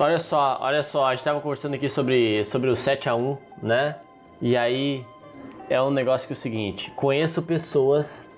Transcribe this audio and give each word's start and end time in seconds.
Olha 0.00 0.18
só, 0.18 0.58
olha 0.60 0.82
só, 0.82 1.06
a 1.06 1.14
gente 1.14 1.24
tava 1.24 1.40
conversando 1.40 1.74
aqui 1.74 1.88
sobre, 1.88 2.44
sobre 2.44 2.70
o 2.70 2.74
7x1, 2.74 3.36
né? 3.60 3.96
E 4.40 4.56
aí 4.56 5.04
é 5.68 5.82
um 5.82 5.90
negócio 5.90 6.28
que 6.28 6.32
é 6.32 6.36
o 6.36 6.38
seguinte: 6.38 6.92
conheço 6.92 7.42
pessoas 7.42 8.30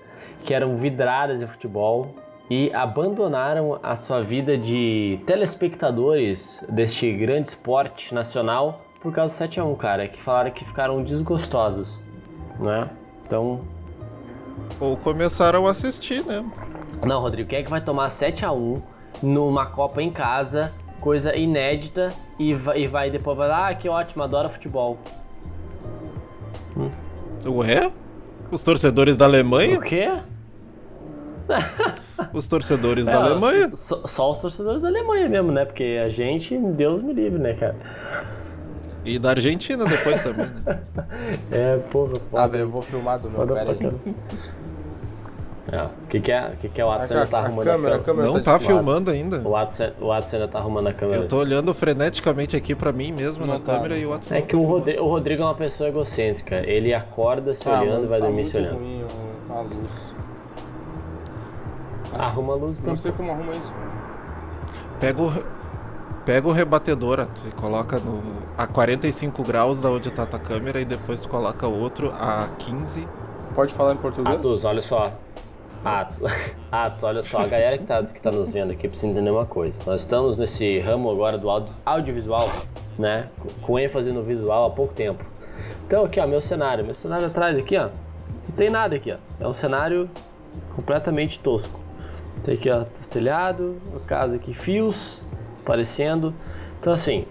que 0.43 0.55
eram 0.55 0.77
vidradas 0.77 1.39
de 1.39 1.45
futebol 1.45 2.15
e 2.49 2.73
abandonaram 2.73 3.79
a 3.83 3.95
sua 3.95 4.23
vida 4.23 4.57
de 4.57 5.19
telespectadores 5.27 6.65
deste 6.67 7.11
grande 7.13 7.49
esporte 7.49 8.13
nacional 8.13 8.81
por 8.99 9.13
causa 9.13 9.47
do 9.47 9.51
7x1, 9.51 9.77
cara, 9.77 10.07
que 10.07 10.21
falaram 10.21 10.49
que 10.49 10.65
ficaram 10.65 11.03
desgostosos, 11.03 11.99
né? 12.59 12.89
Então. 13.25 13.61
Ou 14.79 14.97
começaram 14.97 15.67
a 15.67 15.71
assistir, 15.71 16.25
né? 16.25 16.43
Não, 17.05 17.19
Rodrigo, 17.19 17.49
quem 17.49 17.59
é 17.59 17.63
que 17.63 17.69
vai 17.69 17.81
tomar 17.81 18.09
7x1 18.09 18.81
numa 19.21 19.67
Copa 19.67 20.01
em 20.01 20.11
casa 20.11 20.73
coisa 21.01 21.35
inédita 21.35 22.09
e 22.39 22.53
vai, 22.53 22.83
e 22.83 22.87
vai 22.87 23.09
depois 23.09 23.37
vai 23.37 23.49
ah, 23.51 23.75
que 23.75 23.89
ótimo, 23.89 24.23
adoro 24.23 24.49
futebol. 24.49 24.97
Hum. 26.77 26.89
Ué? 27.45 27.91
Os 28.51 28.61
torcedores 28.61 29.17
da 29.17 29.25
Alemanha? 29.25 29.77
O 29.77 29.81
quê? 29.81 30.09
Os 32.33 32.47
torcedores 32.47 33.07
é, 33.07 33.11
da 33.11 33.17
Alemanha? 33.17 33.75
Só, 33.75 34.05
só, 34.05 34.31
os 34.31 34.39
torcedores 34.39 34.83
da 34.83 34.89
Alemanha 34.89 35.27
mesmo, 35.27 35.51
né? 35.51 35.65
Porque 35.65 35.99
a 36.05 36.07
gente, 36.09 36.55
Deus 36.55 37.01
me 37.03 37.13
livre, 37.13 37.39
né, 37.39 37.53
cara? 37.53 37.75
E 39.03 39.17
da 39.17 39.31
Argentina 39.31 39.83
depois 39.83 40.21
também, 40.21 40.45
né? 40.45 40.79
é, 41.51 41.77
porra. 41.77 42.13
Ah, 42.33 42.47
eu 42.53 42.69
vou 42.69 42.81
filmar 42.81 43.19
do 43.19 43.29
meu, 43.29 43.47
pera 43.47 43.71
aí. 43.71 44.13
É. 45.71 45.83
O 45.83 46.07
que, 46.07 46.19
que, 46.19 46.31
é, 46.31 46.49
que, 46.59 46.69
que 46.69 46.81
é 46.81 46.85
o 46.85 46.87
Watson 46.87 47.13
ainda 47.13 47.27
tá 47.27 47.39
arrumando 47.39 47.67
a 47.67 47.71
câmera? 47.71 47.95
A 47.95 47.99
câmera 47.99 48.27
não 48.27 48.33
tá, 48.41 48.53
tá 48.53 48.59
filmando 48.59 49.11
ainda. 49.11 49.41
O 49.47 49.51
Watson, 49.51 49.91
o 50.01 50.07
Watson 50.07 50.35
ainda 50.37 50.47
tá 50.47 50.59
arrumando 50.59 50.87
a 50.87 50.93
câmera. 50.93 51.21
Eu 51.21 51.27
tô 51.27 51.37
olhando 51.37 51.73
freneticamente 51.73 52.55
aqui 52.55 52.73
pra 52.73 52.91
mim 52.91 53.11
mesmo 53.11 53.45
não 53.45 53.53
na 53.53 53.59
tá, 53.59 53.75
câmera 53.75 53.97
e 53.97 54.05
o 54.05 54.09
Watson 54.09 54.33
É 54.33 54.41
que 54.41 54.55
tá 54.55 54.57
o, 54.57 54.65
Rodrigo, 54.65 55.03
o 55.03 55.07
Rodrigo 55.07 55.41
é 55.43 55.45
uma 55.45 55.55
pessoa 55.55 55.89
egocêntrica. 55.89 56.55
Ele 56.67 56.93
acorda 56.93 57.55
se 57.55 57.69
ah, 57.69 57.81
olhando 57.81 58.05
e 58.05 58.07
vai 58.07 58.19
tá 58.19 58.25
dormir 58.25 58.49
se 58.49 58.57
olhando. 58.57 58.77
Ruim 58.79 59.05
a 59.49 59.61
luz. 59.61 60.13
Arruma 62.17 62.53
a 62.53 62.55
luz. 62.55 62.79
Não 62.83 62.95
sei 62.97 63.11
como 63.11 63.31
arruma 63.31 63.51
isso. 63.51 63.73
Pega 64.99 65.21
o, 65.21 65.31
pega 66.25 66.47
o 66.47 66.51
rebatedor 66.51 67.27
e 67.47 67.51
coloca 67.51 67.99
no, 67.99 68.21
a 68.57 68.65
45 68.65 69.43
graus 69.43 69.79
da 69.79 69.89
onde 69.89 70.09
tá 70.11 70.23
a 70.23 70.25
tua 70.25 70.39
câmera 70.39 70.81
e 70.81 70.85
depois 70.85 71.21
tu 71.21 71.29
coloca 71.29 71.67
outro 71.67 72.11
a 72.11 72.47
15. 72.57 73.07
Pode 73.53 73.73
falar 73.73 73.93
em 73.93 73.97
português? 73.97 74.35
Atos, 74.35 74.63
olha 74.63 74.81
só. 74.81 75.11
Atos, 75.83 76.31
Atos, 76.71 77.03
olha 77.03 77.23
só, 77.23 77.39
a 77.39 77.47
galera 77.47 77.77
que 77.77 77.85
tá, 77.85 78.03
que 78.03 78.21
tá 78.21 78.31
nos 78.31 78.49
vendo 78.49 78.71
aqui 78.71 78.87
precisa 78.87 79.11
entender 79.11 79.31
uma 79.31 79.45
coisa. 79.45 79.79
Nós 79.85 80.01
estamos 80.01 80.37
nesse 80.37 80.79
ramo 80.79 81.09
agora 81.09 81.37
do 81.37 81.49
audio, 81.49 81.73
audiovisual, 81.85 82.47
né? 82.99 83.29
Com 83.61 83.79
ênfase 83.79 84.11
no 84.11 84.23
visual 84.23 84.65
há 84.65 84.69
pouco 84.69 84.93
tempo. 84.93 85.25
Então 85.85 86.05
aqui, 86.05 86.19
ó, 86.19 86.27
meu 86.27 86.41
cenário. 86.41 86.85
Meu 86.85 86.95
cenário 86.95 87.25
atrás 87.25 87.57
aqui, 87.57 87.77
ó. 87.77 87.89
Não 88.47 88.55
tem 88.55 88.69
nada 88.69 88.95
aqui, 88.95 89.11
ó. 89.11 89.17
É 89.43 89.47
um 89.47 89.53
cenário 89.53 90.09
completamente 90.75 91.39
tosco. 91.39 91.79
Tem 92.43 92.55
aqui, 92.55 92.69
ó, 92.69 92.85
telhado, 93.09 93.81
no 93.91 93.99
caso 94.01 94.35
aqui, 94.35 94.53
fios 94.53 95.23
aparecendo. 95.63 96.33
Então 96.79 96.93
assim, 96.93 97.25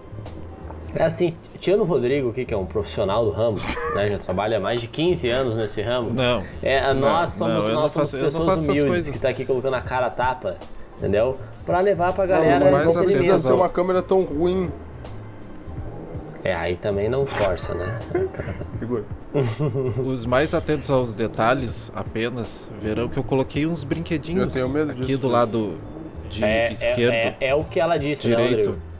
é 0.95 1.03
assim, 1.03 1.35
tirando 1.61 1.81
o 1.81 1.85
Rodrigo, 1.85 2.33
que 2.33 2.51
é 2.51 2.57
um 2.57 2.65
profissional 2.65 3.23
do 3.23 3.31
ramo, 3.31 3.57
né, 3.95 4.09
já 4.09 4.19
trabalha 4.19 4.57
há 4.57 4.59
mais 4.59 4.81
de 4.81 4.87
15 4.87 5.29
anos 5.29 5.55
nesse 5.55 5.81
ramo. 5.81 6.11
Não. 6.11 6.43
É, 6.61 6.93
nós 6.93 7.37
não, 7.37 7.47
somos, 7.47 7.69
não, 7.69 7.81
nós 7.81 7.93
somos 7.93 8.11
faço, 8.11 8.25
pessoas 8.25 8.67
humildes 8.67 9.09
que 9.09 9.19
tá 9.19 9.29
aqui 9.29 9.45
colocando 9.45 9.75
a 9.75 9.81
cara 9.81 10.07
a 10.07 10.09
tapa, 10.09 10.57
entendeu? 10.97 11.37
Pra 11.65 11.79
levar 11.79 12.11
pra 12.13 12.25
galera. 12.25 12.59
Não, 12.59 12.71
mas 12.71 12.93
não 12.93 13.03
precisa 13.03 13.39
ser 13.39 13.53
uma 13.53 13.69
câmera 13.69 14.01
tão 14.01 14.23
ruim. 14.23 14.71
É, 16.43 16.55
aí 16.55 16.75
também 16.75 17.07
não 17.07 17.23
força, 17.23 17.75
né? 17.75 17.99
Segura. 18.73 19.05
Os 20.03 20.25
mais 20.25 20.55
atentos 20.55 20.89
aos 20.89 21.13
detalhes 21.13 21.91
apenas 21.95 22.67
verão 22.81 23.07
que 23.07 23.17
eu 23.17 23.23
coloquei 23.23 23.67
uns 23.67 23.83
brinquedinhos 23.83 24.49
aqui 24.49 25.05
disso, 25.05 25.19
do 25.19 25.27
lado 25.27 25.75
de 26.31 26.43
é, 26.43 26.69
é 26.69 26.73
esquerdo. 26.73 27.13
É, 27.13 27.35
é, 27.39 27.47
é, 27.49 27.55
o 27.55 27.63
que 27.63 27.79
ela 27.79 27.97
disse, 27.97 28.27
né, 28.27 28.35
direito. 28.35 28.71
Né, 28.71 28.90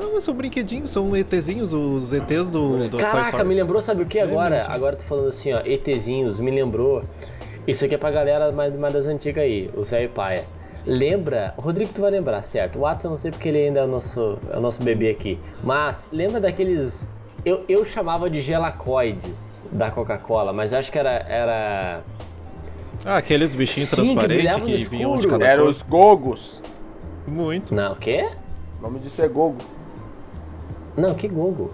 não, 0.00 0.20
são 0.20 0.34
brinquedinhos, 0.34 0.90
são 0.90 1.14
ETzinhos, 1.16 1.72
os 1.72 2.12
ETs 2.12 2.48
do, 2.48 2.88
do 2.88 2.98
Caraca, 2.98 3.44
me 3.44 3.54
lembrou, 3.54 3.82
sabe 3.82 4.02
o 4.02 4.06
que 4.06 4.18
agora? 4.18 4.56
É 4.56 4.66
agora 4.66 4.96
tô 4.96 5.02
falando 5.02 5.28
assim, 5.28 5.52
ó, 5.52 5.60
ETzinhos, 5.64 6.38
me 6.38 6.50
lembrou. 6.50 7.04
Isso 7.66 7.84
aqui 7.84 7.94
é 7.94 7.98
pra 7.98 8.10
galera 8.10 8.50
mais, 8.52 8.74
mais 8.74 8.94
das 8.94 9.06
antigas 9.06 9.44
aí, 9.44 9.70
o 9.76 9.84
Zé 9.84 10.04
e 10.04 10.08
Paia. 10.08 10.44
Lembra, 10.86 11.54
Rodrigo 11.58 11.92
tu 11.92 12.00
vai 12.00 12.10
lembrar, 12.10 12.42
certo? 12.46 12.78
O 12.78 12.82
Watson 12.82 13.08
eu 13.08 13.10
não 13.12 13.18
sei 13.18 13.30
porque 13.30 13.48
ele 13.48 13.66
ainda 13.66 13.80
é 13.80 13.84
o 13.84 13.86
nosso, 13.86 14.38
é 14.50 14.56
o 14.56 14.60
nosso 14.60 14.82
bebê 14.82 15.10
aqui. 15.10 15.38
Mas 15.62 16.08
lembra 16.10 16.40
daqueles. 16.40 17.06
Eu, 17.44 17.64
eu 17.68 17.84
chamava 17.84 18.30
de 18.30 18.40
gelacoides 18.40 19.62
da 19.70 19.90
Coca-Cola, 19.90 20.52
mas 20.52 20.72
acho 20.72 20.90
que 20.90 20.98
era. 20.98 21.12
era... 21.28 22.00
Ah, 23.04 23.16
aqueles 23.18 23.54
bichinhos 23.54 23.90
Sim, 23.90 24.14
transparentes 24.14 24.54
que, 24.56 24.76
que 24.78 24.84
vinham 24.84 25.14
de 25.16 25.28
cada 25.28 25.46
Eram 25.46 25.68
os 25.68 25.82
gogos. 25.82 26.62
Muito. 27.26 27.74
Não, 27.74 27.92
o 27.92 27.96
quê? 27.96 28.28
O 28.78 28.82
nome 28.82 28.98
disso 29.00 29.22
é 29.22 29.28
gogo. 29.28 29.58
Não, 30.96 31.14
que 31.14 31.28
Google. 31.28 31.70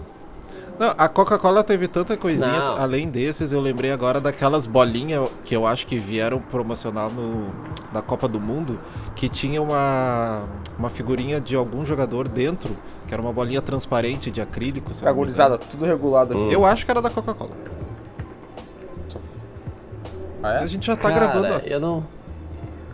Não, 0.79 0.93
a 0.99 1.09
Coca-Cola 1.09 1.65
teve 1.65 1.89
tanta 1.89 2.17
coisinha, 2.19 2.59
Não. 2.59 2.77
além 2.77 3.09
desses, 3.09 3.51
eu 3.51 3.61
lembrei 3.61 3.91
agora 3.91 4.21
daquelas 4.21 4.67
bolinhas 4.67 5.27
que 5.43 5.57
eu 5.57 5.67
acho 5.67 5.87
que 5.87 5.97
vieram 5.97 6.39
promocional 6.39 7.11
no, 7.11 7.47
na 7.95 8.03
Copa 8.03 8.29
do 8.29 8.39
Mundo, 8.39 8.79
que 9.15 9.27
tinha 9.27 9.63
uma, 9.63 10.43
uma 10.79 10.91
figurinha 10.91 11.41
de 11.41 11.57
algum 11.57 11.85
jogador 11.87 12.29
dentro, 12.29 12.77
que 13.09 13.15
era 13.15 13.23
uma 13.23 13.33
bolinha 13.33 13.63
transparente 13.63 14.31
de 14.31 14.41
acrílico. 14.41 14.93
Agonizada, 15.03 15.57
tudo 15.57 15.87
regulado 15.87 16.35
aqui. 16.35 16.43
Hum. 16.43 16.53
Eu 16.53 16.67
acho 16.67 16.85
que 16.85 16.91
era 16.91 17.01
da 17.01 17.09
Coca-Cola. 17.09 17.53
Ah, 20.43 20.53
é? 20.55 20.59
A 20.59 20.67
gente 20.67 20.87
já 20.87 20.95
tá 20.95 21.11
Cara, 21.11 21.27
gravando. 21.27 21.55
Ó. 21.55 21.59
Eu 21.67 21.81
não. 21.81 22.16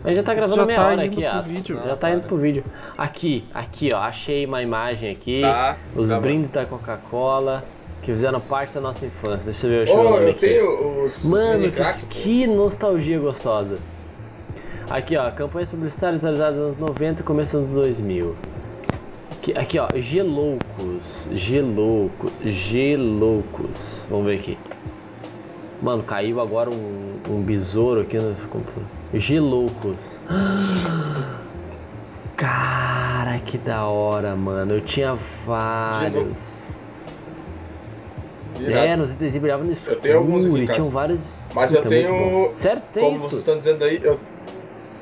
A 0.03 0.09
gente 0.09 0.17
já 0.17 0.23
tá 0.23 0.33
gravando 0.33 0.57
já 0.57 0.65
meia 0.65 0.79
tá 0.79 0.85
hora 0.85 0.93
indo 1.05 1.13
aqui, 1.13 1.21
pro 1.21 1.37
ó. 1.37 1.41
vídeo. 1.41 1.81
Já 1.85 1.95
tá 1.95 2.11
indo 2.11 2.21
pro 2.23 2.37
vídeo. 2.37 2.63
Aqui, 2.97 3.45
aqui, 3.53 3.89
ó. 3.93 3.99
Achei 3.99 4.45
uma 4.45 4.61
imagem 4.61 5.11
aqui. 5.11 5.39
Tá, 5.41 5.77
os 5.95 6.09
tá 6.09 6.19
brindes 6.19 6.51
da 6.51 6.65
Coca-Cola. 6.65 7.63
Que 8.01 8.11
fizeram 8.11 8.41
parte 8.41 8.73
da 8.73 8.81
nossa 8.81 9.05
infância. 9.05 9.45
Deixa 9.45 9.65
eu 9.65 9.85
ver 9.85 9.89
o 9.89 9.97
oh, 9.97 10.17
eu 10.17 10.29
aqui. 10.31 10.39
tenho 10.39 11.03
os. 11.05 11.23
Mano, 11.23 11.67
os 11.67 12.01
que, 12.01 12.21
que 12.21 12.47
nostalgia 12.47 13.17
gostosa. 13.17 13.77
Aqui, 14.89 15.15
ó. 15.15 15.31
Campanhas 15.31 15.69
publicitárias 15.69 16.21
realizadas 16.21 16.57
nos 16.57 16.65
anos 16.65 16.79
90 16.79 17.21
e 17.21 17.23
começo 17.23 17.57
dos 17.57 17.71
anos 17.71 17.87
2000. 17.87 18.35
Aqui, 19.31 19.57
aqui, 19.57 19.79
ó. 19.79 19.87
Geloucos. 19.95 21.29
Geloucos. 21.31 22.33
Geloucos. 22.43 24.05
Vamos 24.09 24.25
ver 24.25 24.35
aqui. 24.35 24.57
Mano, 25.83 26.01
caiu 26.01 26.39
agora 26.39 26.69
um, 26.69 27.19
um 27.29 27.41
besouro 27.41 28.01
aqui 28.01 28.17
no 28.17 28.33
computador. 28.47 28.83
Geloucos. 29.13 30.17
Cara, 32.37 33.37
que 33.39 33.57
da 33.57 33.85
hora, 33.85 34.33
mano. 34.33 34.75
Eu 34.75 34.81
tinha 34.81 35.13
vários. 35.45 36.71
É, 38.65 38.95
nos 38.95 39.11
itens 39.11 39.35
brilhavam 39.35 39.65
no 39.65 39.73
escuro. 39.73 39.95
Eu 39.95 39.99
tenho 39.99 40.17
alguns 40.19 40.45
aqui 40.45 40.53
em 40.53 40.65
tinham 40.65 40.67
casa. 40.77 40.89
vários. 40.89 41.39
Mas 41.53 41.71
Puta, 41.71 41.83
eu 41.83 41.89
tenho. 41.89 42.51
Sério, 42.53 42.81
tem 42.93 43.03
Como 43.03 43.15
isso? 43.17 43.25
vocês 43.27 43.39
estão 43.41 43.57
dizendo 43.57 43.83
aí, 43.83 43.99
eu, 44.01 44.17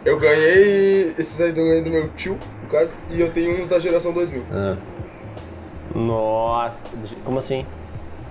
eu 0.04 0.20
ganhei 0.20 1.14
esses 1.18 1.40
aí 1.40 1.52
do, 1.52 1.84
do 1.84 1.90
meu 1.92 2.10
tio, 2.18 2.40
no 2.64 2.70
caso, 2.70 2.96
e 3.12 3.22
eu 3.22 3.30
tenho 3.30 3.62
uns 3.62 3.68
da 3.68 3.78
geração 3.80 4.12
2000. 4.12 4.44
Ah. 4.52 4.78
Nossa, 5.94 6.82
como 7.24 7.38
assim? 7.38 7.66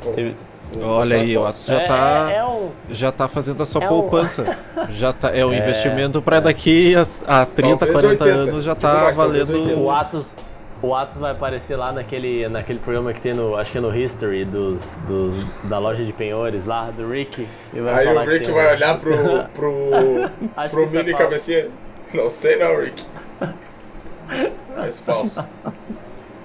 Bom, 0.05 0.13
Teve- 0.15 0.35
Olha 0.83 1.17
aí, 1.17 1.37
o 1.37 1.45
Atos 1.47 1.67
já 1.67 1.81
é, 1.83 1.87
tá. 1.87 2.29
é, 2.31 2.37
é 2.37 2.45
um. 2.45 2.71
Já 2.91 3.11
tá 3.11 3.27
fazendo 3.29 3.63
a 3.63 3.67
sua 3.67 3.83
É 3.83 3.87
um- 3.87 3.89
poupança. 3.89 4.57
Já 4.91 5.13
tá, 5.13 5.35
é 5.37 5.45
um 5.45 5.53
investimento 5.55 6.23
pra 6.23 6.39
daqui 6.41 6.95
a, 6.97 7.43
a 7.43 7.47
30, 7.47 7.77
Talvez 7.87 7.93
40 8.01 8.25
80. 8.25 8.25
anos 8.51 8.65
já 8.65 8.75
Tipo 8.75 8.87
tá 8.87 8.95
mais, 9.03 9.17
talvez 9.17 9.49
valendo. 9.49 9.63
80. 9.65 9.81
O 9.81 9.91
Atos, 9.91 10.35
o 10.83 10.95
Atos 10.95 11.19
vai 11.19 11.33
aparecer 11.33 11.77
lá 11.77 11.93
naquele, 11.93 12.49
naquele 12.49 12.79
programa 12.79 13.13
que 13.13 13.21
tem 13.21 13.35
no, 13.35 13.57
acho 13.57 13.73
que 13.73 13.79
é 13.79 13.81
no 13.81 13.95
History 13.97 14.45
dos, 14.45 14.97
dos 15.09 15.35
da 15.65 15.79
loja 15.79 16.05
de 16.05 16.13
penhores 16.13 16.65
lá 16.67 16.91
do 16.91 17.09
Rick. 17.11 17.47
e 17.75 17.81
vai 17.81 17.95
Aí 17.95 18.07
falar 18.07 18.25
o 18.25 18.29
Rick 18.31 18.51
vai 18.51 18.67
um- 18.69 18.71
olhar 18.77 18.99
pro, 18.99 19.17
pro, 19.55 20.71
pro 20.71 20.83
é 20.85 20.87
mini 20.87 21.15
cabecinha. 21.15 21.67
Não 22.15 22.31
sei 22.31 22.57
não, 22.57 22.81
Rick. 22.81 23.05
Mas 24.77 25.01
falso. 25.01 25.45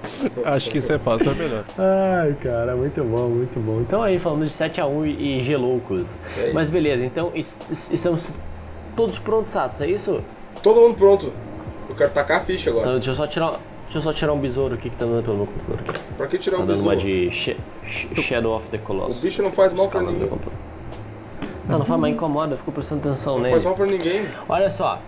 Acho 0.46 0.70
que 0.72 0.78
isso 0.80 0.92
é 0.94 1.00
fácil, 1.00 1.32
é 1.32 1.34
melhor. 1.36 1.64
Ai, 1.78 2.36
cara, 2.42 2.76
muito 2.76 3.04
bom, 3.04 3.28
muito 3.30 3.60
bom. 3.60 3.82
Então 3.82 4.02
aí, 4.04 4.20
falando 4.20 4.46
de 4.48 4.54
7x1 4.54 5.06
e, 5.08 5.40
e 5.40 5.44
Geloucos. 5.44 6.18
É. 6.38 6.52
Mas 6.54 6.70
beleza, 6.70 7.06
então 7.06 7.32
es- 7.36 7.92
estamos 7.92 8.26
todos 8.96 9.18
prontos, 9.20 9.56
Atos, 9.56 9.82
é 9.82 9.88
isso? 9.88 10.22
Todo 10.64 10.80
mundo 10.82 10.96
pronto. 10.96 11.32
Eu 11.90 11.96
quero 11.96 12.10
tacar 12.12 12.38
a 12.38 12.40
ficha 12.42 12.70
agora. 12.70 12.86
Então 12.86 12.96
deixa 12.96 13.12
eu 13.12 13.16
só 13.16 13.28
tirar, 13.28 13.52
deixa 13.84 13.98
eu 13.98 14.02
só 14.02 14.12
tirar 14.14 14.34
um 14.34 14.40
besouro 14.40 14.74
aqui 14.76 14.90
que 14.90 14.96
tá 14.96 15.06
andando 15.06 15.24
pelo 15.24 15.38
meu 15.38 15.46
computador 15.48 15.80
aqui. 15.88 16.00
Pra 16.18 16.28
que 16.28 16.38
tirar 16.38 16.58
Tá 16.58 16.64
um 16.64 16.66
dando 16.66 16.82
uma 16.82 16.96
besouro? 16.96 17.14
de 17.30 17.32
Sh- 17.32 17.56
Sh- 17.88 18.08
Shadow 18.22 18.56
of 18.56 18.68
the 18.70 18.78
O 18.78 18.80
Colossus. 18.82 19.22
bicho 19.22 19.42
não 19.44 19.52
faz 19.52 19.72
mal 19.74 19.88
pra 19.88 20.02
ninguém. 20.02 20.30
Não, 21.68 21.80
não 21.80 21.86
faz, 21.86 22.00
mas 22.00 22.14
incomoda, 22.14 22.54
eu 22.54 22.58
fico 22.58 22.72
prestando 22.72 23.02
atenção 23.08 23.36
Não 23.36 23.42
nele. 23.42 23.54
faz 23.54 23.64
mal 23.66 23.76
pra 23.76 23.86
ninguém. 23.86 24.26
Olha 24.48 24.70
só. 24.70 25.00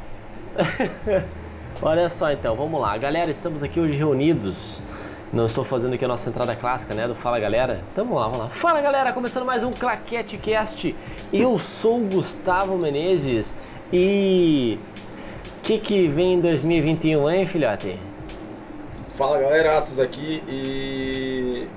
Olha 1.81 2.09
só 2.09 2.31
então, 2.31 2.55
vamos 2.55 2.81
lá. 2.81 2.97
Galera, 2.97 3.29
estamos 3.29 3.61
aqui 3.61 3.79
hoje 3.79 3.95
reunidos. 3.95 4.81
Não 5.31 5.45
estou 5.45 5.63
fazendo 5.63 5.93
aqui 5.93 6.03
a 6.05 6.07
nossa 6.07 6.27
entrada 6.29 6.55
clássica, 6.55 6.93
né? 6.93 7.07
Do 7.07 7.13
Fala 7.13 7.39
Galera. 7.39 7.81
Então 7.91 8.05
vamos 8.05 8.19
lá, 8.19 8.27
vamos 8.27 8.39
lá. 8.39 8.49
Fala 8.49 8.81
Galera, 8.81 9.13
começando 9.13 9.45
mais 9.45 9.63
um 9.63 9.71
Claquete 9.71 10.37
Cast. 10.37 10.95
Eu 11.31 11.59
sou 11.59 12.01
o 12.01 12.07
Gustavo 12.07 12.77
Menezes 12.77 13.55
e. 13.93 14.79
O 15.59 15.61
que, 15.67 15.77
que 15.77 16.07
vem 16.07 16.35
em 16.35 16.41
2021, 16.41 17.29
hein, 17.29 17.45
filhote? 17.45 17.99
Fala 19.15 19.39
galera, 19.39 19.77
Atos 19.77 19.99
aqui 19.99 20.41
e. 20.47 21.67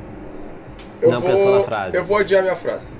Não 1.02 1.20
pensou 1.20 1.58
na 1.58 1.64
frase. 1.64 1.97
Eu 1.97 2.05
vou 2.05 2.17
adiar 2.17 2.43
minha 2.43 2.56
frase. 2.56 2.93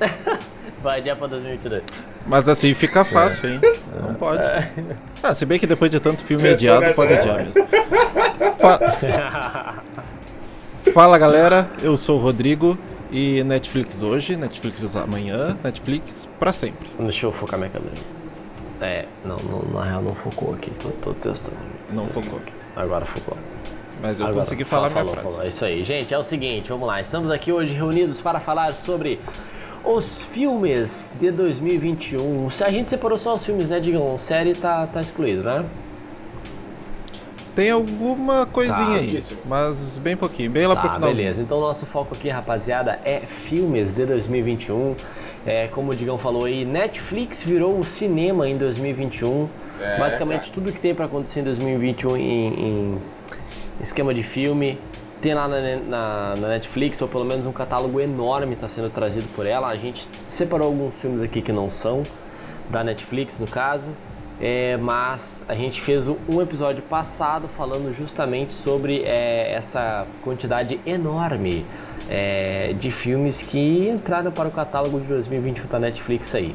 Vai 0.82 1.00
adiar 1.00 1.16
pra 1.16 1.26
2022. 1.26 2.13
Mas 2.26 2.48
assim 2.48 2.72
fica 2.74 3.04
fácil, 3.04 3.50
hein? 3.50 3.60
Não 4.02 4.14
pode. 4.14 4.42
Ah, 5.22 5.34
se 5.34 5.44
bem 5.44 5.58
que 5.58 5.66
depois 5.66 5.90
de 5.90 6.00
tanto 6.00 6.22
filme 6.24 6.42
Pensou 6.42 6.74
adiado, 6.74 6.94
pode 6.94 7.12
adiar 7.14 7.36
mesmo. 7.44 7.66
Fa- 8.58 9.74
Fala 10.92 11.18
galera, 11.18 11.68
eu 11.82 11.96
sou 11.96 12.18
o 12.18 12.22
Rodrigo 12.22 12.78
e 13.10 13.42
Netflix 13.44 14.02
hoje, 14.02 14.36
Netflix 14.36 14.96
amanhã, 14.96 15.56
Netflix 15.62 16.28
pra 16.38 16.52
sempre. 16.52 16.88
Deixa 16.98 17.26
eu 17.26 17.32
focar 17.32 17.58
minha 17.58 17.70
câmera. 17.70 17.92
É, 18.80 19.06
não, 19.24 19.36
não, 19.36 19.62
na 19.72 19.84
real 19.84 20.02
não 20.02 20.14
focou 20.14 20.54
aqui. 20.54 20.70
Tô, 20.80 20.88
tô 20.90 21.14
testando. 21.14 21.56
Não 21.92 22.06
Testando 22.06 22.26
focou. 22.26 22.40
Agora 22.76 23.04
focou. 23.06 23.36
Mas 24.02 24.20
eu 24.20 24.26
Agora, 24.26 24.44
consegui 24.44 24.64
fa- 24.64 24.76
falar 24.76 24.90
minha 24.90 25.00
falou, 25.04 25.14
frase. 25.14 25.28
falou. 25.34 25.46
É 25.46 25.48
isso 25.48 25.64
aí. 25.64 25.84
Gente, 25.84 26.12
é 26.12 26.18
o 26.18 26.24
seguinte, 26.24 26.68
vamos 26.68 26.86
lá. 26.86 27.00
Estamos 27.00 27.30
aqui 27.30 27.50
hoje 27.52 27.72
reunidos 27.72 28.20
para 28.20 28.40
falar 28.40 28.72
sobre 28.74 29.20
os 29.84 30.24
filmes 30.24 31.10
de 31.20 31.30
2021. 31.30 32.50
Se 32.50 32.64
a 32.64 32.70
gente 32.70 32.88
separou 32.88 33.18
só 33.18 33.34
os 33.34 33.44
filmes, 33.44 33.68
né, 33.68 33.78
Digão? 33.80 34.18
Série 34.18 34.54
tá, 34.54 34.86
tá 34.86 35.00
excluído, 35.00 35.42
né? 35.42 35.64
Tem 37.54 37.70
alguma 37.70 38.46
coisinha 38.46 38.76
Tá, 38.84 38.92
aí, 38.94 39.22
mas 39.46 39.96
bem 39.98 40.16
pouquinho, 40.16 40.50
bem 40.50 40.66
lá 40.66 40.74
pro 40.74 40.88
Tá, 40.88 40.94
finalzinho. 40.96 41.16
beleza. 41.22 41.42
Então 41.42 41.60
nosso 41.60 41.86
foco 41.86 42.14
aqui, 42.14 42.28
rapaziada, 42.28 42.98
é 43.04 43.20
filmes 43.20 43.94
de 43.94 44.04
2021. 44.04 44.96
É, 45.46 45.68
como 45.68 45.92
o 45.92 45.94
Digão 45.94 46.18
falou 46.18 46.46
aí, 46.46 46.64
Netflix 46.64 47.42
virou 47.44 47.78
o 47.78 47.84
cinema 47.84 48.48
em 48.48 48.56
2021. 48.56 49.48
É, 49.80 49.98
Basicamente 49.98 50.40
cara. 50.40 50.52
tudo 50.54 50.72
que 50.72 50.80
tem 50.80 50.94
pra 50.94 51.04
acontecer 51.04 51.40
em 51.40 51.44
2021 51.44 52.16
em, 52.16 52.46
em 52.48 52.98
esquema 53.80 54.12
de 54.14 54.22
filme 54.22 54.78
tem 55.24 55.32
lá 55.32 55.48
na, 55.48 55.60
na- 55.76 56.34
na 56.36 56.48
Netflix, 56.48 57.00
ou 57.00 57.08
pelo 57.08 57.24
menos 57.24 57.46
um 57.46 57.52
catálogo 57.52 57.98
enorme 57.98 58.52
está 58.52 58.68
sendo 58.68 58.90
trazido 58.90 59.26
por 59.34 59.46
ela. 59.46 59.68
A 59.68 59.76
gente 59.76 60.06
separou 60.28 60.66
alguns 60.66 61.00
filmes 61.00 61.22
aqui 61.22 61.40
que 61.40 61.50
não 61.50 61.70
são 61.70 62.02
da 62.68 62.84
Netflix, 62.84 63.38
no 63.38 63.46
caso. 63.46 63.86
É, 64.38 64.76
mas 64.76 65.42
a 65.48 65.54
gente 65.54 65.80
fez 65.80 66.08
um 66.08 66.42
episódio 66.42 66.82
passado 66.82 67.48
falando 67.48 67.94
justamente 67.96 68.52
sobre 68.52 69.02
é, 69.04 69.52
essa 69.54 70.06
quantidade 70.22 70.78
enorme 70.84 71.64
é, 72.10 72.74
de 72.78 72.90
filmes 72.90 73.42
que 73.42 73.88
entraram 73.88 74.30
para 74.30 74.46
o 74.48 74.50
catálogo 74.50 75.00
de 75.00 75.06
2021 75.06 75.66
da 75.68 75.78
Netflix 75.78 76.34
aí. 76.34 76.54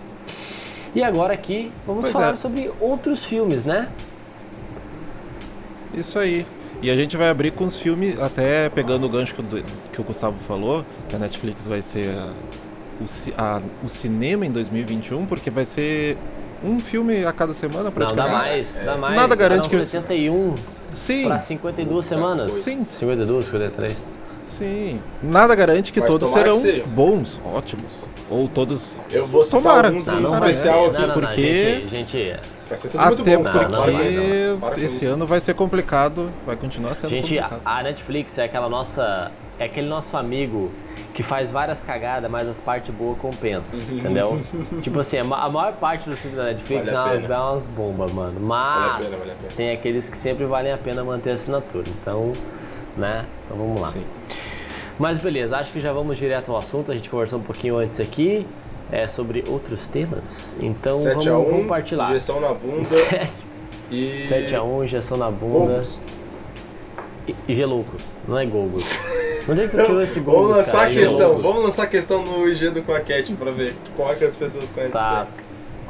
E 0.93 1.01
agora 1.01 1.33
aqui 1.33 1.71
vamos 1.87 2.01
Pois 2.01 2.13
falar 2.13 2.33
é. 2.33 2.35
sobre 2.35 2.71
outros 2.79 3.25
filmes, 3.25 3.63
né? 3.63 3.87
Isso 5.93 6.19
aí. 6.19 6.45
E 6.81 6.89
a 6.89 6.95
gente 6.95 7.17
vai 7.17 7.29
abrir 7.29 7.51
com 7.51 7.65
os 7.65 7.75
filmes, 7.77 8.19
até 8.21 8.69
pegando 8.69 9.05
o 9.05 9.09
gancho 9.09 9.33
que 9.33 9.41
o, 9.41 9.63
que 9.91 10.01
o 10.01 10.03
Gustavo 10.03 10.37
falou, 10.47 10.85
que 11.09 11.15
a 11.15 11.19
Netflix 11.19 11.67
vai 11.67 11.81
ser 11.81 12.09
a- 12.17 12.31
o, 13.01 13.05
a- 13.37 13.61
o 13.83 13.89
cinema 13.89 14.45
em 14.45 14.51
2021, 14.51 15.25
porque 15.25 15.49
vai 15.49 15.65
ser 15.65 16.17
um 16.63 16.79
filme 16.79 17.25
a 17.25 17.33
cada 17.33 17.53
semana 17.53 17.85
Não, 17.85 17.91
praticamente. 17.91 18.31
dá 18.33 18.37
mais, 18.37 18.67
dá 18.85 18.97
mais. 18.97 19.15
Nada 19.15 19.35
garante 19.35 19.59
Eram 19.61 19.69
que 19.69 19.75
eu- 19.75 19.81
61 19.81 20.55
Sim, 20.93 21.27
para 21.27 21.39
52 21.39 22.05
semanas. 22.05 22.53
Sim. 22.53 22.85
52, 22.85 23.45
53. 23.45 23.95
Sim. 24.59 25.01
Nada 25.23 25.55
garante 25.55 25.91
que 25.91 25.99
Mas 25.99 26.09
todos 26.09 26.29
serão 26.31 26.61
que 26.61 26.81
bons, 26.81 27.39
ótimos. 27.43 27.93
Ou 28.29 28.47
todos. 28.47 28.93
Eu 29.09 29.25
vou 29.25 29.43
citar 29.43 29.59
Tomara. 29.61 29.87
alguns 29.87 30.05
Não, 30.05 30.19
em 30.19 30.21
não 30.21 30.33
especial 30.35 30.85
aqui. 30.85 30.93
Não, 30.93 31.01
não, 31.01 31.07
não, 31.07 31.13
porque- 31.15 31.41
gente, 31.41 31.89
gente, 31.89 32.39
Vai 32.69 32.77
ser 32.77 32.89
tudo 32.89 33.01
muito 33.03 33.23
Até 33.23 33.65
bom. 33.65 33.71
Não, 33.71 34.51
não, 34.51 34.59
porque 34.59 34.81
esse 34.81 35.05
ano 35.07 35.25
vai 35.25 35.39
ser 35.39 35.55
complicado, 35.55 36.31
vai 36.45 36.55
continuar 36.55 36.93
sendo 36.93 37.09
gente, 37.09 37.33
complicado. 37.35 37.61
a, 37.65 37.79
a 37.79 37.83
Netflix 37.83 38.37
é 38.37 38.43
aquela 38.43 38.69
nossa, 38.69 39.31
é 39.57 39.65
aquele 39.65 39.87
nosso 39.87 40.15
amigo 40.15 40.69
que 41.15 41.23
faz 41.23 41.49
várias 41.49 41.81
cagadas, 41.81 42.29
mas 42.29 42.47
as 42.47 42.59
partes 42.61 42.93
boas 42.93 43.17
compensam, 43.17 43.79
entendeu? 43.79 44.39
tipo 44.83 44.99
assim, 44.99 45.17
a, 45.17 45.23
ma- 45.23 45.43
a 45.43 45.49
maior 45.49 45.73
parte 45.77 46.07
dos 46.07 46.19
filmes 46.19 46.37
da 46.37 46.43
Netflix 46.45 46.91
Vale 46.91 46.95
é 46.95 47.01
umas, 47.01 47.21
pena. 47.23 47.33
é 47.33 47.39
umas 47.39 47.65
bombas, 47.67 48.11
mano. 48.13 48.39
Vale 48.39 48.43
a 48.43 48.87
Mas 48.93 49.05
pena, 49.07 49.17
vale 49.17 49.31
a 49.31 49.35
pena. 49.35 49.51
tem 49.57 49.71
aqueles 49.71 50.07
que 50.07 50.17
sempre 50.19 50.45
valem 50.45 50.71
a 50.71 50.77
pena 50.77 51.03
manter 51.03 51.31
a 51.31 51.33
assinatura. 51.33 51.85
Então, 51.99 52.33
né? 52.95 53.25
Então 53.45 53.57
vamos 53.57 53.81
lá. 53.81 53.87
Sim. 53.87 54.03
Mas 54.99 55.17
beleza, 55.17 55.55
acho 55.55 55.71
que 55.71 55.79
já 55.79 55.93
vamos 55.93 56.17
direto 56.17 56.51
ao 56.51 56.57
assunto. 56.57 56.91
A 56.91 56.95
gente 56.95 57.09
conversou 57.09 57.39
um 57.39 57.41
pouquinho 57.41 57.77
antes 57.77 58.01
aqui 58.01 58.45
é, 58.91 59.07
sobre 59.07 59.45
outros 59.47 59.87
temas. 59.87 60.57
Então 60.59 60.97
7 60.97 61.13
vamos, 61.13 61.27
a 61.27 61.39
1, 61.39 61.45
vamos 61.45 61.67
partir 61.67 61.95
lá. 61.95 62.09
injeção 62.09 62.41
na 62.41 62.53
bunda 62.53 62.83
7 62.85 63.31
e... 63.89 64.11
7x1, 64.29 64.85
injeção 64.85 65.17
na 65.17 65.31
bunda. 65.31 65.73
Gogos. 65.73 66.01
E, 67.47 67.55
Geloucos, 67.55 68.01
não 68.27 68.37
é 68.37 68.45
Gogos. 68.45 68.99
Onde 69.47 69.61
é 69.61 69.67
que 69.67 69.77
tu 69.77 69.85
tirou 69.85 70.01
esse 70.01 70.19
Gogos? 70.19 70.41
Vamos 70.41 70.57
lançar 70.57 70.77
cara? 70.79 70.91
a 70.91 70.93
questão, 70.93 71.37
vamos 71.37 71.63
lançar 71.63 71.83
a 71.83 71.87
questão 71.87 72.25
no 72.25 72.47
IG 72.47 72.69
do 72.71 72.81
Claquete 72.81 73.33
pra 73.33 73.51
ver 73.51 73.75
como 73.95 74.11
é 74.11 74.15
que 74.15 74.25
as 74.25 74.35
pessoas 74.35 74.67
conhecem 74.67 74.91
Tá. 74.91 75.27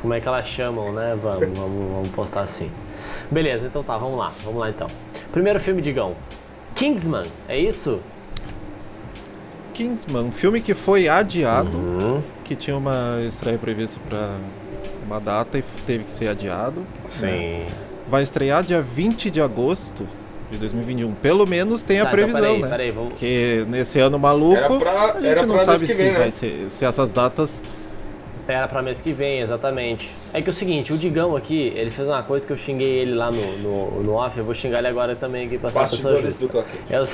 Como 0.01 0.13
é 0.13 0.21
que 0.21 0.27
elas 0.27 0.47
chamam, 0.47 0.93
né? 0.93 1.17
Vamos, 1.21 1.57
vamos, 1.57 1.91
vamos 1.91 2.09
postar 2.09 2.41
assim. 2.41 2.71
Beleza, 3.29 3.65
então 3.65 3.83
tá, 3.83 3.97
vamos 3.97 4.17
lá. 4.17 4.31
Vamos 4.45 4.59
lá 4.59 4.69
então. 4.69 4.87
Primeiro 5.31 5.59
filme, 5.59 5.81
Digão. 5.81 6.15
Kingsman, 6.75 7.25
é 7.47 7.59
isso? 7.59 7.99
Kingsman, 9.83 10.23
um 10.25 10.31
filme 10.31 10.59
que 10.59 10.73
foi 10.73 11.07
adiado, 11.07 11.77
Uhum. 11.77 12.21
que 12.43 12.53
tinha 12.53 12.75
uma 12.75 13.17
estreia 13.25 13.57
prevista 13.57 13.97
para 14.09 14.31
uma 15.05 15.21
data 15.21 15.57
e 15.57 15.63
teve 15.87 16.03
que 16.03 16.11
ser 16.11 16.27
adiado. 16.27 16.85
Sim. 17.07 17.63
Vai 18.09 18.21
estrear 18.23 18.61
dia 18.61 18.81
20 18.81 19.29
de 19.31 19.39
agosto 19.39 20.05
de 20.51 20.57
2021. 20.57 21.13
Pelo 21.13 21.45
menos 21.47 21.81
tem 21.81 22.01
a 22.01 22.03
Tá, 22.03 22.09
então 22.11 22.19
previsão, 22.19 22.41
peraí, 22.41 22.61
né? 22.61 22.67
peraí, 22.69 22.91
vamos- 22.91 23.09
Porque 23.11 23.65
nesse 23.69 23.99
ano 24.01 24.19
maluco, 24.19 24.57
Era 24.57 24.67
pra- 24.77 25.13
a 25.13 25.21
gente 25.21 25.45
não 25.45 25.59
sabe 25.59 25.85
que 25.85 25.93
se 25.93 25.97
vem, 26.03 26.11
né? 26.11 26.19
vai 26.19 26.31
ser, 26.31 26.65
se 26.69 26.83
essas 26.83 27.11
datas 27.11 27.63
Era 28.47 28.67
pra 28.67 28.81
mês 28.81 28.99
que 28.99 29.13
vem, 29.13 29.41
exatamente. 29.41 30.09
É 30.33 30.41
que 30.41 30.49
é 30.49 30.51
o 30.51 30.55
seguinte, 30.55 30.91
o 30.91 30.97
Digão 30.97 31.35
aqui, 31.35 31.71
ele 31.75 31.91
fez 31.91 32.07
uma 32.07 32.23
coisa 32.23 32.45
que 32.47 32.51
eu 32.51 32.57
xinguei 32.57 32.97
ele 32.97 33.13
lá 33.13 33.29
no, 33.31 33.57
no, 33.59 34.03
no 34.03 34.13
off, 34.13 34.35
eu 34.39 34.43
vou 34.43 34.55
xingar 34.55 34.79
ele 34.79 34.87
agora 34.87 35.15
também 35.15 35.45
aqui 35.45 35.57
pra 35.59 35.69
ser 35.69 35.75
Bastidores 35.79 36.39
justa. 36.39 36.63
do. 36.63 37.07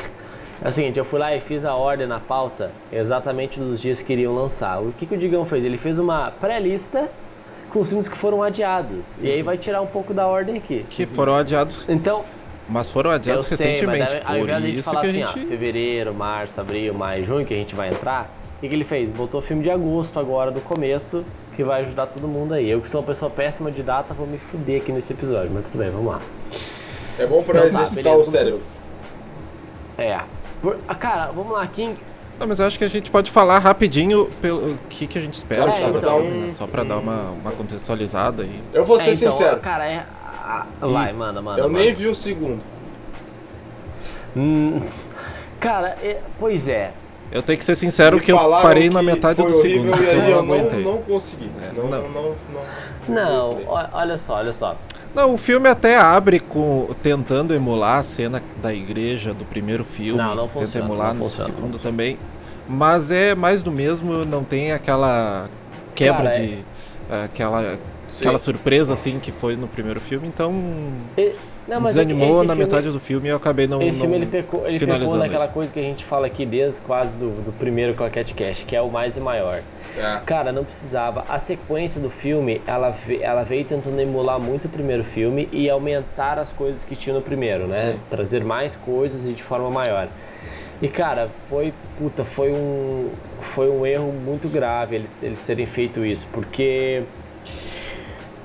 É 0.63 0.69
o, 0.69 0.71
seguinte, 0.71 0.97
eu 0.97 1.05
fui 1.05 1.19
lá 1.19 1.35
e 1.35 1.39
fiz 1.41 1.65
a 1.65 1.75
ordem 1.75 2.07
na 2.07 2.19
pauta 2.19 2.71
exatamente 2.91 3.59
dos 3.59 3.79
dias 3.81 4.01
que 4.01 4.13
iriam 4.13 4.33
lançar. 4.33 4.79
O 4.81 4.91
que, 4.93 5.05
que 5.05 5.13
o 5.13 5.17
Digão 5.17 5.45
fez? 5.45 5.63
Ele 5.65 5.77
fez 5.77 5.99
uma 5.99 6.31
pré-lista 6.31 7.09
com 7.71 7.79
os 7.79 7.89
filmes 7.89 8.07
que 8.07 8.17
foram 8.17 8.41
adiados. 8.41 9.15
E 9.21 9.29
aí 9.29 9.41
vai 9.41 9.57
tirar 9.57 9.81
um 9.81 9.87
pouco 9.87 10.13
da 10.13 10.25
ordem 10.27 10.57
aqui. 10.57 10.85
que 10.89 11.05
foram 11.05 11.35
adiados, 11.35 11.85
Então, 11.89 12.23
mas 12.69 12.89
foram 12.89 13.09
eu 13.11 13.15
adiados 13.17 13.45
sei, 13.47 13.57
mas 13.57 13.99
recentemente. 13.99 14.15
aí, 14.15 14.21
ao 14.23 14.25
Por 14.27 14.37
invés 14.37 14.47
de 14.47 14.53
a 14.53 14.59
gente 14.69 14.79
isso 14.79 14.89
falar 14.89 15.01
que 15.01 15.07
a 15.07 15.09
assim, 15.09 15.19
gente. 15.19 15.45
ó, 15.45 15.49
fevereiro, 15.49 16.13
março, 16.13 16.61
abril, 16.61 16.93
maio, 16.93 17.25
junho, 17.25 17.45
que 17.45 17.53
a 17.53 17.57
gente 17.57 17.75
vai 17.75 17.89
entrar, 17.89 18.31
o 18.57 18.61
que, 18.61 18.69
que 18.69 18.75
ele 18.75 18.85
fez? 18.85 19.09
Botou 19.09 19.41
filme 19.41 19.61
de 19.61 19.69
agosto 19.69 20.17
agora, 20.19 20.49
do 20.51 20.61
começo, 20.61 21.23
que 21.55 21.63
vai 21.65 21.81
ajudar 21.81 22.07
todo 22.07 22.27
mundo 22.29 22.53
aí. 22.53 22.69
Eu 22.69 22.79
que 22.81 22.89
sou 22.89 23.01
uma 23.01 23.07
pessoa 23.07 23.29
péssima 23.29 23.69
de 23.69 23.83
data, 23.83 24.13
vou 24.13 24.25
me 24.25 24.37
fuder 24.37 24.81
aqui 24.81 24.91
nesse 24.93 25.11
episódio, 25.11 25.51
mas 25.53 25.65
tudo 25.65 25.77
bem, 25.79 25.89
vamos 25.91 26.07
lá. 26.13 26.21
É 27.19 27.27
bom 27.27 27.43
pra 27.43 27.59
Então 27.59 27.71
tá, 27.71 27.81
exercitar 27.83 28.13
beleza, 28.13 28.29
o 28.29 28.31
cérebro. 28.31 28.61
É. 29.97 30.19
Por- 30.65 30.77
ah, 30.87 30.95
cara, 30.95 31.27
vamos 31.27 31.51
lá, 31.53 31.67
Kim. 31.67 31.93
Não, 32.39 32.47
mas 32.47 32.59
eu 32.59 32.65
acho 32.65 32.77
que 32.79 32.83
a 32.83 32.89
gente 32.89 33.11
pode 33.11 33.29
falar 33.29 33.59
rapidinho 33.59 34.25
pelo 34.41 34.71
o 34.73 34.77
que, 34.89 35.05
que 35.05 35.19
a 35.19 35.21
gente 35.21 35.35
espera 35.35 35.69
É, 35.69 35.73
de 35.75 35.81
cada 35.81 35.97
então- 35.99 36.21
filme, 36.21 36.37
né? 36.47 36.51
Só 36.57 36.65
pra 36.65 36.83
dar 36.83 36.97
uma, 36.97 37.29
uma 37.29 37.51
contextualizada 37.51 38.41
aí. 38.41 38.63
Eu 38.73 38.83
vou 38.83 38.97
ser 38.99 39.11
É, 39.11 39.13
então, 39.13 39.31
sincero, 39.31 39.59
Cara, 39.59 39.85
é. 39.87 40.03
ah, 40.43 40.65
Vai, 40.81 41.13
manda, 41.13 41.39
manda. 41.39 41.61
eu 41.61 41.69
manda. 41.69 41.79
nem 41.79 41.93
vi 41.93 42.07
o 42.07 42.15
segundo. 42.15 42.59
Hum, 44.35 44.81
cara, 45.59 45.89
é- 46.01 46.19
pois 46.39 46.67
é. 46.67 46.91
Eu 47.31 47.41
tenho 47.43 47.57
que 47.59 47.65
ser 47.65 47.75
sincero 47.75 48.17
Me 48.17 48.23
que 48.23 48.31
eu 48.31 48.37
parei 48.37 48.89
na 48.89 48.99
que 49.01 49.05
metade 49.05 49.41
foi 49.41 49.51
do 49.51 49.57
segundo, 49.57 50.01
E 50.03 50.09
aí 50.09 50.17
eu 50.31 50.37
eu 50.37 50.43
não 50.43 50.45
não, 50.45 50.53
aguentei. 50.55 50.83
não 50.83 50.97
consegui. 51.03 51.49
É, 51.61 51.73
não, 51.75 51.87
não. 51.87 52.09
não, 52.09 52.35
não, 52.51 53.15
Não, 53.53 53.61
ó- 53.67 53.87
olha 53.93 54.17
só, 54.17 54.35
olha 54.35 54.51
só. 54.53 54.75
Não, 55.15 55.33
o 55.33 55.37
filme 55.37 55.69
até 55.69 55.97
abre 55.97 56.41
com 56.41 56.89
tentando 57.01 57.53
emular 57.53 57.99
a 57.99 58.03
cena 58.03 58.43
da 58.61 58.73
igreja 58.73 59.33
do 59.33 59.45
primeiro 59.45 59.85
filme. 59.85 60.17
Não, 60.21 60.35
não 60.35 60.47
Tenta 60.49 60.65
funciona, 60.65 60.85
emular 60.85 61.07
não 61.13 61.15
no 61.15 61.29
funciona, 61.29 61.53
segundo 61.53 61.79
também. 61.79 62.19
Mas 62.67 63.09
é 63.11 63.33
mais 63.33 63.63
do 63.63 63.71
mesmo, 63.71 64.25
não 64.25 64.43
tem 64.43 64.73
aquela 64.73 65.49
quebra 65.95 66.23
Cara, 66.31 66.39
de. 66.45 66.57
Aquela, 67.23 67.77
Sim. 68.09 68.25
aquela 68.25 68.39
surpresa 68.39 68.91
assim 68.93 69.19
que 69.19 69.31
foi 69.31 69.55
no 69.55 69.67
primeiro 69.67 70.01
filme, 70.01 70.27
então. 70.27 70.53
E- 71.17 71.33
Não, 71.67 71.79
mas 71.81 71.93
desanimou 71.95 72.43
na 72.43 72.53
filme- 72.53 72.55
metade 72.63 72.89
do 72.91 72.99
filme 72.99 73.27
e 73.27 73.31
eu 73.31 73.37
acabei 73.37 73.65
não, 73.65 73.81
Esse 73.81 73.97
não 73.97 74.05
filme 74.05 74.15
ele 74.17 74.25
pecou, 74.27 74.67
ele 74.67 74.77
pecou 74.77 74.93
finalizando 74.93 75.17
naquela 75.23 75.45
ele. 75.45 75.53
coisa 75.53 75.71
que 75.71 75.79
a 75.79 75.83
gente 75.83 76.05
fala 76.05 76.27
aqui 76.27 76.45
desde 76.45 76.79
quase 76.81 77.15
do, 77.17 77.31
do 77.43 77.51
primeiro 77.57 77.95
Claquete 77.95 78.33
Cash, 78.35 78.63
que 78.63 78.75
é 78.75 78.81
o 78.81 78.89
mais 78.91 79.17
e 79.17 79.19
maior. 79.19 79.61
É. 79.97 80.19
Cara, 80.25 80.51
não 80.51 80.63
precisava. 80.63 81.23
A 81.27 81.39
sequência 81.39 81.99
do 81.99 82.09
filme, 82.11 82.61
ela, 82.67 82.91
ve- 82.91 83.19
ela 83.21 83.41
veio 83.43 83.65
tentando 83.65 83.99
emular 83.99 84.39
muito 84.39 84.65
o 84.65 84.69
primeiro 84.69 85.03
filme 85.03 85.49
e 85.51 85.67
aumentar 85.69 86.37
as 86.37 86.49
coisas 86.49 86.83
que 86.83 86.95
tinha 86.95 87.15
no 87.15 87.21
primeiro, 87.21 87.65
né? 87.65 87.93
Sim. 87.93 87.99
Trazer 88.11 88.43
mais 88.43 88.75
coisas 88.75 89.25
e 89.25 89.33
de 89.33 89.41
forma 89.41 89.71
maior. 89.71 90.07
E 90.81 90.87
cara, 90.87 91.29
foi 91.49 91.73
puta, 91.97 92.23
foi 92.25 92.51
um 92.51 93.09
foi 93.41 93.69
um 93.71 93.85
erro 93.85 94.11
muito 94.11 94.47
grave 94.51 94.97
eles, 94.97 95.23
eles 95.23 95.43
terem 95.45 95.65
feito 95.65 96.05
isso, 96.05 96.27
porque 96.33 97.01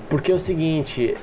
porque 0.09 0.33
é 0.33 0.35
o 0.35 0.39
seguinte, 0.39 1.17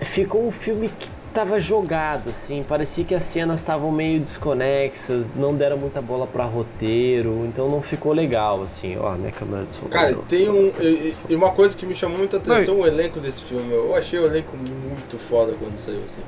ficou 0.00 0.46
um 0.46 0.50
filme 0.50 0.88
que 0.98 1.08
tava 1.32 1.60
jogado 1.60 2.30
assim, 2.30 2.64
parecia 2.68 3.04
que 3.04 3.14
as 3.14 3.22
cenas 3.22 3.60
estavam 3.60 3.90
meio 3.92 4.20
desconexas, 4.20 5.30
não 5.34 5.54
deram 5.54 5.76
muita 5.76 6.00
bola 6.02 6.26
pra 6.26 6.44
roteiro, 6.44 7.44
então 7.46 7.68
não 7.68 7.80
ficou 7.82 8.12
legal 8.12 8.62
assim. 8.62 8.96
Ó, 8.98 9.12
minha 9.12 9.32
câmera 9.32 9.64
desfocou. 9.64 9.90
Cara, 9.90 10.16
tem 10.28 10.48
um. 10.48 10.72
E, 10.80 11.14
e 11.28 11.34
uma 11.34 11.50
coisa 11.52 11.76
que 11.76 11.86
me 11.86 11.94
chamou 11.94 12.18
muita 12.18 12.36
atenção 12.38 12.78
o 12.80 12.86
elenco 12.86 13.20
desse 13.20 13.42
filme. 13.44 13.72
Eu 13.72 13.94
achei 13.94 14.18
o 14.18 14.26
elenco 14.26 14.56
muito 14.56 15.18
foda 15.18 15.54
quando 15.58 15.78
saiu 15.78 16.00
assim. 16.04 16.22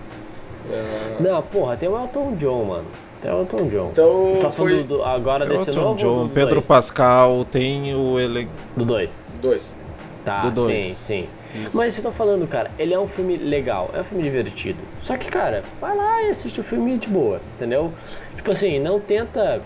É, 0.71 1.17
Não, 1.21 1.43
porra, 1.43 1.77
tem 1.77 1.89
o 1.89 1.97
Elton 2.01 2.35
John, 2.37 2.65
mano. 2.65 2.87
Tem 3.21 3.31
o 3.33 3.41
Elton 3.41 3.69
John. 3.69 3.89
Então 3.93 4.39
tá 4.43 4.51
foi 4.51 4.71
falando 4.73 4.87
do- 4.89 5.05
agora 5.05 5.45
desse 5.47 5.71
Elton 5.71 5.81
novo 5.81 5.99
John, 5.99 6.29
Pedro 6.29 6.55
dois? 6.57 6.67
Pascal, 6.67 7.45
tem 7.45 7.95
o 7.95 8.19
elenco. 8.19 8.51
Do 8.77 8.85
2. 8.85 9.13
dois. 9.41 9.75
Tá, 10.25 10.41
Do 10.43 10.51
dois. 10.53 10.73
sim, 10.73 10.95
sim. 10.95 11.29
Isso. 11.55 11.77
Mas 11.77 11.89
isso 11.93 12.01
que 12.01 12.07
eu 12.07 12.11
tô 12.11 12.17
falando, 12.17 12.47
cara, 12.49 12.71
ele 12.79 12.95
é 12.95 12.99
um 12.99 13.09
filme 13.09 13.37
legal, 13.37 13.91
é 13.95 14.01
um 14.01 14.05
filme 14.05 14.23
divertido. 14.25 14.79
Só 15.03 15.17
que, 15.17 15.31
cara, 15.31 15.63
vai 15.81 15.97
lá 15.97 16.23
e 16.23 16.31
assiste 16.31 16.61
o 16.61 16.63
filme 16.63 16.97
de 16.99 17.09
boa, 17.09 17.41
entendeu? 17.57 17.93
Tipo 18.37 18.53
assim, 18.53 18.79
não 18.79 18.99
tenta. 19.01 19.61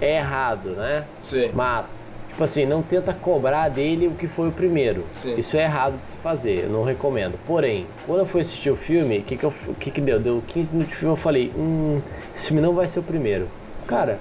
É 0.00 0.16
errado, 0.18 0.70
né? 0.72 1.04
Sim. 1.22 1.50
Mas, 1.54 2.04
tipo 2.28 2.44
assim, 2.44 2.66
não 2.66 2.82
tenta 2.82 3.14
cobrar 3.14 3.70
dele 3.70 4.08
o 4.08 4.10
que 4.10 4.28
foi 4.28 4.48
o 4.48 4.52
primeiro. 4.52 5.06
Sim. 5.14 5.38
Isso 5.38 5.56
é 5.56 5.62
errado 5.62 5.94
de 6.04 6.10
se 6.10 6.16
fazer, 6.18 6.64
eu 6.64 6.68
não 6.68 6.84
recomendo. 6.84 7.38
Porém, 7.46 7.86
quando 8.06 8.18
eu 8.20 8.26
fui 8.26 8.42
assistir 8.42 8.68
o 8.68 8.76
filme, 8.76 9.18
o 9.18 9.22
que 9.22 9.38
que, 9.38 9.44
eu- 9.44 9.54
que 9.80 9.90
que 9.90 10.00
deu? 10.02 10.20
Deu 10.20 10.42
15 10.48 10.70
minutos 10.72 10.92
de 10.92 10.98
filme, 10.98 11.14
eu 11.14 11.16
falei, 11.16 11.50
hum, 11.56 11.98
esse 12.36 12.48
filme 12.48 12.60
não 12.60 12.74
vai 12.74 12.86
ser 12.86 12.98
o 13.00 13.02
primeiro. 13.02 13.48
Cara, 13.86 14.18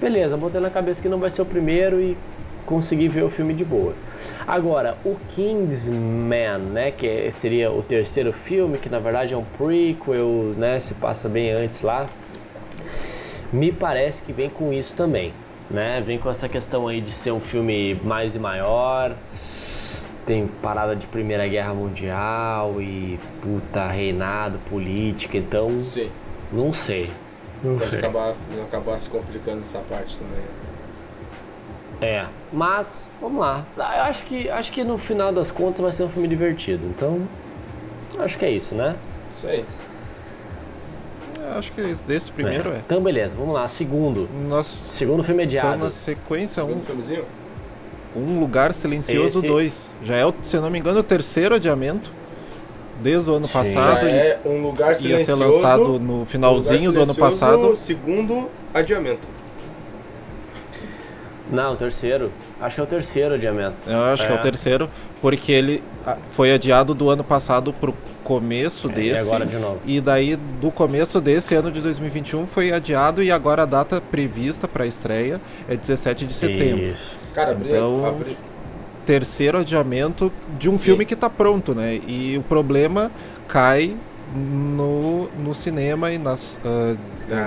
beleza, 0.00 0.38
botei 0.38 0.58
na 0.58 0.70
cabeça 0.70 1.02
que 1.02 1.08
não 1.08 1.18
vai 1.18 1.28
ser 1.28 1.42
o 1.42 1.46
primeiro 1.46 2.00
e 2.00 2.16
consegui 2.64 3.06
ver 3.08 3.22
o 3.24 3.28
filme 3.28 3.52
de 3.52 3.64
boa. 3.64 3.92
Agora, 4.50 4.96
o 5.04 5.14
Kingsman, 5.36 6.58
né, 6.58 6.90
que 6.90 7.06
é- 7.06 7.30
seria 7.30 7.70
o 7.70 7.84
terceiro 7.84 8.32
filme, 8.32 8.78
que 8.78 8.88
na 8.88 8.98
verdade 8.98 9.32
é 9.32 9.36
um 9.36 9.44
prequel, 9.44 10.54
né, 10.56 10.80
se 10.80 10.94
passa 10.94 11.28
bem 11.28 11.52
antes 11.52 11.82
lá, 11.82 12.06
me 13.52 13.70
parece 13.70 14.24
que 14.24 14.32
vem 14.32 14.50
com 14.50 14.72
isso 14.72 14.92
também, 14.96 15.32
né? 15.70 16.02
Vem 16.04 16.18
com 16.18 16.28
essa 16.28 16.48
questão 16.48 16.88
aí 16.88 17.00
de 17.00 17.12
ser 17.12 17.30
um 17.30 17.38
filme 17.38 17.94
mais 18.02 18.34
e 18.34 18.40
maior. 18.40 19.14
Tem 20.26 20.48
parada 20.60 20.96
de 20.96 21.06
Primeira 21.06 21.46
Guerra 21.46 21.72
Mundial 21.72 22.74
e 22.80 23.20
puta 23.40 23.86
reinado, 23.86 24.58
política, 24.68 25.38
então 25.38 25.80
Sim. 25.84 26.10
não 26.52 26.72
sei. 26.72 27.08
Não 27.62 27.76
Pode 27.78 27.90
sei. 27.90 27.98
acabar, 28.00 28.34
acabar 28.64 28.98
se 28.98 29.08
complicando 29.08 29.60
essa 29.60 29.78
parte 29.88 30.16
também. 30.16 30.44
É, 32.00 32.24
mas 32.52 33.06
vamos 33.20 33.40
lá. 33.40 33.64
Ah, 33.78 33.96
Eu 33.98 34.02
acho 34.04 34.24
que 34.24 34.48
acho 34.48 34.72
que 34.72 34.82
no 34.82 34.96
final 34.96 35.32
das 35.32 35.50
contas 35.50 35.80
vai 35.80 35.92
ser 35.92 36.04
um 36.04 36.08
filme 36.08 36.26
divertido. 36.28 36.86
Então, 36.86 37.20
acho 38.18 38.38
que 38.38 38.44
é 38.44 38.50
isso, 38.50 38.74
né? 38.74 38.96
Isso 39.30 39.46
aí. 39.46 39.64
É, 41.42 41.58
Acho 41.58 41.72
que 41.72 41.80
esse- 41.80 42.04
desse 42.04 42.30
primeiro 42.32 42.70
é. 42.70 42.78
Então, 42.78 43.02
beleza, 43.02 43.36
vamos 43.36 43.54
lá. 43.54 43.68
Segundo. 43.68 44.28
Nós 44.48 44.66
Segundo 44.66 45.22
filme 45.22 45.44
estamos 45.44 45.64
adiado. 45.66 45.84
na 45.84 45.90
sequência 45.90 46.62
Segundo 46.62 46.78
um, 46.78 46.84
filmezinho? 46.84 47.24
um 48.16 48.40
Lugar 48.40 48.72
Silencioso 48.72 49.38
Esse- 49.40 49.48
2. 49.48 49.94
Já 50.02 50.16
é, 50.16 50.26
o- 50.26 50.34
se 50.42 50.56
eu 50.56 50.62
não 50.62 50.70
me 50.70 50.78
engano, 50.78 51.00
o 51.00 51.02
terceiro 51.02 51.54
adiamento. 51.54 52.12
Desde 53.02 53.30
o 53.30 53.34
ano 53.34 53.46
Sim. 53.46 53.52
passado. 53.54 54.02
Já 54.02 54.10
e 54.10 54.12
é 54.12 54.40
um 54.44 54.60
lugar 54.62 54.90
ia 54.90 54.94
silencioso. 54.94 55.38
ser 55.40 55.44
lançado 55.46 55.98
no 55.98 56.26
finalzinho 56.26 56.90
Lugar 56.90 56.92
do 56.92 57.02
ano 57.02 57.14
Silencioso, 57.14 57.40
passado. 57.40 57.76
Segundo 57.76 58.48
adiamento. 58.74 59.26
Não, 61.50 61.72
o 61.72 61.76
terceiro. 61.76 62.30
Acho 62.60 62.74
que 62.76 62.80
é 62.80 62.84
o 62.84 62.86
terceiro 62.86 63.34
adiamento. 63.34 63.74
Eu 63.86 64.00
acho 64.04 64.24
que 64.26 64.32
é 64.32 64.36
É. 64.36 64.38
o 64.38 64.42
terceiro, 64.42 64.88
porque 65.20 65.50
ele 65.52 65.82
ah, 66.06 66.16
foi 66.32 66.52
adiado 66.52 66.94
do 66.94 67.10
ano 67.10 67.24
passado 67.24 67.72
pro 67.72 67.94
começo 68.22 68.88
É, 68.88 68.90
e 68.90 68.94
desse. 68.94 69.20
agora 69.20 69.44
de 69.46 69.56
novo. 69.56 69.80
E 69.84 70.00
daí, 70.00 70.36
do 70.36 70.70
começo 70.70 71.20
desse 71.20 71.54
ano 71.54 71.70
de 71.72 71.80
2021, 71.80 72.46
foi 72.46 72.72
adiado 72.72 73.22
e 73.22 73.30
agora 73.32 73.62
a 73.62 73.66
data 73.66 74.00
prevista 74.00 74.68
para 74.68 74.84
a 74.84 74.86
estreia 74.86 75.40
é 75.68 75.74
17 75.76 76.24
de 76.26 76.34
setembro. 76.34 76.84
Isso. 76.84 77.10
Cara, 77.34 77.52
abri, 77.52 77.68
Então- 77.70 78.06
abri- 78.06 78.36
Terceiro 79.06 79.58
adiamento 79.58 80.30
de 80.58 80.68
um 80.68 80.76
Sim. 80.76 80.84
filme 80.84 81.04
que 81.04 81.16
tá 81.16 81.28
pronto, 81.28 81.74
né? 81.74 81.98
E 82.06 82.36
o 82.38 82.42
problema 82.42 83.10
cai 83.48 83.96
no, 84.32 85.28
no 85.38 85.54
cinema 85.54 86.12
e 86.12 86.18
nas 86.18 86.58
ah, 86.64 86.94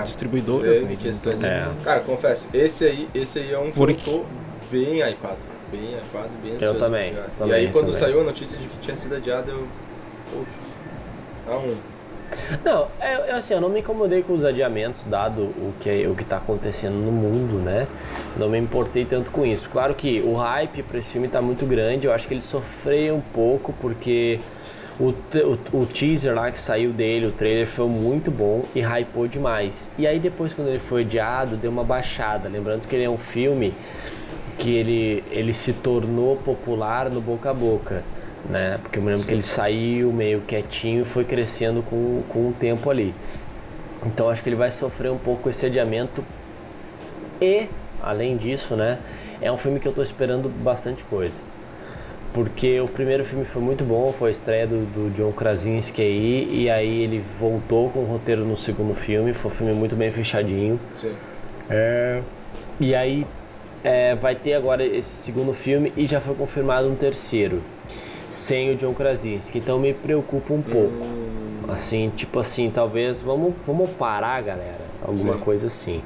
Distribuidoras, 0.04 0.78
é, 0.78 0.80
né? 0.80 0.96
questões 1.00 1.38
Então, 1.38 1.48
É. 1.50 1.66
Cara, 1.82 2.00
confesso, 2.00 2.48
esse 2.52 2.84
aí, 2.84 3.08
esse 3.14 3.38
aí 3.38 3.52
é 3.52 3.58
um 3.58 3.66
que 3.70 3.72
Porque- 3.72 4.10
eu 4.10 4.24
bem 4.70 5.00
hypado. 5.00 5.38
Bem 5.70 5.94
hypado, 5.98 6.28
bem 6.42 6.54
ansioso. 6.54 6.78
também, 6.78 7.14
já. 7.14 7.22
também, 7.38 7.50
e 7.52 7.54
aí 7.54 7.72
quando 7.72 7.86
também. 7.86 8.00
saiu 8.00 8.20
a 8.20 8.24
notícia 8.24 8.58
de 8.58 8.66
que 8.68 8.78
tinha 8.78 8.96
sido 8.96 9.14
adiado, 9.16 9.50
eu. 9.50 9.66
Poxa. 10.32 11.54
A 11.54 11.58
um. 11.58 11.76
Não, 12.64 12.88
eu, 13.00 13.24
eu, 13.26 13.36
assim, 13.36 13.54
eu 13.54 13.60
não 13.60 13.68
me 13.68 13.80
incomodei 13.80 14.22
com 14.22 14.32
os 14.34 14.44
adiamentos, 14.44 15.02
dado 15.06 15.42
o 15.42 15.72
que, 15.80 16.06
o 16.06 16.14
que 16.14 16.24
tá 16.24 16.38
acontecendo 16.38 16.94
no 16.96 17.12
mundo, 17.12 17.62
né? 17.64 17.86
Não 18.36 18.48
me 18.48 18.58
importei 18.58 19.04
tanto 19.04 19.30
com 19.30 19.44
isso. 19.46 19.68
Claro 19.70 19.94
que 19.94 20.20
o 20.20 20.34
hype 20.34 20.82
pra 20.82 20.98
esse 20.98 21.10
filme 21.10 21.28
tá 21.28 21.40
muito 21.40 21.64
grande, 21.66 22.06
eu 22.06 22.12
acho 22.12 22.26
que 22.26 22.34
ele 22.34 22.42
sofreu 22.42 23.16
um 23.16 23.20
pouco, 23.20 23.72
porque 23.80 24.40
o, 24.98 25.10
o, 25.10 25.80
o 25.82 25.86
teaser 25.86 26.34
lá 26.34 26.50
que 26.50 26.58
saiu 26.58 26.92
dele, 26.92 27.26
o 27.26 27.32
trailer, 27.32 27.66
foi 27.66 27.88
muito 27.88 28.30
bom 28.30 28.62
e 28.74 28.80
hypou 28.80 29.26
demais. 29.26 29.90
E 29.98 30.06
aí 30.06 30.18
depois, 30.18 30.52
quando 30.52 30.68
ele 30.68 30.78
foi 30.78 31.02
adiado, 31.02 31.56
deu 31.56 31.70
uma 31.70 31.84
baixada. 31.84 32.48
Lembrando 32.48 32.86
que 32.86 32.94
ele 32.94 33.04
é 33.04 33.10
um 33.10 33.18
filme 33.18 33.74
que 34.58 34.72
ele, 34.72 35.24
ele 35.30 35.52
se 35.52 35.72
tornou 35.72 36.36
popular 36.36 37.10
no 37.10 37.20
boca 37.20 37.50
a 37.50 37.54
boca, 37.54 38.04
né? 38.48 38.78
Porque 38.82 38.98
eu 38.98 39.02
me 39.02 39.10
lembro 39.10 39.26
que 39.26 39.32
ele 39.32 39.42
saiu 39.42 40.12
meio 40.12 40.40
quietinho 40.42 41.02
e 41.02 41.04
foi 41.04 41.24
crescendo 41.24 41.82
com, 41.82 42.22
com 42.28 42.48
o 42.48 42.52
tempo 42.52 42.88
ali. 42.88 43.12
Então 44.06 44.28
acho 44.28 44.42
que 44.42 44.48
ele 44.48 44.56
vai 44.56 44.70
sofrer 44.70 45.10
um 45.10 45.18
pouco 45.18 45.50
esse 45.50 45.66
adiamento 45.66 46.24
e, 47.40 47.68
além 48.00 48.36
disso, 48.36 48.76
né? 48.76 48.98
É 49.40 49.50
um 49.50 49.56
filme 49.56 49.80
que 49.80 49.88
eu 49.88 49.92
tô 49.92 50.02
esperando 50.02 50.48
bastante 50.48 51.02
coisa. 51.04 51.53
Porque 52.34 52.80
o 52.80 52.88
primeiro 52.88 53.24
filme 53.24 53.44
foi 53.44 53.62
muito 53.62 53.84
bom, 53.84 54.12
foi 54.12 54.30
a 54.30 54.32
estreia 54.32 54.66
do, 54.66 54.78
do 54.78 55.10
John 55.14 55.30
Krasinski 55.30 56.02
aí, 56.02 56.62
e 56.62 56.68
aí 56.68 57.02
ele 57.02 57.24
voltou 57.38 57.88
com 57.90 58.00
o 58.00 58.04
roteiro 58.04 58.44
no 58.44 58.56
segundo 58.56 58.92
filme, 58.92 59.32
foi 59.32 59.52
um 59.52 59.54
filme 59.54 59.72
muito 59.72 59.94
bem 59.94 60.10
fechadinho. 60.10 60.80
Sim. 60.96 61.14
É, 61.70 62.20
e 62.80 62.92
aí 62.92 63.24
é, 63.84 64.16
vai 64.16 64.34
ter 64.34 64.54
agora 64.54 64.84
esse 64.84 65.10
segundo 65.10 65.54
filme 65.54 65.92
e 65.96 66.08
já 66.08 66.20
foi 66.20 66.34
confirmado 66.34 66.88
um 66.88 66.96
terceiro, 66.96 67.62
sem 68.30 68.72
o 68.72 68.76
John 68.76 68.94
Krasinski. 68.94 69.58
Então 69.58 69.78
me 69.78 69.94
preocupa 69.94 70.52
um 70.52 70.62
pouco. 70.62 71.06
Assim, 71.68 72.08
tipo 72.08 72.40
assim, 72.40 72.68
talvez 72.68 73.22
vamos, 73.22 73.54
vamos 73.64 73.90
parar, 73.90 74.42
galera. 74.42 74.80
Alguma 75.00 75.34
Sim. 75.34 75.40
coisa 75.40 75.68
assim. 75.68 76.02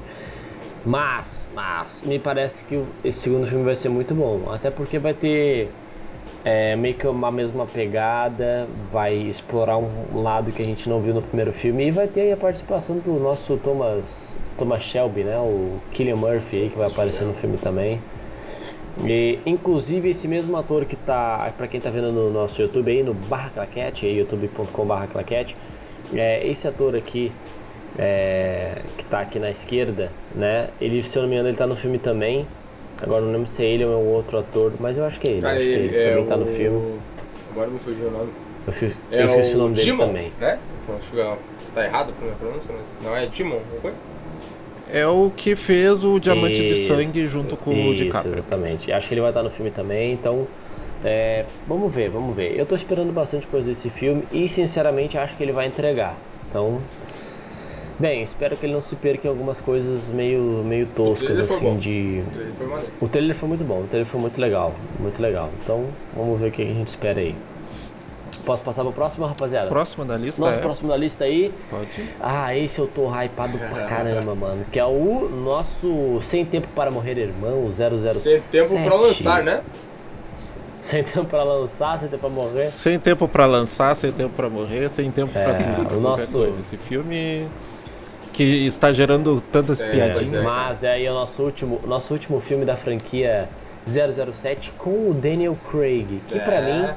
Mas, 0.85 1.49
mas, 1.55 2.03
me 2.07 2.19
parece 2.19 2.65
que 2.67 2.83
esse 3.03 3.21
segundo 3.21 3.47
filme 3.47 3.65
vai 3.65 3.75
ser 3.75 3.89
muito 3.89 4.15
bom. 4.15 4.53
Até 4.53 4.71
porque 4.71 4.99
vai 4.99 5.15
ter 5.15 5.71
é, 6.45 6.77
meio 6.77 6.95
que 6.95 7.07
uma 7.07 7.31
mesma 7.31 7.67
pegada, 7.67 8.69
vai 8.93 9.15
explorar 9.15 9.77
um 9.79 10.23
lado 10.23 10.53
que 10.53 10.63
a 10.63 10.65
gente 10.65 10.89
não 10.89 11.01
viu 11.01 11.13
no 11.13 11.23
primeiro 11.23 11.53
filme 11.53 11.89
e 11.89 11.91
vai 11.91 12.07
ter 12.07 12.33
a 12.33 12.37
participação 12.37 12.97
do 12.97 13.13
nosso 13.15 13.57
Thomas, 13.57 14.39
Thomas 14.57 14.83
Shelby, 14.83 15.25
né? 15.25 15.39
O 15.39 15.77
Killian 15.93 16.17
Murphy 16.17 16.57
aí, 16.57 16.71
que 16.71 16.79
vai 16.79 16.89
aparecer 16.89 17.25
no 17.25 17.35
filme 17.35 17.59
também. 17.59 18.01
E, 19.05 19.39
inclusive 19.47 20.11
esse 20.11 20.27
mesmo 20.27 20.57
ator 20.57 20.85
que 20.85 20.97
tá, 20.97 21.53
pra 21.57 21.69
quem 21.69 21.81
tá 21.81 21.91
vendo 21.91 22.11
no 22.11 22.31
nosso 22.31 22.61
YouTube 22.61 22.91
aí, 22.91 23.03
no 23.03 23.15
Barra 23.15 23.51
Claquete, 23.51 24.07
youtube.com 24.07 24.85
barra 24.85 25.07
claquete, 25.07 25.57
é, 26.15 26.47
esse 26.47 26.67
ator 26.67 26.97
aqui, 26.97 27.31
é, 27.99 28.83
que 28.97 29.05
tá 29.05 29.21
aqui 29.21 29.39
na 29.39 29.51
esquerda, 29.51 30.11
né? 30.35 30.71
Ele, 30.81 31.03
se 31.03 31.17
eu 31.17 31.23
não 31.23 31.29
me 31.29 31.37
engano, 31.37 31.49
ele 31.49 31.57
tá 31.57 31.67
no 31.67 31.77
filme 31.77 31.99
também. 31.99 32.47
Agora 33.01 33.21
eu 33.23 33.27
não 33.27 33.33
lembro 33.33 33.49
se 33.51 33.65
é 33.65 33.69
ele 33.69 33.85
ou 33.85 33.93
é 33.93 33.97
um 33.97 34.09
outro 34.15 34.39
ator, 34.39 34.73
mas 34.81 34.97
eu 34.97 35.05
acho 35.05 35.21
que 35.21 35.29
é 35.29 35.31
ele. 35.33 35.43
Cara, 35.43 35.57
acho 35.57 35.65
que 35.65 35.71
ele, 35.73 35.87
ele 35.89 35.97
é 35.97 36.11
também 36.11 36.25
o... 36.25 36.27
tá 36.27 36.37
no 36.37 36.47
filme. 36.47 36.99
Agora 37.53 37.71
me 37.71 37.79
fugiu 37.79 38.09
o 38.09 38.11
nome. 38.11 38.31
Eu 38.67 38.71
esqueci, 38.73 39.03
É 39.11 39.23
eu 39.23 39.27
esqueci 39.27 39.53
o 39.53 39.55
o 39.55 39.59
nome 39.59 39.75
dele 39.77 39.97
também. 39.97 40.33
né? 40.41 40.59
Acho 40.97 41.11
que 41.11 41.39
Tá 41.75 41.85
errado 41.85 42.15
a 42.19 42.25
minha 42.25 42.35
pronúncia, 42.37 42.75
mas 42.77 42.87
não 43.05 43.17
é 43.17 43.27
Dimon, 43.27 43.57
alguma 43.57 43.81
coisa? 43.81 43.99
É 44.91 45.07
o 45.07 45.31
que 45.37 45.55
fez 45.55 46.03
o 46.03 46.19
Diamante 46.19 46.65
de 46.65 46.73
Isso, 46.73 46.89
Sangue 46.89 47.27
junto 47.29 47.57
com 47.59 47.71
o 47.71 47.93
Isso, 47.93 48.05
DiCaprio. 48.05 48.33
exatamente. 48.35 48.91
Acho 48.91 49.07
que 49.09 49.15
ele 49.15 49.21
vai 49.21 49.31
estar 49.31 49.43
no 49.43 49.51
filme 49.51 49.71
também, 49.71 50.13
então. 50.13 50.47
é, 51.05 51.45
vamos 51.67 51.93
ver, 51.95 52.09
vamos 52.11 52.35
ver. 52.35 52.59
Eu 52.59 52.65
tô 52.67 52.75
esperando 52.75 53.13
bastante 53.13 53.47
coisa 53.47 53.67
desse 53.67 53.91
filme 53.91 54.25
e 54.33 54.49
sinceramente 54.49 55.17
acho 55.19 55.37
que 55.37 55.43
ele 55.43 55.53
vai 55.53 55.67
entregar. 55.67 56.17
Então, 56.49 56.79
bem, 57.99 58.23
espero 58.23 58.57
que 58.57 58.65
ele 58.67 58.73
não 58.73 58.83
se 58.83 58.95
perca 58.97 59.27
em 59.27 59.31
algumas 59.31 59.61
coisas 59.61 60.11
meio, 60.11 60.41
meio 60.65 60.87
toscas, 60.87 61.39
assim, 61.41 61.77
de... 61.79 62.23
O 62.23 62.29
trailer 62.31 62.55
foi 62.55 62.67
maneiro. 62.67 62.93
O 63.01 63.09
trailer 63.09 63.37
foi 63.37 63.49
muito 63.49 63.65
bom, 63.65 63.81
o 63.81 63.87
trailer 63.87 64.07
foi 64.07 64.21
muito 64.21 64.41
legal, 64.41 64.75
muito 64.99 65.21
legal. 65.21 65.51
Então, 65.63 65.85
vamos 66.17 66.39
ver 66.41 66.49
o 66.49 66.53
que 66.53 66.63
a 66.63 66.67
gente 66.67 66.89
espera 66.89 67.19
aí. 67.21 67.35
Posso 68.45 68.63
passar 68.63 68.83
pro 68.83 68.93
próximo, 68.93 69.27
rapaziada? 69.27 69.69
Próximo 69.69 70.07
da 70.07 70.17
lista 70.17 70.41
Nosso 70.41 70.55
é. 70.55 70.59
próximo 70.59 70.89
da 70.89 70.97
lista 70.97 71.25
aí. 71.25 71.53
Pode. 71.69 71.89
Ah, 72.19 72.57
esse 72.57 72.79
eu 72.79 72.87
tô 72.87 73.03
hypado 73.11 73.59
pra 73.59 73.85
caramba, 73.87 74.35
mano. 74.35 74.65
Que 74.73 74.79
é 74.79 74.85
o 74.87 75.29
nosso 75.29 76.21
Sem 76.23 76.47
Tempo 76.47 76.67
para 76.75 76.91
Morrer 76.91 77.19
Irmão 77.19 77.71
007. 77.77 78.41
Sem 78.41 78.63
tempo 78.63 78.85
pra 78.89 78.95
lançar, 78.97 79.43
né? 79.43 79.61
Sem 80.81 81.05
tempo 81.05 81.25
pra 81.27 81.43
lançar, 81.43 81.99
sem 81.99 82.09
tempo 82.09 82.21
pra 82.21 82.31
morrer. 82.31 82.63
Sem 82.71 82.99
tempo 82.99 83.29
pra 83.29 83.45
lançar, 83.45 83.95
sem 83.97 84.13
tempo 84.13 84.35
pra 84.35 84.49
morrer, 84.49 84.89
sem 84.89 85.11
tempo 85.11 85.33
pra 85.33 85.43
É, 85.43 85.55
tudo. 85.75 85.87
pra 85.89 85.97
o 85.97 86.01
nosso- 86.01 86.39
coisa. 86.39 86.59
Esse 86.61 86.77
filme 86.79 87.47
que 88.39 88.67
está 88.69 88.93
gerando 88.93 89.41
tantas 89.41 89.81
É, 89.81 89.91
piadinhas. 89.91 90.33
é. 90.33 90.43
Mas 90.43 90.83
é 90.85 90.93
aí 90.93 91.09
o 91.09 91.13
nosso 91.15 91.43
último, 91.43 91.81
nosso 91.85 92.13
último 92.15 92.41
filme 92.41 92.65
da 92.65 92.77
franquia 92.77 93.49
007 93.85 94.71
com 94.79 95.11
o 95.11 95.13
Daniel 95.15 95.57
Craig, 95.71 96.21
que 96.29 96.39
pra 96.39 96.57
É. 96.57 96.63
mim 96.73 96.89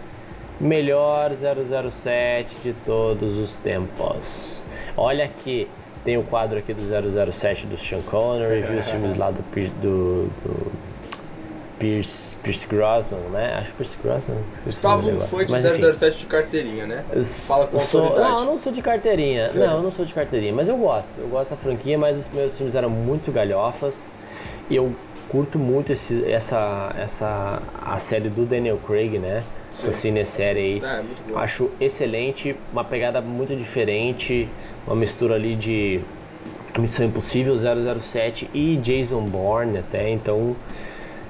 melhor 0.59 1.31
007 1.33 2.55
de 2.63 2.73
todos 2.85 3.37
os 3.39 3.55
tempos. 3.55 4.63
Olha 4.95 5.25
aqui, 5.25 5.67
tem 6.05 6.15
o 6.17 6.23
quadro 6.23 6.59
aqui 6.59 6.73
do 6.75 6.83
007 7.33 7.65
do 7.65 7.77
Sean 7.77 8.01
Connery, 8.01 8.61
viu 8.61 8.79
os 8.79 8.87
filmes 8.87 9.17
lá 9.17 9.31
do, 9.31 9.41
do, 9.81 10.25
do 10.43 10.71
Pierce, 11.81 12.37
Pierce 12.37 12.67
Brosnan, 12.67 13.17
né? 13.31 13.55
Acho 13.55 13.71
que 13.71 13.77
Pierce 13.77 13.97
Brosnan. 14.01 14.35
Gustavo 14.63 15.19
foi 15.21 15.45
de 15.45 15.51
Mas, 15.51 15.65
enfim. 15.65 15.93
007 15.93 16.17
de 16.19 16.25
carteirinha, 16.27 16.85
né? 16.85 17.03
Fala 17.47 17.67
com 17.67 17.79
sou, 17.79 18.03
autoridade. 18.03 18.31
Não, 18.31 18.39
eu 18.39 18.45
não 18.45 18.59
sou 18.59 18.71
de 18.71 18.81
carteirinha. 18.81 19.51
Não, 19.53 19.77
eu 19.77 19.83
não 19.83 19.91
sou 19.91 20.05
de 20.05 20.13
carteirinha, 20.13 20.53
mas 20.53 20.67
eu 20.67 20.77
gosto. 20.77 21.09
Eu 21.17 21.27
gosto 21.27 21.49
da 21.49 21.57
franquia, 21.57 21.97
mas 21.97 22.17
os 22.17 22.25
primeiros 22.25 22.55
filmes 22.55 22.75
eram 22.75 22.89
muito 22.89 23.31
galhofas. 23.31 24.09
E 24.69 24.75
eu 24.75 24.95
curto 25.29 25.57
muito 25.57 25.91
esse, 25.91 26.29
essa, 26.29 26.93
essa 26.97 27.61
a 27.81 27.97
série 27.99 28.29
do 28.29 28.45
Daniel 28.45 28.77
Craig, 28.85 29.17
né? 29.17 29.43
Essa 29.69 29.91
Sim. 29.91 30.09
cinesérie 30.09 30.61
aí. 30.61 30.81
É, 30.83 30.97
muito. 30.97 31.37
Acho 31.37 31.71
excelente, 31.79 32.55
uma 32.71 32.83
pegada 32.83 33.21
muito 33.21 33.55
diferente, 33.55 34.47
uma 34.85 34.95
mistura 34.95 35.35
ali 35.35 35.55
de 35.55 36.01
Missão 36.77 37.05
Impossível 37.05 37.55
007 38.01 38.49
e 38.53 38.77
Jason 38.77 39.21
Bourne 39.21 39.79
até, 39.79 40.09
então 40.09 40.55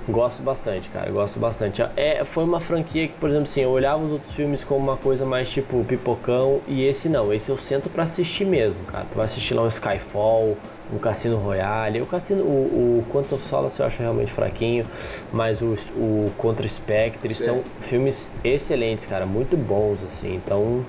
gosto 0.10 0.42
bastante, 0.44 0.90
cara, 0.90 1.10
gosto 1.12 1.40
bastante. 1.40 1.82
É, 1.96 2.24
foi 2.26 2.44
uma 2.44 2.60
franquia 2.60 3.08
que, 3.08 3.14
por 3.14 3.30
exemplo, 3.30 3.46
assim, 3.48 3.62
eu 3.62 3.70
olhava 3.70 4.04
os 4.04 4.12
outros 4.12 4.34
filmes 4.36 4.64
como 4.64 4.80
uma 4.80 4.98
coisa 4.98 5.26
mais 5.26 5.50
tipo 5.50 5.84
pipocão 5.86 6.60
e 6.68 6.84
esse 6.86 7.08
não, 7.08 7.34
esse 7.34 7.50
eu 7.50 7.58
sento 7.58 7.90
pra 7.90 8.04
assistir 8.04 8.46
mesmo, 8.46 8.84
cara. 8.86 9.06
Tu 9.12 9.16
vai 9.16 9.26
assistir 9.26 9.54
lá 9.54 9.64
um 9.64 9.68
Skyfall, 9.68 10.58
um 10.94 10.98
Cassino 10.98 11.38
Royale, 11.38 12.02
o 12.02 12.06
Cassino, 12.06 12.44
o, 12.44 13.00
o 13.00 13.06
Quantum 13.12 13.36
of 13.36 13.48
Solace 13.48 13.80
eu 13.80 13.86
acho 13.86 14.02
realmente 14.02 14.32
fraquinho, 14.32 14.86
mas 15.32 15.62
o, 15.62 15.76
o 15.96 16.32
Contra 16.38 16.68
Spectre 16.68 17.34
Sim. 17.34 17.44
são 17.46 17.64
filmes 17.82 18.34
excelentes, 18.44 19.06
cara, 19.06 19.26
muito 19.26 19.56
bons 19.56 20.04
assim, 20.04 20.36
então 20.36 20.84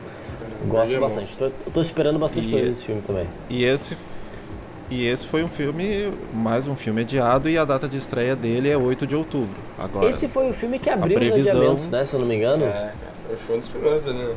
gosto 0.67 0.95
é 0.97 0.99
bastante. 0.99 1.37
Tô, 1.37 1.51
tô 1.73 1.81
esperando 1.81 2.19
bastante 2.19 2.49
E- 2.49 2.51
coisa 2.51 2.67
desse 2.71 2.85
filme 2.85 3.03
também. 3.03 3.27
E 3.51 3.65
esse 3.65 3.97
e 4.93 5.07
esse 5.07 5.27
foi 5.27 5.43
um 5.43 5.49
filme, 5.49 6.13
mais 6.35 6.67
um 6.67 6.77
filme 6.77 7.01
adiado, 7.03 7.49
e 7.49 7.57
a 7.57 7.65
data 7.65 7.89
de 7.89 7.97
estreia 7.97 8.37
dele 8.37 8.69
é 8.71 8.77
8 8.77 9.07
de 9.07 9.17
outubro. 9.17 9.57
Agora, 9.79 10.09
Esse 10.09 10.29
foi 10.29 10.51
o 10.51 10.53
filme 10.53 10.79
que 10.79 10.91
abriu 10.91 11.19
os 11.19 11.25
previsão- 11.29 11.57
adiamentos, 11.61 11.89
né, 11.89 12.05
se 12.05 12.15
eu 12.15 12.21
não 12.21 12.27
me 12.27 12.37
engano. 12.37 12.65
É, 12.65 12.93
fui 13.39 13.57
um 13.57 13.61
dos 13.61 13.69
primeiros 13.71 14.05
né? 14.07 14.35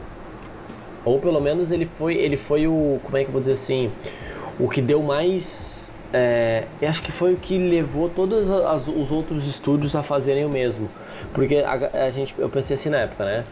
Ou 1.03 1.19
pelo 1.19 1.39
menos 1.39 1.71
ele 1.71 1.87
foi, 1.97 2.15
ele 2.15 2.37
foi 2.37 2.67
o, 2.67 2.99
como 3.03 3.17
é 3.17 3.21
que 3.23 3.27
eu 3.27 3.31
vou 3.33 3.41
dizer 3.41 3.53
assim, 3.53 3.91
o 4.59 4.67
que 4.69 4.81
deu 4.81 5.03
mais, 5.03 5.91
é, 6.13 6.63
eu 6.81 6.89
acho 6.89 7.03
que 7.03 7.11
foi 7.11 7.33
o 7.33 7.37
que 7.37 7.57
levou 7.57 8.09
todos 8.09 8.49
as- 8.49 8.87
os 8.87 9.11
outros 9.11 9.45
estúdios 9.47 9.95
a 9.95 10.01
fazerem 10.01 10.45
o 10.45 10.49
mesmo, 10.49 10.89
porque 11.33 11.57
a, 11.57 12.05
a 12.05 12.11
gente, 12.11 12.33
eu 12.37 12.49
pensei 12.49 12.73
assim 12.75 12.89
na 12.89 12.99
época, 12.99 13.25
né, 13.25 13.43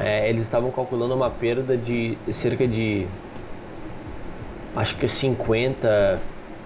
É, 0.00 0.30
eles 0.30 0.44
estavam 0.44 0.70
calculando 0.70 1.14
uma 1.14 1.28
perda 1.28 1.76
de 1.76 2.16
cerca 2.32 2.66
de, 2.66 3.06
acho 4.76 4.96
que 4.96 5.08
50, 5.08 6.20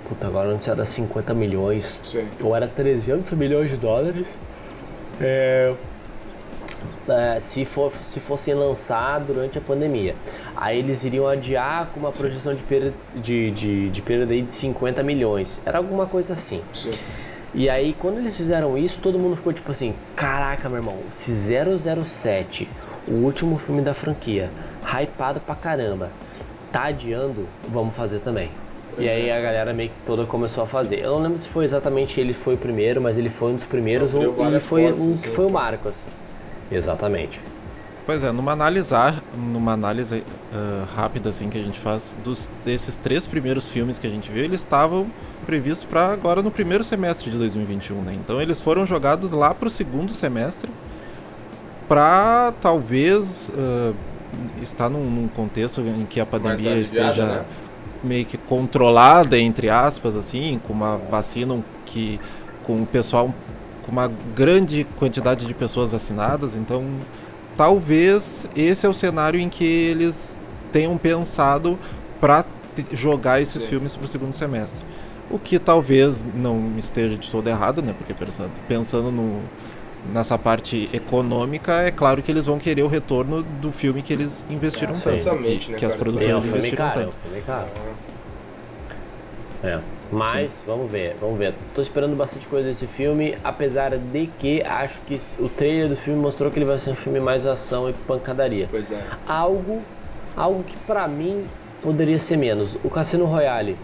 puta 0.09 0.27
agora 0.27 0.49
não 0.49 0.57
sei 0.57 0.65
se 0.65 0.71
era 0.71 0.87
50 0.87 1.35
milhões, 1.35 1.99
Sim. 2.03 2.29
ou 2.43 2.55
era 2.55 2.69
300 2.69 3.31
milhões 3.33 3.71
de 3.71 3.77
dólares. 3.77 4.27
É, 5.21 5.75
é, 7.09 7.41
se, 7.41 7.65
for, 7.65 7.93
se 8.03 8.21
fossem 8.21 8.55
lançar 8.55 9.21
durante 9.21 9.59
a 9.59 9.61
pandemia. 9.61 10.15
Aí 10.57 10.79
eles 10.79 11.05
iriam 11.05 11.27
adiar 11.27 11.87
com 11.93 12.01
uma 12.01 12.13
projeção 12.13 12.55
de 12.55 12.63
perda 12.63 12.93
de, 13.17 13.51
de, 13.51 13.91
de, 13.91 14.03
perda 14.03 14.33
aí 14.33 14.43
de 14.43 14.53
50 14.53 15.03
milhões. 15.03 15.61
Era 15.65 15.79
alguma 15.79 16.07
coisa 16.07 16.35
assim. 16.35 16.63
Sim. 16.73 16.93
E 17.55 17.69
aí, 17.69 17.97
quando 17.99 18.19
eles 18.19 18.37
fizeram 18.37 18.77
isso, 18.77 19.01
todo 19.01 19.19
mundo 19.19 19.37
ficou 19.37 19.53
tipo 19.53 19.71
assim: 19.71 19.95
caraca, 20.15 20.69
meu 20.69 20.79
irmão, 20.79 20.99
se 21.11 21.33
007, 21.33 22.69
o 23.07 23.13
último 23.13 23.57
filme 23.59 23.81
da 23.81 23.95
franquia, 23.95 24.51
hypado 24.83 25.41
pra 25.41 25.55
caramba, 25.55 26.11
tá 26.73 26.85
adiando, 26.85 27.47
vamos 27.69 27.95
fazer 27.95 28.21
também. 28.21 28.51
E 28.99 29.09
aí 29.09 29.31
a 29.31 29.41
galera 29.41 29.73
meio 29.73 29.91
que 29.91 29.97
toda 30.05 30.25
começou 30.27 30.65
a 30.65 30.67
fazer. 30.67 30.99
Eu 30.99 31.13
não 31.13 31.23
lembro 31.23 31.39
se 31.39 31.49
foi 31.49 31.65
exatamente 31.65 32.21
ele 32.21 32.35
foi 32.35 32.55
o 32.55 32.59
primeiro, 32.59 33.01
mas 33.01 33.17
ele 33.17 33.31
foi 33.31 33.53
um 33.53 33.55
dos 33.55 33.65
primeiros, 33.65 34.13
ou 34.13 34.23
ele 34.45 34.59
foi 34.59 34.93
um 34.93 35.13
assim. 35.13 35.23
que 35.23 35.29
foi 35.29 35.47
o 35.47 35.51
marco, 35.51 35.89
assim. 35.89 36.77
Exatamente. 36.77 37.41
Pois 38.05 38.23
é, 38.25 38.33
numa 38.33 38.53
analisar, 38.53 39.23
numa 39.37 39.73
análise 39.73 40.25
ah, 40.53 40.87
rápida 40.97 41.29
assim 41.29 41.51
que 41.51 41.59
a 41.59 41.63
gente 41.63 41.79
faz 41.79 42.17
dos 42.25 42.49
desses 42.65 42.97
três 42.97 43.27
primeiros 43.27 43.67
filmes 43.67 43.99
que 43.99 44.07
a 44.07 44.11
gente 44.11 44.31
viu, 44.33 44.43
eles 44.43 44.63
estavam 44.63 45.07
previstos 45.45 45.85
para 45.85 46.11
agora 46.11 46.43
no 46.43 46.51
primeiro 46.51 46.83
semestre 46.83 47.31
de 47.31 47.37
2021, 47.37 48.01
né? 48.01 48.19
Então 48.19 48.41
eles 48.41 48.63
foram 48.63 48.87
jogados 48.87 49.33
lá 49.33 49.53
para 49.53 49.69
o 49.69 49.71
segundo 49.71 50.15
semestre 50.15 50.71
para 51.87 52.55
talvez 52.63 53.51
ah, 53.55 53.93
estar 54.63 54.89
num, 54.89 55.05
num 55.05 55.29
contexto 55.29 55.81
em 55.81 56.07
que 56.07 56.21
a 56.21 56.27
pandemia 56.27 56.73
aliviada, 56.73 57.09
esteja 57.09 57.27
né? 57.27 57.45
meio 58.03 58.25
que 58.25 58.37
controlada 58.37 59.39
entre 59.39 59.69
aspas 59.69 60.17
assim, 60.17 60.61
com 60.67 60.73
uma 60.73 60.97
vacina 60.97 61.63
que 61.87 62.21
com 62.65 62.83
o 62.83 62.87
pessoal 62.87 63.35
com 63.83 63.93
uma 63.93 64.11
grande 64.35 64.87
quantidade 64.99 65.47
de 65.47 65.55
pessoas 65.55 65.91
vacinadas, 65.91 66.55
então 66.55 66.85
talvez 67.57 68.47
esse 68.55 68.85
é 68.85 68.89
o 68.89 68.95
cenário 68.95 69.41
em 69.41 69.49
que 69.49 69.65
eles 69.65 70.37
tenham 70.71 70.97
pensado 70.99 71.79
para 72.21 72.45
jogar 72.93 73.41
esses 73.41 73.63
Sim. 73.63 73.69
filmes 73.69 73.97
para 73.97 74.05
o 74.05 74.09
segundo 74.09 74.33
semestre. 74.33 74.85
O 75.31 75.39
que 75.39 75.59
talvez 75.59 76.27
não 76.35 76.75
esteja 76.79 77.17
de 77.17 77.31
todo 77.31 77.49
errado, 77.49 77.83
né? 77.83 77.95
Porque 77.97 78.15
pensando, 78.15 78.51
pensando 78.67 79.11
no, 79.11 79.43
nessa 80.13 80.39
parte 80.39 80.89
econômica, 80.93 81.73
é 81.83 81.91
claro 81.91 82.23
que 82.23 82.31
eles 82.31 82.47
vão 82.47 82.59
querer 82.59 82.83
o 82.83 82.89
retorno 82.89 83.43
do 83.43 83.73
filme 83.73 84.03
que 84.03 84.13
eles 84.13 84.45
investiram 84.49 84.95
Sim. 84.95 85.11
tanto, 85.11 85.17
Exatamente, 85.19 85.67
que, 85.67 85.73
né, 85.73 85.79
que 85.79 85.85
as 85.85 85.95
é 85.95 85.97
produtoras 85.97 86.43
filme 86.43 86.49
investiram 86.49 86.77
caro, 86.77 87.01
é 87.01 87.05
tanto. 87.05 87.17
filme 87.23 87.43
caro. 87.43 87.69
É. 89.63 89.81
Mas, 90.11 90.63
vamos 90.67 90.91
ver, 90.91 91.17
vamos 91.21 91.37
ver. 91.37 91.55
Tô 91.75 91.83
esperando 91.83 92.17
bastante 92.17 92.47
coisa 92.47 92.67
desse 92.67 92.87
filme, 92.87 93.37
apesar 93.45 93.97
de 93.99 94.27
que 94.39 94.63
acho 94.63 95.01
que 95.03 95.19
o 95.39 95.49
trailer 95.49 95.89
do 95.89 95.97
filme 95.97 96.19
mostrou 96.19 96.51
que 96.51 96.59
ele 96.59 96.65
vai 96.65 96.81
ser 96.81 96.91
um 96.91 96.97
filme 96.97 97.21
mais 97.21 97.47
ação 97.47 97.91
e 97.91 97.93
pancadaria. 97.93 98.69
Pois 98.71 98.91
é. 98.91 99.03
Algo, 99.27 99.83
algo 100.35 100.63
que 100.63 100.77
pra 100.87 101.07
mim 101.07 101.45
poderia 101.83 102.19
ser 102.19 102.39
menos. 102.39 102.79
O 102.83 102.89
Cassino 102.89 103.27
Royale 103.27 103.77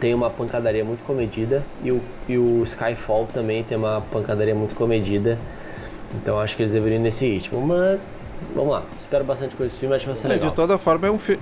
tem 0.00 0.14
uma 0.14 0.30
pancadaria 0.30 0.84
muito 0.84 1.04
comedida 1.04 1.62
e 1.84 1.92
o, 1.92 2.00
e 2.28 2.38
o 2.38 2.62
Skyfall 2.64 3.28
também 3.32 3.62
tem 3.62 3.76
uma 3.76 4.00
pancadaria 4.12 4.54
muito 4.54 4.74
comedida. 4.74 5.38
Então 6.14 6.40
acho 6.40 6.56
que 6.56 6.62
eles 6.62 6.72
deveriam 6.72 6.98
ir 7.00 7.02
nesse 7.04 7.26
ritmo. 7.26 7.60
Mas, 7.64 8.18
vamos 8.54 8.72
lá. 8.72 8.82
Espero 9.00 9.24
bastante 9.24 9.54
coisa 9.54 9.68
desse 9.70 9.80
filme, 9.80 9.94
acho 9.94 10.04
que 10.04 10.10
vai 10.10 10.16
ser 10.16 10.26
É, 10.26 10.30
legal. 10.30 10.48
de 10.50 10.56
toda 10.56 10.78
forma 10.78 11.06
é 11.06 11.10
um 11.10 11.18
filme 11.18 11.40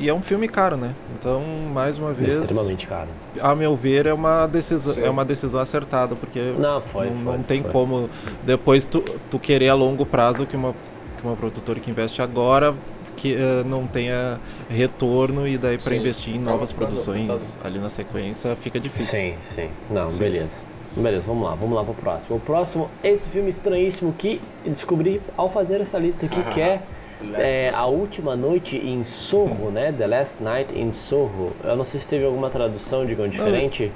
e 0.00 0.08
é 0.08 0.14
um 0.14 0.22
filme 0.22 0.46
caro, 0.46 0.76
né? 0.76 0.92
Então, 1.18 1.42
mais 1.74 1.98
uma 1.98 2.12
vez, 2.12 2.38
Extremamente 2.38 2.86
caro. 2.86 3.08
a 3.40 3.52
meu 3.56 3.74
ver, 3.74 4.06
é 4.06 4.12
uma 4.12 4.46
decisão, 4.46 4.94
Sim. 4.94 5.02
é 5.04 5.10
uma 5.10 5.24
decisão 5.24 5.58
acertada, 5.58 6.14
porque 6.14 6.38
Não, 6.56 6.80
foi, 6.80 7.10
não, 7.10 7.16
foi, 7.24 7.36
não 7.38 7.42
tem 7.42 7.62
foi. 7.62 7.72
como 7.72 8.08
depois 8.44 8.86
tu, 8.86 9.00
tu 9.28 9.40
querer 9.40 9.70
a 9.70 9.74
longo 9.74 10.06
prazo 10.06 10.46
que 10.46 10.54
uma, 10.54 10.72
que 11.16 11.24
uma 11.26 11.34
produtora 11.34 11.80
que 11.80 11.90
investe 11.90 12.22
agora 12.22 12.74
que 13.18 13.34
eh, 13.34 13.64
não 13.66 13.86
tenha 13.86 14.38
retorno 14.70 15.46
e 15.46 15.58
daí 15.58 15.76
para 15.76 15.94
investir 15.96 16.36
em 16.36 16.38
novas 16.38 16.70
produções 16.72 17.30
ali 17.64 17.78
na 17.78 17.90
sequência 17.90 18.54
fica 18.56 18.78
difícil. 18.78 19.18
Sim, 19.18 19.34
sim. 19.42 19.68
Não, 19.90 20.10
Sim. 20.10 20.20
beleza. 20.20 20.60
Beleza, 20.96 21.24
vamos 21.26 21.44
lá, 21.44 21.54
vamos 21.54 21.74
lá 21.76 21.84
pro 21.84 21.94
próximo. 21.94 22.36
O 22.36 22.40
próximo, 22.40 22.88
esse 23.04 23.28
filme 23.28 23.50
estranhíssimo 23.50 24.12
que 24.16 24.40
descobri 24.64 25.20
ao 25.36 25.50
fazer 25.50 25.80
essa 25.80 25.98
lista 25.98 26.26
aqui, 26.26 26.42
que 26.54 26.60
é, 26.60 26.80
é 27.34 27.70
A 27.70 27.86
Última 27.86 28.34
Noite 28.34 28.76
em 28.76 29.04
Sorro, 29.04 29.70
né? 29.70 29.92
The 29.92 30.06
Last 30.06 30.42
Night 30.42 30.76
in 30.78 30.92
Sorro. 30.92 31.52
Eu 31.62 31.76
não 31.76 31.84
sei 31.84 32.00
se 32.00 32.08
teve 32.08 32.24
alguma 32.24 32.48
tradução, 32.50 33.04
digam, 33.04 33.28
diferente. 33.28 33.92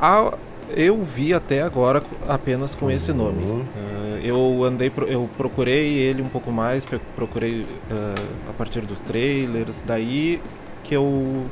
A- 0.00 0.32
eu 0.76 1.02
vi 1.04 1.34
até 1.34 1.62
agora 1.62 2.02
apenas 2.28 2.74
com 2.74 2.90
esse 2.90 3.12
nome. 3.12 3.42
Uhum. 3.44 3.64
Ah, 3.76 4.09
eu 4.22 4.64
andei, 4.64 4.90
eu 5.08 5.28
procurei 5.36 5.98
ele 5.98 6.22
um 6.22 6.28
pouco 6.28 6.50
mais, 6.50 6.84
procurei 7.14 7.62
uh, 7.62 8.48
a 8.48 8.52
partir 8.52 8.80
dos 8.82 9.00
trailers, 9.00 9.82
daí 9.86 10.40
que 10.84 10.94
eu 10.94 11.44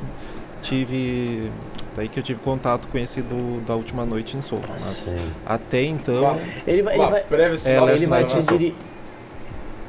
tive 0.61 1.51
daí 1.95 2.07
que 2.07 2.19
eu 2.19 2.23
tive 2.23 2.39
contato 2.39 2.87
com 2.87 2.97
esse 2.97 3.21
do, 3.21 3.61
da 3.65 3.75
última 3.75 4.05
noite 4.05 4.37
em 4.37 4.41
Soul. 4.41 4.61
Mas 4.67 4.81
Sim. 4.81 5.15
até 5.45 5.83
então. 5.83 6.39
Ele 6.65 6.81
vai, 6.81 6.95
ele 6.95 7.05
vai, 7.05 7.21
é, 7.21 7.93
ele 7.93 8.07
vai 8.07 8.25
se 8.25 8.41
diri... 8.41 8.75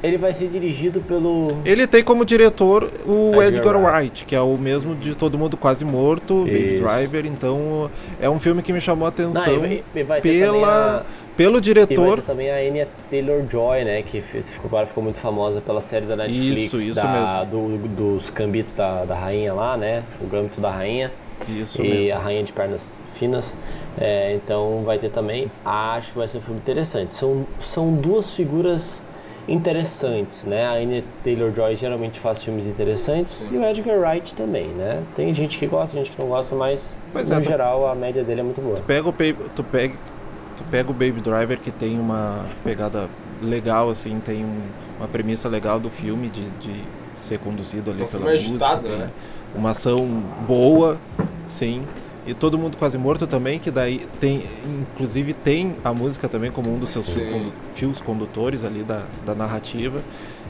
Ele 0.03 0.17
vai 0.17 0.33
ser 0.33 0.47
dirigido 0.47 0.99
pelo. 1.01 1.59
Ele 1.63 1.85
tem 1.85 2.03
como 2.03 2.25
diretor 2.25 2.89
o 3.05 3.39
Edgar, 3.39 3.75
Edgar 3.75 3.77
Wright, 3.77 4.25
que 4.25 4.35
é 4.35 4.41
o 4.41 4.57
mesmo 4.57 4.95
de 4.95 5.13
Todo 5.13 5.37
Mundo 5.37 5.55
Quase 5.55 5.85
Morto, 5.85 6.47
Isso. 6.47 6.59
Baby 6.59 6.75
Driver. 6.81 7.25
Então 7.27 7.91
é 8.19 8.27
um 8.27 8.39
filme 8.39 8.63
que 8.63 8.73
me 8.73 8.81
chamou 8.81 9.05
a 9.05 9.09
atenção 9.09 9.45
Não, 9.45 9.65
ele 9.65 9.83
vai, 9.93 9.93
ele 9.93 10.03
vai 10.05 10.21
pela, 10.21 11.01
a... 11.01 11.05
pelo 11.41 11.61
diretor. 11.61 12.19
E 12.19 12.21
também 12.21 12.51
a 12.51 12.55
Anya 12.55 12.87
Taylor 13.09 13.43
Joy, 13.49 13.83
né? 13.83 14.01
Que 14.03 14.21
ficou, 14.21 14.67
agora 14.67 14.85
ficou 14.85 15.03
muito 15.03 15.19
famosa 15.19 15.61
pela 15.61 15.81
série 15.81 16.05
da 16.05 16.15
Netflix. 16.15 16.61
Isso, 16.61 16.77
isso 16.77 16.95
da, 16.95 17.07
mesmo. 17.07 17.45
Do, 17.45 17.87
dos 17.87 18.29
cambitos 18.29 18.73
da, 18.75 19.05
da 19.05 19.15
rainha 19.15 19.53
lá, 19.53 19.75
né? 19.75 20.03
O 20.21 20.27
gâmbito 20.27 20.61
da 20.61 20.69
rainha. 20.69 21.11
Isso 21.49 21.83
e 21.83 21.89
mesmo. 21.89 22.15
a 22.15 22.19
Rainha 22.19 22.43
de 22.43 22.53
Pernas 22.53 22.99
Finas. 23.15 23.55
É, 23.99 24.35
então 24.35 24.83
vai 24.85 24.99
ter 24.99 25.09
também. 25.09 25.49
Acho 25.65 26.11
que 26.11 26.17
vai 26.17 26.27
ser 26.27 26.37
um 26.37 26.41
filme 26.41 26.59
interessante. 26.59 27.13
São, 27.13 27.45
são 27.63 27.93
duas 27.93 28.31
figuras 28.31 29.03
interessantes, 29.47 30.45
né? 30.45 30.65
A 30.65 30.73
Anya 30.73 31.03
Taylor-Joy 31.23 31.75
geralmente 31.75 32.19
faz 32.19 32.43
filmes 32.43 32.65
interessantes 32.67 33.33
Sim. 33.33 33.49
e 33.51 33.57
o 33.57 33.63
Edgar 33.63 33.97
Wright 33.99 34.35
também, 34.35 34.67
né? 34.67 35.01
Tem 35.15 35.33
gente 35.33 35.57
que 35.57 35.65
gosta, 35.65 35.97
gente 35.97 36.11
que 36.11 36.21
não 36.21 36.29
gosta, 36.29 36.55
mas, 36.55 36.97
mas 37.11 37.29
no 37.29 37.39
é, 37.39 37.43
geral 37.43 37.87
a 37.87 37.95
média 37.95 38.23
dele 38.23 38.41
é 38.41 38.43
muito 38.43 38.61
boa. 38.61 38.75
Tu 38.75 38.83
pega 38.83 39.09
o 39.09 39.13
tu 39.55 39.63
pega, 39.63 39.95
tu 40.61 40.69
pega 40.69 40.89
o 40.91 40.93
Baby 40.93 41.21
Driver 41.21 41.59
que 41.59 41.71
tem 41.71 41.99
uma 41.99 42.45
pegada 42.63 43.09
legal 43.41 43.89
assim, 43.89 44.19
tem 44.19 44.45
um, 44.45 44.61
uma 44.99 45.07
premissa 45.07 45.49
legal 45.49 45.79
do 45.79 45.89
filme 45.89 46.29
de, 46.29 46.43
de 46.61 46.83
ser 47.15 47.39
conduzido 47.39 47.91
ali 47.91 48.03
um 48.03 48.07
pela 48.07 48.31
música, 48.31 48.49
agitado, 48.49 48.87
né? 48.87 49.09
uma 49.55 49.71
ação 49.71 50.07
boa, 50.47 50.99
sim. 51.47 51.83
E 52.25 52.35
todo 52.35 52.57
mundo 52.57 52.77
quase 52.77 52.99
morto 52.99 53.25
também, 53.25 53.57
que 53.57 53.71
daí 53.71 54.05
tem, 54.19 54.43
inclusive 54.93 55.33
tem 55.33 55.75
a 55.83 55.91
música 55.91 56.29
também 56.29 56.51
como 56.51 56.71
um 56.71 56.77
dos 56.77 56.91
seus 56.91 57.17
condu 57.17 57.51
fios 57.73 57.99
condutores 57.99 58.63
ali 58.63 58.83
da, 58.83 59.03
da 59.25 59.33
narrativa. 59.33 60.01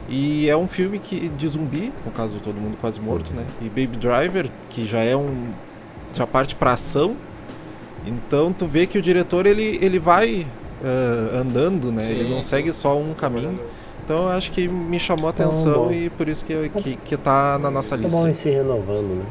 E 0.10 0.50
é 0.50 0.58
um 0.58 0.68
filme 0.68 1.00
que 1.00 1.30
de 1.30 1.48
zumbi, 1.48 1.94
no 2.06 2.12
caso 2.12 2.38
Todo 2.44 2.56
Mundo 2.56 2.76
Quase 2.82 3.00
Morto, 3.00 3.32
né? 3.32 3.46
E 3.62 3.70
Baby 3.70 3.96
Driver, 3.96 4.50
que 4.70 4.86
já 4.86 5.00
é 5.00 5.16
um 5.16 5.52
já 6.14 6.28
parte 6.28 6.56
para 6.56 6.74
ação. 6.74 7.16
Então 8.06 8.52
tu 8.52 8.68
vê 8.68 8.88
que 8.88 8.98
o 8.98 9.02
diretor 9.02 9.46
ele, 9.46 9.78
ele 9.82 10.00
vai 10.00 10.48
uh, 10.82 11.38
andando, 11.38 11.92
né? 11.92 12.04
Sim, 12.04 12.14
ele 12.14 12.30
não 12.30 12.44
sim. 12.44 12.50
segue 12.50 12.74
só 12.74 12.98
um 12.98 13.14
caminho. 13.14 13.60
Então 14.04 14.24
eu 14.24 14.30
acho 14.30 14.52
que 14.52 14.68
me 14.68 15.00
chamou 15.00 15.28
a 15.28 15.30
atenção 15.30 15.92
e 15.92 16.10
por 16.10 16.28
isso 16.28 16.44
que, 16.44 16.70
que, 16.70 16.96
que 16.98 17.18
tá 17.18 17.60
na 17.60 17.70
nossa 17.70 17.96
lista. 17.96 18.16
É 18.16 18.20
bom 18.20 18.34
se 18.34 18.50
renovando, 18.50 19.20
né? 19.20 19.26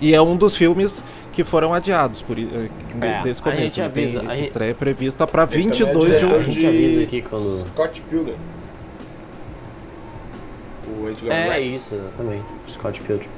E 0.00 0.14
é 0.14 0.20
um 0.20 0.36
dos 0.36 0.56
filmes 0.56 1.02
que 1.32 1.42
foram 1.42 1.74
adiados 1.74 2.22
por, 2.22 2.38
eh, 2.38 2.42
é, 3.00 3.22
desde 3.22 3.42
o 3.42 3.44
começo. 3.44 3.80
Ele 3.80 3.86
avisa, 3.86 4.20
tem 4.20 4.28
gente... 4.30 4.42
estreia 4.44 4.74
prevista 4.74 5.26
para 5.26 5.44
22 5.44 6.12
é 6.14 6.18
de 6.18 6.24
outubro. 6.24 6.40
A 6.40 6.50
gente 6.50 6.66
avisa 6.66 7.02
aqui 7.02 7.22
quando. 7.22 7.60
Scott 7.60 8.00
Pilgrim. 8.02 8.36
O 10.86 11.08
Edgar 11.08 11.36
É 11.36 11.48
Rex. 11.54 11.74
isso, 11.74 11.94
exatamente. 11.94 12.44
Scott 12.68 13.00
Pilgrim. 13.00 13.28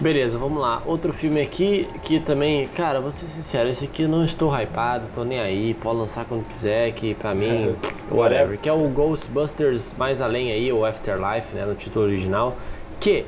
Beleza, 0.00 0.38
vamos 0.38 0.62
lá. 0.62 0.80
Outro 0.86 1.12
filme 1.12 1.40
aqui 1.40 1.88
que 2.04 2.20
também, 2.20 2.68
cara, 2.68 3.00
vou 3.00 3.10
ser 3.10 3.26
sincero, 3.26 3.68
esse 3.68 3.84
aqui 3.84 4.02
eu 4.02 4.08
não 4.08 4.24
estou 4.24 4.54
hypado, 4.56 5.06
tô 5.12 5.24
nem 5.24 5.40
aí, 5.40 5.74
pode 5.74 5.96
lançar 5.96 6.24
quando 6.24 6.46
quiser, 6.46 6.92
que 6.92 7.14
pra 7.14 7.34
mim, 7.34 7.74
whatever. 8.08 8.56
Que 8.58 8.68
é 8.68 8.72
o 8.72 8.88
Ghostbusters 8.88 9.94
Mais 9.98 10.20
Além 10.20 10.52
aí, 10.52 10.72
o 10.72 10.84
Afterlife, 10.84 11.52
né, 11.52 11.64
no 11.66 11.74
título 11.74 12.04
original, 12.04 12.56
que 13.00 13.24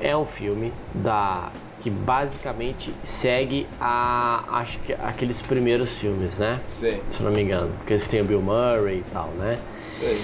é 0.00 0.16
um 0.16 0.24
filme 0.24 0.72
da 0.94 1.50
que 1.82 1.90
basicamente 1.90 2.94
segue 3.02 3.66
a 3.80 4.44
acho 4.60 4.78
que 4.78 4.92
aqueles 4.92 5.42
primeiros 5.42 5.98
filmes, 5.98 6.38
né? 6.38 6.60
Sim. 6.68 7.00
Se 7.10 7.22
não 7.22 7.32
me 7.32 7.42
engano, 7.42 7.72
porque 7.78 7.92
eles 7.92 8.06
têm 8.06 8.20
o 8.20 8.24
Bill 8.24 8.40
Murray 8.40 8.98
e 8.98 9.04
tal, 9.12 9.28
né? 9.36 9.58
Sim. 9.84 10.16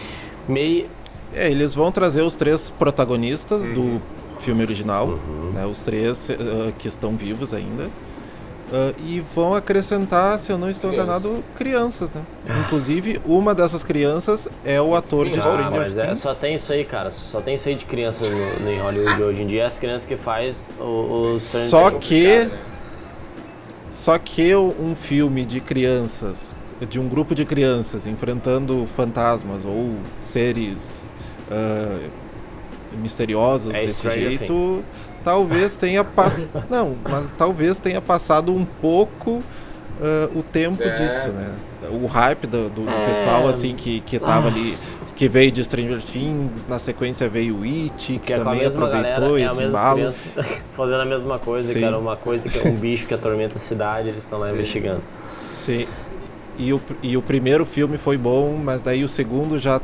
Meio 0.48 0.88
é, 1.34 1.50
eles 1.50 1.74
vão 1.74 1.92
trazer 1.92 2.22
os 2.22 2.36
três 2.36 2.70
protagonistas 2.70 3.66
uhum. 3.66 3.74
do 3.74 4.02
filme 4.38 4.62
original, 4.62 5.06
uhum. 5.06 5.52
né, 5.54 5.66
os 5.66 5.82
três 5.82 6.28
uh, 6.28 6.72
que 6.78 6.88
estão 6.88 7.16
vivos 7.16 7.52
ainda. 7.52 7.90
Uh, 8.68 8.94
e 9.02 9.24
vão 9.34 9.54
acrescentar, 9.54 10.38
se 10.38 10.52
eu 10.52 10.58
não 10.58 10.68
estou 10.68 10.90
Criança. 10.90 11.04
enganado, 11.06 11.44
crianças, 11.56 12.10
né? 12.10 12.22
Ah. 12.46 12.58
Inclusive, 12.58 13.18
uma 13.24 13.54
dessas 13.54 13.82
crianças 13.82 14.46
é 14.62 14.78
o 14.78 14.94
ator 14.94 15.24
Sim, 15.24 15.32
de 15.32 15.38
Stranger 15.38 15.66
ah, 15.66 15.70
mas 15.70 15.96
É, 15.96 16.14
só 16.14 16.34
tem 16.34 16.54
isso 16.54 16.70
aí, 16.70 16.84
cara. 16.84 17.10
Só 17.10 17.40
tem 17.40 17.54
isso 17.54 17.66
aí 17.66 17.74
de 17.74 17.86
crianças 17.86 18.28
no, 18.28 18.36
no 18.36 18.70
em 18.70 18.78
Hollywood 18.78 19.22
hoje 19.22 19.42
em 19.42 19.46
dia. 19.46 19.66
As 19.66 19.78
crianças 19.78 20.04
que 20.04 20.16
faz 20.16 20.68
os 20.78 21.42
Só 21.42 21.90
que... 21.92 22.44
Né? 22.44 22.50
Só 23.90 24.18
que 24.18 24.54
um 24.54 24.94
filme 24.94 25.46
de 25.46 25.60
crianças, 25.60 26.54
de 26.90 27.00
um 27.00 27.08
grupo 27.08 27.34
de 27.34 27.46
crianças 27.46 28.06
enfrentando 28.06 28.86
fantasmas 28.94 29.64
ou 29.64 29.94
seres... 30.20 31.02
Uh, 31.50 32.27
misteriosos 32.92 33.74
é 33.74 33.82
desse 33.82 34.10
jeito, 34.10 34.84
talvez 35.24 35.76
tenha 35.76 36.04
passado. 36.04 36.48
Não, 36.70 36.96
mas 37.02 37.30
talvez 37.36 37.78
tenha 37.78 38.00
passado 38.00 38.54
um 38.54 38.64
pouco 38.64 39.42
uh, 40.00 40.38
o 40.38 40.42
tempo 40.42 40.82
é. 40.82 40.96
disso, 40.96 41.28
né? 41.28 41.54
O 41.90 42.06
hype 42.06 42.46
do, 42.46 42.68
do, 42.68 42.88
é. 42.88 43.06
pessoal 43.06 43.48
assim 43.48 43.74
que, 43.74 44.00
que 44.00 44.18
tava 44.18 44.48
ah. 44.48 44.52
ali. 44.52 44.76
Que 45.14 45.28
veio 45.28 45.50
de 45.50 45.64
Stranger 45.64 46.00
Things, 46.00 46.64
na 46.68 46.78
sequência 46.78 47.28
veio 47.28 47.56
o 47.56 47.62
It, 47.64 47.90
que, 47.96 48.18
que 48.20 48.32
é 48.32 48.36
também 48.36 48.64
aproveitou 48.64 49.30
galera, 49.30 49.52
esse 49.52 49.62
embalo. 49.64 50.12
Fazendo 50.76 51.00
a 51.00 51.04
mesma 51.04 51.40
coisa, 51.40 51.72
Sim. 51.72 51.80
que 51.80 51.84
era 51.84 51.98
uma 51.98 52.14
coisa 52.14 52.48
que 52.48 52.56
é 52.56 52.70
um 52.70 52.76
bicho 52.76 53.04
que 53.04 53.14
atormenta 53.14 53.56
a 53.56 53.58
cidade, 53.58 54.10
eles 54.10 54.22
estão 54.22 54.38
lá 54.38 54.46
Sim. 54.46 54.54
investigando. 54.54 55.02
Sim. 55.42 55.88
E 56.56 56.72
o, 56.72 56.80
e 57.02 57.16
o 57.16 57.22
primeiro 57.22 57.66
filme 57.66 57.98
foi 57.98 58.16
bom, 58.16 58.60
mas 58.62 58.80
daí 58.80 59.02
o 59.02 59.08
segundo 59.08 59.58
já 59.58 59.80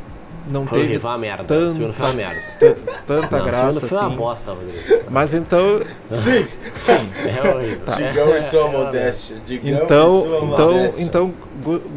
não 0.48 0.66
foi 0.66 0.80
teve 0.80 0.98
uma 0.98 1.18
merda. 1.18 1.44
Tanta, 1.44 1.92
foi 1.92 2.07
uma 2.07 2.14
merda. 2.14 2.40
Tanta 3.07 3.38
não, 3.38 3.44
graça 3.44 3.80
foi 3.80 3.98
assim. 3.98 4.07
uma 4.07 4.16
bosta, 4.16 4.52
Rodrigo. 4.52 5.04
Mas 5.11 5.35
então, 5.35 5.80
sim, 6.11 6.46
sim. 6.76 7.28
É 7.28 7.54
horrível. 7.54 7.80
Tá. 7.85 7.92
Digão 7.92 8.37
e 8.37 8.40
sua 8.40 8.68
modéstia. 8.68 9.37
Digão 9.46 9.85
então, 9.85 10.20
sua 10.20 10.37
então, 10.38 10.46
modéstia. 10.46 11.02
então, 11.02 11.35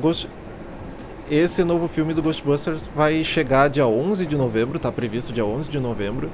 Ghost, 0.01 0.29
esse 1.29 1.63
novo 1.63 1.87
filme 1.87 2.13
do 2.13 2.21
Ghostbusters 2.21 2.89
vai 2.95 3.23
chegar 3.23 3.69
dia 3.69 3.85
11 3.85 4.25
de 4.25 4.37
novembro, 4.37 4.79
tá 4.79 4.91
previsto 4.91 5.33
dia 5.33 5.45
11 5.45 5.69
de 5.69 5.79
novembro. 5.79 6.29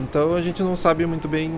Então 0.00 0.34
a 0.34 0.40
gente 0.40 0.62
não 0.62 0.76
sabe 0.76 1.04
muito 1.04 1.26
bem 1.26 1.52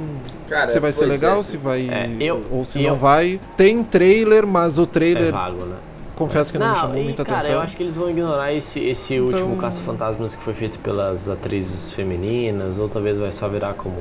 Cara, 0.48 0.70
se 0.70 0.80
vai 0.80 0.92
ser 0.92 1.04
legal, 1.06 1.40
é, 1.40 1.42
se 1.42 1.56
vai 1.56 1.88
é, 1.88 2.10
eu, 2.18 2.42
ou 2.50 2.64
se 2.64 2.82
eu, 2.82 2.90
não 2.90 2.98
vai. 2.98 3.40
Tem 3.56 3.82
trailer, 3.84 4.46
mas 4.46 4.78
o 4.78 4.86
trailer 4.86 5.28
é 5.28 5.32
vago, 5.32 5.64
né? 5.64 5.76
Confesso 6.26 6.52
que 6.52 6.58
não, 6.58 6.66
não 6.66 6.74
me 6.74 6.80
chamou 6.80 6.96
e, 6.96 7.04
muita 7.04 7.24
cara, 7.24 7.38
atenção. 7.38 7.54
eu 7.54 7.60
acho 7.60 7.76
que 7.76 7.82
eles 7.82 7.94
vão 7.94 8.10
ignorar 8.10 8.52
esse, 8.52 8.80
esse 8.80 9.14
então... 9.14 9.26
último 9.26 9.56
Caça-Fantasmas 9.56 10.34
que 10.34 10.42
foi 10.42 10.54
feito 10.54 10.78
pelas 10.78 11.28
atrizes 11.28 11.90
femininas, 11.92 12.78
ou 12.78 12.88
talvez 12.88 13.18
vai 13.18 13.32
só 13.32 13.48
virar 13.48 13.74
como 13.74 13.96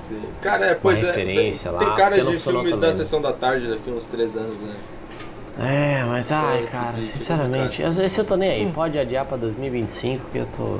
Sim. 0.00 0.20
Cara, 0.42 0.66
é, 0.66 0.74
pois 0.74 0.98
uma 0.98 1.08
é, 1.08 1.10
referência 1.10 1.70
tem, 1.70 1.80
lá. 1.80 1.86
Tem 1.86 1.96
cara 1.96 2.22
de 2.22 2.38
filme 2.38 2.76
da 2.76 2.92
Sessão 2.92 3.22
da 3.22 3.32
Tarde 3.32 3.68
daqui 3.68 3.90
uns 3.90 4.08
três 4.08 4.36
anos, 4.36 4.60
né? 4.60 4.74
É, 5.58 6.04
mas 6.04 6.32
ai, 6.32 6.66
cara, 6.70 7.00
sinceramente, 7.00 7.80
esse 7.80 8.20
eu 8.20 8.24
tô 8.24 8.36
nem 8.36 8.50
aí. 8.50 8.66
Hum. 8.66 8.72
Pode 8.72 8.98
adiar 8.98 9.24
pra 9.24 9.36
2025 9.36 10.26
que 10.30 10.38
eu 10.38 10.48
tô. 10.56 10.78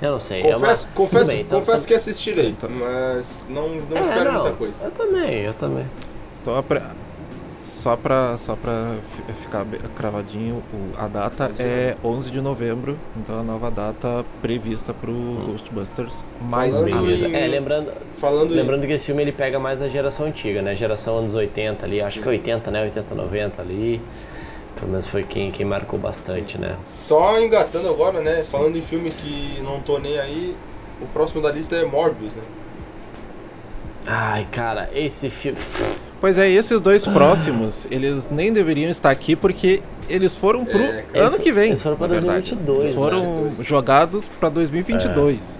Eu 0.00 0.12
não 0.12 0.20
sei. 0.20 0.42
Confesso, 0.42 0.86
é 0.86 0.88
uma... 0.88 0.94
confesso, 0.94 1.30
bem, 1.30 1.40
então, 1.42 1.60
confesso 1.60 1.86
que 1.86 1.94
assistirei, 1.94 2.56
mas 2.68 3.46
não, 3.50 3.68
não 3.68 3.96
é, 3.96 4.00
espero 4.00 4.32
não, 4.32 4.42
muita 4.42 4.56
coisa. 4.56 4.84
Eu 4.86 4.90
também, 4.90 5.34
eu 5.42 5.54
também. 5.54 5.86
Então, 6.40 6.56
só 7.88 7.96
para 7.96 8.36
só 8.36 8.54
pra 8.54 8.96
ficar 9.40 9.64
cravadinho, 9.96 10.62
a 10.98 11.08
data 11.08 11.50
é 11.58 11.96
11 12.04 12.30
de 12.30 12.40
novembro, 12.40 12.98
então 13.16 13.40
a 13.40 13.42
nova 13.42 13.70
data 13.70 14.24
prevista 14.42 14.92
pro 14.92 15.10
hum. 15.10 15.46
Ghostbusters 15.46 16.22
mais 16.42 16.78
Beleza. 16.80 17.28
É, 17.28 17.46
lembrando, 17.46 17.90
falando 18.18 18.52
lembrando 18.52 18.86
que 18.86 18.92
esse 18.92 19.06
filme 19.06 19.22
ele 19.22 19.32
pega 19.32 19.58
mais 19.58 19.80
a 19.80 19.88
geração 19.88 20.26
antiga, 20.26 20.60
né? 20.60 20.76
Geração 20.76 21.18
anos 21.18 21.34
80 21.34 21.86
ali, 21.86 22.02
acho 22.02 22.16
Sim. 22.16 22.22
que 22.22 22.28
80, 22.28 22.70
né? 22.70 22.82
80, 22.82 23.14
90 23.14 23.62
ali. 23.62 24.02
Pelo 24.78 24.90
menos 24.92 25.06
foi 25.06 25.24
quem, 25.24 25.50
quem 25.50 25.64
marcou 25.64 25.98
bastante, 25.98 26.56
Sim. 26.56 26.62
né? 26.62 26.76
Só 26.84 27.40
engatando 27.40 27.88
agora, 27.88 28.20
né? 28.20 28.44
Falando 28.44 28.76
em 28.76 28.82
filme 28.82 29.08
que 29.08 29.60
não 29.62 29.80
tô 29.80 29.98
nem 29.98 30.18
aí, 30.18 30.54
o 31.00 31.06
próximo 31.06 31.40
da 31.40 31.50
lista 31.50 31.74
é 31.74 31.84
Morbius, 31.84 32.36
né? 32.36 32.42
Ai, 34.06 34.46
cara, 34.52 34.90
esse 34.94 35.30
filme. 35.30 35.58
Pois 36.20 36.36
é, 36.36 36.50
esses 36.50 36.80
dois 36.80 37.06
próximos, 37.06 37.86
eles 37.90 38.28
nem 38.28 38.52
deveriam 38.52 38.90
estar 38.90 39.10
aqui 39.10 39.36
porque 39.36 39.80
eles 40.08 40.34
foram 40.34 40.64
pro 40.64 40.82
é, 40.82 41.04
ano 41.20 41.38
que 41.38 41.52
vem. 41.52 41.68
Eles 41.68 41.82
foram 41.82 41.96
pra 41.96 42.08
2022. 42.08 42.80
Eles 42.80 42.94
foram 42.94 43.44
né? 43.44 43.52
jogados 43.60 44.24
para 44.40 44.48
2022. 44.48 45.38
É. 45.38 45.58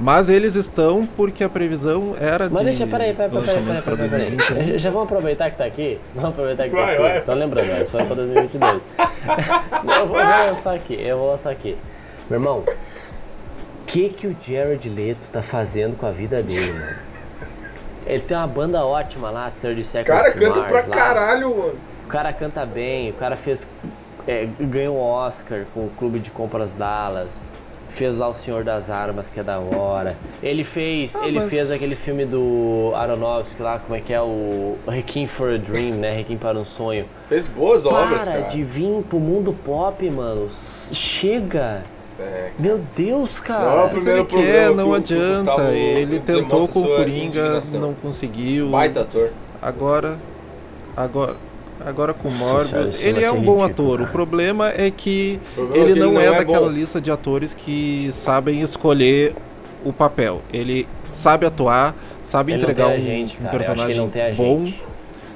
Mas 0.00 0.30
eles 0.30 0.54
estão 0.54 1.06
porque 1.06 1.44
a 1.44 1.48
previsão 1.48 2.16
era 2.18 2.48
Mas 2.48 2.60
de 2.60 2.64
deixa, 2.64 2.86
peraí, 2.86 3.14
peraí, 3.14 3.30
peraí, 3.30 3.62
peraí, 3.62 3.82
peraí, 3.82 3.82
peraí, 3.82 4.30
2021. 4.30 4.56
peraí. 4.56 4.78
Já 4.80 4.90
vamos 4.90 5.06
aproveitar 5.06 5.50
que 5.50 5.58
tá 5.58 5.64
aqui? 5.64 5.98
Vamos 6.14 6.30
aproveitar 6.30 6.64
que 6.64 6.70
Vai, 6.70 6.96
tá 6.96 7.06
aqui. 7.06 7.26
Tô 7.26 7.34
lembrando, 7.34 7.70
é 7.70 7.84
só 7.84 8.04
pra 8.04 8.16
2022. 8.16 8.82
eu 10.00 10.06
vou, 10.06 10.08
vou 10.08 10.16
lançar 10.16 10.74
aqui, 10.74 10.94
eu 10.94 11.18
vou 11.18 11.30
lançar 11.32 11.50
aqui. 11.50 11.76
Meu 12.30 12.40
irmão, 12.40 12.60
o 12.60 13.84
que 13.86 14.08
que 14.08 14.26
o 14.26 14.34
Jared 14.40 14.88
Leto 14.88 15.20
tá 15.30 15.42
fazendo 15.42 15.96
com 15.98 16.06
a 16.06 16.10
vida 16.10 16.42
dele, 16.42 16.72
mano? 16.72 17.09
Ele 18.06 18.22
tem 18.22 18.36
uma 18.36 18.46
banda 18.46 18.84
ótima 18.84 19.30
lá, 19.30 19.52
30 19.60 19.84
Seconds 19.84 20.18
Cara, 20.20 20.32
to 20.32 20.38
canta 20.38 20.58
Mars, 20.60 20.70
pra 20.70 20.80
lá. 20.80 20.88
caralho, 20.88 21.50
mano. 21.56 21.74
O 22.04 22.08
cara 22.08 22.32
canta 22.32 22.64
bem, 22.66 23.10
o 23.10 23.14
cara 23.14 23.36
fez. 23.36 23.68
é, 24.26 24.48
ganhou 24.60 24.96
um 24.96 25.00
Oscar 25.00 25.64
com 25.72 25.80
o 25.86 25.90
Clube 25.98 26.18
de 26.18 26.30
Compras 26.30 26.74
Dallas. 26.74 27.52
Fez 27.90 28.16
lá 28.16 28.28
o 28.28 28.34
Senhor 28.34 28.62
das 28.62 28.88
Armas, 28.88 29.30
que 29.30 29.40
é 29.40 29.42
da 29.42 29.58
hora. 29.58 30.16
Ele 30.40 30.62
fez. 30.62 31.16
Ah, 31.16 31.26
ele 31.26 31.40
mas- 31.40 31.50
fez 31.50 31.72
aquele 31.72 31.96
filme 31.96 32.24
do 32.24 32.92
Aronofsky 32.94 33.60
lá, 33.60 33.80
como 33.80 33.96
é 33.96 34.00
que 34.00 34.12
é? 34.12 34.20
O 34.22 34.76
Requiem 34.86 35.26
for 35.26 35.54
a 35.54 35.56
Dream, 35.56 35.96
né? 35.96 36.12
Requiem 36.14 36.38
para 36.38 36.56
um 36.56 36.64
sonho. 36.64 37.04
Fez 37.28 37.48
boas 37.48 37.84
obras, 37.86 38.24
Para 38.28 38.38
cara. 38.42 38.50
de 38.50 38.62
vir 38.62 39.02
pro 39.08 39.18
mundo 39.18 39.52
pop, 39.64 40.08
mano. 40.08 40.48
Chega! 40.52 41.82
É. 42.20 42.50
Meu 42.58 42.80
Deus, 42.94 43.40
cara! 43.40 43.64
Não, 43.64 43.78
é 43.78 43.84
o 43.84 43.88
primeiro 43.88 44.20
ele 44.20 44.26
quer, 44.26 44.70
não 44.74 44.90
que 44.90 44.96
adianta. 44.96 45.62
Ele 45.72 46.20
tentou 46.20 46.68
com 46.68 46.80
o 46.80 46.86
Coringa, 46.86 47.60
não 47.74 47.94
conseguiu. 47.94 48.68
Baita 48.68 49.00
ator. 49.00 49.30
Agora, 49.62 50.18
agora, 50.94 51.36
agora 51.84 52.12
com 52.12 52.28
o 52.28 52.32
Morbius, 52.32 53.02
ele 53.02 53.24
é 53.24 53.32
um 53.32 53.40
bom 53.40 53.62
ridículo, 53.62 53.64
ator. 53.64 53.98
cara. 53.98 54.10
O 54.10 54.12
problema 54.12 54.68
é 54.68 54.90
que 54.90 55.40
problema 55.54 55.78
é 55.78 55.80
ele 55.80 55.92
que 55.92 55.98
ele 55.98 56.00
não, 56.00 56.12
não 56.12 56.20
é, 56.20 56.26
é 56.26 56.30
daquela 56.38 56.66
bom. 56.66 56.72
lista 56.72 57.00
de 57.00 57.10
atores 57.10 57.54
que 57.54 58.10
sabem 58.12 58.60
escolher 58.60 59.34
o 59.82 59.92
papel. 59.92 60.42
Ele 60.52 60.86
sabe 61.10 61.46
atuar, 61.46 61.94
sabe 62.22 62.52
Ele 62.52 62.62
não 62.62 62.70
entregar 62.70 62.88
um, 62.88 63.02
gente, 63.02 63.38
um 63.38 63.44
cara. 63.44 63.58
Personagem 63.58 63.96
não 63.96 64.34
bom. 64.36 64.70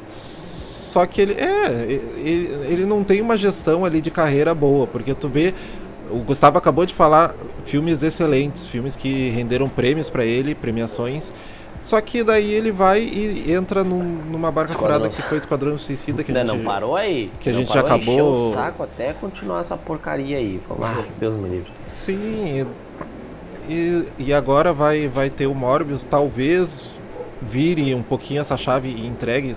Só 0.06 1.06
que 1.06 1.20
ele 1.20 1.32
é, 1.32 2.00
ele, 2.24 2.50
ele 2.68 2.84
não 2.84 3.02
tem 3.02 3.20
uma 3.20 3.36
gestão 3.36 3.84
ali 3.84 4.00
de 4.00 4.12
carreira 4.12 4.54
boa, 4.54 4.86
porque 4.86 5.12
tu 5.12 5.28
vê, 5.28 5.52
o 6.14 6.20
Gustavo 6.20 6.56
acabou 6.58 6.86
de 6.86 6.94
falar 6.94 7.34
filmes 7.66 8.02
excelentes, 8.02 8.66
filmes 8.66 8.94
que 8.96 9.28
renderam 9.30 9.68
prêmios 9.68 10.08
pra 10.08 10.24
ele, 10.24 10.54
premiações. 10.54 11.32
Só 11.82 12.00
que 12.00 12.24
daí 12.24 12.50
ele 12.50 12.72
vai 12.72 13.00
e 13.02 13.52
entra 13.52 13.84
num- 13.84 14.02
numa 14.30 14.50
barca 14.50 14.70
Esquadrão. 14.70 14.96
furada 14.96 15.14
que 15.14 15.20
foi 15.20 15.36
Esquadrão 15.36 15.78
Suicida 15.78 16.24
que 16.24 16.30
a 16.30 16.34
Não, 16.42 16.54
gente 16.54 16.56
não 16.58 16.64
parou 16.64 16.96
aí. 16.96 17.30
que 17.40 17.50
a 17.50 17.52
Não 17.52 17.60
gente 17.60 17.74
já 17.74 17.80
acabou- 17.80 18.48
o 18.48 18.52
saco 18.54 18.82
até 18.82 19.12
continuar 19.12 19.60
essa 19.60 19.76
porcaria 19.76 20.38
aí. 20.38 20.58
Ah, 20.80 21.02
Deus 21.20 21.36
me 21.36 21.46
livre. 21.48 21.70
Sim, 21.88 22.66
e, 23.68 24.04
e, 24.18 24.32
agora 24.32 24.72
vai, 24.72 25.08
vai 25.08 25.28
ter 25.28 25.46
o 25.46 25.54
Morbius, 25.54 26.04
talvez 26.06 26.90
vire 27.42 27.94
um 27.94 28.02
pouquinho 28.02 28.40
essa 28.40 28.56
chave 28.56 28.88
e 28.88 29.06
entregue, 29.06 29.54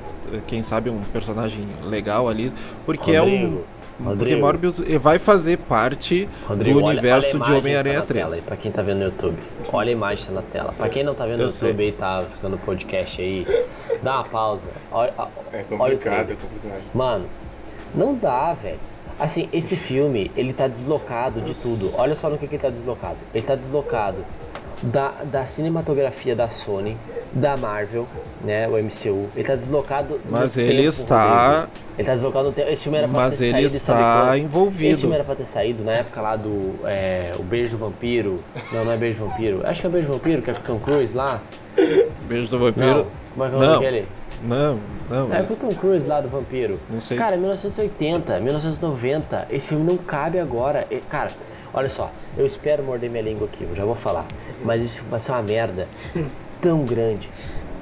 quem 0.48 0.64
sabe, 0.64 0.90
um 0.90 1.00
personagem 1.14 1.66
legal 1.86 2.28
ali, 2.28 2.52
porque 2.86 3.12
é 3.14 3.22
um. 3.22 3.60
Rodrigo, 4.00 4.18
Porque. 4.18 4.36
Morbius 4.36 4.80
eh, 4.90 4.98
vai 5.00 5.18
fazer 5.20 5.58
parte 5.58 6.30
Rodrigo, 6.48 6.80
do 6.80 6.86
olha- 6.86 6.94
universo 7.00 7.28
olha 7.30 7.32
de 7.32 7.36
imagem 7.38 7.58
Homem-Aranha 7.60 7.96
tá 7.96 8.00
na 8.02 8.06
3. 8.06 8.24
tela 8.26 8.36
aí, 8.36 8.42
pra 8.42 8.56
quem 8.58 8.72
tá 8.72 8.82
vendo 8.82 8.98
no 9.00 9.04
YouTube. 9.06 9.38
Olha 9.74 9.90
a 9.90 9.92
imagem 9.92 10.18
que 10.18 10.26
tá 10.28 10.32
na 10.34 10.42
tela. 10.44 10.74
Pra 10.78 10.90
quem 10.90 11.04
não 11.04 11.16
tá 11.16 11.26
vendo 11.26 11.38
no 11.38 11.44
Eu 11.46 11.52
sei. 11.52 11.70
YouTube 11.70 11.88
e 11.88 11.92
tá 11.94 12.24
escutando 12.28 12.54
o 12.54 12.58
podcast 12.60 13.22
aí, 13.22 13.46
dá 14.04 14.16
uma 14.16 14.24
pausa. 14.26 14.68
Olha, 14.92 15.14
É 15.52 15.64
complicado, 15.64 16.32
é 16.32 16.36
complicado. 16.36 16.82
Mano, 16.94 17.26
não 17.96 18.14
dá, 18.16 18.54
velho. 18.54 18.80
Assim, 19.20 19.50
esse 19.52 19.76
filme, 19.76 20.30
ele 20.38 20.54
tá 20.54 20.68
deslocado 20.68 21.42
de 21.42 21.56
tudo. 21.56 21.90
Olha 21.98 22.16
só 22.16 22.30
no 22.30 22.38
que, 22.38 22.46
que 22.48 22.54
ele 22.56 22.62
tá 22.62 22.70
deslocado. 22.70 23.18
Ele 23.34 23.44
tá 23.46 23.56
deslocado 23.56 24.18
da, 24.84 25.12
da 25.24 25.46
cinematografia 25.46 26.36
da 26.36 26.50
Sony, 26.50 26.96
da 27.34 27.58
Marvel, 27.58 28.08
né, 28.44 28.68
o 28.68 28.78
MCU. 28.78 29.28
Ele 29.36 29.44
tá 29.48 29.56
deslocado 29.56 30.16
do 30.20 30.22
Mas 30.30 30.54
tempo, 30.54 30.70
ele 30.72 30.84
está- 30.84 31.50
Rodrigo. 31.62 31.72
Ele 31.98 32.08
tá 32.08 32.14
deslocado 32.14 32.46
no 32.48 32.52
tempo. 32.54 32.70
Esse 32.70 32.84
filme 32.84 32.98
era 33.00 33.08
pra 33.08 33.18
Mas 33.22 33.38
ter 33.38 33.44
ele 33.46 33.52
saído, 33.54 33.76
está? 33.76 34.30
Esse 34.36 34.44
envolvido. 34.46 34.98
filme 35.00 35.16
era 35.16 35.24
pra 35.24 35.36
ter 35.36 35.46
saído 35.46 35.84
na 35.84 35.92
época 35.94 36.22
lá 36.22 36.36
do 36.36 36.76
é, 36.86 37.32
O 37.40 37.44
Beijo 37.44 37.78
do 37.78 37.86
Vampiro. 37.86 38.36
Não, 38.72 38.86
não 38.86 38.92
é 38.92 38.98
Beijo 38.98 39.20
do 39.20 39.28
Vampiro. 39.30 39.62
Acho 39.68 39.82
que 39.82 39.88
é 39.88 39.90
Beijo 39.90 40.08
do 40.08 40.14
Vampiro, 40.14 40.42
que 40.44 40.52
é 40.52 40.54
com 40.54 40.60
o 40.60 40.64
Tom 40.64 40.80
Cruise 40.80 41.16
lá. 41.18 41.42
Beijo 42.28 42.48
do 42.48 42.58
Não, 42.60 42.66
Vampiro. 42.66 42.88
é 43.00 43.04
que 43.04 43.42
é 43.42 43.48
nome 43.50 43.66
Não. 43.66 43.74
daquele? 43.74 44.08
Não, 44.44 44.80
não. 45.10 45.26
É 45.34 45.40
mas- 45.40 45.48
com 45.48 45.54
o 45.54 45.58
Tom 45.58 45.76
Cruise 45.76 46.06
lá 46.08 46.22
do 46.22 46.30
Vampiro. 46.30 46.80
Não 46.90 47.02
sei. 47.02 47.18
Cara, 47.18 47.36
1980, 47.38 48.40
1990, 48.40 49.48
esse 49.50 49.70
filme 49.70 49.84
não 49.84 49.98
cabe 49.98 50.40
agora. 50.40 50.86
Cara, 51.10 51.32
olha 51.78 51.90
só, 51.90 52.12
eu 52.36 52.46
espero 52.46 52.84
morder 52.84 53.08
minha 53.08 53.22
língua 53.22 53.48
aqui, 53.48 53.64
eu 53.64 53.76
já 53.76 53.86
vou 53.86 53.96
falar. 53.96 54.26
Mas 54.66 54.82
isso 54.82 55.04
vai 55.12 55.20
ser 55.20 55.32
uma 55.32 55.44
merda 55.44 55.88
tão 56.60 56.84
grande, 56.84 57.30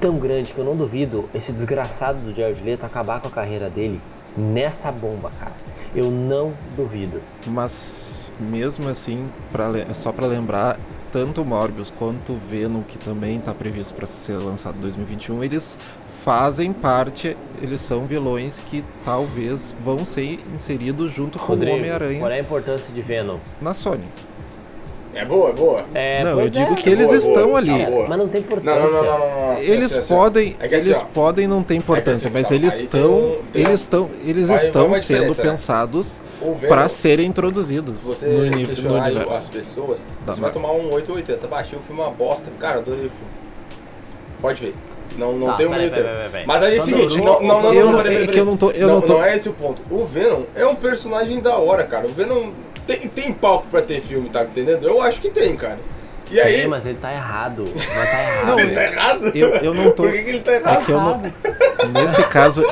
tão 0.01 0.17
grande 0.17 0.51
que 0.51 0.59
eu 0.59 0.65
não 0.65 0.75
duvido 0.75 1.29
esse 1.33 1.53
desgraçado 1.53 2.19
do 2.19 2.35
Jared 2.35 2.61
Leto 2.61 2.85
acabar 2.85 3.21
com 3.21 3.29
a 3.29 3.31
carreira 3.31 3.69
dele 3.69 4.01
nessa 4.37 4.91
bomba, 4.91 5.31
cara. 5.39 5.53
Eu 5.95 6.11
não 6.11 6.53
duvido. 6.75 7.21
Mas 7.47 8.29
mesmo 8.37 8.89
assim, 8.89 9.29
pra, 9.49 9.71
só 9.93 10.11
pra 10.11 10.25
lembrar, 10.27 10.77
tanto 11.15 11.43
o 11.43 11.45
Morbius 11.45 11.89
quanto 11.97 12.33
o 12.33 12.37
Venom, 12.37 12.81
que 12.81 12.97
também 12.97 13.39
tá 13.39 13.53
previsto 13.53 13.93
para 13.93 14.05
ser 14.05 14.35
lançado 14.35 14.77
em 14.77 14.81
2021, 14.81 15.45
eles 15.45 15.79
fazem 16.25 16.73
parte, 16.73 17.37
eles 17.61 17.79
são 17.79 18.05
vilões 18.05 18.59
que 18.59 18.83
talvez 19.05 19.73
vão 19.81 20.05
ser 20.05 20.39
inseridos 20.53 21.13
junto 21.13 21.39
com 21.39 21.45
o 21.45 21.47
Rodrigo, 21.47 21.77
Homem-Aranha 21.77 22.19
qual 22.19 22.31
é 22.31 22.35
a 22.35 22.41
importância 22.41 22.93
de 22.93 23.01
Venom? 23.01 23.37
na 23.61 23.73
Sony. 23.73 24.03
É 25.15 25.23
boa, 25.23 25.49
é 25.49 25.53
boa. 25.53 25.85
É, 25.93 26.23
não, 26.23 26.41
eu 26.41 26.49
digo 26.49 26.73
é. 26.73 26.75
que 26.75 26.89
eles 26.89 27.05
Boa, 27.05 27.17
estão 27.17 27.45
boa. 27.47 27.57
ali. 27.57 27.85
Tá. 27.85 27.89
Mas 28.09 28.17
não 28.19 28.27
tem 28.27 28.41
Não, 28.41 28.47
importância. 28.47 28.79
não, 28.81 28.91
não, 28.91 29.03
não, 29.03 29.19
não, 29.19 29.47
não. 29.47 29.51
assim, 29.57 29.71
eles 29.71 29.85
assim, 29.85 29.97
assim, 29.99 30.13
podem, 30.13 30.55
É 30.59 30.65
assim, 30.65 30.75
eles 30.89 31.01
podem 31.13 31.47
não 31.47 31.63
ter 31.63 31.75
importância, 31.75 32.27
assim, 32.27 32.37
mas 32.37 32.51
eles 32.51 32.81
estão, 32.81 33.11
um- 33.13 33.37
eles 33.53 33.79
estão, 33.79 34.09
eles 34.25 34.49
estão 34.49 34.93
sendo 34.95 35.29
né? 35.35 35.41
pensados 35.41 36.19
para 36.67 36.89
serem 36.89 37.25
introduzidos 37.27 38.01
Se 38.01 38.05
você 38.05 38.25
no, 38.27 38.39
universo. 38.41 39.33
as 39.33 39.47
pessoas, 39.49 40.05
Tá 40.25 40.33
você 40.33 40.41
vai 40.41 40.51
tomar 40.51 40.71
um 40.73 40.91
880. 40.91 41.47
Baixei 41.47 41.79
o 41.79 41.81
filme 41.81 42.01
é 42.01 42.03
uma 42.05 42.11
bosta. 42.11 42.51
Cara, 42.59 42.79
adorei 42.79 43.05
o 43.05 43.09
filme. 43.09 43.31
Pode 44.41 44.61
ver. 44.65 44.75
Não, 45.17 45.31
não 45.33 45.47
Tá, 45.47 45.53
tem 45.53 45.65
um 45.67 45.69
meio 45.69 45.89
peraí. 45.91 46.45
Mas 46.45 46.61
aí 46.61 46.75
é 46.77 46.79
o 46.81 46.83
seguinte, 46.83 47.17
não, 47.19 47.25
não, 47.25 47.41
não, 47.41 47.61
não, 47.63 47.73
eu 47.73 47.85
não, 47.85 47.91
não- 47.93 48.01
peraí, 48.01 48.15
é 48.15 48.19
peraí, 48.19 48.33
que 48.33 48.39
eu 48.39 48.45
não 48.45 48.57
tô- 48.57 48.71
eu 48.71 48.87
não, 48.87 48.95
não 48.95 49.01
tô- 49.01 49.13
não 49.13 49.23
é 49.23 49.35
esse 49.35 49.47
o 49.47 49.53
ponto. 49.53 49.81
O 49.89 50.05
Venom 50.05 50.41
é 50.55 50.65
um 50.65 50.75
personagem 50.75 51.39
da 51.39 51.55
hora, 51.57 51.85
cara. 51.85 52.05
O 52.05 52.09
Venom 52.11 52.51
tem, 52.85 53.07
tem 53.07 53.33
palco 53.33 53.67
pra 53.69 53.81
ter 53.81 54.01
filme, 54.01 54.29
tá 54.29 54.43
entendendo? 54.43 54.87
Eu 54.87 55.01
acho 55.01 55.19
que 55.21 55.29
tem, 55.29 55.55
cara. 55.55 55.79
E 56.31 56.39
aí... 56.39 56.65
Mas 56.67 56.85
ele 56.87 56.97
tá 56.97 57.13
errado. 57.13 57.65
Mas 57.75 57.85
tá 58.11 58.21
errado. 58.23 58.47
Não, 58.47 58.59
Ele 58.59 58.73
tá 58.75 58.83
errado? 58.83 59.31
eu- 59.35 59.49
eu 59.57 59.73
não 59.75 59.91
tô- 59.91 60.03
Por 60.03 60.11
que, 60.11 60.23
que 60.23 60.29
ele 60.29 60.39
tá 60.39 60.53
É 60.53 60.55
errado? 60.55 60.85
que 60.85 60.91
eu 60.91 60.99
não, 60.99 61.21
nesse 61.91 62.23
caso, 62.29 62.63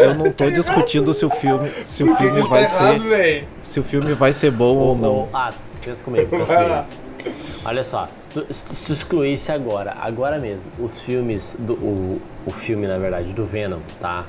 eu 0.00 0.14
não 0.14 0.30
tô 0.30 0.48
discutindo 0.50 1.12
se 1.12 1.24
o 1.24 1.30
filme, 1.30 1.68
se 1.84 2.04
o 2.04 2.14
filme 2.16 2.42
tá 2.42 2.48
vai 2.48 2.62
errado, 2.62 3.02
ser, 3.02 3.08
velho? 3.08 3.48
se 3.64 3.80
o 3.80 3.82
filme 3.82 4.12
vai 4.14 4.32
ser 4.32 4.52
bom 4.52 4.76
ou 4.76 4.96
não. 4.96 5.28
Ah, 5.32 5.52
pensa 5.84 6.04
comigo, 6.04 6.28
pensa 6.30 6.54
comigo. 6.54 6.84
Olha 7.64 7.82
só, 7.84 8.08
se 8.20 8.28
tu- 8.28 8.46
se 8.54 8.84
tu 8.86 8.92
excluísse 8.92 9.50
agora, 9.50 9.96
agora 10.00 10.38
mesmo, 10.38 10.62
os 10.78 11.00
filmes, 11.00 11.56
do, 11.58 11.72
o, 11.74 12.22
o 12.46 12.50
filme, 12.52 12.86
na 12.86 12.96
verdade, 12.98 13.32
do 13.32 13.44
Venom, 13.44 13.80
tá? 14.00 14.24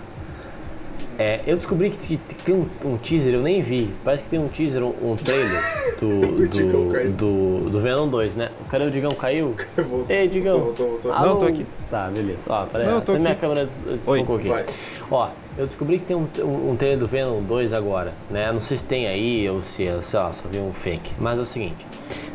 É, 1.18 1.40
eu 1.48 1.56
descobri 1.56 1.90
que, 1.92 2.18
tem 2.18 2.54
um, 2.56 2.68
um 2.84 2.98
teaser, 2.98 3.34
eu 3.34 3.42
nem 3.42 3.62
vi. 3.62 3.94
Parece 4.04 4.24
que 4.26 4.30
tem 4.30 4.40
um 4.40 4.48
teaser, 4.50 4.84
um, 4.84 4.94
um 5.12 5.16
trailer 5.16 5.62
do, 6.00 6.10
O 6.44 6.48
do, 6.48 7.12
do, 7.12 7.70
do 7.70 7.82
Venom 7.82 8.08
2, 8.10 8.36
né? 8.36 8.52
Cadê 8.70 8.84
o 8.86 8.92
Digão? 8.92 9.14
Caiu? 9.16 9.56
Voltou, 9.78 10.06
Ei, 10.10 10.28
Digão. 10.28 10.60
voltou, 10.60 10.90
voltou, 10.90 11.12
voltou. 11.12 11.30
Não, 11.30 11.38
tô 11.40 11.46
aqui. 11.46 11.66
Tá, 11.90 12.10
beleza. 12.10 12.52
Ó, 12.52 12.66
peraí, 12.66 12.88
Não, 12.88 13.00
tô 13.02 13.14
até 13.14 13.20
minha 13.20 13.32
aqui. 13.32 13.42
câmera 13.42 13.66
des- 13.66 13.78
desfocou 13.78 14.36
aqui. 14.36 14.48
Vai. 14.50 14.66
Ó, 15.10 15.30
eu 15.58 15.68
descobri 15.68 16.00
que 16.00 16.06
tem 16.06 16.16
um, 16.18 16.28
um, 16.72 16.76
trailer 16.76 17.00
do 17.00 17.08
Venom 17.08 17.42
2 17.44 17.72
agora, 17.72 18.12
né? 18.30 18.52
Não 18.52 18.62
sei 18.62 18.76
se 18.76 18.84
tem 18.86 19.08
aí 19.08 19.50
ou 19.50 19.64
se, 19.64 19.88
sei 20.02 20.20
lá, 20.20 20.34
só 20.34 20.48
vi 20.50 20.58
um 20.58 20.74
fake. 20.74 21.12
Mas 21.18 21.40
é 21.40 21.42
o 21.44 21.46
seguinte, 21.46 21.86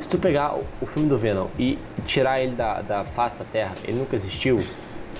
se 0.00 0.08
tu 0.08 0.16
pegar 0.16 0.54
o, 0.54 0.64
o 0.80 0.86
filme 0.86 1.08
do 1.08 1.18
Venom 1.18 1.48
e 1.58 1.78
tirar 2.06 2.40
ele 2.40 2.52
da, 2.54 2.80
da 2.80 3.04
face 3.04 3.36
da 3.36 3.44
Terra, 3.44 3.74
ele 3.84 3.98
nunca 3.98 4.16
existiu, 4.16 4.60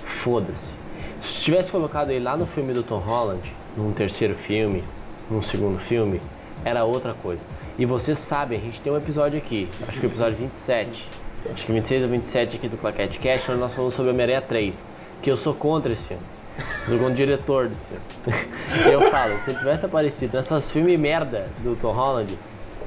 foda-se. 0.05 0.80
Se 1.21 1.45
tivesse 1.45 1.71
colocado 1.71 2.11
ele 2.11 2.25
lá 2.25 2.37
no 2.37 2.47
filme 2.47 2.73
do 2.73 2.83
Tom 2.83 2.99
Holland, 2.99 3.43
num 3.77 3.93
terceiro 3.93 4.35
filme, 4.35 4.83
num 5.31 5.43
segundo 5.43 5.79
filme, 5.79 6.21
era 6.65 6.85
outra 6.85 7.15
coisa. 7.15 7.43
E 7.79 7.87
vocês 7.87 8.19
sabem, 8.19 8.59
a 8.59 8.63
gente 8.63 8.81
tem 8.83 8.93
um 8.93 8.97
episódio 8.97 9.39
aqui, 9.39 9.69
acho 9.89 10.01
que 10.01 10.07
é 10.07 10.09
o 10.09 10.13
episódio 10.13 10.37
27, 10.39 11.09
acho 11.55 11.67
que 11.67 11.73
26 11.73 12.03
ou 12.03 12.09
27 12.09 12.57
aqui 12.57 12.69
do 12.69 12.77
Claquete 12.77 13.19
Cast, 13.19 13.51
onde 13.51 13.61
nós 13.61 13.73
falamos 13.73 13.95
sobre 13.95 14.11
Homem-Aranha 14.13 14.43
3, 14.43 14.87
que 15.23 15.31
eu 15.31 15.37
sou 15.39 15.55
contra 15.55 15.93
esse 15.93 16.03
filme. 16.05 16.23
Eu 16.59 16.89
sou 16.89 16.99
contra 16.99 17.13
o 17.13 17.17
diretor 17.17 17.69
desse 17.69 17.87
filme. 17.89 18.45
E 18.87 18.89
eu 18.93 19.01
falo, 19.11 19.35
se 19.39 19.51
ele 19.51 19.59
tivesse 19.59 19.87
aparecido 19.87 20.37
nessas 20.37 20.71
filmes 20.71 20.99
merda 20.99 21.49
do 21.61 21.75
Tom 21.77 21.93
Holland, 21.93 22.37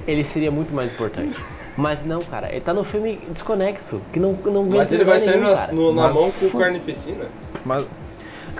ele 0.07 0.23
seria 0.23 0.51
muito 0.51 0.73
mais 0.73 0.91
importante. 0.91 1.35
Mas 1.75 2.05
não, 2.05 2.21
cara, 2.21 2.51
ele 2.51 2.61
tá 2.61 2.71
no 2.73 2.83
filme 2.83 3.19
desconexo, 3.31 3.99
que 4.11 4.19
não, 4.19 4.33
não 4.33 4.63
Mas 4.65 4.91
ele 4.91 5.03
vai 5.03 5.19
sair 5.19 5.39
nenhum, 5.39 5.51
na, 5.55 5.67
no- 5.71 5.93
na 5.93 6.09
mão 6.09 6.25
com 6.25 6.49
fu- 6.49 6.59
carnificina. 6.59 7.25
Mas 7.65 7.87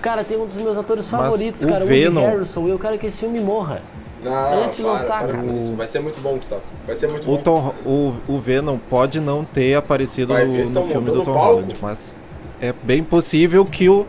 Cara, 0.01 0.23
tem 0.23 0.38
um 0.38 0.45
dos 0.45 0.56
meus 0.62 0.77
atores 0.77 1.08
Mas 1.10 1.21
favoritos, 1.21 1.62
o 1.63 1.67
cara, 1.67 1.84
o 1.86 1.88
Venom- 1.88 2.19
Woody 2.21 2.32
Harrelson, 2.34 2.67
e 2.67 2.69
eu 2.71 2.79
quero 2.79 2.97
que 2.97 3.08
esse 3.08 3.19
filme 3.19 3.39
morra. 3.39 3.82
Não, 4.23 4.63
Antes 4.63 4.77
de 4.77 4.84
lançar, 4.84 5.19
para 5.23 5.34
cara. 5.34 5.43
com 5.47 5.58
isso. 5.58 5.73
Vai 5.75 5.88
ser 5.88 5.99
muito 5.99 6.21
bom, 6.21 6.36
Gustavo. 6.36 6.62
Vai 6.86 6.95
ser 6.95 7.08
muito 7.08 7.23
O, 7.29 7.36
bom. 7.38 7.43
Tom, 7.43 7.73
o, 7.86 8.13
o 8.27 8.39
Venom 8.39 8.77
pode 8.89 9.19
não 9.19 9.43
ter 9.43 9.75
aparecido 9.75 10.34
Vai 10.34 10.45
ver, 10.45 10.69
no 10.69 10.86
filme 10.86 10.91
do 10.91 10.99
montando 11.17 11.23
Tom 11.25 11.34
palco. 11.34 11.53
Holland, 11.56 11.75
mas 11.82 12.15
é 12.62 12.73
bem 12.84 13.03
possível 13.03 13.65
que 13.65 13.89
o 13.89 14.06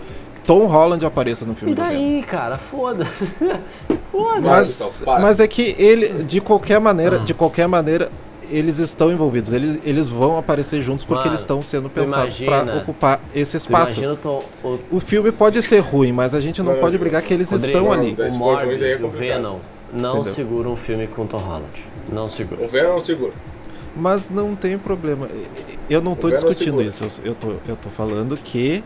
Tom 0.47 0.67
Holland 0.67 1.05
apareça 1.05 1.45
no 1.45 1.55
filme 1.57 1.73
E 1.73 1.75
do 1.75 1.83
Venom. 1.83 1.95
daí, 1.95 2.23
cara? 2.23 2.59
Foda-se. 2.59 3.11
Foda-se. 4.13 4.41
Mas- 4.41 4.43
Mas, 4.43 4.67
Gustavo, 4.69 5.05
para. 5.05 5.21
mas 5.23 5.41
é 5.41 5.49
que 5.49 5.75
ele, 5.79 6.23
de 6.23 6.41
qualquer 6.41 6.79
maneira, 6.81 7.17
Ah. 7.17 7.25
de 7.25 7.35
qualquer 7.35 7.67
maneira, 7.67 8.11
eles 8.51 8.79
estão 8.79 9.11
envolvidos. 9.13 9.53
Eles, 9.53 9.79
eles 9.85 10.09
vão 10.09 10.37
aparecer 10.39 10.83
juntos 10.83 11.05
porque 11.05 11.21
Mano, 11.21 11.31
eles 11.33 11.41
estão 11.41 11.63
sendo 11.63 11.89
pensados 11.89 12.37
para 12.39 12.77
ocupar 12.79 13.21
esse 13.35 13.57
espaço. 13.57 14.01
O, 14.63 14.69
o, 14.69 14.79
O 14.93 15.01
filme 15.01 15.31
pode 15.33 15.61
ser 15.63 15.81
ruim, 15.81 16.13
mas 16.13 16.35
a 16.35 16.41
gente 16.41 16.63
não 16.63 16.75
Não, 16.75 16.81
pode 16.81 16.99
brigar 16.99 17.23
que 17.23 17.33
eles 17.35 17.51
Rodrigo, 17.51 17.67
estão 17.79 17.85
não, 17.85 17.93
ali. 17.93 18.17
o 18.19 18.35
Morbius 18.35 18.83
é 18.83 18.93
e 18.99 19.03
o. 19.03 19.11
Venom 19.11 19.59
não 19.93 20.15
Entendeu? 20.17 20.35
seguram 20.35 20.73
um 20.73 20.77
filme 20.77 21.07
com 21.07 21.27
Tom 21.27 21.39
Holland. 21.39 21.87
Não 22.13 22.29
segura. 22.29 22.65
O 22.65 22.69
Venom 22.69 23.01
segura. 23.01 23.33
Mas 23.97 24.29
não 24.29 24.57
tem 24.57 24.77
problema. 24.77 25.29
Eu 25.89 26.01
não 26.01 26.15
Venom 26.29 26.35
discutindo 26.35 26.79
segura. 26.79 26.85
isso. 26.87 27.05
Eu 27.25 27.31
eu 27.31 27.35
tô, 27.35 27.49
eu 27.69 27.77
tô 27.77 27.89
falando 27.91 28.37
que 28.37 28.83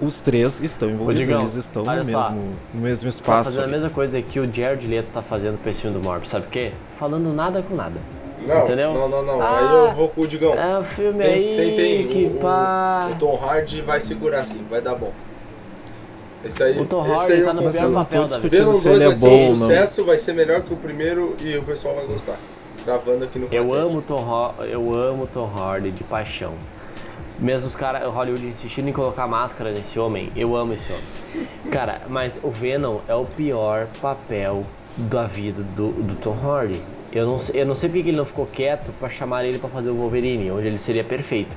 os 0.00 0.20
três 0.20 0.60
estão 0.60 0.88
envolvidos. 0.90 1.20
Digão, 1.26 1.40
eles 1.42 1.54
estão 1.54 1.84
no 1.84 1.90
só. 1.90 2.30
mesmo, 2.30 2.54
no 2.74 2.80
mesmo 2.80 3.02
Tá 3.04 3.08
espaço. 3.08 3.44
fazendo 3.50 3.64
a 3.64 3.68
mesma 3.68 3.90
coisa 3.90 4.20
que 4.22 4.38
o 4.40 4.52
Jared 4.52 4.86
Leto 4.86 5.08
tá 5.12 5.22
fazendo 5.22 5.58
pra 5.60 5.70
esse 5.70 5.80
filme 5.82 5.96
do 5.98 6.02
Morbius, 6.02 6.30
sabe 6.30 6.44
por 6.44 6.52
quê? 6.52 6.72
Falando 6.98 7.32
nada 7.34 7.62
com 7.62 7.74
nada. 7.74 7.98
Não, 8.46 8.64
Entendeu? 8.64 8.92
não, 8.92 9.08
não, 9.08 9.22
não. 9.24 9.40
Ah, 9.40 9.58
Aí 9.58 9.88
eu 9.88 9.94
vou 9.94 10.08
com 10.10 10.20
o 10.20 10.26
Digão. 10.26 10.52
É 10.54 10.78
um 10.78 10.84
filme 10.84 11.22
Tem, 11.24 11.32
aí 11.32 11.56
tem, 11.56 11.74
tem. 11.74 12.08
que 12.08 12.26
O, 12.36 12.40
pá... 12.40 13.06
o, 13.10 13.12
o 13.12 13.16
Tom 13.16 13.36
Hardy 13.42 13.80
vai 13.80 14.00
segurar 14.02 14.44
sim, 14.44 14.62
vai 14.68 14.82
dar 14.82 14.94
bom. 14.94 15.12
Esse 16.44 16.62
aí, 16.62 16.78
O 16.78 16.84
Tom 16.84 17.02
esse 17.04 17.12
Hardy 17.12 17.32
aí 17.32 17.42
tá 17.44 17.52
no 17.54 17.70
pior 17.70 17.82
não 17.84 17.94
papel 17.94 18.26
da 18.26 18.38
vida. 18.38 18.56
Venom 18.58 18.74
se 18.74 18.84
2 18.84 18.94
ele 18.96 19.04
é 19.04 19.06
vai 19.06 19.16
ser 19.16 19.26
bom 19.26 19.34
um 19.34 19.40
ou 19.44 19.48
não. 19.48 19.56
sucesso, 19.56 20.04
vai 20.04 20.18
ser 20.18 20.34
melhor 20.34 20.60
que 20.60 20.74
o 20.74 20.76
primeiro 20.76 21.34
e 21.40 21.56
o 21.56 21.62
pessoal 21.62 21.94
vai 21.94 22.04
gostar. 22.06 22.36
Gravando 22.84 23.24
aqui 23.24 23.38
no 23.38 23.48
Eu 23.50 23.72
amo 23.72 24.02
Tom 24.02 24.16
Ho- 24.22 24.62
eu 24.64 24.92
amo 24.94 25.26
Tom 25.32 25.46
Hardy 25.46 25.90
de 25.90 26.04
paixão. 26.04 26.52
Mesmo 27.38 27.68
os 27.68 27.74
caras, 27.76 28.04
Hollywood 28.04 28.46
insistindo 28.46 28.88
em 28.88 28.92
colocar 28.92 29.26
máscara 29.26 29.72
nesse 29.72 29.98
homem, 29.98 30.30
eu 30.36 30.54
amo 30.56 30.74
esse 30.74 30.90
homem. 30.92 31.46
Cara, 31.70 32.02
mas 32.08 32.38
o 32.42 32.50
Venom 32.50 32.98
é 33.08 33.14
o 33.14 33.24
pior 33.24 33.86
papel 34.00 34.64
da 34.96 35.26
vida 35.26 35.62
do, 35.62 35.88
do 35.90 36.14
Tom 36.16 36.36
Hardy. 36.42 36.80
Eu 37.12 37.26
não, 37.26 37.38
sei- 37.40 37.60
eu 37.62 37.66
não 37.66 37.74
sei 37.74 37.88
porque 37.88 38.02
que 38.04 38.08
ele 38.10 38.16
não 38.16 38.24
ficou 38.24 38.46
quieto 38.46 38.92
pra 38.98 39.08
chamar 39.08 39.44
ele 39.44 39.58
pra 39.58 39.68
fazer 39.68 39.90
o 39.90 39.94
Wolverine, 39.94 40.50
onde 40.52 40.66
ele 40.66 40.78
seria 40.78 41.02
perfeito. 41.04 41.50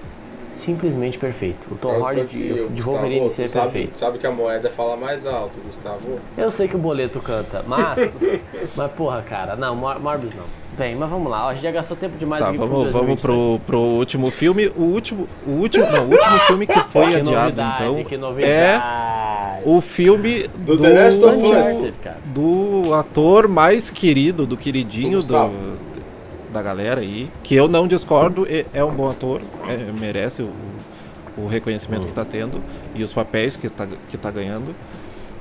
Simplesmente 0.54 1.20
perfeito. 1.20 1.60
O 1.72 1.76
Tom 1.78 2.04
Hardy 2.04 2.26
de, 2.26 2.48
eu, 2.48 2.68
de 2.70 2.76
Gustavo, 2.78 2.98
Wolverine 2.98 3.30
seria 3.30 3.50
sabe, 3.50 3.64
perfeito. 3.72 4.00
Sabe 4.00 4.18
que 4.18 4.26
a 4.26 4.32
moeda 4.32 4.70
fala 4.72 4.98
mais 4.98 5.26
alto, 5.28 5.60
Gustavo. 5.64 6.20
Eu 6.36 6.50
sei 6.50 6.68
que 6.68 6.76
o 6.76 6.80
boleto 6.80 7.20
canta, 7.20 7.64
mas. 7.68 8.18
mas 8.76 8.92
porra, 8.94 9.22
cara, 9.22 9.56
não, 9.56 9.76
Mor- 9.76 10.00
Morbius 10.00 10.34
não. 10.34 10.46
Bem, 10.78 10.96
mas 10.96 11.10
vamos 11.10 11.32
lá, 11.32 11.48
a 11.48 11.54
gente 11.54 11.64
já 11.64 11.72
gastou 11.72 11.98
tempo 11.98 12.18
demais 12.18 12.44
Tá, 12.44 12.50
aqui 12.50 12.58
pro 12.58 12.68
vamos, 12.68 12.84
vamos 12.92 13.16
2022. 13.20 13.22
pro, 13.22 13.60
pro 13.66 13.80
último 13.80 14.30
filme. 14.30 14.68
O 14.76 14.84
último, 14.84 15.28
o 15.46 15.52
último, 15.52 15.86
não, 15.92 16.06
o 16.06 16.12
último 16.12 16.40
filme 16.42 16.68
que 16.68 16.80
foi 16.82 17.10
Que 17.10 17.16
adiado, 17.16 17.32
novidade, 17.34 17.84
então, 17.84 18.04
que 18.04 18.46
é 18.46 18.80
o 19.66 19.82
filme 19.82 20.44
Do 20.56 20.78
do, 20.78 20.84
The 20.84 20.90
Last 20.90 21.24
of 21.26 21.44
Us. 21.44 21.94
Do 22.26 22.94
ator 22.94 23.48
mais 23.48 23.90
querido, 23.90 24.46
do 24.46 24.56
queridinho 24.56 25.20
Do 25.20 25.28
do, 25.28 25.34
Gustavo. 25.34 25.54
da 26.54 26.62
galera 26.62 27.02
aí, 27.02 27.28
que 27.42 27.56
eu 27.56 27.68
não 27.68 27.88
discordo, 27.88 28.46
é, 28.48 28.66
é 28.72 28.84
um 28.84 28.92
bom 28.94 29.10
ator, 29.10 29.42
é, 29.68 29.78
merece 30.00 30.44
o, 30.44 30.52
o 31.38 31.48
reconhecimento 31.48 32.04
Hum. 32.04 32.08
que 32.08 32.14
tá 32.14 32.24
tendo 32.24 32.62
e 32.94 33.02
os 33.02 33.12
papéis 33.12 33.58
que 33.58 33.68
tá, 33.68 33.88
que 34.10 34.16
tá 34.18 34.30
ganhando. 34.30 34.76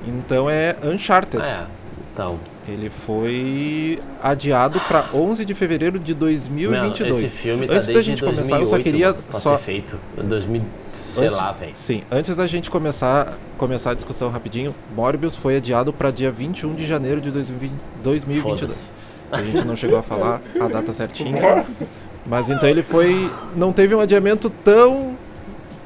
Então 0.07 0.49
é 0.49 0.75
Uncharted. 0.83 1.43
É, 1.43 1.65
então. 2.11 2.39
Ele 2.67 2.89
foi 2.89 3.97
adiado 4.21 4.79
para 4.81 5.09
11 5.13 5.45
de 5.45 5.53
fevereiro 5.53 5.97
de 5.97 6.13
2022. 6.13 7.13
Mano, 7.13 7.25
esse 7.25 7.39
filme 7.39 7.65
tá 7.65 7.75
Antes 7.75 7.87
da 7.87 8.01
gente 8.01 8.19
2008 8.21 8.35
começar, 8.49 8.61
eu 8.61 8.67
só 8.67 8.83
queria 8.83 9.15
só 9.31 9.57
feito. 9.57 9.97
2000, 10.21 10.61
sei 10.91 11.27
Antes- 11.27 11.37
lá, 11.39 11.51
velho. 11.53 11.71
Sim, 11.75 12.03
antes 12.11 12.35
da 12.35 12.45
gente 12.45 12.69
começar, 12.69 13.37
começar 13.57 13.91
a 13.91 13.93
discussão 13.93 14.29
rapidinho, 14.29 14.75
Morbius 14.93 15.35
foi 15.35 15.55
adiado 15.55 15.93
para 15.93 16.11
dia 16.11 16.29
21 16.31 16.75
de 16.75 16.85
janeiro 16.85 17.21
de 17.21 17.31
2020 17.31 17.71
2022. 18.03 18.59
Foda-se. 18.59 18.91
A 19.31 19.41
gente 19.41 19.65
não 19.65 19.75
chegou 19.75 19.97
a 19.99 20.03
falar 20.03 20.41
a 20.59 20.67
data 20.67 20.91
certinha. 20.93 21.65
Mas 22.25 22.49
então 22.49 22.67
ele 22.67 22.83
foi. 22.83 23.29
Não 23.55 23.71
teve 23.73 23.93
um 23.95 23.99
adiamento 23.99 24.49
tão. 24.49 25.17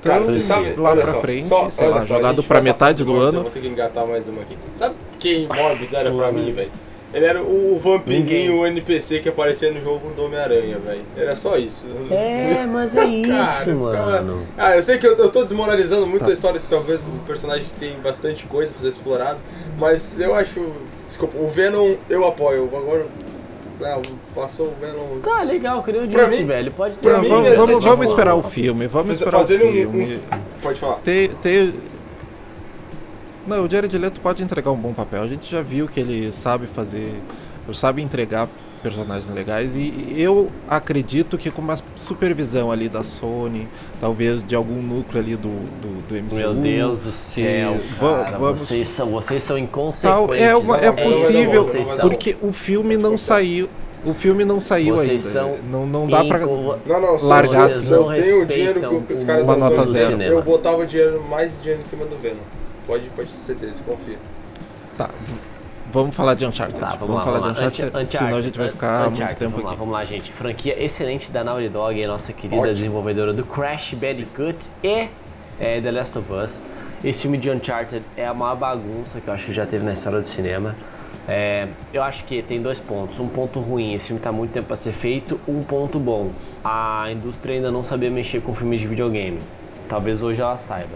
Tão 0.02 0.26
Cara, 0.26 0.42
sabe, 0.42 0.74
lá 0.78 0.96
pra 0.96 1.06
só, 1.06 1.22
frente, 1.22 1.48
só- 1.48 1.70
sei 1.70 1.88
lá, 1.88 1.98
só, 1.98 2.02
a 2.02 2.06
jogado 2.18 2.44
pra 2.44 2.62
metade 2.62 3.04
do 3.04 3.16
ano. 3.20 3.42
vou 3.44 3.52
ter 3.52 3.60
que 3.62 3.68
engatar 3.68 4.06
mais 4.08 4.28
uma 4.28 4.42
aqui. 4.42 4.58
Sabe 4.76 4.96
quem 5.20 5.48
Morbius 5.54 5.94
era 5.94 6.12
pra 6.12 6.32
mim, 6.32 6.52
velho? 6.52 6.72
Ele 7.14 7.26
era 7.26 7.44
o 7.44 7.78
vampirinho 7.78 8.54
Ninguém. 8.54 8.68
NPC 8.68 9.20
que 9.20 9.28
aparecia 9.28 9.70
no 9.70 9.82
jogo 9.82 10.12
do 10.16 10.24
Homem-Aranha, 10.24 10.78
velho. 10.80 11.02
Era 11.18 11.36
só 11.36 11.58
isso. 11.58 11.84
É, 12.10 12.66
mas 12.66 12.96
é 12.96 13.04
isso, 13.06 13.28
Cara, 13.32 13.76
mano. 13.76 14.48
Ah, 14.58 14.78
eu 14.78 14.82
sei 14.84 14.98
que 14.98 15.06
eu, 15.06 15.18
eu 15.18 15.30
tô 15.30 15.44
desmoralizando 15.44 16.08
muito 16.08 16.24
Tá. 16.24 16.30
a 16.30 16.34
história, 16.34 16.58
que 16.62 16.68
talvez 16.70 17.02
um 17.06 17.18
personagem 17.28 17.66
que 17.66 17.74
tem 17.78 18.00
bastante 18.00 18.46
coisa 18.46 18.72
pra 18.72 18.82
ser 18.82 18.88
explorado, 18.88 19.40
mas 19.78 20.18
eu 20.22 20.34
acho. 20.34 20.72
Desculpa, 21.10 21.38
o 21.38 21.50
Venom 21.50 21.96
eu 22.10 22.26
apoio. 22.26 22.64
Agora. 22.74 23.06
Não, 23.82 24.02
faça 24.36 24.64
o 24.64 24.74
Venom. 24.80 25.20
Tá 25.22 25.42
legal, 25.42 25.84
que 25.84 25.92
nem 25.92 26.02
eu 26.04 26.08
Pra 26.10 26.26
disse, 26.26 26.42
mim- 26.42 26.48
velho. 26.48 26.72
Pode 26.72 26.98
ter. 26.98 27.10
pra 27.10 27.18
mim 27.20 27.28
vamos, 27.28 27.48
vamos, 27.50 27.68
tipo- 27.68 27.82
vamos 27.82 28.08
esperar 28.10 28.36
o 28.36 28.44
filme, 28.44 28.88
vamos 28.88 29.14
esperar 29.14 29.38
o 29.38 29.40
fazendo 29.40 29.66
um- 29.66 29.72
filme. 29.72 30.16
um- 30.16 30.62
Pode 30.62 30.80
falar. 30.80 30.96
Ter, 30.98 31.30
ter... 31.42 31.74
Não, 33.48 33.66
o 33.66 33.70
Jared 33.70 33.98
Leto 33.98 34.22
pode 34.22 34.44
entregar 34.44 34.72
um 34.72 34.78
bom 34.78 34.94
papel. 34.94 35.24
A 35.24 35.28
gente 35.28 35.50
já 35.50 35.62
viu 35.64 35.88
que 35.88 36.00
ele 36.00 36.32
sabe 36.32 36.68
fazer, 36.68 37.12
sabe 37.74 38.02
entregar 38.04 38.48
personagens 38.82 39.28
legais 39.34 39.76
e 39.76 40.14
eu 40.18 40.50
acredito 40.68 41.38
que 41.38 41.50
com 41.52 41.62
uma 41.62 41.78
supervisão 41.96 42.72
ali 42.72 42.90
da 42.90 43.04
Sony, 43.04 43.68
talvez 44.00 44.42
de 44.44 44.56
algum 44.56 44.82
núcleo 44.82 45.22
ali 45.22 45.36
do, 45.36 45.50
do, 45.50 46.08
do 46.08 46.16
MCU. 46.16 46.36
Meu 46.36 46.54
Deus 46.56 47.00
do 47.02 47.12
céu, 47.12 47.78
cara, 48.00 48.38
vamos- 48.38 48.62
vocês 48.62 48.88
são, 48.90 49.12
vocês 49.12 49.44
são 49.44 49.56
tal, 49.56 49.64
inconsequentes. 49.64 50.42
é, 50.42 50.56
uma, 50.56 50.78
é 50.78 50.92
possível, 50.92 51.66
porque 52.02 52.36
o 52.42 52.52
filme 52.52 52.98
não 52.98 53.18
saiu. 53.18 53.70
O 54.04 54.16
filme 54.16 54.44
não 54.44 54.60
saiu 54.60 54.96
Vocês 54.96 55.28
ainda. 55.38 55.58
são 55.58 55.58
Não, 55.70 55.86
não 55.86 56.08
dá 56.08 56.26
pra. 56.26 56.40
Não, 56.40 56.74
não, 56.88 57.18
Largar 57.28 57.66
assim. 57.66 57.94
eu 57.94 58.06
tenho 58.16 58.42
o 58.42 58.46
dinheiro 58.48 59.02
que 59.04 59.14
os 59.14 59.24
caras 59.24 59.44
uma 59.44 59.56
nota 59.56 59.86
zero. 59.86 60.20
eu 60.24 60.42
botava 60.42 60.88
dinheiro, 60.88 61.24
mais 61.30 61.60
dinheiro 61.62 61.82
em 61.82 61.84
cima 61.84 62.06
do 62.06 62.18
Venom. 62.18 62.38
Pode, 62.88 63.04
pode 63.16 63.30
ter 63.32 63.40
certeza, 63.40 63.84
confia. 63.86 64.18
Tá, 64.98 65.12
vamos 65.92 66.16
falar 66.16 66.34
de 66.34 66.46
Uncharted. 66.46 66.80
Tá, 66.80 66.96
vamos, 66.96 67.00
vamos 67.00 67.16
lá, 67.16 67.24
falar 67.24 67.40
vamos 67.40 67.56
de. 67.56 67.66
Uncharted, 67.66 67.88
Uncharted, 67.90 68.18
senão 68.18 68.38
a 68.38 68.42
gente 68.42 68.58
vai 68.58 68.70
ficar 68.70 69.08
Uncharted, 69.10 69.20
muito 69.22 69.38
tempo 69.38 69.52
vamos 69.52 69.64
Lá, 69.64 69.70
aqui. 69.72 69.80
vamos 69.80 69.94
lá, 69.94 70.06
gente. 70.06 70.32
Franquia 70.32 70.84
excelente 70.84 71.32
da 71.32 71.44
Naughty 71.44 71.70
Dog, 71.70 72.04
a 72.04 72.08
nossa 72.08 72.34
querida 72.34 72.56
Ótimo. 72.56 72.74
desenvolvedora 72.74 73.34
do 73.34 73.44
Crash 73.44 73.94
Bandicoot 73.94 74.70
e 74.84 75.08
é, 75.60 75.82
The 75.82 75.92
Last 75.92 76.18
of 76.18 76.34
Us. 76.34 76.64
Esse 77.04 77.24
filme 77.24 77.38
de 77.38 77.50
Uncharted 77.50 78.04
é 78.16 78.26
a 78.28 78.34
maior 78.34 78.56
bagunça 78.56 79.20
que 79.20 79.28
eu 79.28 79.34
acho 79.34 79.46
que 79.48 79.54
já 79.54 79.66
teve 79.66 79.84
na 79.84 79.94
história 79.94 80.20
do 80.22 80.28
cinema. 80.28 80.76
É, 81.28 81.68
eu 81.94 82.02
acho 82.04 82.24
que 82.26 82.42
tem 82.42 82.62
dois 82.62 82.80
pontos. 82.80 83.20
Um 83.20 83.28
ponto 83.28 83.60
ruim, 83.60 83.94
esse 83.94 84.08
filme 84.08 84.20
está 84.20 84.32
muito 84.32 84.52
tempo 84.52 84.68
para 84.68 84.76
ser 84.76 84.92
feito. 84.92 85.40
Um 85.48 85.64
ponto 85.64 86.00
bom, 86.00 86.32
a 86.64 87.08
indústria 87.12 87.56
ainda 87.56 87.72
não 87.72 87.84
sabia 87.84 88.10
mexer 88.10 88.42
com 88.42 88.54
filmes 88.54 88.82
de 88.82 88.88
videogame. 88.88 89.40
Talvez 89.88 90.22
hoje 90.22 90.42
ela 90.42 90.58
saiba. 90.58 90.96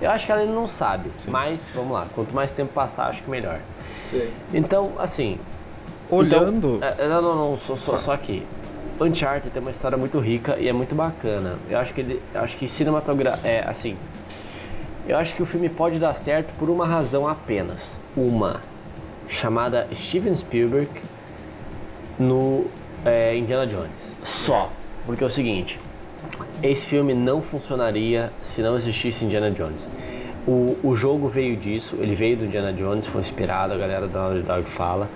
Eu 0.00 0.10
acho 0.10 0.26
que 0.26 0.32
ela 0.32 0.40
ainda 0.40 0.52
não 0.52 0.66
sabe, 0.66 1.10
mas 1.28 1.68
vamos 1.74 1.92
lá. 1.92 2.06
Quanto 2.14 2.34
mais 2.34 2.52
tempo 2.52 2.72
passar, 2.72 3.06
acho 3.06 3.22
que 3.22 3.30
melhor. 3.30 3.60
Sim. 4.12 4.30
Então, 4.52 4.92
assim, 4.98 5.38
Olhando. 6.10 6.76
então, 6.76 6.88
é, 6.98 7.08
não, 7.08 7.22
não, 7.22 7.34
não, 7.34 7.58
só, 7.58 7.76
só, 7.76 7.98
só 7.98 8.16
que 8.16 8.42
Uncharted 9.00 9.50
tem 9.50 9.62
uma 9.62 9.70
história 9.70 9.96
muito 9.96 10.18
rica 10.18 10.56
e 10.58 10.68
é 10.68 10.72
muito 10.72 10.94
bacana. 10.94 11.56
Eu 11.68 11.78
acho 11.78 11.94
que 11.94 12.00
ele, 12.00 12.22
eu 12.34 12.40
acho 12.40 12.56
que 12.56 12.68
cinematografia 12.68 13.48
é 13.48 13.68
assim. 13.68 13.96
Eu 15.08 15.18
acho 15.18 15.34
que 15.34 15.42
o 15.42 15.46
filme 15.46 15.68
pode 15.68 15.98
dar 15.98 16.14
certo 16.14 16.52
por 16.58 16.70
uma 16.70 16.86
razão 16.86 17.26
apenas, 17.26 18.00
uma 18.16 18.60
chamada 19.28 19.88
Steven 19.94 20.34
Spielberg 20.34 20.90
no 22.18 22.66
é, 23.04 23.36
Indiana 23.36 23.66
Jones. 23.66 24.14
Só, 24.22 24.70
porque 25.06 25.24
é 25.24 25.26
o 25.26 25.30
seguinte, 25.30 25.80
esse 26.62 26.86
filme 26.86 27.14
não 27.14 27.42
funcionaria 27.42 28.30
se 28.42 28.62
não 28.62 28.76
existisse 28.76 29.24
Indiana 29.24 29.50
Jones. 29.50 29.88
O, 30.46 30.76
o 30.82 30.96
jogo 30.96 31.28
veio 31.28 31.56
disso, 31.56 31.96
ele 32.00 32.14
veio 32.14 32.36
do 32.36 32.44
Indiana 32.46 32.72
Jones, 32.72 33.06
foi 33.06 33.20
inspirado, 33.20 33.72
a 33.74 33.76
galera 33.76 34.08
da 34.08 34.28
Naughty 34.28 34.42
Dog 34.42 34.68
fala. 34.68 35.08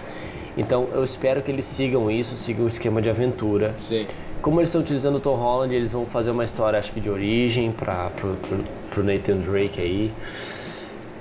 Então 0.56 0.86
eu 0.94 1.04
espero 1.04 1.42
que 1.42 1.50
eles 1.50 1.66
sigam 1.66 2.10
isso, 2.10 2.36
sigam 2.36 2.64
o 2.64 2.68
esquema 2.68 3.02
de 3.02 3.10
aventura. 3.10 3.74
Sim. 3.76 4.06
Como 4.40 4.60
eles 4.60 4.68
estão 4.70 4.80
utilizando 4.80 5.16
o 5.16 5.20
Tom 5.20 5.34
Holland, 5.34 5.74
eles 5.74 5.92
vão 5.92 6.06
fazer 6.06 6.30
uma 6.30 6.44
história, 6.44 6.78
acho 6.78 6.92
que 6.92 7.00
de 7.00 7.10
origem 7.10 7.72
para 7.72 8.10
pro, 8.10 8.34
pro, 8.36 8.58
pro 8.90 9.02
Nathan 9.04 9.38
Drake 9.38 9.80
aí. 9.80 10.12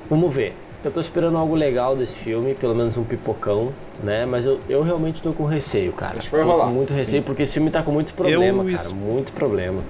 Vamos 0.10 0.34
ver. 0.36 0.54
Eu 0.84 0.91
tô 0.91 1.02
esperando 1.02 1.36
algo 1.36 1.56
legal 1.56 1.96
desse 1.96 2.13
filme, 2.13 2.54
pelo 2.54 2.76
menos 2.76 2.96
um 2.96 3.04
pipocão, 3.04 3.74
né? 4.04 4.23
Mas 4.23 4.46
eu, 4.46 4.60
eu 4.69 4.84
realmente 4.84 5.19
tô 5.19 5.34
com 5.34 5.46
receio, 5.46 5.92
cara. 5.92 6.19
Acho 6.19 6.29
que 6.29 6.36
vai 6.36 6.46
Tô 6.46 6.52
rolar. 6.52 6.65
com 6.65 6.73
muito 6.73 6.94
receio, 6.94 7.23
porque 7.23 7.42
esse 7.42 7.54
filme 7.56 7.71
tá 7.71 7.82
com 7.82 7.92
muitos 7.92 8.13
problemas, 8.13 8.67
es- 8.67 8.84
cara. 8.84 8.94
Muito 8.96 9.32
problema. 9.32 9.82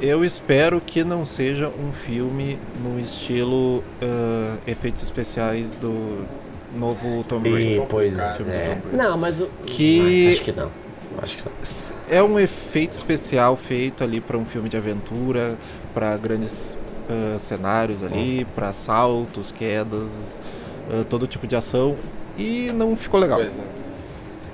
Eu 0.00 0.24
espero 0.24 0.80
que 0.84 1.02
não 1.02 1.24
seja 1.24 1.68
um 1.68 1.92
filme 1.92 2.58
no 2.82 3.00
estilo 3.00 3.82
ah, 4.02 4.56
efeitos 4.66 5.02
especiais 5.02 5.70
do 5.72 6.24
novo 6.76 7.24
Tomb 7.26 7.48
E, 7.48 7.52
Raider. 7.52 7.86
pois 7.88 8.14
é. 8.18 8.78
Não, 8.92 9.16
mas 9.16 9.40
o. 9.40 9.48
Que- 9.64 10.26
mas 10.26 10.34
acho 10.36 10.44
que 10.44 10.52
não. 10.52 10.70
Acho 11.22 11.38
que 11.38 11.44
não. 11.48 11.96
É 12.10 12.22
um 12.22 12.38
efeito 12.38 12.92
especial 12.92 13.56
feito 13.56 14.04
ali 14.04 14.20
para 14.20 14.36
um 14.36 14.44
filme 14.44 14.68
de 14.68 14.76
aventura, 14.76 15.56
para 15.94 16.14
grandes 16.18 16.76
ah, 17.08 17.38
cenários 17.38 18.02
ali, 18.02 18.46
para 18.54 18.72
saltos, 18.74 19.50
quedas, 19.50 20.08
ah, 20.90 21.04
todo 21.08 21.26
tipo 21.26 21.46
de 21.46 21.56
ação 21.56 21.96
e 22.36 22.70
não 22.74 22.94
ficou 22.96 23.18
legal. 23.18 23.38
Pois 23.38 23.48
é. 23.50 23.62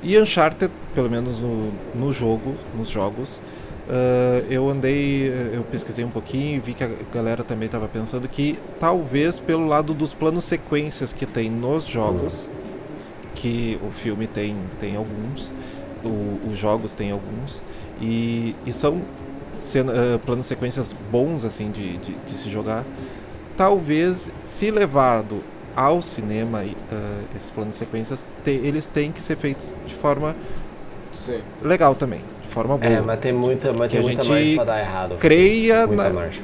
E 0.05 0.19
Uncharted, 0.21 0.71
pelo 0.95 1.11
menos 1.11 1.41
no, 1.41 1.73
no 1.95 2.13
jogo, 2.13 2.55
nos 2.77 2.89
jogos, 2.91 3.41
ah, 3.89 4.43
eu 4.51 4.69
andei, 4.69 5.29
eh, 5.29 5.51
eu 5.55 5.63
pesquisei 5.65 6.05
um 6.05 6.11
pouquinho 6.11 6.57
e 6.57 6.61
vi 6.61 6.75
que 6.75 6.85
a 6.85 6.91
galera 7.15 7.43
também 7.45 7.67
estava 7.67 7.89
pensando 7.89 8.29
que 8.29 8.59
talvez 8.81 9.39
pelo 9.39 9.67
lado 9.67 9.95
dos 9.95 10.15
planos 10.15 10.45
sequências 10.45 11.13
que 11.13 11.27
tem 11.27 11.51
nos 11.51 11.85
jogos, 11.87 12.49
que 13.35 13.79
o 13.87 13.91
filme 13.91 14.27
tem, 14.27 14.57
tem 14.81 14.97
alguns, 14.97 15.51
o- 16.05 16.49
os 16.51 16.59
jogos 16.59 16.95
tem 16.95 17.11
alguns, 17.11 17.63
e, 18.01 18.55
e 18.67 18.73
são 18.73 19.03
cena, 19.61 19.93
ah, 19.93 20.19
planos 20.19 20.47
sequências 20.47 20.95
bons 21.11 21.45
assim 21.45 21.71
de, 21.71 21.97
de, 21.99 22.13
de 22.15 22.33
se 22.33 22.51
jogar. 22.51 22.85
Talvez, 23.57 24.31
se 24.45 24.71
levado 24.71 25.41
ao 25.77 26.03
cinema, 26.03 26.65
ah, 26.91 27.21
esses 27.37 27.51
planos 27.51 27.77
sequências, 27.77 28.25
te- 28.45 28.51
eles 28.51 28.87
têm 28.87 29.13
que 29.13 29.21
ser 29.21 29.37
feitos 29.37 29.75
de 29.87 29.95
forma 29.95 30.35
Sim. 31.13 31.41
legal 31.63 31.95
também, 31.95 32.23
forma 32.53 32.77
boa. 32.79 32.91
É, 32.93 33.01
mas 33.01 33.19
tem 33.21 33.33
muita, 33.33 33.73
mas 33.73 33.89
Que 33.91 33.97
tem 33.97 34.01
a 34.01 34.03
muita 34.03 34.23
gente 34.23 34.31
margem 34.33 34.55
pra 34.57 34.65
dar 34.65 34.81
errado. 34.81 35.17
Creia 35.19 35.87
Muita 35.87 36.05
na. 36.05 36.11
margem. 36.11 36.43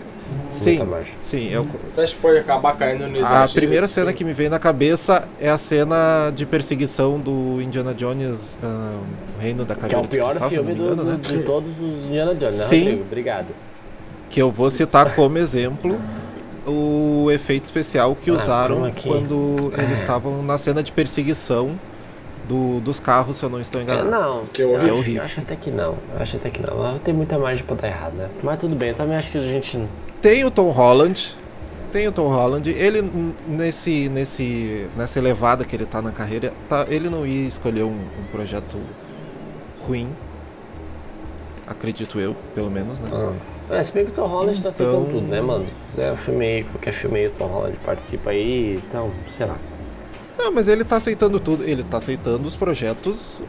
Sim, 0.51 0.79
margem. 0.85 1.13
sim. 1.23 1.49
Eu, 1.51 1.67
Você 1.87 2.01
acha 2.03 2.15
que 2.15 2.21
pode 2.21 2.39
acabar 2.39 2.77
caindo 2.77 3.07
no 3.07 3.25
a 3.27 3.49
primeira 3.49 3.87
cena 3.89 4.07
filme? 4.07 4.19
que 4.19 4.25
me 4.25 4.33
veio 4.33 4.51
na 4.51 4.59
cabeça 4.59 5.27
é 5.41 5.49
a 5.49 5.57
cena 5.59 6.31
de 6.35 6.45
perseguição 6.47 7.19
do 7.19 7.61
Indiana 7.63 7.95
Jones, 7.95 8.59
ah, 8.63 8.99
o 9.39 9.41
Reino 9.43 9.65
da 9.65 9.75
Que 9.75 9.81
é 9.81 9.89
Caveira 9.89 10.03
o 10.05 10.09
pior 10.09 10.29
Cristal, 10.31 10.51
filme 10.51 10.73
engano, 10.73 10.97
do- 10.97 11.05
né? 11.05 11.19
de 11.21 11.39
todos 11.43 11.71
os 11.79 12.07
Indiana 12.07 12.35
Jones, 12.35 12.59
né, 12.59 12.65
Sim. 12.65 12.79
Rodrigo? 12.81 13.03
Obrigado. 13.03 13.47
Que 14.31 14.41
eu 14.43 14.51
vou 14.51 14.69
citar 14.71 15.15
como 15.15 15.39
exemplo 15.39 15.99
o 16.67 17.31
efeito 17.31 17.65
especial 17.65 18.15
que 18.15 18.31
Ah, 18.31 18.35
usaram 18.35 18.93
quando 19.03 19.73
eles 19.79 19.99
É. 19.99 20.03
estavam 20.03 20.43
na 20.43 20.59
cena 20.59 20.83
de 20.83 20.93
perseguição 20.93 21.71
do- 22.49 22.81
dos 22.81 22.99
carros, 22.99 23.37
se 23.37 23.43
eu 23.45 23.51
não 23.51 23.61
estou 23.61 23.81
É, 23.81 23.85
enganado. 23.85 24.11
não, 24.11 24.47
Que 24.47 24.63
é 24.63 24.65
eu 24.65 24.71
horrível. 24.71 24.89
acho, 24.93 24.99
horrível. 25.03 25.23
acho 25.25 25.41
até 25.41 25.57
que 25.57 25.71
não. 25.71 25.95
Eu 26.15 26.21
acho 26.23 26.37
até 26.37 26.51
que 26.51 26.61
não. 26.71 26.79
Mas 26.79 27.03
Tem 27.03 27.15
muita 27.15 27.39
margem 27.39 27.65
pra 27.65 27.77
dar 27.77 27.89
errado, 27.89 28.15
né? 28.15 28.29
Mas 28.43 28.59
tudo 28.59 28.75
bem, 28.75 28.89
eu 28.91 28.95
também 28.97 29.17
acho 29.17 29.31
que 29.31 29.39
a 29.39 29.43
gente. 29.43 29.79
Tem 30.23 30.45
o 30.45 30.51
Tom 30.51 30.71
Holland. 30.71 31.35
Tem 31.93 32.07
o 32.09 32.13
Tom 32.13 32.29
Holland. 32.29 32.69
Ele, 32.71 33.03
nesse, 33.47 34.09
nesse, 34.11 34.89
nessa 34.97 35.19
elevada 35.19 35.65
que 35.65 35.75
ele 35.75 35.87
tá 35.87 36.03
na 36.03 36.11
carreira, 36.13 36.53
tá, 36.69 36.85
ele 36.89 37.09
não 37.09 37.27
ia 37.27 37.47
escolher 37.49 37.83
um, 37.85 37.93
um 37.95 38.25
projeto 38.33 38.77
ruim. 39.87 40.09
Acredito 41.67 42.19
eu, 42.19 42.35
pelo 42.55 42.71
menos, 42.71 42.99
né? 42.99 43.09
Ah. 43.13 43.33
É, 43.75 43.85
se 43.85 43.93
bem 43.93 44.07
que 44.07 44.13
o 44.13 44.15
Tom 44.15 44.27
Holland 44.27 44.63
tá 44.63 44.71
aceitando 44.71 45.03
Então- 45.03 45.13
tudo, 45.21 45.27
né, 45.29 45.41
mano? 45.43 45.67
Se 45.95 46.01
é 46.01 46.13
um 46.13 46.17
filme 46.17 46.47
aí, 46.47 46.65
qualquer 46.65 46.95
filme 46.95 47.19
aí, 47.21 47.27
o 47.27 47.31
Tom 47.33 47.47
Holland 47.47 47.77
participa 47.85 48.31
aí, 48.31 48.77
então, 48.77 49.11
sei 49.29 49.47
lá. 49.47 49.57
Não, 50.39 50.53
mas 50.53 50.69
ele 50.69 50.85
tá 50.85 50.97
aceitando 50.97 51.41
tudo. 51.41 51.65
Ele 51.65 51.83
tá 51.83 51.97
aceitando 51.99 52.47
os 52.47 52.55
projetos 52.57 53.43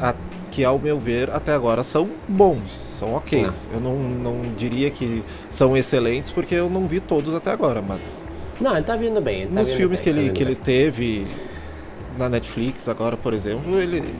a- 0.00 0.14
que, 0.50 0.62
ao 0.64 0.78
meu 0.78 1.00
ver, 1.00 1.30
até 1.30 1.52
agora 1.54 1.82
são 1.82 2.08
bons. 2.28 2.60
São 2.98 3.14
ok. 3.14 3.46
Eu 3.72 3.80
não, 3.80 3.96
não 3.98 4.54
diria 4.56 4.88
que 4.90 5.24
são 5.48 5.76
excelentes, 5.76 6.30
porque 6.30 6.54
eu 6.54 6.70
não 6.70 6.86
vi 6.86 7.00
todos 7.00 7.34
até 7.34 7.50
agora, 7.50 7.82
mas 7.82 8.24
Não, 8.60 8.76
ele 8.76 8.84
tá 8.86 8.94
vindo 8.94 9.20
bem. 9.20 9.42
Ele 9.42 9.46
tá 9.48 9.60
nos 9.60 9.68
vindo 9.68 9.76
filmes 9.76 9.98
bem, 9.98 10.04
que 10.04 10.10
tá 10.12 10.16
ele, 10.16 10.26
vindo 10.28 10.36
que 10.36 10.42
ele 10.44 10.54
teve 10.54 11.26
na 12.16 12.28
Netflix 12.28 12.88
agora, 12.88 13.16
por 13.16 13.34
exemplo, 13.34 13.80
ele, 13.80 13.96
ele 13.96 14.14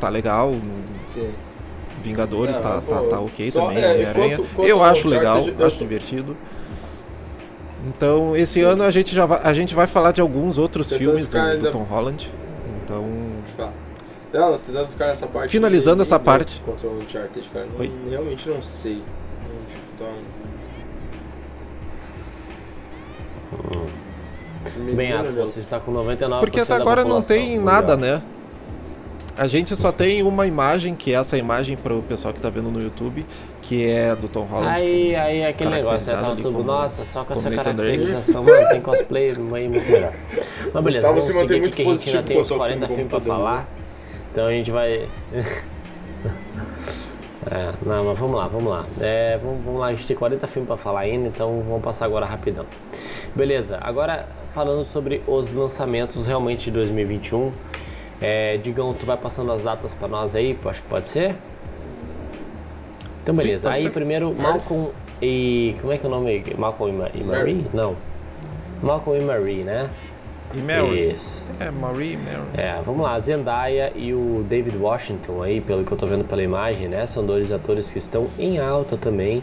tá 0.00 0.10
legal. 0.10 0.54
Sim. 1.06 1.30
Vingadores 2.02 2.56
Não, 2.56 2.62
tá, 2.62 2.68
tá, 2.74 2.80
pô, 2.82 2.94
tá 3.04 3.20
ok 3.20 3.50
só- 3.50 3.68
também, 3.68 3.82
é, 3.82 4.12
quanto- 4.14 4.44
quanto 4.54 4.68
Eu 4.68 4.84
acho 4.84 5.08
legal, 5.08 5.38
acho 5.64 5.76
divertido. 5.78 6.36
Então, 7.86 8.36
esse 8.36 8.62
ano 8.62 8.82
a 8.82 8.90
gente 8.90 9.14
já 9.14 9.26
vai, 9.26 9.40
a 9.42 9.52
gente 9.52 9.74
vai 9.74 9.86
falar 9.86 10.12
de 10.12 10.20
alguns 10.20 10.56
outros 10.58 10.88
Tentando 10.88 11.04
filmes 11.06 11.24
do, 11.24 11.30
ficar 11.30 11.44
do 11.46 11.50
ainda- 11.52 11.70
Tom 11.70 11.82
Holland. 11.82 12.30
Então, 12.82 13.04
Tá. 13.56 13.70
Não, 14.32 14.58
tentando 14.58 14.88
ficar 14.88 15.06
nessa 15.08 15.26
parte. 15.28 15.50
Finalizando 15.50 16.02
essa 16.02 16.16
nem 16.16 16.24
parte. 16.24 16.60
Contra 16.64 16.88
o 16.88 16.98
Uncharted, 16.98 17.48
cara. 17.52 17.66
Não- 17.78 18.10
realmente 18.10 18.48
não 18.48 18.62
sei. 18.62 19.02
Deixa 19.68 19.80
eu 20.00 20.06
dar 20.06 20.12
um- 24.90 24.94
Bem, 24.96 25.12
Atos, 25.12 25.34
você 25.34 25.60
está 25.60 25.78
com 25.78 25.92
99% 25.92 26.40
porque 26.40 26.58
até 26.60 26.74
da 26.76 26.80
agora 26.82 27.04
não 27.04 27.22
tem 27.22 27.58
nada, 27.58 27.96
né? 27.96 28.22
A 29.36 29.48
gente 29.48 29.74
só 29.74 29.90
tem 29.90 30.22
uma 30.22 30.46
imagem, 30.46 30.94
que 30.94 31.12
é 31.12 31.16
essa 31.16 31.36
imagem 31.36 31.76
para 31.76 31.92
o 31.92 32.00
pessoal 32.02 32.32
que 32.32 32.40
tá 32.40 32.48
vendo 32.48 32.70
no 32.70 32.80
YouTube, 32.80 33.26
que 33.62 33.84
é 33.84 34.14
do 34.14 34.28
Tom 34.28 34.44
Holland. 34.44 34.80
Aí, 34.80 35.16
aí 35.16 35.38
é 35.40 35.48
aquele 35.48 35.70
negócio, 35.70 36.12
né? 36.12 36.18
ali 36.24 36.36
tudo, 36.36 36.52
como- 36.52 36.64
nossa, 36.64 37.04
só 37.04 37.24
com 37.24 37.32
essa 37.32 37.50
caracterização, 37.50 38.44
mano, 38.44 38.68
tem 38.68 38.80
cosplay 38.80 39.30
aí 39.34 39.38
muito 39.68 39.90
melhor. 39.90 40.12
Mas 40.72 40.84
beleza, 40.84 41.08
Gustavo 41.08 41.08
vamos 41.08 41.24
se 41.24 41.32
seguir 41.32 41.40
mantém 41.40 41.64
aqui 41.64 41.70
que 41.70 41.82
a 41.82 41.94
gente 41.94 42.08
ainda 42.10 42.22
tem 42.22 42.36
uns 42.36 42.42
quanto 42.42 42.52
ao 42.52 42.58
40 42.58 42.86
filme 42.86 42.94
filmes 42.94 43.10
pra 43.10 43.18
computador. 43.20 43.44
falar. 43.44 43.68
Então 44.30 44.46
a 44.46 44.50
gente 44.50 44.70
vai... 44.70 45.08
É, 47.50 47.74
não, 47.84 48.04
mas 48.06 48.18
vamos 48.18 48.36
lá, 48.38 48.48
vamos 48.48 48.70
lá. 48.72 48.86
É, 48.98 49.38
vamos, 49.42 49.62
vamos 49.62 49.78
lá, 49.80 49.88
a 49.88 49.90
gente 49.92 50.06
tem 50.06 50.16
40 50.16 50.46
filmes 50.46 50.66
pra 50.66 50.78
falar 50.78 51.00
ainda, 51.00 51.28
então 51.28 51.62
vamos 51.68 51.82
passar 51.84 52.06
agora 52.06 52.24
rapidão. 52.24 52.64
Beleza, 53.34 53.76
agora 53.82 54.26
falando 54.54 54.86
sobre 54.86 55.20
os 55.26 55.52
lançamentos 55.52 56.26
realmente 56.26 56.64
de 56.64 56.70
2021. 56.70 57.52
É, 58.26 58.56
Digão, 58.56 58.94
tu 58.94 59.04
vai 59.04 59.18
passando 59.18 59.52
as 59.52 59.62
datas 59.62 59.92
pra 59.92 60.08
nós 60.08 60.34
aí, 60.34 60.58
acho 60.64 60.80
que 60.80 60.88
pode 60.88 61.08
ser? 61.08 61.36
Então 63.22 63.36
Sim, 63.36 63.42
beleza, 63.42 63.68
pode 63.68 63.74
aí 63.74 63.86
ser. 63.86 63.92
primeiro 63.92 64.34
Malcolm 64.34 64.92
e... 65.20 65.76
como 65.78 65.92
é 65.92 65.98
que 65.98 66.06
é 66.06 66.08
o 66.08 66.10
nome? 66.10 66.44
Malcolm 66.56 66.90
e, 67.12 67.20
e 67.20 67.22
Marie? 67.22 67.54
Mary. 67.54 67.66
Não. 67.74 67.94
Malcolm 68.82 69.20
e 69.20 69.24
Marie, 69.24 69.62
né? 69.62 69.90
E 70.54 70.58
Mary. 70.58 71.10
Isso. 71.14 71.44
É, 71.60 71.70
Marie 71.70 72.14
e 72.14 72.16
Mary. 72.16 72.38
É, 72.54 72.80
vamos 72.80 73.02
lá, 73.02 73.20
Zendaya 73.20 73.92
e 73.94 74.14
o 74.14 74.42
David 74.48 74.78
Washington 74.78 75.42
aí, 75.42 75.60
pelo 75.60 75.84
que 75.84 75.92
eu 75.92 75.98
tô 75.98 76.06
vendo 76.06 76.24
pela 76.24 76.42
imagem, 76.42 76.88
né? 76.88 77.06
São 77.06 77.26
dois 77.26 77.52
atores 77.52 77.92
que 77.92 77.98
estão 77.98 78.28
em 78.38 78.58
alta 78.58 78.96
também. 78.96 79.42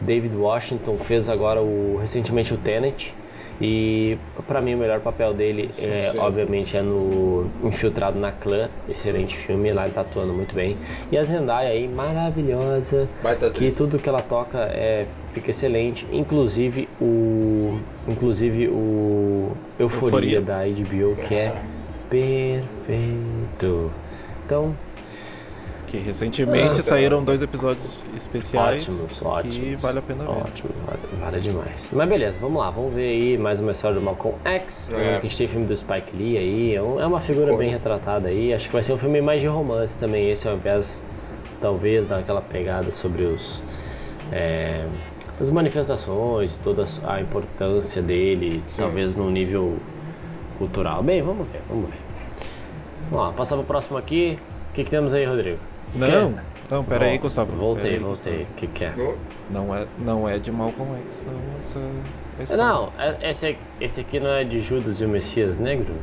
David 0.00 0.36
Washington 0.36 0.98
fez 0.98 1.28
agora 1.28 1.60
o 1.60 1.98
recentemente 2.00 2.54
o 2.54 2.56
Tenet 2.56 3.12
e 3.60 4.16
pra 4.46 4.60
mim 4.60 4.74
o 4.74 4.78
melhor 4.78 5.00
papel 5.00 5.34
dele 5.34 5.70
é, 5.78 6.00
sim. 6.00 6.18
obviamente 6.18 6.76
é 6.76 6.82
no 6.82 7.50
Infiltrado 7.62 8.18
na 8.18 8.32
Clã, 8.32 8.68
excelente 8.88 9.36
filme, 9.36 9.72
lá 9.72 9.84
ele 9.84 9.92
tá 9.94 10.00
atuando 10.00 10.32
muito 10.32 10.54
bem. 10.54 10.76
E 11.12 11.18
a 11.18 11.22
Zendaya 11.22 11.68
aí, 11.70 11.86
maravilhosa, 11.86 13.08
Baita 13.22 13.50
que 13.50 13.70
tudo 13.70 13.98
que 13.98 14.08
ela 14.08 14.22
toca 14.22 14.58
é 14.58 15.06
fica 15.34 15.50
excelente, 15.50 16.06
inclusive 16.10 16.88
o 17.00 17.78
inclusive 18.08 18.68
o 18.68 19.52
Euforia, 19.78 20.38
Euforia. 20.38 20.40
da 20.40 20.64
HBO 20.64 21.16
que 21.28 21.34
é 21.34 21.52
perfeito. 22.08 23.90
Então, 24.46 24.74
Que 25.90 25.98
recentemente 25.98 26.78
Ah, 26.78 26.82
saíram 26.84 27.24
dois 27.24 27.42
episódios 27.42 28.04
especiais 28.16 28.82
ótimos, 28.88 29.18
que 29.18 29.24
ótimos. 29.24 29.82
vale 29.82 29.98
a 29.98 30.02
pena 30.02 30.22
ver. 30.24 30.30
Ótimo, 30.30 30.70
vale, 30.86 31.00
vale 31.20 31.40
demais. 31.40 31.90
Mas 31.92 32.08
beleza, 32.08 32.36
vamos 32.40 32.60
lá, 32.62 32.70
vamos 32.70 32.94
ver 32.94 33.08
aí 33.10 33.36
mais 33.36 33.58
uma 33.58 33.72
história 33.72 33.98
do 33.98 34.00
Malcolm 34.04 34.38
X. 34.44 34.92
É. 34.94 34.96
né, 34.96 35.10
que 35.20 35.26
a 35.26 35.28
gente 35.28 35.36
tem 35.38 35.48
filme 35.48 35.66
do 35.66 35.76
Spike 35.76 36.16
Lee 36.16 36.38
aí, 36.38 36.74
é, 36.74 36.76
é 36.76 36.80
uma 37.06 37.20
figura 37.20 37.56
bem 37.56 37.70
retratada 37.70 38.28
aí. 38.28 38.54
Acho 38.54 38.68
que 38.68 38.72
vai 38.72 38.84
ser 38.84 38.92
um 38.92 38.98
filme 38.98 39.20
mais 39.20 39.40
de 39.40 39.48
romance 39.48 39.98
também. 39.98 40.30
Esse 40.30 40.48
ao 40.48 40.54
invés, 40.54 41.04
talvez, 41.60 42.06
daquela 42.06 42.40
pegada 42.40 42.92
sobre 42.92 43.24
os. 43.24 43.60
é, 44.30 44.86
as 45.40 45.50
manifestações, 45.50 46.56
toda 46.58 46.84
a 47.02 47.20
importância 47.20 48.00
dele, 48.00 48.62
Sim. 48.66 48.82
talvez 48.82 49.16
no 49.16 49.28
nível 49.28 49.76
cultural. 50.56 51.02
Bem, 51.02 51.20
vamos 51.20 51.48
ver, 51.48 51.62
vamos 51.68 51.86
ver. 51.90 51.96
Vamos 53.10 53.26
lá, 53.26 53.32
passar 53.32 53.56
pro 53.56 53.64
próximo 53.64 53.98
aqui. 53.98 54.38
O 54.70 54.72
que, 54.74 54.84
que 54.84 54.90
temos 54.90 55.12
aí, 55.12 55.24
Rodrigo? 55.24 55.58
Não, 55.94 56.34
não, 56.70 56.84
pera 56.84 57.06
aí, 57.06 57.18
Gustavo. 57.18 57.52
Voltei, 57.56 57.92
aí, 57.92 57.98
voltei. 57.98 58.42
O 58.42 58.54
que, 58.56 58.66
que 58.66 58.84
é? 58.84 58.92
Não, 58.96 59.66
Não 59.66 59.74
é, 59.76 59.84
não 59.98 60.28
é 60.28 60.38
de 60.38 60.52
Malcolm 60.52 60.94
X, 61.08 61.26
não, 61.26 61.34
essa 61.58 61.80
história. 62.42 62.64
Não, 62.64 62.92
é- 62.98 63.30
esse, 63.30 63.56
esse 63.80 64.00
aqui 64.00 64.20
não 64.20 64.30
é 64.30 64.44
de 64.44 64.60
Judas 64.60 65.00
e 65.00 65.04
o 65.04 65.08
Messias 65.08 65.58
Negro? 65.58 65.94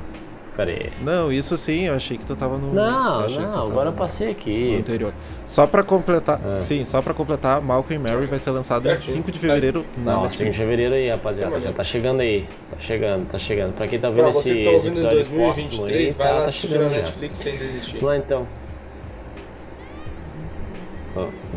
Pera 0.58 0.72
aí. 0.72 0.92
Não, 1.04 1.32
isso 1.32 1.56
sim, 1.56 1.84
eu 1.84 1.94
achei 1.94 2.18
que 2.18 2.26
tu 2.26 2.36
tava 2.36 2.58
no. 2.58 2.74
Não, 2.74 3.22
não, 3.30 3.52
tava 3.52 3.68
agora 3.70 3.90
eu 3.90 3.92
no- 3.92 3.98
passei 3.98 4.26
no 4.28 4.32
aqui. 4.34 4.76
anterior. 4.76 5.14
Só 5.46 5.68
pra 5.68 5.84
completar, 5.84 6.42
É. 6.44 6.56
sim, 6.56 6.84
só 6.84 7.00
pra 7.00 7.14
completar, 7.14 7.62
Malcolm 7.62 7.94
e 7.96 8.00
Mary 8.12 8.26
vai 8.26 8.40
ser 8.40 8.50
lançado 8.50 8.88
em 8.88 8.90
Certinho. 8.90 9.14
5 9.18 9.32
de 9.32 9.38
fevereiro 9.38 9.86
na 9.98 10.14
Nossa, 10.14 10.20
em 10.20 10.24
Netflix. 10.48 10.58
fevereiro 10.58 10.96
aí, 10.96 11.10
rapaziada. 11.12 11.60
Já 11.62 11.72
tá 11.74 11.84
chegando 11.84 12.22
aí. 12.22 12.48
Tá 12.72 12.78
chegando, 12.80 13.28
tá 13.30 13.38
chegando. 13.38 13.74
Pra 13.76 13.88
quem 13.88 14.00
tá 14.00 14.10
vendo 14.10 14.22
Pra 14.22 14.30
esse, 14.32 14.64
tá 14.64 14.70
ouvindo 14.72 14.88
em 14.88 15.06
episódio 15.06 15.18
póstumo 15.20 15.38
2023, 15.44 16.08
aí, 16.08 16.12
vai 16.14 16.28
tá, 16.28 16.34
lá 16.34 16.40
tá 16.42 16.46
assistir 16.48 16.80
na 16.80 16.84
já. 16.86 16.90
Netflix 16.90 17.38
sem 17.38 17.56
desistir. 17.58 18.04
Lá 18.04 18.18
então. 18.18 18.48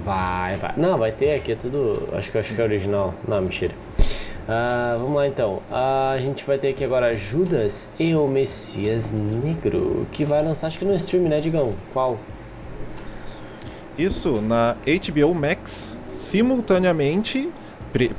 Vai, 0.05 0.57
vai. 0.57 0.75
Não, 0.77 0.99
vai 0.99 1.13
ter 1.13 1.35
aqui, 1.35 1.53
é 1.53 1.57
tudo. 1.57 2.09
Acho 2.13 2.31
que 2.31 2.39
acho 2.39 2.55
que 2.55 2.61
é 2.61 2.65
original. 2.65 3.15
Não, 3.27 3.41
mentira. 3.41 3.75
Ah, 4.49 4.97
vamos 4.99 5.15
lá 5.17 5.29
então. 5.29 5.63
Ah, 5.71 6.11
a 6.11 6.19
gente 6.19 6.45
vai 6.45 6.59
ter 6.59 6.69
aqui 6.69 6.83
agora 6.85 7.17
Judas 7.17 7.93
e 7.99 8.15
o 8.15 8.27
Messias 8.27 9.13
Negro, 9.13 10.07
que 10.13 10.25
vai 10.25 10.43
lançar 10.45 10.67
acho 10.67 10.79
que 10.79 10.85
no 10.85 10.95
stream, 10.97 11.25
né, 11.25 11.41
Digão? 11.41 11.75
Qual? 11.93 12.19
Isso, 13.97 14.41
na 14.41 14.77
HBO 14.85 15.35
Max, 15.35 15.97
simultaneamente, 16.11 17.51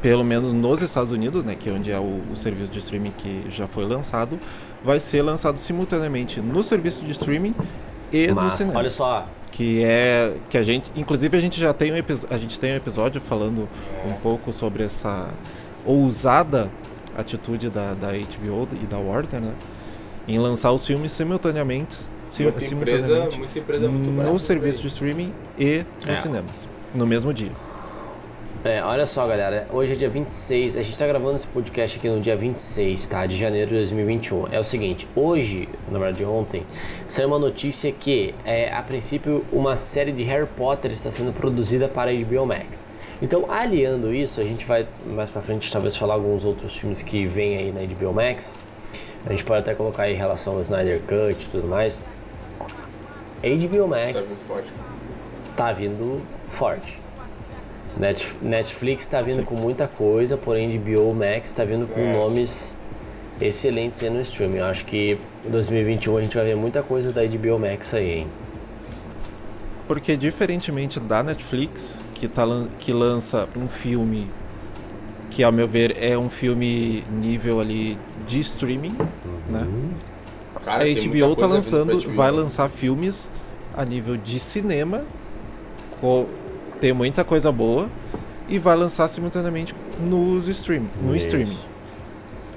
pelo 0.01 0.23
menos 0.23 0.53
nos 0.53 0.81
Estados 0.81 1.11
Unidos, 1.11 1.43
né, 1.43 1.55
que 1.59 1.69
é 1.69 1.73
onde 1.73 1.91
é 1.91 1.99
o, 1.99 2.21
o 2.31 2.35
serviço 2.35 2.71
de 2.71 2.79
streaming 2.79 3.11
que 3.17 3.45
já 3.49 3.67
foi 3.67 3.85
lançado, 3.85 4.39
vai 4.83 4.99
ser 4.99 5.21
lançado 5.21 5.57
simultaneamente 5.57 6.39
no 6.39 6.63
serviço 6.63 7.03
de 7.03 7.11
streaming 7.11 7.55
e 8.11 8.27
no 8.27 8.35
Mas, 8.35 8.53
cinema. 8.53 8.79
olha 8.79 8.91
só, 8.91 9.27
que 9.51 9.83
é 9.83 10.33
que 10.49 10.57
a 10.57 10.63
gente, 10.63 10.89
inclusive 10.95 11.35
a 11.37 11.39
gente 11.41 11.59
já 11.59 11.73
tem 11.73 11.91
um 11.91 11.95
a 12.29 12.37
gente 12.37 12.59
tem 12.59 12.71
um 12.73 12.75
episódio 12.77 13.19
falando 13.21 13.67
um 14.07 14.13
pouco 14.13 14.53
sobre 14.53 14.83
essa 14.83 15.29
ousada 15.85 16.69
atitude 17.17 17.69
da, 17.69 17.93
da 17.93 18.11
HBO 18.11 18.67
e 18.81 18.85
da 18.85 18.97
Warner, 18.97 19.41
né, 19.41 19.53
em 20.27 20.39
lançar 20.39 20.71
os 20.71 20.85
filmes 20.85 21.11
simultaneamente, 21.11 21.95
sim- 22.29 22.43
Muita 22.43 22.63
empresa, 22.63 22.97
simultaneamente 23.03 23.37
muita 23.39 23.59
empresa 23.59 23.89
muito 23.89 24.31
no 24.31 24.39
serviço 24.39 24.81
de 24.81 24.87
streaming 24.87 25.33
e 25.59 25.83
nos 25.99 26.17
É. 26.19 26.21
cinemas, 26.21 26.55
no 26.95 27.05
mesmo 27.05 27.33
dia. 27.33 27.51
É, 28.64 28.80
olha 28.84 29.07
só, 29.07 29.26
galera. 29.26 29.66
Hoje 29.72 29.93
é 29.93 29.95
dia 29.95 30.09
26. 30.09 30.78
A 30.78 30.84
gente 30.84 30.95
tá 30.97 31.07
gravando 31.07 31.36
esse 31.36 31.47
podcast 31.47 31.97
aqui 31.97 32.07
no 32.07 32.22
dia 32.22 32.36
26, 32.36 33.07
tá? 33.07 33.26
De 33.26 33.36
janeiro 33.36 33.72
de 33.72 33.78
2021. 33.78 34.49
É 34.51 34.59
o 34.59 34.64
seguinte, 34.64 35.07
hoje, 35.16 35.68
na 35.89 35.97
verdade 35.97 36.24
ontem, 36.24 36.64
saiu 37.07 37.28
uma 37.30 37.39
notícia 37.39 37.91
que, 37.91 38.36
é, 38.45 38.72
a 38.72 38.84
princípio, 38.84 39.43
uma 39.51 39.76
série 39.78 40.12
de 40.12 40.22
Harry 40.24 40.45
Potter 40.45 40.91
está 40.91 41.09
sendo 41.09 41.34
produzida 41.34 41.88
para 41.88 42.12
a 42.12 42.14
HBO 42.14 42.45
Max. 42.45 42.86
Então, 43.20 43.51
aliando 43.51 44.14
isso, 44.14 44.39
a 44.39 44.43
gente 44.43 44.64
vai 44.64 44.86
mais 45.07 45.32
pra 45.32 45.41
frente 45.41 45.72
talvez 45.72 45.95
falar 45.95 46.14
alguns 46.14 46.45
outros 46.45 46.78
filmes 46.78 47.01
que 47.01 47.26
vêm 47.26 47.57
aí 47.57 47.72
na 47.72 47.82
HBO 47.82 48.14
Max. 48.14 48.53
A 49.26 49.32
gente 49.32 49.43
pode 49.43 49.62
até 49.62 49.74
colocar 49.74 50.03
aí 50.03 50.14
em 50.14 50.18
relação 50.18 50.53
ao 50.53 50.62
Snyder 50.62 50.99
Cut 51.01 51.43
e 51.43 51.49
tudo 51.49 51.68
mais. 51.68 52.03
HBO 53.41 53.89
Tá 53.89 53.99
Max 53.99 54.14
muito 54.14 54.43
forte. 54.47 54.72
tá 55.57 55.74
vindo 55.74 56.22
forte. 56.47 57.00
Net- 58.01 58.35
Netflix 58.41 59.05
tá 59.05 59.21
vindo 59.21 59.35
Sim. 59.41 59.43
com 59.43 59.55
muita 59.55 59.87
coisa, 59.87 60.35
porém 60.35 60.75
HBO 60.79 61.13
Max 61.13 61.53
tá 61.53 61.63
vindo 61.63 61.85
com 61.87 61.99
É. 61.99 62.11
nomes 62.11 62.75
excelentes 63.39 64.01
aí 64.03 64.09
no 64.09 64.21
streaming. 64.21 64.57
Eu 64.57 64.65
acho 64.65 64.83
que 64.85 65.19
em 65.45 65.49
2021 65.51 66.17
a 66.17 66.21
gente 66.21 66.35
vai 66.35 66.45
ver 66.47 66.55
muita 66.55 66.81
coisa 66.81 67.11
da 67.11 67.21
HBO 67.23 67.59
Max 67.59 67.93
aí, 67.93 68.11
hein? 68.19 68.27
Porque 69.87 70.17
diferentemente 70.17 70.99
da 70.99 71.21
Netflix, 71.21 71.97
que, 72.15 72.27
tá, 72.27 72.43
que 72.79 72.91
lança 72.91 73.47
um 73.55 73.67
filme 73.67 74.27
que, 75.29 75.43
ao 75.43 75.51
meu 75.51 75.67
ver, 75.67 75.95
é 76.01 76.17
um 76.17 76.29
filme 76.29 77.03
nível 77.11 77.59
ali 77.61 77.97
de 78.27 78.39
streaming, 78.39 78.95
né? 79.49 79.67
Cara, 80.63 80.83
a 80.83 80.87
HBO 80.87 81.35
tá 81.35 81.45
lançando, 81.45 81.99
vai 82.15 82.31
lançar 82.31 82.67
filmes 82.69 83.29
a 83.77 83.85
nível 83.85 84.17
de 84.17 84.39
cinema, 84.39 85.03
tem 86.82 86.91
muita 86.91 87.23
coisa 87.23 87.49
boa, 87.51 87.88
e 88.49 88.59
vai 88.59 88.75
lançar 88.75 89.07
simultaneamente 89.07 89.73
nos 90.01 90.47
stream, 90.49 90.84
no 91.01 91.15
Isso. 91.15 91.27
streaming. 91.27 91.57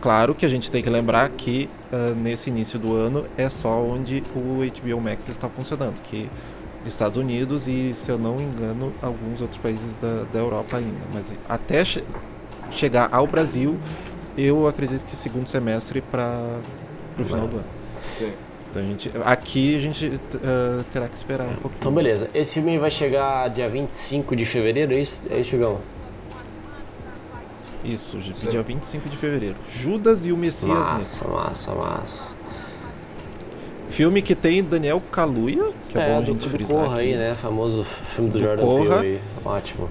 Claro 0.01 0.35
que 0.35 0.45
a 0.45 0.49
gente 0.49 0.71
tem 0.71 0.83
que 0.83 0.91
lembrar 0.91 1.29
que 1.31 1.69
ah, 1.93 2.13
nesse 2.17 2.51
início 2.51 2.79
do 2.79 2.93
ano 2.93 3.25
é 3.39 3.49
só 3.49 3.81
onde 3.81 4.23
o 4.35 4.59
HBO 4.65 5.01
Max 5.01 5.29
está 5.29 5.49
funcionando, 5.49 5.95
que 6.03 6.29
Estados 6.85 7.17
Unidos 7.17 7.67
e, 7.67 7.95
se 7.95 8.11
eu 8.11 8.19
não 8.19 8.37
me 8.37 8.43
engano, 8.43 8.93
alguns 9.01 9.41
outros 9.41 9.59
países 9.61 9.97
da, 9.97 10.25
da 10.33 10.39
Europa 10.39 10.77
ainda. 10.77 11.01
Mas 11.15 11.33
até 11.49 11.83
che- 11.85 12.05
chegar 12.71 13.09
ao 13.13 13.27
Brasil, 13.27 13.79
eu 14.37 14.67
acredito 14.67 15.03
que 15.07 15.17
segundo 15.17 15.49
semestre 15.49 16.03
para 16.03 16.59
o 17.19 17.25
final 17.25 17.47
do 17.47 17.57
ano. 17.57 17.67
Sim. 18.13 18.33
Então 18.75 18.83
a 18.83 18.87
gente, 18.87 19.11
aqui 19.25 19.77
a 19.77 19.79
gente 19.79 20.21
ah, 20.43 20.85
terá 20.93 21.09
que 21.09 21.15
esperar 21.15 21.47
um 21.47 21.55
pouquinho. 21.55 21.79
Então 21.79 21.93
beleza, 21.93 22.29
esse 22.35 22.55
filme 22.55 22.77
vai 22.77 22.91
chegar 22.91 23.49
dia 23.49 23.69
25 23.69 24.35
de 24.35 24.45
fevereiro, 24.45 24.93
é 24.93 25.01
isso? 25.01 25.17
É 25.31 25.39
isso, 25.39 25.51
Chugão? 25.51 25.81
Isso, 27.85 28.19
dia 28.51 28.63
25 28.63 29.09
de 29.09 29.17
fevereiro. 29.17 29.57
Judas 29.71 30.27
e 30.27 30.33
o 30.33 30.37
Messias 30.37 30.77
Negro. 30.77 30.95
Massa, 30.95 31.29
massa, 31.29 31.75
massa. 31.75 32.35
Filme 33.91 34.23
que 34.23 34.35
tem 34.35 34.65
Daniel 34.65 35.01
Kaluuya, 35.01 35.71
que 35.91 35.97
é, 35.97 36.09
bom 36.09 36.17
a 36.17 36.21
do, 36.21 36.27
gente 36.27 36.49
do 36.49 36.51
frisar 36.51 36.77
Corra 36.77 36.99
aqui. 36.99 37.13
aí, 37.13 37.17
né? 37.17 37.35
Famoso 37.35 37.85
filme 37.85 38.31
do, 38.31 38.39
Do 38.39 38.45
Jordan 38.45 38.65
Corra. 38.65 39.01
Peele 39.01 39.17
aí. 39.17 39.21
Ótimo. 39.45 39.89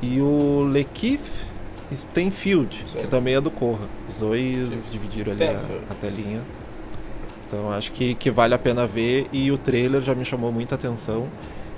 E 0.00 0.20
o 0.20 0.70
Lakeith 0.72 1.44
Stanfield, 1.90 2.84
Sim. 2.86 2.98
que 3.00 3.06
também 3.08 3.34
é 3.34 3.40
do 3.40 3.50
Corra. 3.50 3.88
Os 4.08 4.18
dois 4.18 4.92
dividiram 4.92 5.32
ali 5.32 5.42
a, 5.42 5.60
a 5.90 5.94
telinha. 5.94 6.42
Então 7.48 7.70
acho 7.70 7.92
que, 7.92 8.14
que 8.14 8.30
vale 8.30 8.54
a 8.54 8.58
pena 8.58 8.86
ver. 8.86 9.26
E 9.32 9.50
o 9.52 9.58
trailer 9.58 10.00
já 10.02 10.14
me 10.14 10.24
chamou 10.24 10.50
muita 10.52 10.74
atenção. 10.74 11.26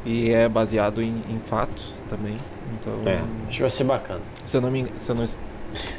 E 0.07 0.31
é 0.31 0.49
baseado 0.49 1.03
em, 1.03 1.23
em 1.29 1.41
fatos 1.47 1.95
também. 2.09 2.37
Então, 2.81 2.95
É, 3.11 3.21
acho 3.49 3.57
que 3.57 3.61
vai 3.63 3.71
ser 3.71 3.85
bacana. 3.85 4.21
se 4.47 4.57
eu 4.57 4.61
não 4.61 4.71
me 4.71 4.87
se 4.99 5.13
não, 5.13 5.27
se- 5.27 5.37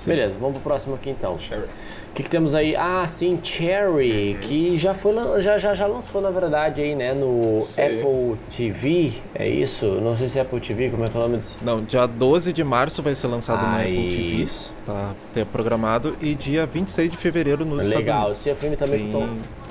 Beleza, 0.07 0.33
vamos 0.39 0.53
pro 0.59 0.71
próximo 0.71 0.95
aqui 0.95 1.11
então. 1.11 1.35
O 1.35 2.13
que, 2.15 2.23
que 2.23 2.29
temos 2.29 2.55
aí? 2.55 2.75
Ah, 2.75 3.05
sim, 3.07 3.39
Cherry, 3.43 4.35
que 4.41 4.79
já 4.79 4.95
foi 4.95 5.13
já, 5.43 5.59
já, 5.59 5.75
já 5.75 5.85
lançou 5.85 6.19
na 6.21 6.31
verdade 6.31 6.81
aí, 6.81 6.95
né, 6.95 7.13
no 7.13 7.61
Sei. 7.61 7.99
Apple 8.01 8.35
TV, 8.49 9.13
é 9.35 9.47
isso? 9.47 9.85
Não 9.85 10.17
sei 10.17 10.27
se 10.27 10.39
é 10.39 10.41
Apple 10.41 10.59
TV, 10.59 10.89
como 10.89 11.03
é 11.03 11.07
que 11.07 11.15
é 11.15 11.19
o 11.19 11.23
nome 11.23 11.37
disso? 11.37 11.55
Não, 11.61 11.83
dia 11.83 12.07
12 12.07 12.51
de 12.51 12.63
março 12.63 13.03
vai 13.03 13.13
ser 13.13 13.27
lançado 13.27 13.61
na 13.61 13.77
Ah, 13.77 13.81
Apple 13.81 14.09
TV. 14.09 14.43
isso. 14.43 14.73
Tá, 14.87 15.13
tá 15.35 15.45
programado. 15.45 16.15
E 16.19 16.33
dia 16.33 16.65
26 16.65 17.11
de 17.11 17.17
fevereiro 17.17 17.63
nos 17.63 17.79
Estados 17.83 17.99
Legal, 17.99 18.19
Unidos. 18.23 18.39
esse 18.39 18.49
é 18.49 18.55
filme 18.55 18.75
também 18.75 18.99
Tem 19.11 19.11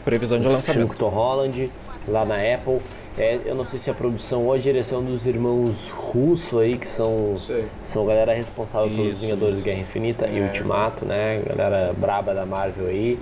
previsão 0.05 0.39
de 0.39 0.43
filme 0.45 0.55
lançamento. 0.57 0.89
com 0.89 0.95
Tom 0.95 1.09
Holland, 1.09 1.71
lá 2.07 2.25
na 2.25 2.37
Apple. 2.37 2.81
É, 3.17 3.41
eu 3.45 3.55
não 3.57 3.67
sei 3.67 3.81
se 3.81 3.91
a 3.91 3.95
produção 3.95 4.45
ou 4.47 4.53
a 4.53 4.59
direção 4.59 5.03
dos 5.03 5.27
irmãos 5.27 5.89
Russo 5.89 6.61
aí, 6.61 6.79
que 6.79 6.89
são, 6.89 7.35
Sei. 7.37 7.65
são 7.83 8.05
a 8.05 8.07
galera 8.07 8.33
responsável 8.33 8.89
pelos 8.89 9.21
Vingadores 9.21 9.57
isso. 9.57 9.65
Guerra 9.65 9.81
Infinita 9.81 10.29
e 10.29 10.39
É. 10.39 10.43
Ultimato, 10.43 11.05
né? 11.05 11.43
Galera 11.45 11.93
braba 11.97 12.33
da 12.33 12.47
Marvel 12.47 12.87
aí. 12.87 13.19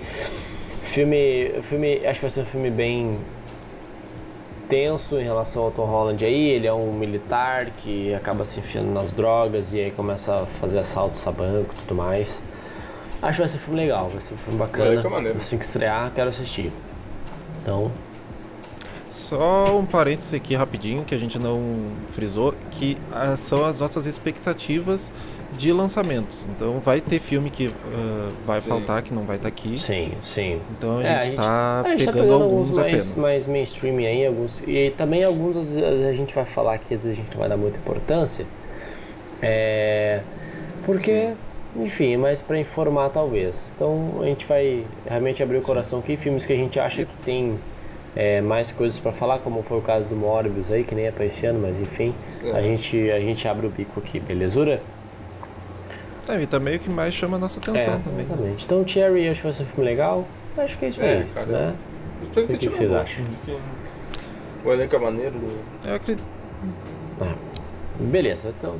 Filme, 0.83 1.51
filme, 1.63 2.05
acho 2.05 2.15
que 2.15 2.21
vai 2.21 2.29
ser 2.29 2.41
um 2.41 2.45
filme 2.45 2.69
bem 2.69 3.17
tenso 4.69 5.19
em 5.19 5.23
relação 5.23 5.63
ao 5.63 5.71
Tom 5.71 5.85
Holland 5.85 6.23
aí. 6.23 6.49
Ele 6.49 6.67
é 6.67 6.73
um 6.73 6.93
militar 6.93 7.65
que 7.81 8.13
acaba 8.13 8.45
se 8.45 8.59
enfiando 8.59 8.91
nas 8.91 9.11
drogas 9.11 9.73
e 9.73 9.79
aí 9.79 9.91
começa 9.91 10.35
a 10.35 10.45
fazer 10.59 10.77
assaltos 10.79 11.27
a 11.27 11.31
banco 11.31 11.73
e 11.73 11.81
tudo 11.81 11.95
mais. 11.95 12.43
Acho 13.21 13.33
que 13.33 13.39
vai 13.39 13.47
ser 13.47 13.57
um 13.57 13.59
filme 13.59 13.79
legal, 13.79 14.09
vai 14.09 14.21
ser 14.21 14.33
um 14.35 14.37
filme 14.37 14.59
bacana. 14.59 14.93
É 15.01 15.09
maneiro. 15.09 15.37
Assim 15.37 15.57
que 15.57 15.65
estrear, 15.65 16.11
quero 16.13 16.29
assistir. 16.29 16.71
Então, 17.63 17.91
Só 19.09 19.77
um 19.77 19.85
parênteses 19.85 20.33
aqui 20.33 20.53
rapidinho 20.55 21.03
que 21.03 21.15
a 21.15 21.17
gente 21.17 21.39
não 21.39 21.91
frisou, 22.11 22.53
que 22.71 22.97
são 23.37 23.65
as 23.65 23.79
nossas 23.79 24.05
expectativas 24.05 25.11
de 25.57 25.71
lançamento. 25.71 26.37
Então 26.49 26.79
vai 26.79 27.01
ter 27.01 27.19
filme 27.19 27.49
que 27.49 27.73
ah, 27.93 28.31
vai 28.45 28.61
Sim. 28.61 28.69
faltar, 28.69 29.01
que 29.01 29.13
não 29.13 29.23
vai 29.23 29.37
estar 29.37 29.47
aqui. 29.47 29.79
sim, 29.79 30.11
sim. 30.21 30.61
Então 30.71 30.99
a, 30.99 31.03
É, 31.03 31.21
gente 31.23 31.35
tá 31.37 31.81
a 31.85 31.89
gente 31.91 32.05
tá 32.05 32.11
pegando 32.11 32.43
alguns 32.43 32.69
mais, 32.69 32.79
apenas. 32.79 33.15
mais 33.15 33.47
mainstream 33.47 33.97
aí, 33.97 34.27
alguns, 34.27 34.61
e 34.67 34.93
também 34.97 35.23
alguns 35.23 35.55
a 35.75 36.13
gente 36.13 36.35
vai 36.35 36.45
falar 36.45 36.77
que 36.77 36.93
às 36.93 37.03
vezes 37.03 37.17
a 37.17 37.21
gente 37.23 37.31
não 37.31 37.39
vai 37.39 37.49
dar 37.49 37.57
muita 37.57 37.77
importância. 37.77 38.45
É, 39.41 40.21
porque, 40.85 41.33
enfim, 41.77 42.17
mais 42.17 42.41
pra 42.41 42.59
informar 42.59 43.09
talvez. 43.09 43.71
Então 43.75 44.19
a 44.21 44.25
gente 44.25 44.45
vai 44.45 44.85
realmente 45.07 45.41
abrir 45.43 45.57
o 45.57 45.61
coração 45.61 45.99
aqui, 45.99 46.17
filmes 46.17 46.45
que 46.45 46.53
a 46.53 46.55
gente 46.55 46.79
acha 46.79 47.05
que 47.05 47.17
tem 47.17 47.59
é, 48.15 48.41
mais 48.41 48.71
coisas 48.71 48.99
pra 48.99 49.11
falar, 49.11 49.39
como 49.39 49.61
foi 49.63 49.77
o 49.77 49.81
caso 49.81 50.07
do 50.09 50.15
Morbius 50.15 50.71
aí, 50.71 50.83
que 50.83 50.95
nem 50.95 51.05
é 51.05 51.11
pra 51.11 51.25
esse 51.25 51.45
ano, 51.45 51.59
mas 51.61 51.79
enfim, 51.79 52.13
Sim. 52.31 52.51
a 52.51 52.61
gente, 52.61 53.11
a 53.11 53.19
gente 53.19 53.47
abre 53.47 53.67
o 53.67 53.69
bico 53.69 53.99
aqui, 53.99 54.19
belezura? 54.19 54.81
É, 56.27 56.41
e 56.41 56.47
também 56.47 56.75
o 56.75 56.79
que 56.79 56.89
mais 56.89 57.13
chama 57.13 57.37
a 57.37 57.39
nossa 57.39 57.59
atenção 57.59 57.93
é, 57.93 57.99
também. 57.99 58.13
né? 58.17 58.23
exatamente. 58.23 58.65
Então 58.65 58.85
Cherry, 58.87 59.29
acho 59.29 59.37
que 59.37 59.43
vai 59.43 59.53
ser 59.53 59.63
um 59.63 59.65
filme 59.67 59.85
legal. 59.89 60.25
Acho 60.57 60.77
que 60.77 60.85
é 60.85 60.89
isso 60.89 61.01
É, 61.01 61.17
aí, 61.19 61.25
cara. 61.25 61.45
né? 61.45 61.75
O 62.23 62.47
que, 62.47 62.57
que 62.57 62.67
vocês 62.69 62.91
acham? 62.91 63.25
O 64.65 64.73
elenco 64.73 64.95
é 64.95 64.99
maneiro. 64.99 65.35
Eu 65.85 65.93
acredito. 65.95 66.25
Ah, 67.21 67.35
beleza, 67.99 68.53
então 68.59 68.75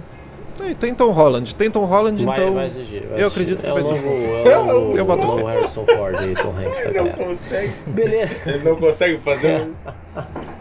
e 0.65 0.75
tem 0.75 0.93
Tom 0.93 1.11
Holland, 1.11 1.55
tem 1.55 1.69
Tom 1.69 1.85
Holland, 1.85 2.23
vai, 2.23 2.39
então. 2.39 2.53
vai 2.53 2.67
assistir. 2.67 3.03
vai 3.07 3.21
eu 3.23 3.27
acredito 3.27 3.59
que 3.59 3.67
é 3.69 3.73
vai 3.73 3.83
ser 3.83 3.93
novo, 3.93 4.49
é 4.49 4.57
o 4.57 4.65
novo, 4.65 4.97
Eu 4.97 5.05
boto 5.05 5.23
o 5.23 5.27
novo. 5.31 5.45
Harrison 5.45 5.85
Ford 5.85 6.15
e 6.23 6.33
Tom 6.35 6.53
Hanks 6.57 6.85
Ele 6.85 7.01
não 7.01 7.09
consegue. 7.09 7.73
Beleza. 7.87 8.35
Ele 8.45 8.63
não 8.63 8.75
consegue 8.75 9.17
fazer 9.19 9.61
um. 9.61 9.73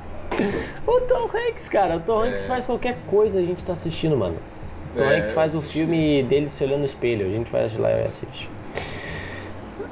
O 0.87 1.01
Tom 1.01 1.31
Hanks, 1.35 1.69
cara, 1.69 1.97
o 1.97 2.01
Tom 2.01 2.21
Hanks 2.21 2.45
É. 2.45 2.49
faz 2.49 2.67
qualquer 2.67 2.99
coisa, 3.07 3.39
a 3.39 3.43
gente 3.43 3.65
tá 3.65 3.73
assistindo, 3.73 4.17
mano. 4.17 4.37
O 4.95 4.99
Tom 4.99 5.05
É, 5.05 5.17
Hanks 5.17 5.33
faz 5.33 5.55
o 5.55 5.63
filme 5.63 6.23
dele 6.25 6.51
se 6.51 6.63
olhando 6.63 6.81
no 6.81 6.85
espelho, 6.87 7.25
a 7.27 7.31
gente 7.31 7.51
vai 7.51 7.67
lá 7.79 7.91
e 7.93 8.03
assiste. 8.03 8.49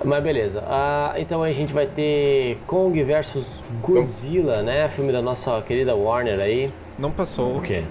Mas 0.05 0.23
beleza, 0.23 0.63
ah, 0.67 1.15
então 1.17 1.43
a 1.43 1.51
gente 1.51 1.73
vai 1.73 1.87
ter 1.87 2.59
Kong 2.67 3.03
versus 3.05 3.63
Godzilla, 3.81 4.63
né? 4.63 4.87
Filme 4.91 5.13
da 5.13 5.23
nossa 5.23 5.63
querida 5.63 5.95
Warner 5.95 6.39
aí. 6.39 6.71
Não 6.99 7.11
passou. 7.11 7.57
O 7.57 7.63
quê? 7.63 7.83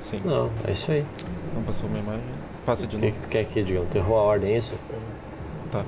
Sim, 0.00 0.20
Não, 0.24 0.50
é 0.66 0.72
isso 0.72 0.92
aí. 0.92 1.04
Não 1.58 1.64
passou 1.64 1.88
uma 1.88 1.98
imagem. 1.98 2.22
Passa 2.66 2.86
de 2.86 2.96
O 2.96 2.98
que, 3.00 3.06
novo. 3.06 3.18
que 3.18 3.26
tu 3.26 3.30
quer 3.30 3.40
aqui, 3.40 3.62
Digão? 3.62 3.86
Tu 3.90 3.98
errou 3.98 4.18
a 4.18 4.22
ordem, 4.22 4.54
é 4.54 4.58
isso? 4.58 4.72
Tá. 5.70 5.84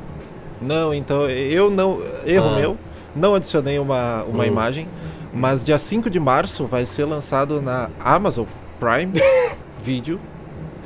Não, 0.60 0.92
então 0.94 1.28
eu 1.28 1.70
não. 1.70 2.00
Erro 2.26 2.48
Ah. 2.50 2.56
meu. 2.56 2.76
Não 3.14 3.34
adicionei 3.34 3.78
uma, 3.78 4.22
uma 4.24 4.44
Hum. 4.44 4.46
imagem. 4.46 4.88
Mas 5.32 5.62
dia 5.62 5.78
5 5.78 6.10
de 6.10 6.18
março 6.18 6.66
vai 6.66 6.84
ser 6.86 7.04
lançado 7.04 7.60
na 7.62 7.88
Amazon 8.00 8.46
Prime 8.78 9.12
Video. 9.82 10.18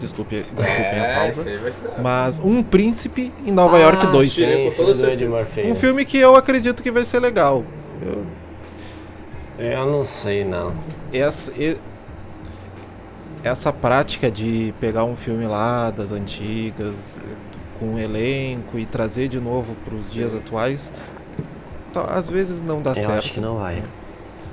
Desculpe, 0.00 0.36
desculpem 0.36 0.66
a 1.00 1.06
É, 1.06 1.14
pausa. 1.32 1.44
vai 1.60 1.72
ser. 1.72 1.90
Mas 2.02 2.38
Um 2.38 2.62
Príncipe 2.62 3.32
em 3.46 3.50
Nova 3.52 3.78
York 3.78 4.06
2. 4.08 4.16
assisti. 4.28 4.44
Sim, 4.44 4.70
filme. 5.54 5.72
Um 5.72 5.74
filme 5.74 6.04
que 6.04 6.18
eu 6.18 6.36
acredito 6.36 6.82
que 6.82 6.90
vai 6.90 7.04
ser 7.04 7.20
legal. 7.20 7.64
Eu- 8.02 8.24
Eu 9.58 9.86
não 9.86 10.04
sei, 10.04 10.44
não. 10.44 10.72
essa, 11.12 11.52
essa 13.44 13.72
prática 13.72 14.30
de 14.30 14.74
pegar 14.80 15.04
um 15.04 15.14
filme 15.16 15.46
lá 15.46 15.90
das 15.90 16.10
antigas, 16.10 17.18
com 17.78 17.86
um 17.94 17.98
elenco 17.98 18.78
e 18.78 18.86
trazer 18.86 19.28
de 19.28 19.38
novo 19.38 19.76
para 19.84 19.94
os 19.94 20.08
dias 20.08 20.34
atuais, 20.34 20.90
tá, 21.92 22.02
às 22.04 22.28
vezes 22.28 22.60
não 22.62 22.80
dá 22.82 22.90
Eu 22.90 22.94
certo. 22.96 23.10
acho 23.18 23.32
que 23.34 23.40
não 23.40 23.58
vai. 23.58 23.82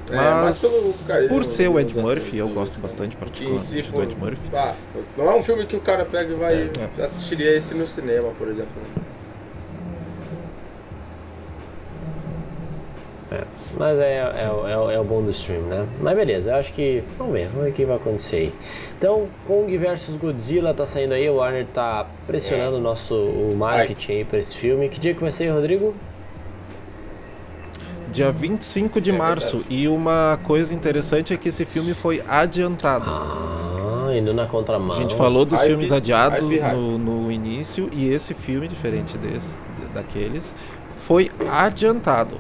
É, 0.09 0.15
Mas, 0.15 0.59
pelo 0.59 1.29
por 1.29 1.45
ser 1.45 1.69
o 1.69 1.79
Ed 1.79 1.97
Murphy, 1.97 2.37
eu 2.37 2.49
gosto 2.49 2.79
bastante 2.81 3.15
Que 3.15 3.23
em 3.23 3.27
particularmente 3.27 3.65
si, 3.65 3.81
do 3.83 4.03
Ed 4.03 4.15
Murphy. 4.15 4.41
ah, 4.53 4.73
não 5.17 5.31
é 5.31 5.35
um 5.35 5.43
filme 5.43 5.65
que 5.65 5.75
o 5.75 5.79
cara 5.79 6.03
pega 6.03 6.33
e 6.33 6.35
vai 6.35 6.69
É. 6.99 7.03
assistiria 7.03 7.55
esse 7.55 7.73
no 7.73 7.87
cinema, 7.87 8.29
por 8.37 8.49
exemplo. 8.49 8.73
Mas 13.77 13.97
é, 13.99 14.17
é, 14.43 14.49
o- 14.51 14.89
é, 14.91 14.95
é 14.95 14.99
o 14.99 15.03
bom 15.03 15.21
do 15.21 15.31
stream, 15.31 15.61
né? 15.63 15.87
Mas 16.01 16.15
beleza, 16.15 16.49
eu 16.51 16.55
acho 16.55 16.73
que. 16.73 17.03
Vamos 17.17 17.33
ver, 17.33 17.47
vamos 17.47 17.63
ver 17.65 17.69
o 17.69 17.73
que 17.73 17.85
vai 17.85 17.95
acontecer 17.95 18.35
aí. 18.35 18.53
Então, 18.97 19.27
Kong 19.47 19.77
vs 19.77 20.09
Godzilla 20.21 20.73
tá 20.73 20.85
saindo 20.85 21.13
aí, 21.13 21.29
o 21.29 21.35
Warner 21.35 21.65
tá 21.73 22.05
pressionando 22.27 22.77
o 22.77 22.81
nosso 22.81 23.15
o 23.15 23.55
marketing 23.57 24.11
aí 24.11 24.25
pra 24.25 24.39
esse 24.39 24.55
filme. 24.55 24.89
Que 24.89 24.99
dia 24.99 25.13
que 25.13 25.21
vai 25.21 25.31
ser, 25.31 25.49
Rodrigo? 25.49 25.93
Dia 28.11 28.31
25 28.31 28.99
de 28.99 29.11
É 29.11 29.13
março. 29.13 29.63
E 29.69 29.87
uma 29.87 30.37
coisa 30.43 30.73
interessante 30.73 31.33
é 31.33 31.37
que 31.37 31.47
esse 31.49 31.65
filme 31.65 31.93
foi 31.93 32.21
adiantado. 32.27 33.05
Ah, 33.07 34.09
indo 34.13 34.33
na 34.33 34.45
contramão. 34.47 34.97
A 34.97 34.99
gente 34.99 35.15
falou 35.15 35.45
dos 35.45 35.61
filmes 35.61 35.91
adiados 35.91 36.41
no, 36.73 36.97
no 36.97 37.31
início 37.31 37.89
e 37.93 38.07
esse 38.11 38.33
filme, 38.33 38.67
diferente 38.67 39.17
desse, 39.17 39.57
daqueles, 39.93 40.53
foi 41.07 41.31
adiantado. 41.49 42.37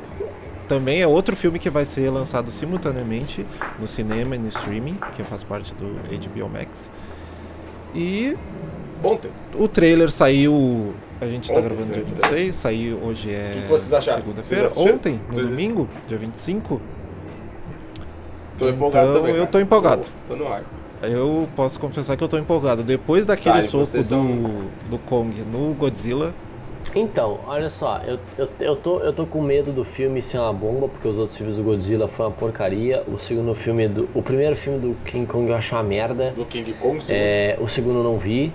Também 0.71 1.01
é 1.01 1.05
outro 1.07 1.35
filme 1.35 1.59
que 1.59 1.69
vai 1.69 1.83
ser 1.83 2.09
lançado 2.09 2.49
simultaneamente 2.49 3.45
no 3.77 3.89
cinema 3.89 4.35
e 4.35 4.39
no 4.39 4.47
streaming, 4.47 4.97
que 5.17 5.21
faz 5.21 5.43
parte 5.43 5.73
do 5.75 5.85
HBO 5.85 6.47
Max. 6.49 6.89
E 7.93 8.37
Ontem. 9.03 9.29
o 9.53 9.67
trailer 9.67 10.09
saiu. 10.09 10.93
A 11.19 11.25
gente 11.25 11.49
tá 11.49 11.55
Ontem 11.59 11.63
gravando 11.67 11.85
dia 11.87 11.93
saiu 11.95 12.03
o 12.03 12.05
trailer. 12.05 12.29
26, 12.45 12.55
saiu 12.55 12.97
hoje 13.03 13.31
é. 13.31 13.59
que 13.63 13.67
vocês 13.67 13.91
acharam? 13.91 14.19
Segunda-feira. 14.21 14.69
Ontem, 14.77 15.19
no 15.29 15.41
domingo, 15.41 15.89
dia 16.07 16.17
25. 16.17 16.81
Tô 18.57 18.69
empolgado 18.69 19.09
Então, 19.09 19.21
também. 19.23 19.35
eu 19.35 19.47
tô 19.47 19.59
empolgado. 19.59 20.03
Tô, 20.25 20.35
tô 20.37 20.41
no 20.41 20.47
ar. 20.53 20.63
Eu 21.03 21.49
posso 21.53 21.77
confessar 21.81 22.15
que 22.15 22.23
eu 22.23 22.29
tô 22.29 22.37
empolgado. 22.37 22.81
Depois 22.81 23.25
daquele 23.25 23.55
Tá, 23.63 23.67
soco 23.67 23.91
do, 23.97 24.03
são- 24.05 24.63
do 24.89 24.97
Kong 24.99 25.35
no 25.51 25.73
Godzilla, 25.73 26.33
Então, 26.93 27.39
olha 27.47 27.69
só, 27.69 28.01
eu, 28.05 28.19
eu, 28.37 28.49
eu, 28.59 28.75
tô, 28.75 28.99
eu 28.99 29.13
tô 29.13 29.25
com 29.25 29.41
medo 29.41 29.71
do 29.71 29.85
filme 29.85 30.21
ser 30.21 30.39
uma 30.39 30.51
bomba, 30.51 30.89
porque 30.89 31.07
os 31.07 31.17
outros 31.17 31.37
filmes 31.37 31.55
do 31.55 31.63
Godzilla 31.63 32.07
foi 32.07 32.25
uma 32.25 32.31
porcaria. 32.33 33.03
O 33.07 33.17
segundo 33.17 33.55
filme 33.55 33.87
do. 33.87 34.09
O 34.13 34.21
primeiro 34.21 34.55
filme 34.57 34.77
do 34.79 34.95
King 35.05 35.25
Kong 35.25 35.49
eu 35.49 35.55
achei 35.55 35.77
uma 35.77 35.83
merda. 35.83 36.31
Do 36.35 36.43
King 36.45 36.73
Kong, 36.73 37.03
sim. 37.03 37.13
É, 37.15 37.57
o 37.61 37.67
segundo 37.69 37.99
eu 37.99 38.03
não 38.03 38.17
vi. 38.17 38.51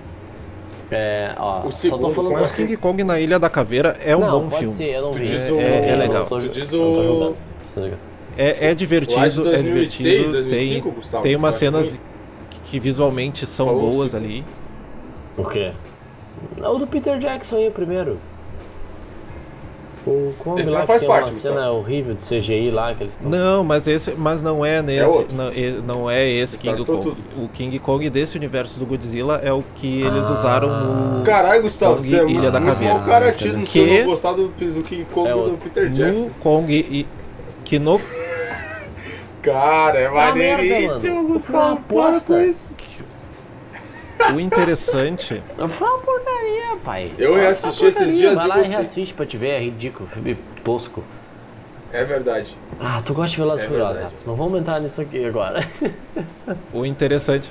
É, 0.91 1.33
ó, 1.37 1.59
O 1.59 1.63
só 1.63 1.69
tô 1.69 1.71
segundo, 1.71 2.09
falando 2.13 2.33
mas 2.33 2.43
assim? 2.43 2.65
King 2.67 2.77
Kong 2.77 3.03
na 3.03 3.19
Ilha 3.19 3.39
da 3.39 3.49
Caveira 3.49 3.97
é 4.05 4.15
um 4.15 4.19
não, 4.21 4.31
bom 4.43 4.49
pode 4.49 4.59
filme. 4.61 4.75
ser, 4.77 4.89
eu 4.95 5.01
não 5.01 5.11
Tu 5.11 5.19
vi. 5.19 5.25
diz 5.25 5.49
É- 5.49 5.51
o- 5.51 5.59
é- 5.59 5.89
é 5.89 5.95
legal. 5.95 6.19
não 6.21 6.25
tô- 6.27 6.39
Tu 6.39 6.49
diz 6.49 6.71
o-. 6.73 7.35
É, 8.37 8.67
é 8.69 8.75
divertido, 8.75 9.19
Lá 9.19 9.27
de 9.27 9.41
2006, 9.41 10.05
é 10.05 10.21
divertido. 10.21 10.41
2005, 10.43 10.83
tem, 10.89 10.95
Gustavo, 10.95 11.23
tem 11.23 11.35
umas 11.35 11.49
acho 11.55 11.59
cenas 11.59 11.99
que, 12.51 12.59
que 12.59 12.79
visualmente 12.79 13.45
são 13.47 13.65
Falou 13.65 13.91
boas 13.91 14.11
segundo. 14.11 14.25
ali. 14.29 14.45
O 15.35 15.43
quê? 15.43 15.71
É 16.61 16.67
O 16.67 16.77
do 16.77 16.87
Peter 16.87 17.17
Jackson 17.19 17.55
aí 17.57 17.69
primeiro. 17.71 18.17
O 20.05 20.33
Kong 20.39 20.61
Esse 20.61 20.71
lá 20.71 20.85
faz 20.85 21.01
tem 21.01 21.09
parte, 21.09 21.31
uma 21.33 21.39
cena 21.41 21.69
horrível 21.71 22.15
de 22.15 22.23
CGI 22.23 22.71
lá 22.71 22.95
que 22.95 23.03
eles 23.03 23.13
estão. 23.15 23.29
Não, 23.29 23.61
mas 23.61 23.85
esse, 23.87 24.11
mas 24.13 24.41
não 24.41 24.63
é 24.63 24.81
nesse, 24.81 25.05
outro. 25.05 25.35
não, 25.35 25.51
não 25.85 26.09
é 26.09 26.25
esse 26.25 26.57
King 26.57 26.85
Kong. 26.85 27.17
O 27.35 27.49
King 27.49 27.77
Kong 27.79 28.09
desse 28.09 28.37
universo 28.37 28.79
do 28.79 28.85
Godzilla 28.85 29.41
é 29.43 29.51
o 29.51 29.61
que 29.75 30.01
eles 30.03 30.23
Ah. 30.29 30.31
usaram 30.31 30.69
no 31.17 31.25
Caralho, 31.25 31.61
Gustavo, 31.63 31.95
Kong 31.97 32.07
você 32.07 32.19
é 32.21 32.25
Ilha 32.25 32.49
da 32.51 32.59
muito 32.61 32.73
Caveira. 32.75 32.93
mau 32.93 33.03
cara 33.03 33.33
tido 33.33 33.59
Que- 33.67 33.99
não 33.99 34.05
gostar 34.05 34.31
do, 34.31 34.47
do 34.47 34.81
King 34.83 35.05
Kong 35.13 35.27
É 35.29 35.33
do 35.33 35.39
outro. 35.39 35.57
Peter 35.57 35.89
Jackson. 35.89 36.23
no 36.27 36.29
Kong 36.35 36.73
e 36.73 37.05
que 37.65 37.77
no 37.77 37.99
Cara, 39.43 39.99
é 39.99 40.09
merda, 40.09 40.29
maneiríssimo, 40.29 41.15
mano. 41.17 41.27
Gustavo. 41.33 41.81
Para 41.81 42.19
com 42.21 42.39
isso. 42.39 42.71
O 44.35 44.39
interessante 44.39 45.41
Foi 45.55 45.87
uma 45.87 45.97
porcaria, 45.99 46.77
pai. 46.83 47.11
Eu 47.17 47.35
reassisti 47.35 47.85
esses 47.85 48.15
dias 48.15 48.35
Vai 48.35 48.47
lá 48.47 48.61
e 48.61 48.67
reassiste 48.67 49.13
pra 49.13 49.25
te 49.25 49.37
ver, 49.37 49.49
é 49.49 49.59
ridículo, 49.59 50.09
filme 50.09 50.37
tosco. 50.63 51.03
É 51.91 52.03
verdade. 52.03 52.55
Ah, 52.79 53.01
tu 53.03 53.13
gosta 53.13 53.29
de 53.31 53.37
Velozes 53.37 53.63
É 53.63 53.65
e 53.65 53.69
Furiosos. 53.69 54.25
Não 54.25 54.35
vamos 54.35 54.59
entrar 54.59 54.79
nisso 54.81 54.99
aqui 54.99 55.23
agora. 55.25 55.67
O 56.73 56.85
interessante, 56.85 57.49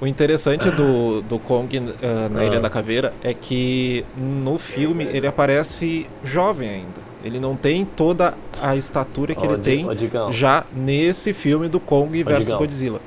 o 0.00 0.06
interessante 0.06 0.70
do, 0.70 1.22
do 1.22 1.38
Kong 1.40 1.76
ah, 2.02 2.28
na 2.28 2.44
Ilha 2.44 2.60
da 2.60 2.70
Caveira 2.70 3.12
é 3.22 3.34
que 3.34 4.04
no 4.16 4.58
filme 4.58 5.04
ele 5.12 5.26
aparece 5.26 6.08
jovem 6.24 6.68
ainda. 6.68 7.08
Ele 7.24 7.40
não 7.40 7.56
tem 7.56 7.84
toda 7.84 8.34
a 8.62 8.76
estatura 8.76 9.34
que 9.34 9.44
Ó, 9.46 9.50
ele 9.52 9.58
tem 9.58 9.88
Digão. 9.96 10.30
já 10.32 10.64
nesse 10.72 11.34
filme 11.34 11.68
do 11.68 11.80
Kong 11.80 12.22
versus 12.22 12.44
Digão. 12.46 12.58
Godzilla. 12.60 13.00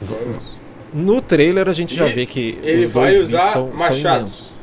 No 0.94 1.22
trailer 1.22 1.68
a 1.70 1.74
gente 1.74 1.96
já 1.96 2.08
E 2.08 2.14
vê 2.14 2.26
que 2.26 2.58
Ele 2.64 2.86
os 2.86 2.92
dois 2.94 3.14
vai 3.14 3.20
usar 3.24 3.54
são, 3.54 3.68
são 3.70 3.78
machados. 3.78 4.22
imensos. 4.22 4.62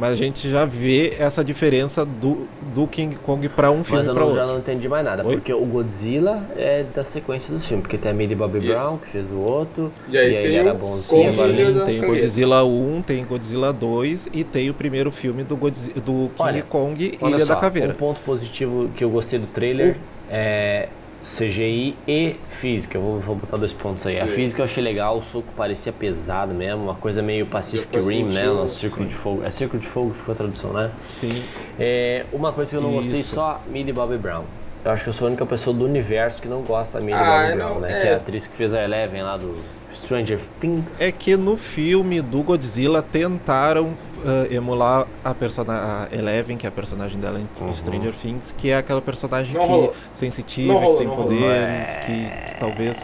Mas 0.00 0.12
a 0.12 0.16
gente 0.16 0.48
já 0.48 0.64
vê 0.64 1.14
essa 1.18 1.44
diferença 1.44 2.04
do, 2.04 2.46
do 2.72 2.86
King 2.86 3.16
Kong 3.16 3.48
pra 3.48 3.68
um 3.72 3.82
filme 3.82 3.98
Mas 3.98 4.06
eu 4.06 4.14
não, 4.14 4.20
já 4.32 4.42
outro. 4.42 4.46
não 4.54 4.58
entendi 4.60 4.88
mais 4.88 5.04
nada, 5.04 5.26
Oi? 5.26 5.34
porque 5.34 5.52
o 5.52 5.64
Godzilla 5.64 6.40
é 6.56 6.84
da 6.94 7.02
sequência 7.02 7.52
dos 7.52 7.66
filmes, 7.66 7.82
porque 7.82 7.98
tem 7.98 8.12
a 8.12 8.14
Millie 8.14 8.36
Bobby 8.36 8.58
Isso. 8.58 8.68
Brown, 8.68 8.98
que 8.98 9.10
fez 9.10 9.28
o 9.32 9.38
outro, 9.38 9.90
E 10.08 10.16
aí 10.16 10.40
tem 10.40 10.56
era 10.56 10.72
o 10.72 10.76
bonzinho, 10.78 11.28
agora 11.30 11.52
Tem 11.52 12.00
Caveira. 12.00 12.06
Godzilla 12.06 12.64
1, 12.64 13.02
tem 13.02 13.24
Godzilla 13.24 13.72
2 13.72 14.28
e 14.32 14.44
tem 14.44 14.70
o 14.70 14.74
primeiro 14.74 15.10
filme 15.10 15.42
do, 15.42 15.56
Godzi- 15.56 15.90
do 15.94 16.28
King 16.28 16.32
Olha, 16.38 16.62
Kong 16.62 17.18
Olha 17.20 17.34
Ilha 17.34 17.44
só, 17.46 17.54
da 17.54 17.60
Caveira. 17.60 17.92
Um 17.92 17.96
ponto 17.96 18.20
positivo 18.20 18.88
que 18.96 19.02
eu 19.02 19.10
gostei 19.10 19.40
do 19.40 19.48
trailer 19.48 19.96
é 20.30 20.88
CGI 21.24 21.94
e 22.06 22.36
física. 22.58 22.96
Eu 22.96 23.02
vou, 23.02 23.18
vou 23.20 23.34
botar 23.36 23.56
dois 23.56 23.72
pontos 23.72 24.06
aí. 24.06 24.18
A 24.18 24.26
Sim. 24.26 24.32
física 24.32 24.60
eu 24.62 24.64
achei 24.64 24.82
legal, 24.82 25.18
o 25.18 25.22
soco 25.22 25.48
parecia 25.56 25.92
pesado 25.92 26.54
mesmo, 26.54 26.84
uma 26.84 26.94
coisa 26.94 27.20
meio 27.22 27.46
Pacific 27.46 27.96
Rim, 28.00 28.24
né? 28.24 28.46
No 28.46 28.68
Círculo 28.68 29.04
sim. 29.04 29.08
de 29.10 29.14
Fogo. 29.14 29.42
É 29.44 29.50
Círculo 29.50 29.80
de 29.82 29.88
Fogo 29.88 30.10
que 30.12 30.18
ficou 30.18 30.32
a 30.32 30.36
tradução, 30.36 30.72
né? 30.72 30.90
Sim. 31.04 31.42
É, 31.78 32.24
uma 32.32 32.52
coisa 32.52 32.70
que 32.70 32.76
eu 32.76 32.80
não 32.82 32.92
gostei 32.92 33.20
Isso. 33.20 33.34
só 33.34 33.60
Millie 33.68 33.92
Bobby 33.92 34.16
Brown. 34.16 34.44
Eu 34.84 34.92
acho 34.92 35.02
que 35.04 35.10
eu 35.10 35.12
sou 35.12 35.26
a 35.26 35.28
única 35.28 35.44
pessoa 35.44 35.76
do 35.76 35.84
universo 35.84 36.40
que 36.40 36.48
não 36.48 36.62
gosta 36.62 36.98
da 36.98 37.04
Millie 37.04 37.20
Ah, 37.20 37.24
Bobby 37.40 37.50
eu 37.50 37.56
Brown, 37.56 37.74
não- 37.74 37.80
né? 37.80 37.88
é. 37.90 38.00
Que 38.00 38.06
é 38.08 38.12
a 38.14 38.16
atriz 38.16 38.46
que 38.46 38.56
fez 38.56 38.72
a 38.72 38.82
Eleven 38.82 39.22
lá 39.22 39.36
do 39.36 39.56
Stranger 39.94 40.38
Things. 40.60 41.00
É 41.00 41.10
que 41.10 41.36
no 41.36 41.56
filme 41.56 42.20
do 42.20 42.42
Godzilla 42.42 43.02
tentaram 43.02 43.94
ah, 44.24 44.46
emular 44.52 45.06
a 45.24 45.34
personagem 45.34 46.18
Eleven, 46.18 46.56
que 46.56 46.66
é 46.66 46.68
a 46.68 46.72
personagem 46.72 47.18
dela 47.18 47.38
em 47.40 47.46
Uhum. 47.62 47.74
Stranger 47.74 48.12
Things, 48.14 48.54
que 48.56 48.70
é 48.70 48.76
aquela 48.78 49.00
personagem 49.02 49.54
Não 49.54 49.60
que 49.62 49.66
rolou. 49.66 49.94
sensitiva, 50.14 50.72
Não 50.74 50.80
rolou, 50.80 50.98
que 50.98 51.04
tem 51.06 51.16
poderes, 51.16 51.96
que, 51.98 52.50
que 52.50 52.60
talvez 52.60 52.96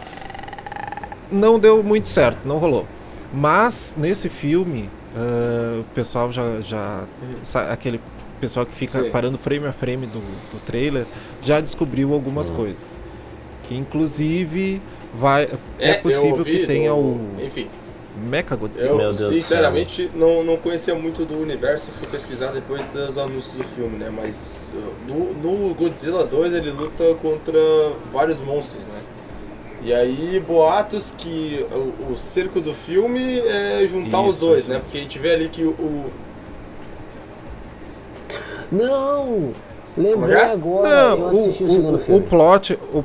não 1.31 1.59
deu 1.59 1.83
muito 1.83 2.07
certo, 2.07 2.39
não 2.45 2.57
rolou. 2.57 2.85
Mas 3.33 3.95
nesse 3.97 4.29
filme, 4.29 4.89
ah, 5.15 5.79
o 5.81 5.83
pessoal 5.95 6.31
já, 6.31 6.61
já 6.61 7.03
sa- 7.43 7.71
aquele 7.71 7.99
pessoal 8.39 8.65
que 8.65 8.73
fica 8.73 9.01
Sim. 9.03 9.09
parando 9.11 9.37
frame 9.37 9.65
a 9.65 9.73
frame 9.73 10.05
do, 10.05 10.19
do 10.19 10.59
trailer 10.65 11.05
já 11.41 11.59
descobriu 11.59 12.13
algumas 12.13 12.49
Uhum. 12.49 12.55
coisas. 12.57 12.83
Que 13.67 13.75
inclusive 13.75 14.81
vai 15.13 15.47
é, 15.79 15.91
eu 15.97 16.01
possível 16.01 16.37
ouvi 16.37 16.51
que 16.59 16.67
tenha 16.67 16.93
o 16.93 17.19
Enfim, 17.43 17.67
Mecha 18.17 18.55
Godzilla. 18.55 18.87
eu 18.89 18.97
Meu 18.97 19.13
Deus 19.13 19.17
do 19.17 19.37
sinceramente 19.39 20.09
não, 20.15 20.43
não 20.43 20.57
conhecia 20.57 20.95
muito 20.95 21.25
do 21.25 21.37
universo, 21.41 21.91
fui 21.99 22.07
pesquisar 22.07 22.51
depois 22.51 22.85
dos 22.87 23.17
anúncios 23.17 23.51
do 23.55 23.63
filme, 23.63 23.97
né? 23.97 24.09
Mas 24.09 24.67
uh, 24.73 24.93
no, 25.07 25.33
no 25.33 25.73
Godzilla 25.75 26.23
2 26.23 26.53
ele 26.53 26.71
luta 26.71 27.15
contra 27.21 27.59
vários 28.13 28.39
monstros, 28.39 28.87
né? 28.87 29.01
E 29.83 29.93
aí, 29.93 30.39
boatos 30.39 31.11
que 31.15 31.63
o, 31.71 32.13
o 32.13 32.17
cerco 32.17 32.59
do 32.59 32.73
filme 32.73 33.39
é 33.39 33.85
juntar 33.87 34.21
os 34.21 34.37
Isso, 34.37 34.45
dois, 34.45 34.59
isso 34.59 34.69
né? 34.69 34.79
Porque 34.79 34.97
a 34.97 35.01
gente 35.01 35.19
vê 35.19 35.33
ali 35.33 35.49
que 35.49 35.63
o. 35.63 35.71
o- 35.71 36.05
Não! 38.71 39.51
Lembrei 39.97 40.35
é? 40.35 40.51
agora, 40.51 40.89
Não, 40.89 41.17
eu 41.17 41.25
o, 41.35 41.45
assisti 41.45 41.63
o, 41.63 41.69
segundo 41.71 41.95
o, 42.17 42.21
plot, 42.21 42.79
o, 42.93 43.03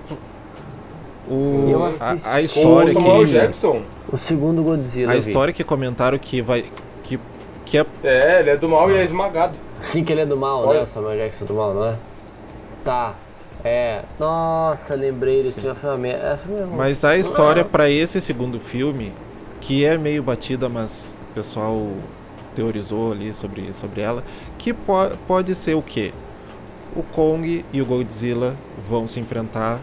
o- 1.29 1.71
Eu 1.71 1.85
a, 1.85 1.89
assisti. 1.89 2.29
a 2.29 2.33
com 2.33 2.41
história 2.41 2.91
o 2.91 2.93
Samuel 2.93 3.19
que 3.21 3.27
Jackson. 3.27 3.83
O 4.13 4.17
segundo 4.19 4.63
Godzilla 4.63 5.13
a 5.13 5.17
história 5.17 5.53
que 5.53 5.63
comentaram 5.65 6.19
que 6.19 6.43
vai 6.43 6.65
que 7.03 7.19
Que 7.65 7.79
é 7.79 7.87
É, 8.03 8.41
ele 8.41 8.51
é 8.51 8.57
do 8.57 8.69
mal 8.69 8.91
e 8.91 8.97
é 8.97 9.05
esmagado. 9.05 9.55
Sim 9.83 10.05
que 10.05 10.13
ele 10.13 10.23
é 10.23 10.27
do 10.27 10.37
mal, 10.37 10.67
Olha. 10.67 10.81
né? 10.81 10.85
O 10.85 10.89
Samuel 10.89 11.17
Jackson 11.19 11.45
é 11.45 11.49
do 11.49 11.55
mal, 11.55 11.75
não 11.75 11.85
é? 11.87 11.95
Tá. 12.85 13.15
É. 13.65 14.03
Nossa, 14.19 14.95
lembrei 14.95 15.43
desse 15.43 15.61
filme. 15.61 16.09
É. 16.11 16.39
Mas 16.77 17.05
a 17.05 17.17
história 17.17 17.65
pra 17.65 17.89
esse 17.91 18.21
segundo 18.21 18.59
filme, 18.59 19.13
que 19.61 19.85
é 19.85 19.97
meio 19.99 20.23
batida, 20.23 20.69
mas 20.69 21.15
o 21.31 21.35
pessoal 21.35 21.89
teorizou 22.55 23.13
ali 23.13 23.33
sobre, 23.35 23.73
sobre 23.75 24.01
ela, 24.01 24.25
que 24.59 24.73
po 24.73 24.93
pode 25.29 25.55
ser 25.55 25.75
o 25.75 25.83
quê? 25.83 26.13
O 26.97 27.03
Kong 27.03 27.65
e 27.73 27.81
o 27.81 27.87
Godzilla 27.87 28.57
vão 28.89 29.07
se 29.07 29.21
enfrentar, 29.21 29.79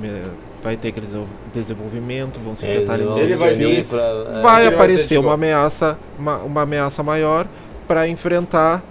me- 0.00 0.32
vai 0.62 0.76
ter 0.76 0.88
aquele 0.88 1.06
desenvol- 1.06 1.28
desenvolvimento, 1.54 2.40
vão 2.40 2.54
se 2.54 2.64
enfrentar 2.66 2.94
ali 2.94 3.04
no 3.04 3.18
Ele 3.18 3.36
vai 3.36 3.54
pra- 3.54 4.38
é. 4.38 4.42
vai 4.42 4.66
aparecer 4.66 5.18
uma 5.18 5.34
ameaça, 5.34 5.98
uma, 6.18 6.36
uma 6.38 6.62
ameaça 6.62 7.02
maior 7.02 7.46
para 7.86 8.08
enfrentar 8.08 8.82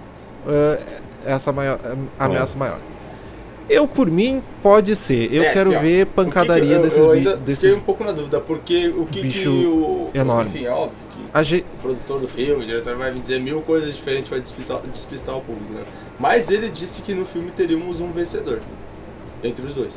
eh, 0.48 0.78
essa 1.26 1.52
maior, 1.52 1.78
a 2.18 2.24
ameaça 2.24 2.56
maior. 2.56 2.78
Eu 3.68 3.88
por 3.88 4.08
mim 4.08 4.40
pode 4.62 4.94
ser. 4.94 5.28
Eu 5.34 5.42
É, 5.42 5.52
quero 5.52 5.70
assim, 5.70 5.76
ó, 5.76 5.80
ver 5.80 6.02
o 6.02 6.06
que 6.06 6.10
que 6.10 6.14
pancadaria 6.24 6.76
eu, 6.76 6.82
desses 6.82 6.98
eu 6.98 7.08
bi- 7.10 7.16
ainda 7.18 7.36
desses 7.36 7.60
fiquei 7.62 7.76
um 7.76 7.80
pouco 7.80 8.04
na 8.04 8.12
dúvida, 8.12 8.38
porque 8.40 8.88
o 8.88 9.04
que, 9.06 9.22
bicho 9.22 9.40
que 9.40 9.48
o. 9.48 10.10
enorme. 10.14 10.50
Enfim, 10.50 10.66
é 10.66 10.70
óbvio 10.70 10.96
que 11.12 11.18
a 11.34 11.42
ge- 11.42 11.64
o 11.78 11.82
produtor 11.82 12.20
do 12.20 12.28
filme, 12.28 12.62
o 12.62 12.66
diretor 12.66 12.96
vai 12.96 13.10
me 13.12 13.18
dizer 13.18 13.40
mil 13.40 13.60
coisas 13.62 13.92
diferentes, 13.94 14.30
vai 14.30 14.40
despistar, 14.40 14.78
despistar 14.92 15.36
o 15.36 15.40
público, 15.40 15.72
né? 15.72 15.82
Mas 16.18 16.48
ele 16.48 16.68
disse 16.70 17.02
que 17.02 17.12
no 17.12 17.26
filme 17.26 17.50
teríamos 17.50 17.98
um 17.98 18.12
vencedor 18.12 18.60
entre 19.42 19.66
os 19.66 19.74
dois. 19.74 19.94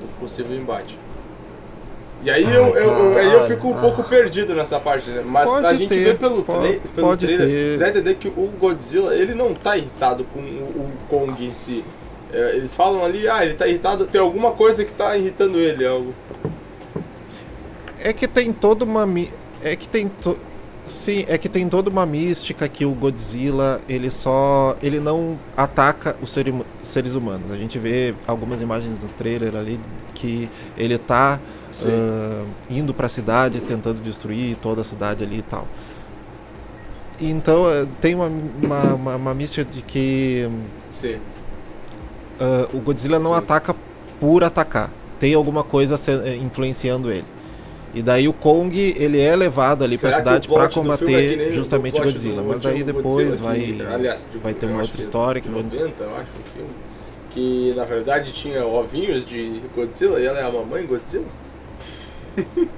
Do 0.00 0.06
possível 0.18 0.56
embate. 0.56 0.98
E 2.22 2.30
aí, 2.30 2.44
Ai, 2.44 2.56
eu, 2.56 2.76
eu, 2.76 3.18
aí 3.18 3.32
eu 3.32 3.46
fico 3.46 3.68
um 3.68 3.80
pouco 3.80 4.04
perdido 4.04 4.54
nessa 4.54 4.78
parte, 4.78 5.10
né? 5.10 5.22
Mas 5.24 5.48
Pode 5.48 5.66
a 5.66 5.74
gente 5.74 5.88
ter, 5.88 6.04
vê 6.04 6.14
pelo, 6.14 6.42
po- 6.42 6.52
tra 6.52 6.62
pelo 6.94 7.06
pode 7.08 7.24
trailer, 7.26 7.48
ter. 7.48 7.78
dá 7.78 7.86
a 7.86 7.88
entender 7.88 8.14
que 8.16 8.28
o 8.28 8.52
Godzilla, 8.58 9.14
ele 9.14 9.34
não 9.34 9.54
tá 9.54 9.76
irritado 9.76 10.24
com 10.24 10.40
o, 10.40 10.42
o 10.42 10.92
Kong 11.08 11.42
em 11.44 11.52
si. 11.52 11.82
É, 12.32 12.56
eles 12.56 12.74
falam 12.74 13.02
ali, 13.04 13.26
ah, 13.26 13.42
ele 13.42 13.54
tá 13.54 13.66
irritado, 13.66 14.04
tem 14.06 14.20
alguma 14.20 14.52
coisa 14.52 14.84
que 14.84 14.92
tá 14.92 15.16
irritando 15.16 15.58
ele, 15.58 15.86
algo. 15.86 16.14
É 17.98 18.12
que 18.12 18.28
tem 18.28 18.52
toda 18.52 18.84
uma 18.84 19.08
é 19.62 19.76
que 19.76 19.88
tem 19.88 20.08
to... 20.08 20.38
sim, 20.90 21.24
é 21.28 21.38
que 21.38 21.48
tem 21.48 21.68
toda 21.68 21.88
uma 21.88 22.04
mística 22.04 22.68
que 22.68 22.84
o 22.84 22.90
Godzilla, 22.92 23.80
ele 23.88 24.10
só 24.10 24.76
ele 24.82 25.00
não 25.00 25.38
ataca 25.56 26.16
os 26.20 26.32
seres 26.82 27.14
humanos. 27.14 27.50
A 27.50 27.56
gente 27.56 27.78
vê 27.78 28.14
algumas 28.26 28.60
imagens 28.60 28.98
do 28.98 29.08
trailer 29.16 29.54
ali 29.56 29.80
que 30.14 30.48
ele 30.76 30.98
tá 30.98 31.40
ah, 31.86 32.44
indo 32.68 32.92
pra 32.92 33.08
cidade 33.08 33.60
tentando 33.60 34.02
destruir 34.02 34.56
toda 34.56 34.82
a 34.82 34.84
cidade 34.84 35.24
ali 35.24 35.38
e 35.38 35.42
tal. 35.42 35.66
Então 37.20 37.70
eh, 37.70 37.86
tem 38.00 38.14
uma, 38.14 38.26
uma, 38.26 38.94
uma, 38.94 39.16
uma 39.16 39.34
mística 39.34 39.64
de 39.64 39.82
que 39.82 40.50
ah, 42.40 42.68
o 42.72 42.78
Godzilla 42.78 43.18
não 43.18 43.32
Sim. 43.32 43.38
ataca 43.38 43.76
por 44.18 44.42
atacar. 44.44 44.90
Tem 45.18 45.34
alguma 45.34 45.62
coisa 45.62 45.98
eh, 46.24 46.36
influenciando 46.36 47.10
ele. 47.10 47.26
E 47.92 48.02
daí 48.02 48.28
o 48.28 48.32
Kong, 48.32 48.94
ele 48.96 49.20
é 49.20 49.34
levado 49.34 49.82
ali 49.82 49.98
pra 49.98 50.10
Será 50.10 50.22
que 50.22 50.28
cidade 50.28 50.48
é 50.64 50.68
que 50.68 50.74
combater 50.74 51.36
nem 51.36 51.52
justamente 51.52 52.00
o 52.00 52.04
Godzilla. 52.04 52.42
Mas 52.42 52.60
daí 52.60 52.84
depois 52.84 53.28
Godzilla 53.28 53.48
vai, 53.48 53.58
que, 53.60 53.82
aliás, 53.82 54.28
vai 54.42 54.54
ter 54.54 54.66
uma 54.66 54.80
outra 54.82 54.96
que 54.96 55.02
história 55.02 55.40
que 55.40 55.48
de 55.48 55.54
vamos 55.54 55.74
90, 55.74 56.04
eu 56.04 56.10
acho, 56.16 56.22
um 56.22 56.52
filme. 56.54 56.70
Que 57.30 57.74
na 57.76 57.84
verdade 57.84 58.32
tinha 58.32 58.64
ovinhos 58.64 59.26
de 59.26 59.60
Godzilla 59.74 60.20
e 60.20 60.26
ela 60.26 60.38
é 60.38 60.42
a 60.44 60.50
mamãe 60.50 60.86
Godzilla. 60.86 61.26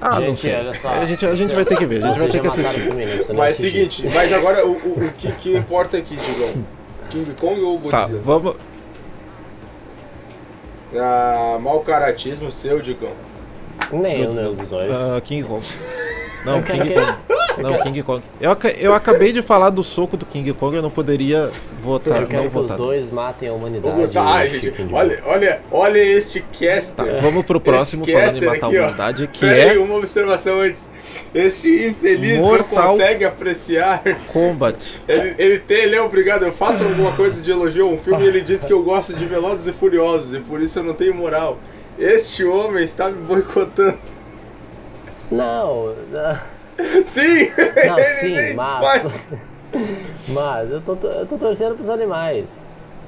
Ah, 0.00 0.20
não 0.20 0.28
Gente, 0.28 0.40
sei. 0.42 0.54
olha 0.54 0.74
só. 0.74 0.88
A 0.90 1.04
gente, 1.06 1.26
a 1.26 1.34
gente 1.34 1.54
vai 1.54 1.64
ter 1.64 1.76
que 1.76 1.84
ver, 1.86 2.04
a 2.04 2.08
gente 2.08 2.18
vai 2.20 2.28
ter 2.28 2.40
que 2.40 2.46
assistir. 2.46 3.34
Mas 3.34 3.50
assistir. 3.58 3.88
seguinte, 3.88 4.14
mas 4.14 4.32
agora 4.32 4.64
o, 4.64 4.70
o, 4.70 5.04
o 5.06 5.12
que, 5.14 5.32
que 5.32 5.56
importa 5.56 5.96
aqui, 5.96 6.14
Digão? 6.16 6.64
King 7.10 7.32
Kong 7.40 7.60
ou 7.62 7.80
Tá, 7.80 8.02
Godzilla? 8.02 8.22
vamos. 8.24 8.54
Ah, 10.96 11.58
mau 11.60 11.80
caratismo 11.80 12.50
seu, 12.50 12.80
Digão. 12.80 13.12
Nenhum, 13.92 14.32
nenhum 14.32 14.54
dos 14.54 14.68
dois. 14.68 14.90
ah, 14.90 15.20
King 15.20 15.46
Kong. 15.46 15.64
Não, 16.44 16.58
Eu 16.58 16.62
King 16.62 16.94
Kong. 16.94 17.37
Não, 17.62 17.78
King 17.82 18.02
Kong. 18.02 18.22
Eu, 18.40 18.56
eu 18.78 18.94
acabei 18.94 19.32
de 19.32 19.42
falar 19.42 19.70
do 19.70 19.82
soco 19.82 20.16
do 20.16 20.24
King 20.26 20.52
Kong, 20.52 20.76
eu 20.76 20.82
não 20.82 20.90
poderia 20.90 21.50
votar, 21.82 22.22
eu 22.22 22.26
quero 22.26 22.42
não 22.44 22.50
que 22.50 22.56
os 22.56 22.62
votar. 22.62 22.76
dois 22.76 23.10
matem 23.10 23.48
a 23.48 23.52
humanidade. 23.52 23.94
Vamos 23.94 24.12
gente, 24.12 24.94
olha, 24.94 25.22
olha, 25.26 25.60
olha 25.70 25.98
este 25.98 26.40
caster. 26.40 26.94
Tá, 26.94 27.20
vamos 27.20 27.44
pro 27.44 27.60
próximo 27.60 28.04
Esse 28.04 28.12
falando 28.12 28.36
em 28.36 28.40
matar 28.46 28.52
a 28.52 28.68
aqui, 28.68 28.78
ó. 28.78 28.82
humanidade, 28.82 29.26
que 29.28 29.40
Pera 29.40 29.70
aí, 29.72 29.76
é 29.76 29.80
uma 29.80 29.94
observação 29.96 30.60
antes. 30.60 30.88
Este 31.34 31.86
infeliz 31.86 32.38
não 32.38 32.44
Mortal- 32.46 32.92
consegue 32.92 33.24
apreciar. 33.24 34.02
Combat. 34.32 34.76
Ele, 35.08 35.34
ele, 35.38 35.58
tem, 35.58 35.78
ele 35.84 35.96
é 35.96 36.02
obrigado, 36.02 36.44
eu 36.44 36.52
faço 36.52 36.84
alguma 36.84 37.12
coisa 37.16 37.40
de 37.40 37.50
elogio 37.50 37.86
a 37.86 37.90
um 37.90 37.98
filme 37.98 38.24
e 38.24 38.28
ele 38.28 38.40
diz 38.42 38.64
que 38.64 38.72
eu 38.72 38.82
gosto 38.82 39.14
de 39.14 39.24
Velozes 39.26 39.66
e 39.66 39.72
Furiosos 39.72 40.34
e 40.34 40.40
por 40.40 40.60
isso 40.60 40.78
eu 40.78 40.82
não 40.84 40.94
tenho 40.94 41.14
moral. 41.14 41.58
Este 41.98 42.44
homem 42.44 42.84
está 42.84 43.08
me 43.08 43.16
boicotando. 43.22 43.98
Não, 45.30 45.94
não, 46.10 46.38
Sim! 47.04 47.50
não, 47.86 47.98
sim, 47.98 48.54
mas. 48.54 49.20
Mas 50.28 50.70
eu 50.70 50.80
tô, 50.80 50.94
eu 51.06 51.26
tô 51.26 51.36
torcendo 51.36 51.74
pros 51.74 51.90
animais. 51.90 52.64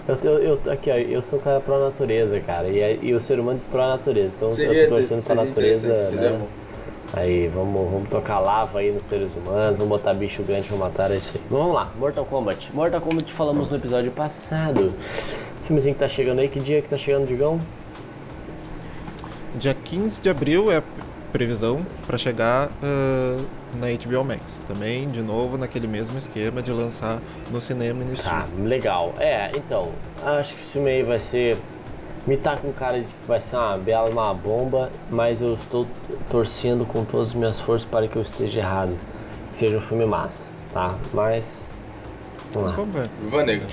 Eu, 0.07 0.19
eu, 0.23 0.39
eu- 0.65 0.73
aqui, 0.73 0.91
ó, 0.91 0.95
eu 0.95 1.23
sou 1.23 1.39
um 1.39 1.43
cara 1.43 1.59
pró 1.61 1.79
natureza, 1.79 2.39
cara. 2.41 2.69
E, 2.69 2.99
e 3.03 3.15
o 3.15 3.21
ser 3.21 3.41
humano 3.41 3.59
destrói 3.59 3.85
a 3.85 3.89
natureza. 3.89 4.35
Então 4.37 4.53
Seria, 4.53 4.83
eu 4.83 4.89
tô 4.89 4.97
torcendo 4.97 5.25
pra 5.25 5.35
natureza. 5.37 5.89
Né? 5.89 6.41
Aí, 7.13 7.49
vamos, 7.49 7.91
vamos 7.91 8.09
tocar 8.09 8.39
lava 8.39 8.79
aí 8.79 8.93
nos 8.93 9.03
seres 9.03 9.31
humanos, 9.35 9.77
vamos 9.77 9.89
botar 9.89 10.15
bicho 10.15 10.43
grande 10.43 10.69
pra 10.69 10.77
matar 10.77 11.11
esse 11.11 11.37
aí. 11.37 11.43
Vamos 11.51 11.75
lá, 11.75 11.91
Mortal 11.99 12.25
Kombat. 12.25 12.71
Mortal 12.75 13.01
Kombat 13.01 13.33
falamos 13.33 13.69
no 13.69 13.77
episódio 13.77 14.11
passado. 14.13 14.93
Filmezinho 15.67 15.95
que 15.95 16.01
tá 16.01 16.09
chegando 16.09 16.41
aí, 16.41 16.49
que 16.49 16.61
dia 16.61 16.81
que 16.83 16.89
tá 16.89 16.97
chegando, 16.99 17.27
Digão? 17.27 17.61
Dia 19.57 19.75
15 19.75 20.21
de 20.21 20.29
abril 20.29 20.71
é 20.71 20.77
a 20.77 20.83
previsão 21.33 21.85
para 22.07 22.17
chegar 22.17 22.69
ah, 22.83 23.41
na 23.75 23.87
HBO 23.89 24.25
Max. 24.25 24.61
Também, 24.67 25.09
de 25.11 25.23
novo, 25.23 25.57
naquele 25.59 25.87
mesmo 25.87 26.17
esquema 26.19 26.63
de 26.63 26.71
lançar 26.73 27.19
no 27.51 27.61
cinema 27.61 28.03
e 28.03 28.07
no 28.07 28.17
Tá, 28.17 28.45
streaming. 28.47 28.69
legal. 28.69 29.15
É, 29.19 29.51
então, 29.57 29.91
acho 30.23 30.55
que 30.55 30.63
o 30.63 30.67
filme 30.67 30.91
aí 30.91 31.03
vai 31.03 31.21
ser. 31.21 31.57
Me 32.27 32.37
tá 32.37 32.55
com 32.57 32.71
cara 32.73 32.99
de 33.01 33.07
que 33.07 33.27
vai 33.27 33.41
ser 33.41 33.57
uma 33.57 33.79
bela, 33.79 34.11
uma 34.11 34.35
bomba, 34.35 34.91
mas 35.11 35.41
eu 35.41 35.55
estou 35.55 35.87
torcendo 36.31 36.85
com 36.85 37.03
todas 37.05 37.31
as 37.31 37.35
minhas 37.35 37.59
forças 37.61 37.89
para 37.89 38.07
que 38.09 38.17
eu 38.17 38.23
esteja 38.23 38.61
errado. 38.61 38.97
Que 39.53 39.59
seja 39.59 39.79
um 39.79 39.81
filme 39.81 40.05
massa, 40.05 40.47
tá? 40.73 40.97
Mas. 41.15 41.67
Vamos 42.53 42.71
lá. 42.71 42.77
Vamos 42.77 42.95
ver. 42.95 43.09
Viúva 43.21 43.43
Negra. 43.43 43.69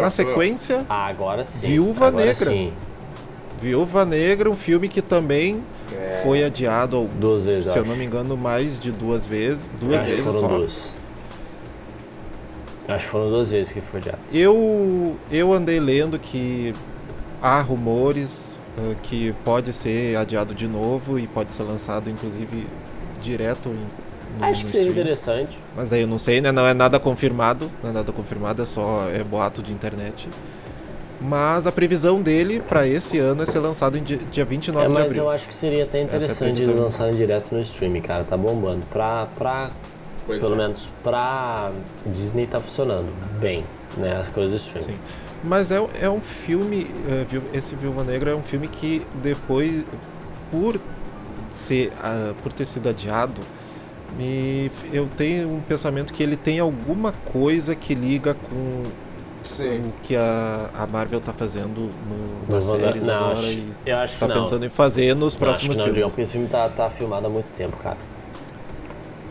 Na 0.00 0.10
sequência, 0.10 0.84
Ah, 0.88 1.06
agora 1.06 1.44
sim. 1.44 1.66
Viúva 1.66 2.08
agora 2.08 2.26
Negra. 2.26 2.50
Sim. 2.50 2.72
Viúva 3.62 4.04
Negra, 4.04 4.50
um 4.50 4.56
filme 4.56 4.88
que 4.88 5.00
também 5.00 5.62
É. 5.92 6.20
foi 6.24 6.44
adiado, 6.44 7.08
Duas 7.18 7.44
vezes, 7.44 7.70
se 7.70 7.76
eu 7.78 7.82
acho. 7.82 7.90
não 7.90 7.96
me 7.96 8.04
engano, 8.04 8.36
mais 8.36 8.78
de 8.78 8.90
duas 8.90 9.26
vezes. 9.26 9.68
Duas 9.80 9.96
Acho 9.96 10.04
que 10.06 10.10
vezes 10.12 10.26
foram 10.26 10.40
só. 10.40 10.48
duas. 10.48 10.94
Acho 12.88 13.04
que 13.04 13.10
foram 13.10 13.30
duas 13.30 13.50
vezes 13.50 13.72
que 13.72 13.80
foi 13.80 14.02
já. 14.02 14.14
Eu, 14.32 15.16
eu 15.30 15.52
andei 15.52 15.80
lendo 15.80 16.18
que 16.18 16.74
há 17.40 17.60
rumores 17.60 18.42
ah, 18.78 18.94
que 19.02 19.32
pode 19.44 19.72
ser 19.72 20.16
adiado 20.16 20.54
de 20.54 20.66
novo 20.66 21.18
e 21.18 21.26
pode 21.26 21.52
ser 21.52 21.62
lançado, 21.62 22.10
inclusive, 22.10 22.66
direto 23.22 23.68
em, 23.70 24.04
no, 24.38 24.44
Acho 24.46 24.64
que 24.64 24.70
seria 24.72 24.90
interessante. 24.90 25.56
Mas 25.76 25.92
aí 25.92 26.00
eu 26.02 26.08
não 26.08 26.18
sei, 26.18 26.40
né? 26.40 26.50
Não 26.50 26.66
é 26.66 26.74
nada 26.74 26.98
confirmado. 26.98 27.70
Não 27.82 27.90
é 27.90 27.92
nada 27.92 28.12
confirmado, 28.12 28.62
é 28.62 28.66
só 28.66 29.08
é 29.08 29.22
boato 29.22 29.62
de 29.62 29.72
internet. 29.72 30.28
Mas 31.20 31.66
a 31.66 31.72
previsão 31.72 32.20
dele 32.20 32.60
pra 32.60 32.86
esse 32.86 33.18
ano 33.18 33.42
é 33.42 33.46
ser 33.46 33.58
lançado 33.60 33.96
em 33.96 34.02
dia, 34.02 34.18
dia 34.30 34.44
29 34.44 34.84
É, 34.84 34.88
de 34.88 34.94
mas 34.94 35.04
abril. 35.04 35.22
eu 35.22 35.30
acho 35.30 35.48
que 35.48 35.54
seria 35.54 35.84
até 35.84 36.00
é 36.00 36.02
interessante 36.02 36.60
eles 36.62 36.74
lançarem 36.74 37.14
direto 37.14 37.54
no 37.54 37.60
streaming, 37.62 38.00
cara. 38.02 38.24
Tá 38.24 38.36
bombando. 38.36 38.82
Pra, 38.90 39.26
pra 39.36 39.70
Pois 40.26 40.40
pelo 40.40 40.54
é. 40.54 40.58
menos 40.58 40.88
pra 41.02 41.70
Disney 42.06 42.46
tá 42.46 42.60
funcionando 42.60 43.08
bem, 43.38 43.64
né? 43.96 44.16
As 44.20 44.28
coisas 44.30 44.52
do 44.52 44.56
streaming. 44.56 44.96
Sim. 44.96 44.98
Mas 45.42 45.70
é, 45.70 45.78
é 46.00 46.08
um 46.08 46.20
filme, 46.20 46.86
é, 47.08 47.56
esse 47.56 47.74
Viúva 47.74 48.02
Negra 48.02 48.30
é 48.30 48.34
um 48.34 48.42
filme 48.42 48.66
que 48.66 49.02
depois, 49.22 49.84
por 50.50 50.80
ser, 51.50 51.92
ah, 52.02 52.32
por 52.42 52.52
ter 52.52 52.64
sido 52.64 52.88
adiado, 52.88 53.42
me, 54.18 54.70
eu 54.92 55.08
tenho 55.18 55.50
um 55.52 55.60
pensamento 55.60 56.12
que 56.12 56.22
ele 56.22 56.36
tem 56.36 56.58
alguma 56.58 57.12
coisa 57.12 57.74
que 57.74 57.94
liga 57.94 58.32
com 58.34 58.84
Sim. 59.44 59.80
o 59.80 59.92
que 60.02 60.16
a, 60.16 60.70
a 60.74 60.86
Marvel 60.86 61.20
tá 61.20 61.32
fazendo 61.32 61.90
no, 62.08 62.54
nas 62.54 62.64
séries 62.64 63.02
não, 63.04 63.14
agora 63.14 63.38
acho- 63.40 63.48
e 63.52 63.72
eu 63.86 63.96
acho 63.98 64.18
tá 64.18 64.26
não. 64.28 64.42
pensando 64.42 64.64
em 64.66 64.68
fazer 64.68 65.14
nos 65.14 65.18
Não, 65.18 65.26
acho 65.26 65.36
que 65.36 65.38
próximos 65.44 65.76
não, 65.76 65.84
filmes. 65.84 66.04
porque 66.04 66.22
esse 66.22 66.32
filme 66.32 66.48
tá, 66.48 66.68
tá 66.68 66.90
filmado 66.90 67.26
há 67.26 67.30
muito 67.30 67.50
tempo, 67.56 67.76
cara. 67.82 67.98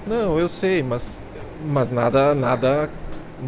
Não, 0.06 0.38
eu 0.38 0.50
sei, 0.50 0.84
mas, 0.84 1.22
mas 1.66 1.90
nada, 1.92 2.36
nada, 2.36 2.90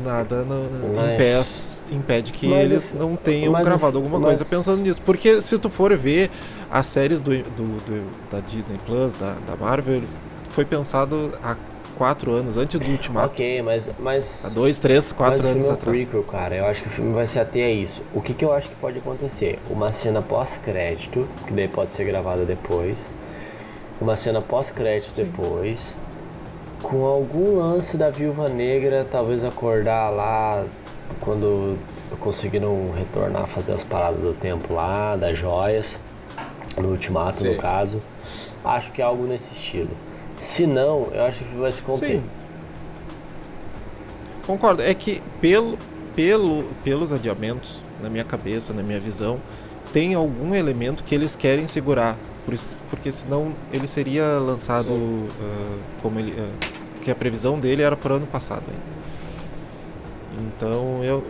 nada 0.04 0.44
no, 0.44 0.70
Mas- 0.96 1.84
impede, 1.92 1.96
impede 1.98 2.32
que 2.32 2.48
Mas 2.48 2.60
eles 2.64 2.94
não 2.98 3.16
tenham 3.16 3.52
mas 3.52 3.66
gravado 3.66 3.98
alguma 3.98 4.18
mas- 4.20 4.30
coisa 4.38 4.46
pensando 4.46 4.82
nisso. 4.82 5.02
Porque 5.06 5.42
se 5.42 5.58
tu 5.60 5.70
for 5.70 5.96
ver 5.98 6.32
as 6.72 6.86
séries 6.88 7.22
do, 7.22 7.32
do- 7.32 7.80
do- 7.86 8.10
da 8.32 8.40
Disney 8.40 8.80
Plus, 8.86 9.12
da, 9.14 9.36
da 9.48 9.56
Marvel, 9.60 10.04
foi 10.50 10.64
pensado 10.66 11.32
há 11.44 11.56
quatro 11.96 12.32
anos, 12.32 12.58
antes 12.58 12.80
do 12.80 12.92
Ultimato. 12.92 13.34
Ok, 13.34 13.62
mas. 13.62 13.90
mas 13.98 14.46
Há 14.46 14.50
dois, 14.50 14.80
três, 14.80 15.12
quatro 15.12 15.48
anos 15.48 15.68
é 15.68 15.72
atrás. 15.72 15.98
prequel, 15.98 16.24
cara. 16.24 16.56
Eu 16.56 16.66
acho 16.66 16.84
que 16.84 16.90
o 16.90 16.92
filme 16.92 17.14
vai 17.14 17.26
se 17.26 17.40
ater 17.40 17.66
a 17.66 17.70
isso. 17.70 18.02
O 18.14 18.22
que, 18.22 18.34
que 18.34 18.44
eu 18.46 18.54
acho 18.54 18.70
que 18.70 18.76
pode 18.76 18.98
acontecer? 19.00 19.60
Uma 19.70 19.92
cena 19.92 20.22
pós-crédito, 20.22 21.28
que 21.48 21.54
daí 21.54 21.68
pode 21.68 21.94
ser 21.94 22.04
gravada 22.06 22.46
depois. 22.46 23.14
Uma 24.00 24.16
cena 24.16 24.42
pós-crédito 24.42 25.16
depois. 25.16 25.98
Com 26.84 27.06
algum 27.06 27.58
lance 27.58 27.98
da 27.98 28.10
viúva 28.10 28.48
negra, 28.48 29.08
talvez 29.10 29.44
acordar 29.44 30.10
lá 30.10 30.64
quando 31.20 31.78
conseguiram 32.20 32.92
retornar, 32.96 33.48
fazer 33.48 33.74
as 33.74 33.84
paradas 33.84 34.20
do 34.20 34.34
tempo 34.34 34.74
lá, 34.74 35.16
das 35.16 35.38
joias. 35.38 35.98
No 36.78 36.90
ultimato, 36.90 37.40
Sim. 37.40 37.56
no 37.56 37.58
caso. 37.62 38.02
Acho 38.64 38.92
que 38.92 39.02
é 39.02 39.06
algo 39.06 39.26
nesse 39.26 39.54
estilo. 39.54 39.90
Se 40.46 40.68
não, 40.68 41.08
eu 41.12 41.24
acho 41.24 41.44
que 41.44 41.56
vai 41.56 41.72
se 41.72 41.82
conter. 41.82 42.10
Sim. 42.18 42.24
Concordo. 44.46 44.84
É 44.84 44.94
que 44.94 45.22
pelo, 45.42 45.76
pelo, 46.16 46.64
pelos 46.84 47.12
adiamentos, 47.12 47.82
na 48.00 48.10
minha 48.10 48.24
cabeça, 48.24 48.72
na 48.72 48.84
minha 48.84 49.00
visão, 49.00 49.40
tem 49.92 50.14
algum 50.14 50.54
elemento 50.54 51.04
que 51.04 51.16
eles 51.16 51.36
querem 51.36 51.66
segurar. 51.66 52.16
Por 52.46 52.54
isso- 52.54 52.80
porque 52.92 53.12
senão 53.12 53.54
ele 53.74 53.88
seria 53.88 54.38
lançado 54.38 54.90
ah, 55.42 55.78
como 56.04 56.20
ele. 56.20 56.36
ah, 56.38 56.68
que 57.04 57.10
a 57.10 57.16
previsão 57.16 57.60
dele 57.60 57.82
era 57.82 57.98
para 57.98 58.14
o 58.14 58.16
ano 58.18 58.28
passado 58.28 58.64
ainda. 58.68 60.46
Então 60.56 61.04
eu. 61.04 61.24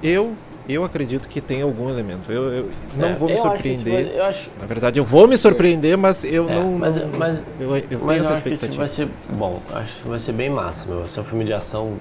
Eu, 0.00 0.34
eu 0.68 0.84
acredito 0.84 1.28
que 1.28 1.40
tem 1.40 1.62
algum 1.62 1.88
elemento. 1.90 2.30
Eu, 2.32 2.52
eu 2.52 2.70
não 2.96 3.08
É, 3.10 3.14
vou 3.16 3.28
me 3.28 3.36
surpreender. 3.36 4.06
vai- 4.06 4.18
eu 4.18 4.24
acho, 4.24 4.48
Na 4.60 4.66
verdade, 4.66 4.98
eu 4.98 5.04
vou 5.04 5.28
me 5.28 5.36
surpreender, 5.36 5.96
mas 5.98 6.24
eu 6.24 6.48
É, 6.48 6.54
não. 6.54 6.72
mas- 6.72 6.96
não- 6.96 7.08
mas- 7.18 7.44
eu, 7.60 7.76
eu 7.76 7.82
tenho 7.82 8.00
Mas 8.04 8.16
eu 8.18 8.22
essa 8.24 8.32
acho 8.34 8.42
que 8.42 8.48
isso 8.48 8.64
expectativa. 8.66 8.78
vai 8.78 8.88
ser 8.88 9.08
bom. 9.36 9.60
Acho 9.72 10.02
que 10.02 10.08
vai 10.08 10.18
ser 10.18 10.32
bem 10.32 10.50
massa, 10.50 10.88
meu. 10.88 11.00
Vai 11.00 11.08
ser 11.08 11.20
um 11.20 11.24
filme 11.24 11.44
de 11.44 11.52
ação 11.52 11.94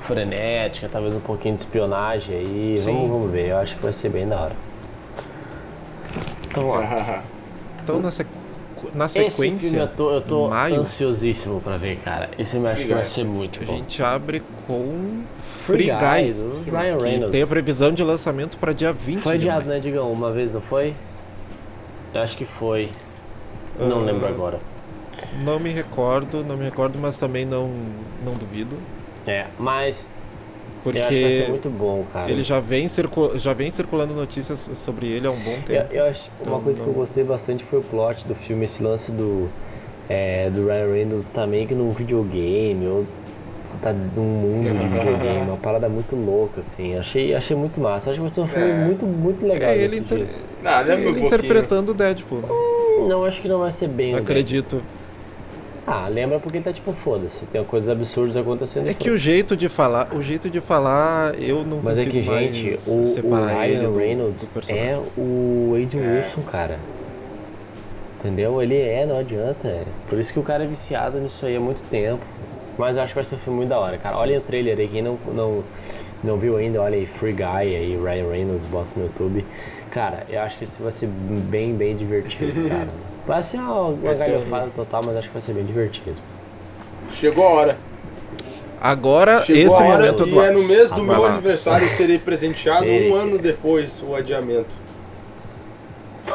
frenética, 0.00 0.88
talvez 0.90 1.14
um 1.14 1.20
pouquinho 1.20 1.56
de 1.56 1.62
espionagem 1.62 2.36
aí. 2.36 2.74
Sim. 2.78 2.92
Vamos, 2.92 3.10
vamos 3.10 3.30
ver. 3.32 3.48
Eu 3.48 3.58
acho 3.58 3.76
que 3.76 3.82
vai 3.82 3.92
ser 3.92 4.08
bem 4.10 4.28
da 4.28 4.40
hora. 4.42 4.52
Então, 6.50 6.66
ó. 6.68 6.82
Então, 7.82 8.00
na, 8.00 8.10
sequ- 8.12 8.28
na 8.94 9.06
Esse 9.06 9.30
sequência. 9.30 9.58
filme 9.70 9.78
eu 9.78 9.88
tô, 9.88 10.12
eu 10.12 10.20
tô 10.20 10.48
maio, 10.48 10.80
ansiosíssimo 10.80 11.58
pra 11.58 11.78
ver, 11.78 11.96
cara. 12.00 12.28
Esse 12.38 12.52
filme 12.52 12.68
acho 12.68 12.82
que 12.86 12.92
vai 12.92 13.06
ser 13.06 13.24
muito 13.24 13.62
A 13.62 13.64
bom. 13.66 13.76
gente 13.78 14.02
abre 14.02 14.42
com 14.68 15.22
Free 15.64 15.76
Free 15.76 15.86
Guy, 15.86 16.70
Ryan 16.70 16.96
que 16.98 17.02
Reynolds. 17.02 17.32
tem 17.32 17.42
a 17.42 17.46
previsão 17.46 17.90
de 17.90 18.04
lançamento 18.04 18.58
para 18.58 18.72
dia 18.72 18.92
20 18.92 19.20
Foi 19.22 19.38
de 19.38 19.48
adiado, 19.48 19.66
né, 19.68 19.80
Digão? 19.80 20.12
Uma 20.12 20.30
vez, 20.30 20.52
não 20.52 20.60
foi? 20.60 20.94
Eu 22.14 22.20
acho 22.20 22.36
que 22.36 22.44
foi. 22.44 22.90
Não 23.80 24.00
Ah, 24.02 24.04
lembro 24.04 24.26
agora. 24.28 24.58
Não 25.42 25.58
me 25.58 25.70
recordo, 25.70 26.44
não 26.44 26.56
me 26.56 26.64
recordo, 26.64 26.98
mas 26.98 27.16
também 27.16 27.44
não, 27.44 27.70
não 28.24 28.34
duvido. 28.34 28.76
É, 29.26 29.46
mas 29.58 30.06
Porque 30.84 30.98
eu 30.98 31.48
muito 31.50 31.70
bom, 31.70 32.04
cara. 32.12 32.30
ele 32.30 32.42
já 32.42 32.60
vem, 32.60 32.86
já 33.36 33.52
vem 33.52 33.70
circulando 33.70 34.14
notícias 34.14 34.70
sobre 34.74 35.06
ele 35.08 35.26
há 35.26 35.30
um 35.30 35.38
bom 35.40 35.50
Eu, 35.52 35.62
tempo. 35.62 35.92
eu 35.94 36.04
acho 36.04 36.20
uma 36.20 36.40
Então, 36.42 36.60
coisa 36.60 36.82
que 36.82 36.88
eu 36.88 36.92
não- 36.92 37.00
gostei 37.00 37.24
bastante 37.24 37.64
foi 37.64 37.78
o 37.78 37.82
plot 37.82 38.26
do 38.26 38.34
filme, 38.34 38.64
esse 38.64 38.82
lance 38.82 39.10
do, 39.12 39.48
é, 40.08 40.48
do 40.50 40.66
Ryan 40.66 40.92
Reynolds 40.92 41.30
meio 41.48 41.66
que 41.66 41.74
num 41.74 41.90
videogame, 41.92 42.86
ou 42.86 43.04
tá 43.82 43.92
num 43.92 44.22
mundo 44.22 44.64
de 44.78 44.88
videogame, 44.88 45.40
uma 45.48 45.56
parada 45.56 45.88
muito 45.88 46.14
louca, 46.16 46.60
assim. 46.60 46.96
Achei, 46.96 47.34
achei 47.34 47.56
muito 47.56 47.80
massa. 47.80 48.10
Acho 48.10 48.16
que 48.18 48.20
vai 48.22 48.30
ser 48.30 48.40
um 48.40 48.46
filme 48.48 48.70
É. 48.70 48.74
muito, 48.74 49.04
muito 49.06 49.46
legal. 49.46 49.70
É 49.70 49.76
ele, 49.78 49.98
inter-. 49.98 50.26
Ah, 50.64 50.82
um 50.86 50.92
ele 50.92 51.02
pouquinho. 51.04 51.26
interpretando 51.26 51.90
o 51.90 51.94
Deadpool. 51.94 52.38
né? 52.40 52.48
Não, 53.08 53.24
acho 53.24 53.40
que 53.42 53.48
não 53.48 53.60
vai 53.60 53.70
ser 53.72 53.88
bem. 53.88 54.14
Acredito. 54.14 54.76
Deadpool. 54.76 54.98
Ah, 55.90 56.06
lembra 56.06 56.38
porque 56.38 56.58
ele 56.58 56.64
tá 56.64 56.70
tipo, 56.72 56.92
foda-se, 56.92 57.46
tem 57.46 57.64
coisas 57.64 57.88
absurdas 57.88 58.36
acontecendo. 58.36 58.86
É 58.88 58.92
que 58.92 59.08
o 59.08 59.16
jeito 59.16 59.56
de 59.56 59.70
falar, 59.70 60.08
o 60.14 60.22
jeito 60.22 60.50
de 60.50 60.60
falar, 60.60 61.34
eu 61.40 61.64
não 61.64 61.80
Mas 61.82 61.98
é 61.98 62.04
que, 62.04 62.22
mais 62.22 62.54
gente, 62.54 62.78
o, 62.90 63.04
o 63.04 63.06
separar 63.06 63.66
ele 63.66 63.78
Ryan 63.78 63.90
do, 63.90 63.98
Reynolds 63.98 64.40
do 64.40 64.46
personagem. 64.48 64.86
é 64.90 64.98
o 65.16 65.80
Adrian 65.82 66.02
É. 66.04 66.24
Wilson, 66.24 66.42
cara. 66.42 66.78
Entendeu? 68.20 68.60
Ele 68.62 68.76
é, 68.76 69.06
não 69.06 69.18
adianta. 69.18 69.66
é. 69.66 69.84
Por 70.10 70.18
isso 70.18 70.30
que 70.32 70.38
o 70.38 70.42
cara 70.42 70.64
é 70.64 70.66
viciado 70.66 71.18
nisso 71.20 71.46
aí 71.46 71.56
há 71.56 71.60
muito 71.60 71.80
tempo. 71.88 72.20
Mas 72.78 72.96
eu 72.96 73.02
acho 73.02 73.08
que 73.12 73.16
vai 73.16 73.24
ser 73.24 73.34
um 73.34 73.38
filme 73.38 73.56
muito 73.58 73.68
da 73.70 73.78
hora, 73.78 73.98
cara. 73.98 74.16
Olhem 74.18 74.38
o 74.38 74.40
trailer 74.40 74.78
aí, 74.78 74.86
quem 74.88 75.02
não, 75.02 75.18
não, 75.34 75.64
não 76.22 76.36
viu 76.38 76.56
ainda, 76.56 76.80
olha 76.80 76.96
aí, 76.96 77.06
Free 77.06 77.32
Guy 77.32 77.42
aí, 77.44 77.96
Ryan 77.96 78.30
Reynolds, 78.30 78.66
bota 78.66 78.88
no 78.96 79.02
YouTube. 79.04 79.44
Cara, 79.90 80.24
eu 80.28 80.40
acho 80.42 80.58
que 80.58 80.64
isso 80.64 80.82
vai 80.82 80.92
ser 80.92 81.08
bem, 81.08 81.74
bem 81.74 81.96
divertido, 81.96 82.52
cara. 82.70 82.88
Vai 83.26 83.42
ser 83.42 83.58
uma, 83.58 83.82
uma 83.88 84.14
galhofada 84.14 84.68
total, 84.76 85.00
mas 85.04 85.16
acho 85.16 85.26
que 85.28 85.34
vai 85.34 85.42
ser 85.42 85.52
bem 85.54 85.64
divertido. 85.64 86.16
Chegou 87.12 87.44
a 87.46 87.50
hora. 87.50 87.76
Agora, 88.80 89.42
Chegou 89.42 89.62
esse 89.62 89.82
a 89.82 89.84
hora 89.84 89.98
momento 89.98 90.26
e 90.26 90.30
do 90.30 90.40
é 90.40 90.50
no 90.52 90.62
mês 90.62 90.90
do 90.90 91.00
Ah, 91.00 91.04
meu 91.04 91.06
vai 91.06 91.18
lá. 91.18 91.32
aniversário 91.34 91.88
serei 91.88 92.16
presenteado 92.18 92.86
um 92.86 93.12
ano 93.14 93.36
depois 93.38 94.00
o 94.06 94.14
adiamento. 94.14 94.68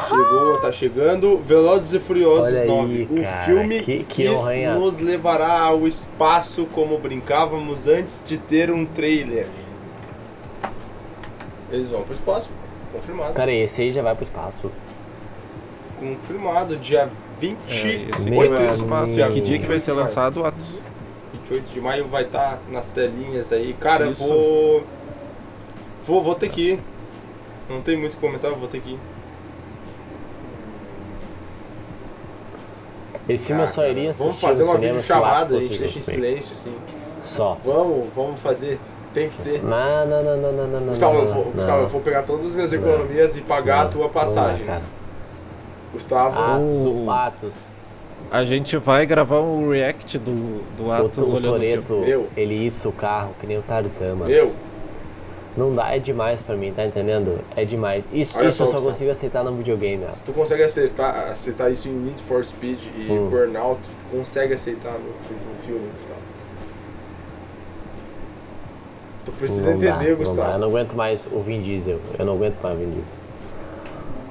Chegou, 0.08 0.58
tá 0.60 0.72
chegando. 0.72 1.38
Velozes 1.38 1.92
e 1.92 2.00
Furiosos 2.00 2.46
Olha 2.48 2.60
aí, 2.62 2.68
9. 2.68 3.02
O 3.10 3.22
cara, 3.22 3.44
filme 3.44 3.80
que- 3.82 3.98
que, 4.04 4.24
que 4.24 4.28
nos 4.74 4.98
levará 4.98 5.60
ao 5.60 5.86
espaço 5.86 6.66
como 6.66 6.98
brincávamos 6.98 7.86
antes 7.86 8.24
de 8.24 8.36
ter 8.38 8.70
um 8.70 8.84
trailer. 8.84 9.46
Eles 11.70 11.88
vão 11.88 12.02
pro 12.02 12.14
espaço. 12.14 12.50
Confirmado. 12.92 13.32
Cara, 13.34 13.52
esse 13.52 13.82
aí 13.82 13.92
já 13.92 14.02
vai 14.02 14.14
pro 14.14 14.24
espaço. 14.24 14.70
Confirmado. 15.98 16.76
Dia 16.76 17.00
É, 17.02 17.08
28 17.40 18.14
esse 18.14 18.30
Meu 18.30 18.40
aqui 18.42 18.48
vai 18.50 18.62
ao 18.68 18.74
de 18.74 18.82
espaço. 18.82 19.12
amigo. 19.12 19.32
Que 19.32 19.40
dia 19.40 19.58
que 19.58 19.66
vai 19.66 19.80
ser 19.80 19.92
lançado 19.92 20.40
o 20.40 20.44
Atos? 20.46 20.80
28 21.32 21.72
de 21.74 21.80
maio 21.80 22.06
vai 22.06 22.22
estar 22.22 22.60
nas 22.70 22.86
telinhas 22.88 23.52
aí. 23.52 23.74
Cara, 23.80 24.06
Isso. 24.06 24.22
eu 24.24 24.28
vou. 24.28 24.84
Vou, 26.06 26.22
vou 26.22 26.34
ter 26.34 26.48
que 26.48 26.72
ir. 26.72 26.78
Não 27.68 27.80
tem 27.80 27.96
muito 27.96 28.12
o 28.12 28.16
que 28.16 28.20
comentar, 28.20 28.52
vou 28.52 28.68
ter 28.68 28.80
que 28.80 28.90
ir. 28.90 28.98
Esse 33.28 33.46
filme 33.48 33.62
eu 33.62 33.68
só 33.68 33.82
Ah, 33.82 33.88
iria 33.88 34.10
assistir 34.10 34.22
Vamos 34.24 34.40
fazer 34.40 34.62
uma 34.64 34.74
cinema 34.78 35.00
se 35.00 35.12
o 35.12 35.14
videochamada, 35.14 35.44
Atos 35.44 35.56
a 35.56 35.60
gente 35.60 35.78
deixa 35.78 35.98
em 35.98 36.02
silêncio, 36.02 36.52
assim. 36.52 36.74
Só. 37.20 37.56
Vamos, 37.64 38.06
vamos 38.14 38.40
fazer. 38.40 38.78
Tem 39.14 39.30
que 39.30 39.38
ter. 39.42 39.62
Não, 39.62 40.06
não, 40.06 40.22
não, 40.22 40.36
não, 40.36 40.52
não, 40.52 40.66
não, 40.66 40.80
não. 40.80 40.86
Gustavo, 40.88 41.18
eu 41.18 41.26
vou, 41.32 41.44
não. 41.46 41.52
Gustavo, 41.52 41.82
eu 41.82 41.88
vou 41.88 42.00
pegar 42.00 42.22
todas 42.24 42.46
as 42.46 42.54
minhas 42.54 42.72
Não. 42.72 42.78
economias 42.80 43.36
e 43.36 43.40
pagar 43.40 43.82
a 43.82 43.88
tua 43.88 44.08
passagem. 44.08 44.66
cara. 44.66 44.82
Gustavo, 45.92 46.38
Ah, 46.38 46.58
O- 46.58 47.04
do 47.04 47.10
Atos. 47.10 47.52
A 48.30 48.44
gente 48.44 48.76
vai 48.76 49.06
gravar 49.06 49.40
um 49.40 49.70
react 49.70 50.18
do, 50.18 50.62
do 50.76 50.90
Atos 50.90 51.18
o 51.28 51.34
olhando 51.34 51.56
o 51.56 51.60
filme. 51.60 51.82
Toreto, 51.82 52.04
Eu. 52.10 52.26
ele 52.36 52.54
isso 52.66 52.88
o 52.88 52.92
carro, 52.92 53.30
que 53.40 53.46
nem 53.46 53.58
o 53.58 53.62
Tarzan, 53.62 54.16
mano. 54.16 54.30
eu. 54.30 54.52
Não 55.56 55.72
dá, 55.74 55.94
é 55.94 55.98
demais 56.00 56.42
pra 56.42 56.56
mim, 56.56 56.72
tá 56.72 56.84
entendendo? 56.84 57.38
É 57.54 57.64
demais. 57.64 58.04
Isso, 58.12 58.36
Olha 58.38 58.48
isso 58.48 58.58
só, 58.58 58.64
eu 58.72 58.78
só 58.78 58.88
consigo 58.88 59.10
aceitar 59.10 59.44
no 59.44 59.52
videogame, 59.54 60.04
ó. 60.08 60.10
Se 60.10 60.22
tu 60.24 60.32
consegue 60.32 60.64
aceitar, 60.64 61.28
aceitar 61.30 61.70
isso 61.70 61.88
em 61.88 61.92
Need 61.92 62.20
for 62.22 62.44
Speed 62.44 62.80
e 62.96 63.10
Hum. 63.12 63.28
Burnout, 63.30 63.80
tu 63.82 64.16
consegue 64.18 64.54
aceitar 64.54 64.92
no, 64.92 64.98
no 64.98 65.58
filme, 65.64 65.88
Gustavo. 65.96 66.18
Tu 69.24 69.32
precisa 69.32 69.70
Não 69.70 69.78
dá, 69.78 69.88
entender, 69.90 70.10
não 70.10 70.16
Gustavo. 70.18 70.48
dá. 70.48 70.54
Eu 70.54 70.58
não 70.58 70.68
aguento 70.68 70.92
mais 70.94 71.26
o 71.30 71.40
Vin 71.40 71.62
Diesel. 71.62 71.98
Eu 72.18 72.26
não 72.26 72.34
aguento 72.34 72.56
mais 72.62 72.76
o 72.76 72.78
Vin 72.80 72.90
Diesel. 72.90 73.18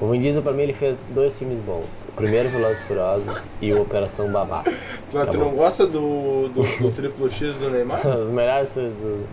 O 0.01 0.07
Vin 0.07 0.21
Diesel, 0.21 0.43
pra 0.43 0.51
mim, 0.51 0.63
ele 0.63 0.73
fez 0.73 1.05
dois 1.09 1.37
filmes 1.39 1.59
bons. 1.61 1.85
O 2.09 2.11
primeiro, 2.11 2.49
Velozes 2.49 2.79
Furiosos, 2.81 3.43
e 3.61 3.73
o 3.73 3.81
Operação 3.81 4.29
Babá. 4.31 4.63
Tu, 4.63 4.71
tu 5.11 5.11
Tá 5.25 5.37
não 5.37 5.51
bom. 5.51 5.55
gosta 5.55 5.87
do, 5.87 6.49
do, 6.49 6.63
do 6.81 6.91
triplo 6.91 7.31
X 7.31 7.55
do 7.55 7.69
Neymar? 7.69 8.05
Os 8.05 8.29
melhores 8.31 8.73
filmes 8.73 8.93
do... 8.95 9.23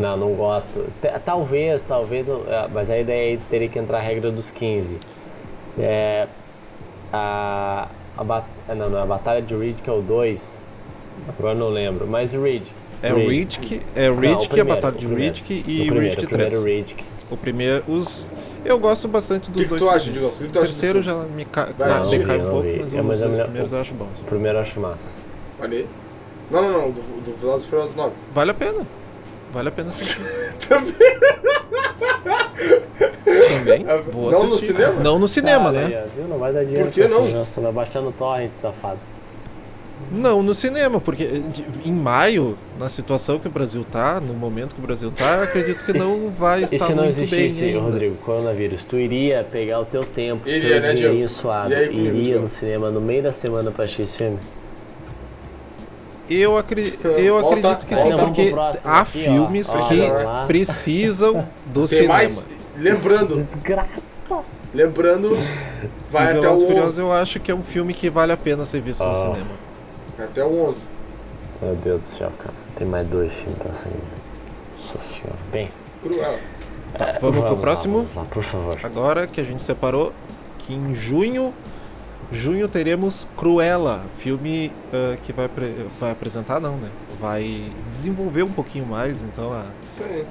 Não, 0.00 0.16
não 0.16 0.32
gosto. 0.34 0.86
T- 1.02 1.08
Talvez, 1.24 1.84
talvez, 1.84 2.26
é, 2.28 2.68
mas 2.72 2.88
aí 2.90 3.04
daí 3.04 3.38
teria 3.50 3.68
que 3.68 3.78
entrar 3.78 3.98
a 3.98 4.00
regra 4.00 4.30
dos 4.30 4.50
15. 4.50 4.96
É, 5.78 6.26
a, 7.12 7.88
a, 8.16 8.24
bat- 8.24 8.46
é, 8.68 8.74
não, 8.74 8.88
não, 8.90 9.02
a 9.02 9.06
Batalha 9.06 9.42
de 9.42 9.54
Riddick 9.54 9.88
é 9.88 9.92
o 9.92 10.00
2. 10.00 10.66
Agora 11.28 11.54
eu 11.54 11.58
não 11.58 11.68
lembro, 11.68 12.06
mas 12.06 12.32
o 12.32 12.42
Riddick. 12.42 12.72
É 13.02 13.12
o 13.12 13.28
Riddick, 13.28 13.80
é 13.96 14.10
o 14.10 14.14
Não, 14.14 14.20
Riddick, 14.20 14.46
a 14.46 14.48
primeiro, 14.64 14.68
Batalha 14.80 14.96
o 14.96 14.98
de. 14.98 15.06
Riddick 15.06 15.52
O 15.52 15.56
e 15.56 15.62
primeiro, 15.62 16.00
Riddick 16.00 16.24
o 16.24 16.28
primeiro 16.28 16.50
3. 16.62 16.64
Riddick. 16.64 17.04
O 17.30 17.36
primeiro, 17.36 17.84
os. 17.88 18.30
Eu 18.64 18.78
gosto 18.78 19.08
bastante 19.08 19.48
O 19.48 19.52
dos 19.52 19.62
que, 19.62 19.68
que 19.68 19.78
dois. 19.78 19.82
tu 19.82 19.88
acha, 19.88 20.10
primeiros. 20.10 20.32
Digão? 20.36 20.46
O 20.46 20.48
que, 20.48 20.52
tu 20.52 20.58
O 20.58 20.62
acha 20.62 20.72
do 20.72 20.78
terceiro 20.78 21.02
filme? 21.02 21.22
já 21.22 21.28
me 21.34 21.44
ca... 21.46 21.64
Vai 21.78 21.88
ca- 21.88 21.96
assistir? 21.96 22.18
decai 22.18 22.36
Eu 22.36 22.40
um 22.40 22.44
não 22.44 22.50
pouco, 22.52 22.66
vi. 22.68 22.78
mas 22.82 22.92
É, 22.92 23.02
mas 23.02 23.16
os 23.18 23.22
é 23.22 23.28
melhor- 23.28 23.44
primeiros 23.44 23.72
eu 23.72 23.80
acho 23.80 23.94
bons. 23.94 24.20
O 24.20 24.24
primeiro 24.24 24.58
eu 24.58 24.62
acho 24.62 24.80
massa. 24.80 25.12
Olha 25.60 25.78
aí. 25.78 25.86
Não, 26.50 26.62
não, 26.62 26.72
não, 26.72 26.90
do, 26.90 27.00
do 27.24 27.36
Velozes 27.40 27.66
e 27.66 27.70
Furiosos 27.70 27.96
9. 27.96 28.12
Vale 28.34 28.50
a 28.50 28.54
pena. 28.54 28.86
Vale 29.52 29.68
a 29.68 29.72
pena 29.72 29.88
assistir. 29.88 30.20
Também. 30.68 30.94
Também. 33.48 33.84
É, 33.88 33.98
Vou 34.10 34.30
não 34.30 34.40
no 34.46 34.54
assistir. 34.54 34.66
cinema? 34.74 35.00
Não 35.02 35.18
no 35.18 35.28
cinema, 35.28 35.72
Cara, 35.72 35.88
né? 35.88 36.06
viu? 36.14 36.28
Não 36.28 36.38
vai 36.38 36.52
dar 36.52 36.64
dinheiro 36.64 36.86
Por 36.86 36.92
que 36.92 37.06
não? 37.08 37.26
essa 37.26 37.36
Nossa, 37.36 37.60
vai 37.60 37.72
baixar 37.72 38.00
no 38.00 38.12
torrent, 38.12 38.52
safado. 38.54 38.98
Não, 40.10 40.42
no 40.42 40.54
cinema, 40.54 40.98
porque 41.00 41.28
em 41.84 41.92
maio, 41.92 42.56
na 42.78 42.88
situação 42.88 43.38
que 43.38 43.46
o 43.46 43.50
Brasil 43.50 43.84
tá, 43.92 44.18
no 44.20 44.32
momento 44.34 44.74
que 44.74 44.80
o 44.80 44.84
Brasil 44.86 45.12
tá, 45.14 45.36
eu 45.36 45.42
acredito 45.44 45.84
que 45.84 45.92
E 45.92 45.98
não 45.98 46.14
se- 46.14 46.28
vai 46.30 46.60
E 46.62 46.64
estar 46.64 46.86
se 46.86 46.94
não 46.94 47.04
muito 47.04 47.14
bem 47.16 47.22
existisse, 47.24 47.64
ainda. 47.64 47.80
Rodrigo, 47.80 48.14
coronavírus, 48.16 48.84
tu 48.84 48.96
iria 48.96 49.46
pegar 49.52 49.78
o 49.80 49.84
teu 49.84 50.00
tempo, 50.02 50.48
Iria, 50.48 50.70
teu 50.70 50.80
né, 50.80 50.94
dinheirinho 50.94 51.26
Diogo? 51.28 51.40
suado, 51.40 51.72
E 51.72 51.76
aí 51.76 51.96
iria 52.06 52.40
no 52.40 52.48
cinema 52.48 52.90
no 52.90 53.00
meio 53.00 53.22
da 53.22 53.32
semana 53.32 53.70
pra 53.70 53.84
assistir 53.84 54.02
esse 54.02 54.16
filme? 54.18 54.38
Eu, 56.30 56.56
acri 56.56 56.96
eu 57.02 57.40
Volta- 57.40 57.56
acredito 57.72 57.86
que 57.86 57.96
sim, 57.96 58.08
pro 58.08 58.18
porque 58.18 58.50
próximo 58.50 58.82
há 58.90 59.00
aqui, 59.00 59.18
ó. 59.18 59.22
filmes 59.24 59.68
Ó, 59.68 59.88
que 59.88 60.00
lá. 60.06 60.44
precisam 60.46 61.48
do 61.66 61.80
Tem 61.88 61.98
cinema. 62.02 62.14
mais. 62.14 62.46
Lembrando, 62.78 63.34
Desgraça! 63.34 63.90
lembrando, 64.72 65.36
vai 66.10 66.36
até 66.38 66.48
o 66.48 66.58
Furiosos 66.60 66.92
11. 66.98 67.00
eu 67.00 67.12
acho 67.12 67.40
que 67.40 67.50
é 67.50 67.54
um 67.54 67.62
filme 67.64 67.92
que 67.92 68.08
vale 68.08 68.30
a 68.32 68.36
pena 68.36 68.64
ser 68.64 68.80
visto 68.80 69.02
no 69.02 69.10
Ah. 69.10 69.14
cinema. 69.34 69.50
Até 70.18 70.44
o 70.44 70.68
11. 70.68 70.82
Meu 71.60 71.74
Deus 71.74 72.00
do 72.02 72.06
céu, 72.08 72.30
cara. 72.38 72.54
Tem 72.76 72.86
mais 72.86 73.06
dois 73.08 73.34
filmes 73.34 73.58
pra 73.58 73.72
sair. 73.74 73.92
Nossa 74.72 74.98
senhora. 75.00 75.36
Bem, 75.52 75.70
Cruel. 76.02 76.38
é, 76.94 77.18
vamos 77.20 77.40
pro 77.40 77.50
lá, 77.54 77.56
próximo? 77.60 77.96
vamos 77.98 78.14
lá, 78.16 78.24
por 78.24 78.42
favor. 78.44 78.76
Agora 78.82 79.26
que 79.26 79.40
a 79.40 79.44
gente 79.44 79.62
separou, 79.62 80.12
que 80.58 80.72
em 80.72 80.94
junho, 80.94 81.52
junho 82.32 82.68
teremos 82.68 83.26
Cruella, 83.36 84.02
filme 84.18 84.72
ah, 84.92 85.16
que 85.22 85.32
vai, 85.32 85.48
vai 85.98 86.10
apresentar, 86.10 86.60
não, 86.60 86.76
né? 86.76 86.88
Vai 87.20 87.62
desenvolver 87.92 88.42
um 88.42 88.50
pouquinho 88.52 88.86
mais, 88.86 89.22
então, 89.22 89.52
a 89.52 89.64
Isso 89.90 90.02
aí. 90.02 90.24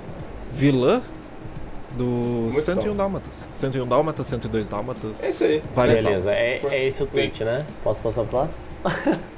vilã 0.51 1.01
do 1.95 2.03
Muito 2.05 2.61
101 2.61 2.83
top. 2.83 2.95
Dálmatas. 2.97 3.47
101 3.53 3.87
Dálmatas, 3.87 4.27
102 4.27 4.67
Dálmatas. 4.69 5.23
É 5.23 5.29
isso 5.29 5.43
aí. 5.43 5.61
Várias 5.75 6.03
Beleza, 6.03 6.31
é, 6.31 6.61
é 6.69 6.87
esse 6.87 7.03
o 7.03 7.05
tweet, 7.07 7.43
né? 7.43 7.65
Posso 7.83 8.01
passar 8.01 8.23
pro 8.23 8.29
próximo? 8.39 8.59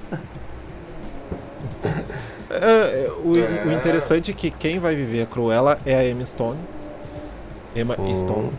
É, 2.49 3.05
é, 3.05 3.11
o, 3.23 3.33
É. 3.37 3.65
o 3.65 3.71
interessante 3.71 4.31
é 4.31 4.33
que 4.33 4.51
quem 4.51 4.77
vai 4.77 4.93
viver 4.93 5.21
a 5.21 5.25
Cruella 5.25 5.77
é 5.85 5.95
a 5.95 6.05
Emma 6.07 6.25
Stone. 6.25 6.59
Emma 7.75 7.95
Hum. 7.97 8.15
Stone. 8.15 8.49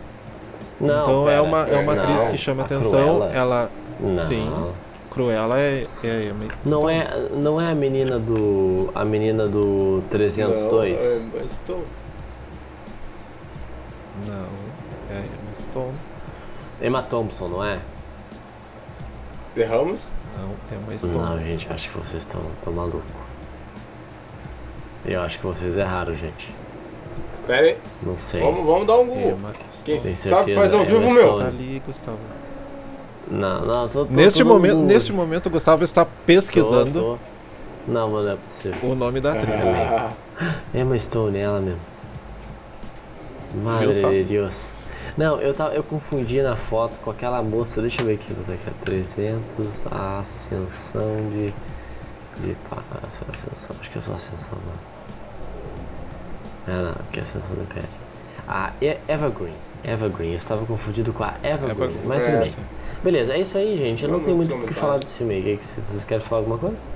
Não, 0.80 1.02
então 1.02 1.28
é 1.28 1.32
pera, 1.32 1.42
uma, 1.42 1.58
é 1.68 1.76
uma 1.78 1.94
não, 1.94 2.02
atriz 2.02 2.24
que 2.30 2.38
chama 2.38 2.62
atenção. 2.62 2.90
Cruella? 2.90 3.30
Ela. 3.34 3.70
Não. 4.08 4.24
Sim. 4.24 4.72
Cruella 5.10 5.60
é, 5.60 5.86
é 6.02 6.08
a 6.10 6.22
Emma 6.24 6.44
Não 6.64 6.78
Stone. 6.80 6.94
é, 6.94 7.28
não 7.34 7.60
é 7.60 7.70
a 7.70 7.74
menina 7.74 8.18
do. 8.18 8.90
A 8.94 9.04
menina 9.04 9.46
do 9.46 10.02
302? 10.10 10.96
Não, 10.96 11.02
é, 11.04 11.20
mas 11.42 11.56
tô- 11.66 11.80
Não, 14.26 14.46
é 15.10 15.14
a 15.14 15.18
Emma 15.18 15.54
Stone. 15.58 15.92
Emma 16.80 17.02
Thompson, 17.02 17.48
não 17.48 17.64
é? 17.64 17.78
The 19.54 19.64
Ramos? 19.66 20.12
Não, 20.36 20.50
é 20.74 20.78
uma 20.78 20.92
Não, 20.92 20.98
Stone. 21.36 21.44
gente, 21.44 21.68
acho 21.72 21.90
que 21.90 21.98
vocês 21.98 22.22
estão 22.22 22.40
tão 22.62 22.72
malucos. 22.72 23.02
Eu 25.04 25.20
acho 25.22 25.38
que 25.40 25.46
vocês 25.46 25.76
erraram, 25.76 26.14
gente. 26.14 26.48
Pera 27.46 27.66
aí. 27.66 27.78
Não 28.02 28.16
sei. 28.16 28.40
Vamos, 28.40 28.64
vamos 28.64 28.86
dar 28.86 28.98
um 28.98 29.06
Google. 29.06 29.32
Emma 29.32 29.52
Quem 29.84 29.98
Stone. 29.98 30.14
Sabe 30.14 30.54
faz 30.54 30.72
ao 30.72 30.82
é 30.82 30.84
vivo, 30.84 31.02
Emma 31.02 31.12
meu. 31.14 31.22
Stone. 31.22 31.40
Tá 31.42 31.46
ali, 31.48 31.82
Gustavo. 31.86 32.18
Não, 33.32 33.64
não, 33.64 33.88
tô, 33.88 34.04
tô 34.04 34.12
Neste 34.12 34.44
momento, 34.44 34.72
Google. 34.74 34.88
neste 34.88 35.12
momento, 35.12 35.46
o 35.46 35.50
Gustavo 35.50 35.82
está 35.84 36.04
pesquisando 36.04 37.00
Tô. 37.00 37.18
Não, 37.88 38.10
mano, 38.10 38.26
não 38.26 38.32
é 38.34 38.36
possível. 38.36 38.90
o 38.90 38.94
nome 38.94 39.20
da 39.20 39.32
atriz. 39.32 39.54
Ah, 40.44 40.54
Emma 40.74 40.98
Stone, 40.98 41.38
ela 41.38 41.60
mesmo. 41.60 41.78
Viu 43.52 43.62
Madre 43.62 44.18
de 44.18 44.24
Deus. 44.24 44.72
Não, 45.16 45.40
eu, 45.40 45.54
tava, 45.54 45.74
eu 45.74 45.82
confundi 45.84 46.40
na 46.42 46.56
foto 46.56 46.98
com 47.00 47.10
aquela 47.10 47.42
moça, 47.42 47.80
deixa 47.80 48.00
eu 48.02 48.06
ver 48.06 48.14
aqui, 48.14 48.32
daqui 48.32 48.68
a 48.68 48.84
300, 48.84 49.86
a 49.90 50.18
ascensão 50.20 51.30
de. 51.32 51.52
de 52.40 52.56
ascensão, 53.30 53.76
acho 53.80 53.90
que 53.90 53.98
é 53.98 54.00
só 54.00 54.14
ascensão, 54.14 54.58
não. 56.66 56.74
É, 56.74 56.82
não, 56.82 56.94
que 57.12 57.18
é 57.20 57.22
ascensão 57.22 57.54
do 57.56 57.62
Império. 57.62 57.88
A 58.48 58.72
E- 58.80 58.98
Evergreen, 59.06 59.54
Evergreen, 59.84 60.32
eu 60.32 60.38
estava 60.38 60.64
confundido 60.64 61.12
com 61.12 61.24
a 61.24 61.34
Evergreen, 61.42 61.70
Evergreen, 61.70 62.06
mas 62.06 62.24
tudo 62.24 62.36
é. 62.36 62.40
bem. 62.40 62.52
Beleza, 63.02 63.34
é 63.34 63.40
isso 63.40 63.58
aí, 63.58 63.76
gente. 63.76 64.04
Eu 64.04 64.10
não 64.10 64.20
Vamos 64.20 64.46
tenho 64.46 64.56
muito 64.56 64.64
o 64.64 64.68
que 64.68 64.74
falar 64.80 64.98
desse 64.98 65.14
filme. 65.14 65.42
Que 65.42 65.64
Vocês 65.64 66.04
querem 66.04 66.24
falar 66.24 66.42
alguma 66.42 66.58
coisa? 66.58 66.86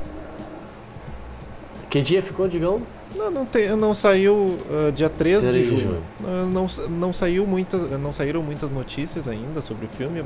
Que 1.91 2.01
dia 2.01 2.23
ficou, 2.23 2.47
Digão? 2.49 2.81
Não, 3.15 3.31
não, 3.31 3.47
tem, 3.47 3.69
não 3.77 3.95
saiu 3.95 4.59
ah, 4.71 4.91
dia 4.91 5.09
13 5.09 5.47
de 5.47 5.53
13 5.53 5.59
de 5.65 5.69
junho. 5.69 5.85
junho. 5.87 6.03
Ah, 6.25 6.47
não, 6.47 6.67
não, 6.91 7.13
saiu 7.13 7.47
muita, 7.47 7.77
não 7.77 8.13
saíram 8.13 8.43
muitas 8.43 8.71
notícias 8.71 9.27
ainda 9.27 9.63
sobre 9.63 9.87
o 9.87 9.89
filme. 9.89 10.23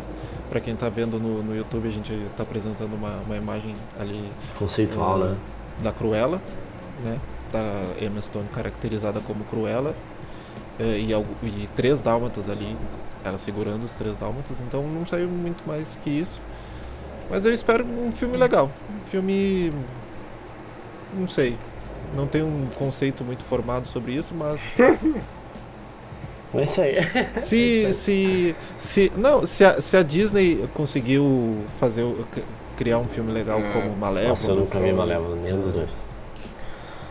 Pra 0.49 0.61
quem 0.61 0.75
tá 0.75 0.89
vendo 0.89 1.19
no, 1.19 1.43
no 1.43 1.55
YouTube, 1.57 1.87
a 1.87 1.91
gente 1.91 2.13
tá 2.37 2.43
apresentando 2.43 2.95
uma, 2.95 3.21
uma 3.25 3.37
imagem 3.37 3.75
ali 3.99 4.23
Conceitual, 4.59 5.23
Ah, 5.23 5.27
né? 5.27 5.37
da 5.83 5.93
Cruella, 5.93 6.43
né? 7.05 7.17
Da 7.53 8.05
Emma 8.05 8.21
Stone 8.21 8.49
caracterizada 8.53 9.21
como 9.21 9.45
Cruella. 9.45 9.95
Eh, 10.81 10.99
e, 10.99 11.13
e 11.47 11.69
três 11.77 12.01
dálmatas 12.01 12.49
ali, 12.51 12.77
ela 13.25 13.39
segurando 13.39 13.85
os 13.85 13.93
três 13.95 14.17
dálmatas. 14.17 14.61
Então 14.61 14.83
não 14.83 15.07
saiu 15.07 15.29
muito 15.29 15.63
mais 15.67 15.97
que 16.03 16.11
isso. 16.11 16.41
Mas 17.31 17.45
eu 17.45 17.55
espero 17.55 17.85
um 17.85 18.11
filme 18.13 18.37
legal. 18.37 18.71
Um 18.91 19.09
filme. 19.11 19.73
Não 21.17 21.29
sei. 21.29 21.57
Não 22.17 22.27
tenho 22.27 22.47
um 22.47 22.67
conceito 22.77 23.23
muito 23.23 23.45
formado 23.45 23.87
sobre 23.87 24.15
isso, 24.15 24.35
mas 24.35 24.61
É 26.53 26.65
isso 26.65 26.81
aí. 26.81 26.97
se 27.43 27.95
se 27.95 28.57
se 28.79 29.13
não 29.17 29.47
se 29.47 29.65
a, 29.65 29.81
se 29.81 29.97
a 29.97 30.03
Disney 30.03 30.69
conseguiu 30.75 31.59
fazer 31.79 32.03
criar 32.77 32.99
um 32.99 33.05
filme 33.05 33.31
legal 33.33 33.61
É. 33.61 33.71
como 33.71 33.95
Malévola, 33.97 34.31
Nossa, 34.31 34.51
eu 34.51 34.57
nunca 34.57 34.81
vi 34.81 34.93
Malévola, 34.93 35.37
nenhum 35.37 35.61
dos 35.61 35.73
dois. 35.75 36.03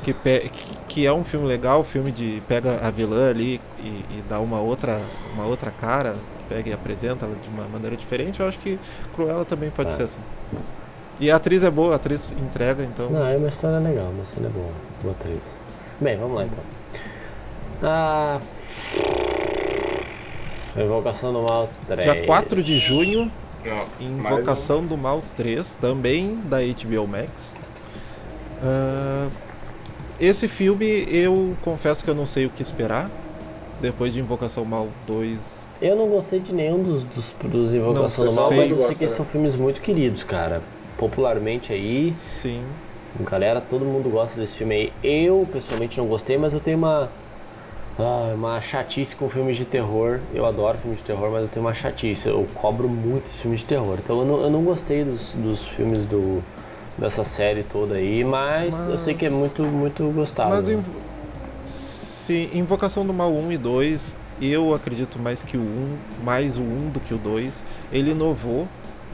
Que, 0.04 0.14
pe- 0.14 0.50
que- 0.88 1.06
é 1.06 1.14
um 1.14 1.24
filme 1.24 1.46
legal, 1.48 1.84
filme 1.84 2.12
de 2.12 2.42
pega 2.48 2.80
a 2.86 2.90
vilã 2.90 3.30
ali 3.30 3.60
e, 3.80 3.88
e 3.88 4.24
dá 4.30 4.40
uma 4.40 4.60
outra 4.60 5.02
uma 5.34 5.46
outra 5.46 5.72
cara, 5.72 6.16
pega 6.48 6.70
e 6.70 6.74
apresenta 6.74 7.26
ela 7.26 7.36
de 7.36 7.50
uma 7.50 7.68
maneira 7.68 7.96
diferente, 7.96 8.40
eu 8.40 8.48
acho 8.48 8.58
que 8.60 8.80
Cruella 9.16 9.46
também 9.46 9.70
pode 9.70 9.90
É. 9.90 9.94
ser 9.94 10.04
assim. 10.04 10.20
E 11.20 11.30
a 11.30 11.36
atriz 11.36 11.64
é 11.64 11.70
boa, 11.72 11.94
a 11.94 11.96
atriz 11.98 12.32
entrega, 12.32 12.84
então 12.84 13.10
Não, 13.10 13.26
é 13.28 13.36
uma 13.36 13.50
história 13.50 13.78
legal, 13.80 14.08
uma 14.10 14.24
história 14.24 14.50
boa. 14.50 14.70
Boa 15.02 15.14
atriz. 15.20 15.40
Bem, 16.00 16.18
vamos 16.18 16.38
lá 16.38 16.46
então. 16.46 16.60
Ah. 17.84 18.40
Invocação 20.78 21.34
do 21.34 21.42
Mal 21.44 21.70
3. 21.88 22.04
dia 22.04 22.26
4 22.26 22.64
de 22.64 22.78
junho 22.78 23.32
Invocação 24.00 24.86
do 24.86 24.98
Mal 24.98 25.22
3, 25.36 25.76
também 25.76 26.36
da 26.46 26.58
HBO 26.60 27.06
Max. 27.08 27.54
Ah, 28.64 29.28
esse 30.20 30.48
filme 30.48 31.06
eu 31.12 31.56
confesso 31.62 32.04
que 32.04 32.10
eu 32.10 32.16
não 32.16 32.26
sei 32.26 32.46
o 32.46 32.50
que 32.50 32.62
esperar. 32.62 33.10
Depois 33.82 34.14
de 34.14 34.20
Invocação 34.20 34.64
do 34.64 34.70
Mal 34.70 34.90
2. 35.08 35.66
Eu 35.82 35.96
não 35.96 36.10
gostei 36.10 36.42
de 36.42 36.54
nenhum 36.54 36.84
dos, 36.84 37.04
dos, 37.04 37.34
dos 37.42 37.74
Invocação 37.74 38.26
Não 38.26 38.34
do 38.34 38.36
Mal, 38.36 38.48
sei. 38.50 38.58
mas 38.58 38.72
eu 38.72 38.78
sei 38.78 38.86
Gosta, 38.86 39.06
que 39.06 39.10
né? 39.12 39.16
são 39.18 39.26
filmes 39.26 39.56
muito 39.56 39.80
queridos, 39.80 40.24
cara. 40.24 40.62
Popularmente 40.98 41.72
aí, 41.72 42.14
Sim. 42.14 42.62
galera, 43.22 43.62
todo 43.62 43.86
mundo 43.86 44.10
gosta 44.10 44.38
desse 44.40 44.58
filme 44.58 44.76
aí. 44.76 44.94
Eu, 45.02 45.48
pessoalmente, 45.50 45.98
não 45.98 46.08
gostei, 46.08 46.38
mas 46.38 46.52
eu 46.54 46.60
tenho 46.60 46.78
uma. 46.78 47.10
ah, 47.98 48.34
uma 48.36 48.60
chatice 48.60 49.16
com 49.16 49.30
filmes 49.30 49.56
de 49.58 49.64
terror. 49.64 50.20
Eu 50.34 50.46
adoro 50.46 50.78
filmes 50.78 51.00
de 51.00 51.06
terror, 51.06 51.32
mas 51.32 51.44
eu 51.44 51.48
tenho 51.48 51.66
uma 51.66 51.74
chatice. 51.74 52.28
Eu 52.28 52.46
cobro 52.54 52.90
muito 52.90 53.30
filmes 53.30 53.62
de 53.62 53.68
terror. 53.68 53.98
Então 54.04 54.20
eu 54.20 54.26
não, 54.26 54.42
eu 54.42 54.50
não 54.50 54.64
gostei 54.64 55.06
dos, 55.06 55.34
dos 55.36 55.64
filmes 55.64 56.06
do, 56.06 56.44
dessa 57.00 57.24
série 57.24 57.64
toda 57.64 57.96
aí, 57.96 58.24
mas, 58.24 58.76
eu 58.88 58.98
sei 58.98 59.14
que 59.14 59.26
é 59.26 59.30
muito, 59.30 59.64
muito 59.64 60.04
gostável. 60.12 60.56
Mas 60.58 60.70
em, 60.70 60.84
se 61.66 62.50
Invocação 62.54 63.06
do 63.06 63.14
Mal 63.14 63.32
1 63.34 63.52
e 63.54 63.58
2, 63.58 64.16
eu 64.42 64.74
acredito 64.74 65.18
mais 65.20 65.42
que 65.42 65.58
o 65.58 65.62
1, 65.62 65.98
mais 66.24 66.58
o 66.58 66.62
1 66.62 66.90
do 66.92 67.00
que 67.00 67.14
o 67.14 67.18
2. 67.18 67.64
Ele 67.92 68.12
inovou 68.12 68.68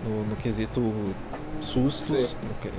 no, 0.06 0.24
no 0.26 0.36
quesito 0.36 0.94
sustos, 1.62 2.08
Sim. 2.30 2.36
no 2.44 2.54
que- 2.62 2.78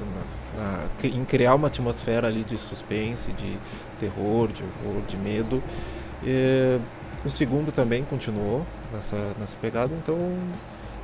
na- 0.57 0.63
na- 0.63 1.17
em 1.17 1.25
criar 1.25 1.55
uma 1.55 1.69
atmosfera 1.69 2.27
ali 2.27 2.43
de 2.45 2.57
suspense, 2.59 3.31
de 3.33 3.57
terror, 3.99 4.49
de 4.49 4.63
horror, 4.63 5.03
de 5.09 5.17
medo. 5.17 5.63
E, 6.25 6.79
o 7.25 7.31
segundo 7.31 7.73
também 7.73 8.05
continuou 8.05 8.65
nessa, 8.93 9.17
nessa 9.41 9.55
pegada, 9.61 9.93
então 10.03 10.17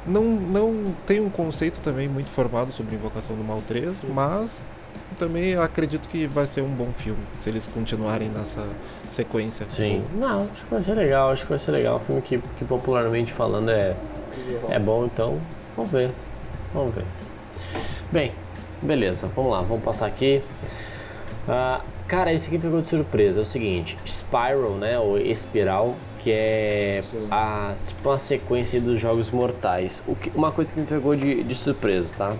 não, 0.06 0.24
não 0.24 0.94
tem 1.06 1.20
um 1.20 1.30
conceito 1.30 1.80
também 1.80 2.08
muito 2.08 2.30
formado 2.30 2.72
sobre 2.72 2.94
Invocação 2.96 3.36
do 3.36 3.44
Mal 3.44 3.62
3, 3.66 4.04
mas 4.12 4.64
também 5.18 5.54
acredito 5.56 6.08
que 6.08 6.26
vai 6.26 6.46
ser 6.46 6.62
um 6.62 6.68
bom 6.68 6.88
filme, 6.96 7.20
se 7.40 7.48
eles 7.48 7.66
continuarem 7.66 8.28
nessa 8.28 8.66
sequência. 9.08 9.66
Sim. 9.70 10.04
Não, 10.14 10.42
acho 10.42 10.64
que 10.64 10.70
vai 10.70 10.82
ser 10.82 10.94
legal, 10.94 11.30
acho 11.30 11.42
que 11.42 11.48
vai 11.48 11.58
ser 11.58 11.70
legal. 11.72 11.96
Um 11.96 12.00
filme 12.00 12.22
que, 12.22 12.38
que 12.58 12.64
popularmente 12.64 13.32
falando 13.32 13.70
é, 13.70 13.94
é 14.68 14.78
bom, 14.78 15.04
então 15.04 15.40
vamos 15.76 15.90
ver. 15.90 16.10
Vamos 16.74 16.94
ver. 16.94 17.04
Bem, 18.10 18.32
beleza, 18.80 19.28
vamos 19.34 19.52
lá, 19.52 19.60
vamos 19.60 19.84
passar 19.84 20.06
aqui. 20.06 20.42
Ah, 21.48 21.80
cara, 22.08 22.32
esse 22.32 22.46
aqui 22.46 22.58
pegou 22.58 22.80
de 22.80 22.88
surpresa. 22.88 23.40
É 23.40 23.42
o 23.42 23.46
seguinte, 23.46 23.98
Spiral, 24.06 24.72
né? 24.72 24.98
Ou 24.98 25.18
Espiral, 25.18 25.96
que 26.22 26.30
é 26.30 27.00
Sim. 27.02 27.26
a, 27.30 27.72
tipo 27.86 28.08
uma 28.08 28.18
sequência 28.18 28.80
dos 28.80 29.00
Jogos 29.00 29.30
Mortais. 29.30 30.02
O 30.06 30.14
que, 30.14 30.30
uma 30.34 30.52
coisa 30.52 30.72
que 30.74 30.80
me 30.80 30.86
pegou 30.86 31.14
de, 31.16 31.42
de 31.42 31.54
surpresa, 31.54 32.12
tá? 32.16 32.34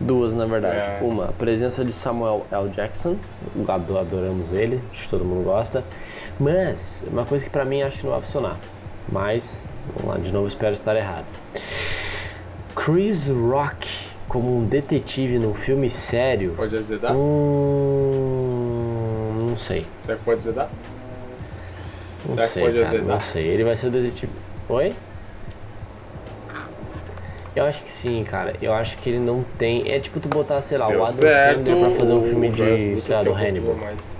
Duas, 0.00 0.32
na 0.34 0.46
verdade. 0.46 0.76
É. 0.76 0.98
Uma, 1.02 1.26
a 1.26 1.32
presença 1.32 1.84
de 1.84 1.92
Samuel 1.92 2.46
L. 2.50 2.68
Jackson. 2.70 3.16
Ado- 3.68 3.98
Adoramos 3.98 4.52
ele, 4.52 4.80
acho 4.92 5.02
que 5.04 5.08
todo 5.08 5.24
mundo 5.24 5.44
gosta. 5.44 5.84
Mas, 6.40 7.06
uma 7.10 7.24
coisa 7.24 7.44
que 7.44 7.50
pra 7.50 7.64
mim 7.64 7.82
acho 7.82 7.98
que 7.98 8.04
não 8.04 8.12
vai 8.12 8.20
funcionar. 8.22 8.56
Mas, 9.08 9.64
vamos 9.94 10.10
lá, 10.14 10.18
de 10.22 10.32
novo, 10.32 10.46
espero 10.48 10.72
estar 10.74 10.96
errado. 10.96 11.26
Chris 12.74 13.28
Rock 13.28 13.88
como 14.28 14.56
um 14.58 14.64
detetive 14.64 15.38
num 15.38 15.54
filme 15.54 15.90
sério. 15.90 16.54
Pode 16.56 16.76
azedar? 16.76 17.12
Hum, 18.44 19.46
não 19.50 19.56
sei. 19.56 19.86
Será 20.04 20.16
que 20.18 20.24
pode 20.24 20.38
azedar? 20.40 20.68
Não 22.26 22.34
Será 22.34 22.46
que 22.46 22.52
sei, 22.52 22.62
pode 22.64 22.74
cara, 22.76 22.88
azedar? 22.88 23.06
não 23.06 23.20
sei. 23.20 23.46
Ele 23.46 23.64
vai 23.64 23.76
ser 23.76 23.86
o 23.86 23.90
detetive. 23.90 24.32
Oi? 24.68 24.94
Eu 27.54 27.64
acho 27.64 27.84
que 27.84 27.92
sim, 27.92 28.24
cara. 28.24 28.54
Eu 28.60 28.72
acho 28.72 28.96
que 28.98 29.08
ele 29.10 29.18
não 29.20 29.44
tem. 29.58 29.90
É 29.90 30.00
tipo 30.00 30.18
tu 30.18 30.28
botar, 30.28 30.60
sei 30.62 30.76
lá, 30.78 30.86
o 30.86 30.88
Deu 30.88 31.02
Adam 31.02 31.14
certo. 31.14 31.56
Sandler 31.66 31.76
pra 31.90 31.98
fazer 32.00 32.12
um 32.12 32.18
o 32.20 32.22
filme 32.22 32.48
de, 32.48 33.00
sei 33.00 33.14
lá, 33.14 33.22
que 33.22 33.28
é 33.28 33.30
do 33.30 33.30
pouquinho 33.30 33.48
Hannibal. 33.48 33.74
mais- 33.76 34.10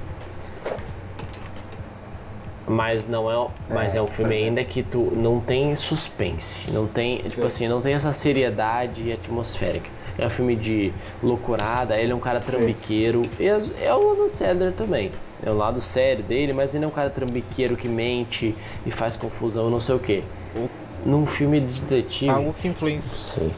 Mas 2.66 3.06
não 3.06 3.30
é, 3.30 3.48
mas 3.68 3.94
é, 3.94 4.00
um 4.00 4.06
filme 4.06 4.30
mas 4.34 4.40
é. 4.40 4.44
ainda 4.46 4.64
que 4.64 4.82
tu 4.82 5.12
não 5.14 5.38
tem 5.38 5.76
suspense, 5.76 6.70
não 6.70 6.86
tem, 6.86 7.18
tipo 7.18 7.34
Sim. 7.34 7.44
assim, 7.46 7.68
não 7.68 7.82
tem 7.82 7.92
essa 7.92 8.10
seriedade 8.12 9.12
atmosférica. 9.12 9.90
É 10.16 10.24
um 10.26 10.30
filme 10.30 10.56
de 10.56 10.90
loucurada, 11.22 11.94
ele 11.98 12.12
é 12.12 12.14
um 12.14 12.20
cara 12.20 12.40
trambiqueiro, 12.40 13.20
é, 13.38 13.84
é 13.86 13.94
o 13.94 14.12
Adam 14.12 14.30
Sandler 14.30 14.72
também. 14.72 15.10
É 15.44 15.50
o 15.50 15.56
lado 15.56 15.82
sério 15.82 16.24
dele, 16.24 16.52
mas 16.52 16.74
ele 16.74 16.84
é 16.84 16.88
um 16.88 16.90
cara 16.90 17.10
trambiqueiro 17.10 17.76
que 17.76 17.86
mente 17.86 18.54
e 18.86 18.90
faz 18.90 19.14
confusão, 19.14 19.68
não 19.68 19.80
sei 19.80 19.94
o 19.94 19.98
quê. 19.98 20.22
Num 21.04 21.26
filme 21.26 21.60
de 21.60 21.82
detive, 21.82 22.30
Algo 22.30 22.54
que 22.54 22.66
influencia. 22.66 23.50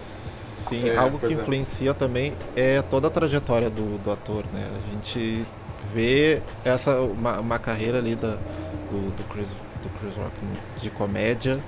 Sim, 0.68 0.88
É, 0.88 0.96
algo 0.96 1.18
que 1.18 1.26
é. 1.26 1.32
influencia 1.32 1.94
também 1.94 2.32
é 2.56 2.82
toda 2.82 3.06
a 3.06 3.10
trajetória 3.10 3.70
do, 3.70 4.02
do 4.02 4.10
ator, 4.10 4.44
né? 4.52 4.66
A 4.66 4.92
gente 4.92 5.46
vê 5.94 6.42
essa 6.64 7.00
uma, 7.00 7.38
uma 7.38 7.58
carreira 7.58 7.98
ali 7.98 8.16
da, 8.16 8.36
do, 8.90 9.16
do, 9.16 9.24
Chris, 9.28 9.46
do 9.80 9.88
Chris 10.00 10.16
Rock 10.16 10.32
de 10.80 10.90
comédia. 10.90 11.60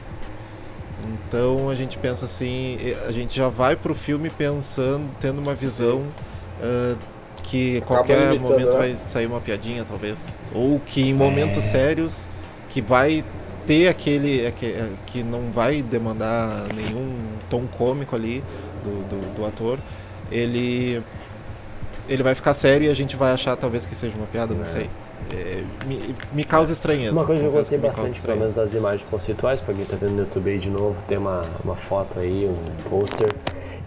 Então 1.24 1.70
a 1.70 1.76
gente 1.76 1.96
pensa 1.96 2.24
assim, 2.24 2.76
a 3.06 3.12
gente 3.12 3.36
já 3.36 3.48
vai 3.48 3.76
pro 3.76 3.94
filme 3.94 4.30
pensando, 4.30 5.08
tendo 5.20 5.40
uma 5.40 5.54
visão 5.54 6.04
ah, 6.60 6.96
que 7.42 7.78
Acaba 7.78 7.94
qualquer 7.96 8.32
limitando, 8.32 8.40
momento 8.50 8.72
né? 8.72 8.78
vai 8.78 8.94
sair 8.98 9.26
uma 9.26 9.40
piadinha, 9.40 9.84
talvez. 9.88 10.18
Ou 10.54 10.80
que 10.80 11.02
em 11.08 11.14
momentos 11.14 11.64
sérios 11.64 12.26
que 12.70 12.80
vai 12.82 13.24
ter 13.66 13.88
aquele 13.88 14.46
aque- 14.46 14.74
que 15.06 15.22
não 15.22 15.50
vai 15.54 15.82
demandar 15.82 16.66
nenhum 16.74 17.16
tom 17.50 17.64
cômico 17.66 18.14
ali 18.16 18.42
do, 18.82 18.90
do, 19.08 19.34
do 19.36 19.46
ator, 19.46 19.78
ele 20.30 21.02
ele 22.08 22.22
vai 22.22 22.34
ficar 22.34 22.54
sério 22.54 22.86
e 22.86 22.90
a 22.90 22.94
gente 22.94 23.16
vai 23.16 23.32
achar 23.32 23.54
talvez 23.56 23.84
que 23.84 23.94
seja 23.94 24.16
uma 24.16 24.26
piada, 24.26 24.54
não 24.54 24.64
É. 24.64 24.70
sei. 24.70 24.90
É, 25.30 25.62
me, 25.86 26.14
me 26.32 26.42
causa 26.44 26.72
estranheza. 26.72 27.12
Uma 27.12 27.24
coisa 27.26 27.42
que 27.42 27.46
eu 27.48 27.52
gostei 27.52 27.76
bastante, 27.76 28.18
pelo 28.22 28.38
menos 28.38 28.54
das 28.54 28.72
imagens 28.72 29.06
conceituais, 29.10 29.60
pra 29.60 29.74
quem 29.74 29.84
tá 29.84 29.94
vendo 30.00 30.12
no 30.12 30.20
YouTube 30.20 30.48
aí 30.50 30.58
de 30.58 30.70
novo, 30.70 30.96
tem 31.06 31.18
uma, 31.18 31.44
uma 31.62 31.76
foto 31.76 32.18
aí, 32.18 32.46
um 32.46 32.88
pôster. 32.88 33.28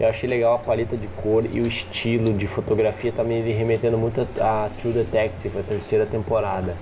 Eu 0.00 0.08
achei 0.08 0.28
legal 0.28 0.54
a 0.54 0.58
paleta 0.58 0.96
de 0.96 1.06
cor 1.08 1.44
e 1.52 1.60
o 1.60 1.66
estilo 1.66 2.32
de 2.32 2.46
fotografia 2.46 3.12
tá 3.12 3.22
me 3.22 3.40
remetendo 3.52 3.96
muito 3.98 4.26
a, 4.40 4.64
a 4.66 4.70
True 4.70 4.92
Detective, 4.92 5.58
a 5.58 5.62
terceira 5.62 6.06
temporada. 6.06 6.74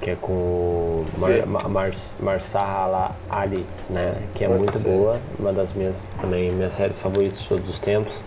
Que 0.00 0.10
é 0.10 0.16
com 0.20 0.32
o. 0.32 1.06
Mar, 1.46 1.68
Mar, 1.70 1.90
Marsala 2.20 3.16
Ali, 3.30 3.64
né? 3.88 4.14
Que 4.34 4.44
é 4.44 4.48
Outra 4.48 4.62
muito 4.64 4.78
série. 4.78 4.94
boa, 4.94 5.20
uma 5.38 5.52
das 5.52 5.72
minhas 5.72 6.06
também 6.20 6.50
minhas 6.50 6.74
séries 6.74 6.98
favoritas 6.98 7.40
de 7.40 7.48
todos 7.48 7.70
os 7.70 7.78
tempos. 7.78 8.22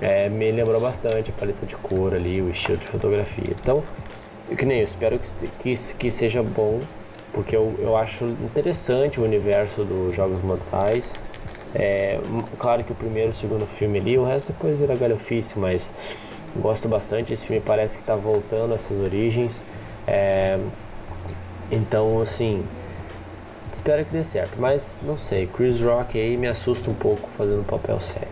É, 0.00 0.28
me 0.28 0.52
lembrou 0.52 0.80
bastante 0.80 1.30
a 1.30 1.32
paleta 1.32 1.66
de 1.66 1.74
cor 1.74 2.14
ali, 2.14 2.40
o 2.40 2.50
estilo 2.50 2.78
de 2.78 2.86
fotografia. 2.86 3.56
Então, 3.60 3.82
que 4.56 4.64
nem 4.64 4.78
eu 4.78 4.84
espero 4.84 5.18
que, 5.18 5.48
que, 5.60 5.94
que 5.94 6.10
seja 6.10 6.42
bom, 6.44 6.78
porque 7.32 7.56
eu, 7.56 7.74
eu 7.80 7.96
acho 7.96 8.24
interessante 8.24 9.20
o 9.20 9.24
universo 9.24 9.84
dos 9.84 10.14
Jogos 10.14 10.40
Mortais. 10.44 11.24
É, 11.74 12.18
m- 12.24 12.44
claro 12.58 12.82
que 12.84 12.92
o 12.92 12.94
primeiro 12.94 13.30
e 13.30 13.32
o 13.32 13.36
segundo 13.36 13.66
filme 13.66 13.98
ali, 13.98 14.16
o 14.18 14.24
resto 14.24 14.52
depois 14.52 14.78
vira 14.78 14.94
galhofice, 14.96 15.58
mas 15.58 15.94
gosto 16.56 16.88
bastante. 16.88 17.32
Esse 17.32 17.46
filme 17.46 17.62
parece 17.64 17.96
que 17.96 18.02
está 18.02 18.14
voltando 18.16 18.72
a 18.72 18.76
essas 18.76 18.98
origens. 18.98 19.62
É, 20.06 20.58
então, 21.70 22.22
assim, 22.22 22.64
espero 23.72 24.04
que 24.04 24.12
dê 24.12 24.24
certo, 24.24 24.52
mas 24.58 25.00
não 25.04 25.18
sei. 25.18 25.46
Chris 25.46 25.80
Rock 25.80 26.18
aí 26.18 26.36
me 26.36 26.46
assusta 26.48 26.90
um 26.90 26.94
pouco 26.94 27.28
fazendo 27.36 27.60
um 27.60 27.64
papel 27.64 28.00
sério. 28.00 28.28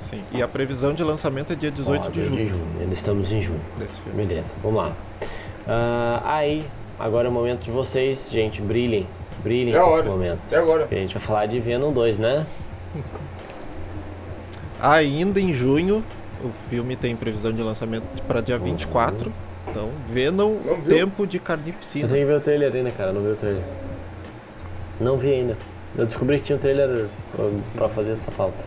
Sim. 0.00 0.22
E 0.32 0.42
a 0.42 0.48
previsão 0.48 0.92
de 0.92 1.02
lançamento 1.04 1.52
é 1.52 1.56
dia 1.56 1.70
18 1.70 2.06
Ó, 2.06 2.10
de 2.10 2.20
2 2.28 2.28
julho 2.48 2.60
Ainda 2.80 2.92
estamos 2.94 3.32
em 3.32 3.40
junho. 3.40 3.60
desse 3.78 4.00
filme. 4.00 4.26
Beleza, 4.26 4.54
vamos 4.62 4.82
lá. 4.82 4.92
Ah, 5.66 6.20
aí, 6.24 6.64
agora 6.98 7.28
é 7.28 7.30
o 7.30 7.32
momento 7.32 7.60
de 7.62 7.70
vocês, 7.70 8.28
gente, 8.30 8.60
brilhem. 8.60 9.06
Brilhem 9.42 9.74
É 9.74 9.78
nesse 9.78 9.90
hora. 9.90 10.04
momento. 10.04 10.40
É 10.50 10.56
agora. 10.56 10.80
Porque 10.82 10.94
a 10.94 10.98
gente 10.98 11.14
vai 11.14 11.22
falar 11.22 11.46
de 11.46 11.58
Venom 11.60 11.92
2, 11.92 12.18
né? 12.18 12.46
Ainda 14.80 15.40
em 15.40 15.52
junho, 15.54 16.02
o 16.44 16.50
filme 16.68 16.96
tem 16.96 17.14
previsão 17.14 17.52
de 17.52 17.62
lançamento 17.62 18.04
para 18.26 18.40
dia 18.40 18.58
24. 18.58 19.32
Então, 19.68 19.90
Venom? 20.08 20.56
Tempo 20.88 21.26
de 21.26 21.36
Eu 21.38 21.42
Carnificina. 21.42 22.08
tenho 22.08 22.20
que 22.20 22.32
ver 22.32 22.38
o 22.38 22.40
trailer 22.40 22.74
ainda, 22.74 22.90
cara, 22.90 23.12
não 23.12 23.22
vi 23.22 23.28
o 23.30 23.36
trailer. 23.36 23.62
Não 25.00 25.16
vi 25.16 25.32
ainda. 25.32 25.56
Eu 25.96 26.06
descobri 26.06 26.38
que 26.38 26.44
tinha 26.44 26.56
um 26.56 26.60
trailer 26.60 27.06
pra, 27.34 27.44
pra 27.74 27.88
fazer 27.90 28.10
essa 28.12 28.30
falta. 28.32 28.58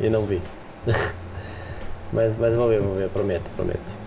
E 0.00 0.08
não 0.08 0.24
vi. 0.24 0.40
mas, 2.12 2.36
mas 2.38 2.54
vou 2.54 2.68
ver, 2.68 2.80
vou 2.80 2.94
ver, 2.94 3.08
prometo, 3.10 3.44
prometo. 3.54 3.99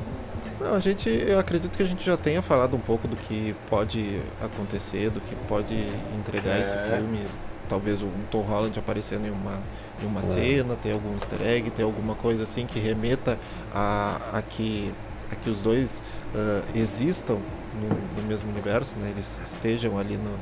Não, 0.64 0.76
a 0.76 0.80
gente, 0.80 1.09
eu 1.09 1.38
acredito 1.38 1.76
que 1.78 1.84
a 1.84 1.86
gente 1.86 2.05
já 2.05 2.16
tenha 2.16 2.41
falado 2.41 2.76
um 2.76 2.80
pouco 2.80 3.07
do 3.07 3.16
que 3.18 3.53
pode 3.70 4.22
acontecer, 4.41 5.09
do 5.09 5.20
que 5.20 5.36
pode 5.47 5.76
entregar 6.18 6.55
É. 6.57 6.61
esse 6.61 6.78
filme. 6.78 7.20
Talvez 7.70 8.01
o 8.01 8.07
Tom 8.32 8.41
Holland 8.41 8.78
aparecendo 8.80 9.26
em 9.26 9.32
uma, 9.32 9.59
em 10.01 10.05
uma 10.05 10.22
É. 10.22 10.24
cena, 10.24 10.76
ter 10.76 10.91
algum 10.91 11.14
easter 11.16 11.41
egg, 11.41 11.70
ter 11.72 11.84
alguma 11.84 12.16
coisa 12.16 12.43
assim 12.43 12.66
que 12.66 12.80
remeta 12.80 13.38
a, 13.74 14.18
a, 14.34 14.41
que, 14.41 14.93
a 15.32 15.36
que 15.36 15.49
os 15.49 15.59
dois 15.61 16.01
ah, 16.36 16.61
existam 16.76 17.39
no, 17.82 18.22
no 18.22 18.28
mesmo 18.28 18.49
universo, 18.49 18.97
né? 18.99 19.09
eles 19.14 19.41
estejam 19.45 19.97
ali 19.97 20.16
no, 20.18 20.38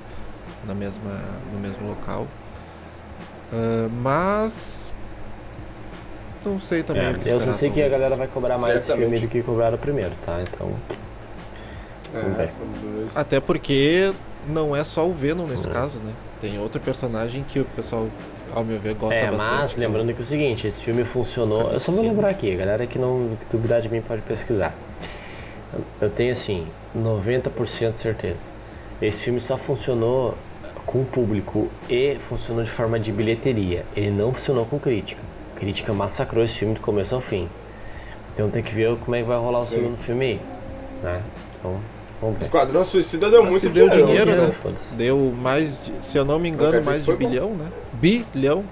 na 0.67 0.75
mesma, 0.75 1.21
no 1.53 1.59
mesmo 1.59 1.87
local. 1.87 2.27
Ah, 3.53 3.89
mas 4.01 4.90
não 6.45 6.59
sei 6.59 6.83
também 6.83 7.03
É, 7.05 7.11
o 7.11 7.19
que 7.19 7.29
eu 7.29 7.41
só 7.41 7.53
sei 7.53 7.69
que 7.69 7.81
a 7.81 7.89
galera 7.89 8.15
vai 8.15 8.27
cobrar 8.27 8.57
mais 8.57 8.77
esse 8.77 8.95
filme 8.95 9.19
do 9.19 9.27
que 9.27 9.41
cobraram 9.41 9.75
o 9.75 9.79
primeiro, 9.79 10.11
tá? 10.25 10.41
Então, 10.41 10.71
Vamos 12.13 12.39
É. 12.39 12.49
Até 13.15 13.39
porque 13.39 14.11
não 14.47 14.75
é 14.75 14.83
só 14.83 15.07
o 15.07 15.13
Venom 15.13 15.45
nesse 15.47 15.67
É. 15.67 15.71
caso, 15.71 15.97
né? 15.99 16.11
Tem 16.41 16.59
outro 16.59 16.81
personagem 16.81 17.45
que 17.47 17.59
o 17.59 17.65
pessoal, 17.65 18.07
ao 18.53 18.65
meu 18.65 18.79
ver, 18.79 18.95
gosta 18.95 19.15
É, 19.15 19.27
bastante. 19.31 19.39
mas 19.61 19.73
que 19.73 19.79
é 19.81 19.83
o- 19.83 19.87
lembrando 19.87 20.13
que 20.13 20.19
é 20.19 20.23
o 20.23 20.25
seguinte, 20.27 20.67
esse 20.67 20.83
filme 20.83 21.05
funcionou. 21.05 21.71
Eu 21.71 21.79
só 21.79 21.91
vou 21.91 22.01
lembrar 22.03 22.29
aqui, 22.29 22.51
a 22.53 22.57
galera 22.57 22.85
que 22.85 22.99
não 22.99 23.37
que 23.39 23.45
duvidar 23.55 23.81
de 23.81 23.87
mim 23.87 24.01
pode 24.01 24.21
pesquisar. 24.23 24.73
Eu 26.01 26.09
tenho 26.09 26.33
assim, 26.33 26.67
90% 26.93 27.93
de 27.93 27.99
certeza. 28.01 28.49
Esse 29.01 29.23
filme 29.23 29.39
só 29.39 29.57
funcionou 29.57 30.35
com 30.85 31.01
o 31.01 31.05
público 31.05 31.69
e 31.89 32.17
funcionou 32.27 32.63
de 32.63 32.69
forma 32.71 32.99
de 32.99 33.09
bilheteria. 33.11 33.85
Ele 33.95 34.11
não 34.11 34.33
funcionou 34.33 34.65
com 34.65 34.77
crítica. 34.77 35.21
A 35.61 35.63
crítica 35.63 35.93
massacrou 35.93 36.43
esse 36.43 36.55
filme 36.57 36.73
do 36.73 36.79
começo 36.79 37.13
ao 37.13 37.21
fim. 37.21 37.47
Então 38.33 38.49
tem 38.49 38.63
que 38.63 38.73
ver 38.73 38.95
como 38.97 39.15
é 39.15 39.21
que 39.21 39.27
vai 39.27 39.37
rolar 39.37 39.59
o 39.59 39.61
Sim. 39.61 39.75
segundo 39.75 39.97
filme 39.99 40.25
aí. 40.25 40.39
Né? 41.03 41.21
Então, 41.59 41.75
vamos 42.19 42.37
ver. 42.39 42.45
Esquadrão 42.45 42.83
Suicida 42.83 43.29
deu 43.29 43.43
Mas 43.43 43.51
muito 43.51 43.69
deu 43.69 43.87
dinheiro. 43.87 44.07
dinheiro, 44.07 44.41
né? 44.41 44.55
Deu 44.93 45.19
mais 45.39 45.79
de, 45.83 45.93
se 46.03 46.17
eu 46.17 46.25
não 46.25 46.39
me 46.39 46.49
engano, 46.49 46.83
mais 46.83 47.01
de 47.01 47.05
foi 47.05 47.15
bom. 47.15 47.29
bilhão, 47.29 47.51
né? 47.51 47.67
Bilhão. 47.93 48.63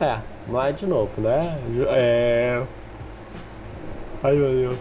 É. 0.00 0.04
É, 0.04 0.18
mas 0.46 0.76
de 0.76 0.84
novo, 0.84 1.10
né? 1.18 1.56
É. 1.88 2.62
Ai 4.22 4.34
meu 4.34 4.50
Deus. 4.52 4.78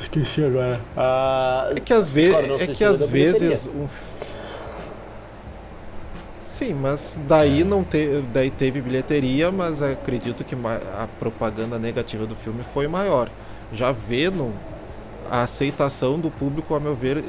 Esqueci 0.00 0.42
agora. 0.44 0.80
Ah, 0.96 1.70
É 1.76 1.80
que 1.80 1.92
às, 1.92 2.08
ve 2.08 2.22
Esquadrão 2.30 2.56
é 2.58 2.66
que 2.66 2.82
às 2.82 3.02
vezes. 3.02 3.68
um- 3.68 3.86
Sim, 6.58 6.74
mas 6.74 7.20
daí 7.28 7.62
não 7.62 7.84
te, 7.84 8.20
daí 8.32 8.50
teve 8.50 8.80
bilheteria, 8.80 9.52
mas 9.52 9.80
acredito 9.80 10.42
que 10.42 10.56
a 10.56 11.06
propaganda 11.20 11.78
negativa 11.78 12.26
do 12.26 12.34
filme 12.34 12.64
foi 12.74 12.88
maior. 12.88 13.30
Já 13.72 13.92
Venom, 13.92 14.50
a 15.30 15.42
aceitação 15.42 16.18
do 16.18 16.30
público, 16.32 16.74
a 16.74 16.80
meu 16.80 16.96
ver, 16.96 17.22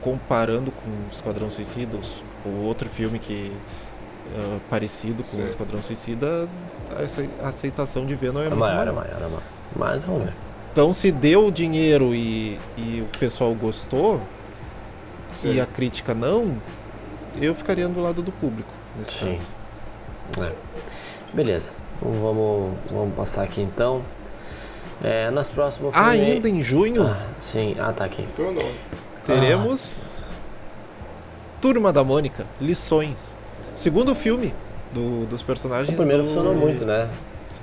comparando 0.00 0.70
com 0.70 0.90
Esquadrão 1.12 1.50
Suicida, 1.50 1.98
o 2.46 2.64
outro 2.64 2.88
filme 2.88 3.18
que 3.18 3.52
ah, 4.34 4.58
parecido 4.70 5.22
com 5.24 5.36
Sim. 5.36 5.44
Esquadrão 5.44 5.82
Suicida, 5.82 6.48
a 6.98 7.02
ace- 7.02 7.28
a 7.42 7.48
aceitação 7.48 8.06
de 8.06 8.14
Venom 8.14 8.40
é, 8.40 8.46
é 8.46 8.48
muito 8.48 8.60
maior, 8.60 8.88
é 8.88 8.92
maior. 8.92 8.94
maior, 8.94 9.16
é 9.22 9.26
maior. 9.26 9.42
Mas 9.76 10.04
vamos 10.04 10.24
ver. 10.24 10.32
Então, 10.72 10.92
se 10.94 11.10
deu 11.12 11.50
dinheiro 11.50 12.14
e, 12.14 12.58
e 12.78 13.02
o 13.02 13.18
pessoal 13.18 13.52
gostou, 13.54 14.22
Sim. 15.34 15.54
e 15.54 15.60
a 15.60 15.66
crítica 15.66 16.14
não, 16.14 16.56
eu 17.40 17.54
ficaria 17.54 17.88
do 17.88 18.00
lado 18.00 18.22
do 18.22 18.32
público 18.32 18.70
nesse 18.98 19.12
Sim. 19.12 19.38
caso. 20.34 20.46
É. 20.48 20.52
Beleza. 21.34 21.72
Então 21.96 22.12
vamos, 22.12 22.74
vamos 22.90 23.14
passar 23.14 23.42
aqui 23.44 23.60
então. 23.60 24.02
É, 25.04 25.30
nosso 25.30 25.52
próximo 25.52 25.92
filme. 25.92 26.08
Ainda 26.08 26.48
em 26.48 26.62
junho 26.62 27.02
Ah, 27.06 27.22
sim, 27.38 27.76
ah, 27.78 27.92
tá 27.92 28.04
aqui. 28.04 28.26
Teremos 29.26 30.16
Turma 31.60 31.92
da 31.92 32.02
Mônica, 32.04 32.44
Lições. 32.60 33.36
Segundo 33.76 34.14
filme 34.14 34.54
do- 34.92 35.26
dos 35.26 35.42
personagens. 35.42 35.90
O 35.92 35.96
primeiro 35.96 36.22
do- 36.22 36.28
funcionou 36.28 36.54
muito, 36.54 36.84
né? 36.84 37.08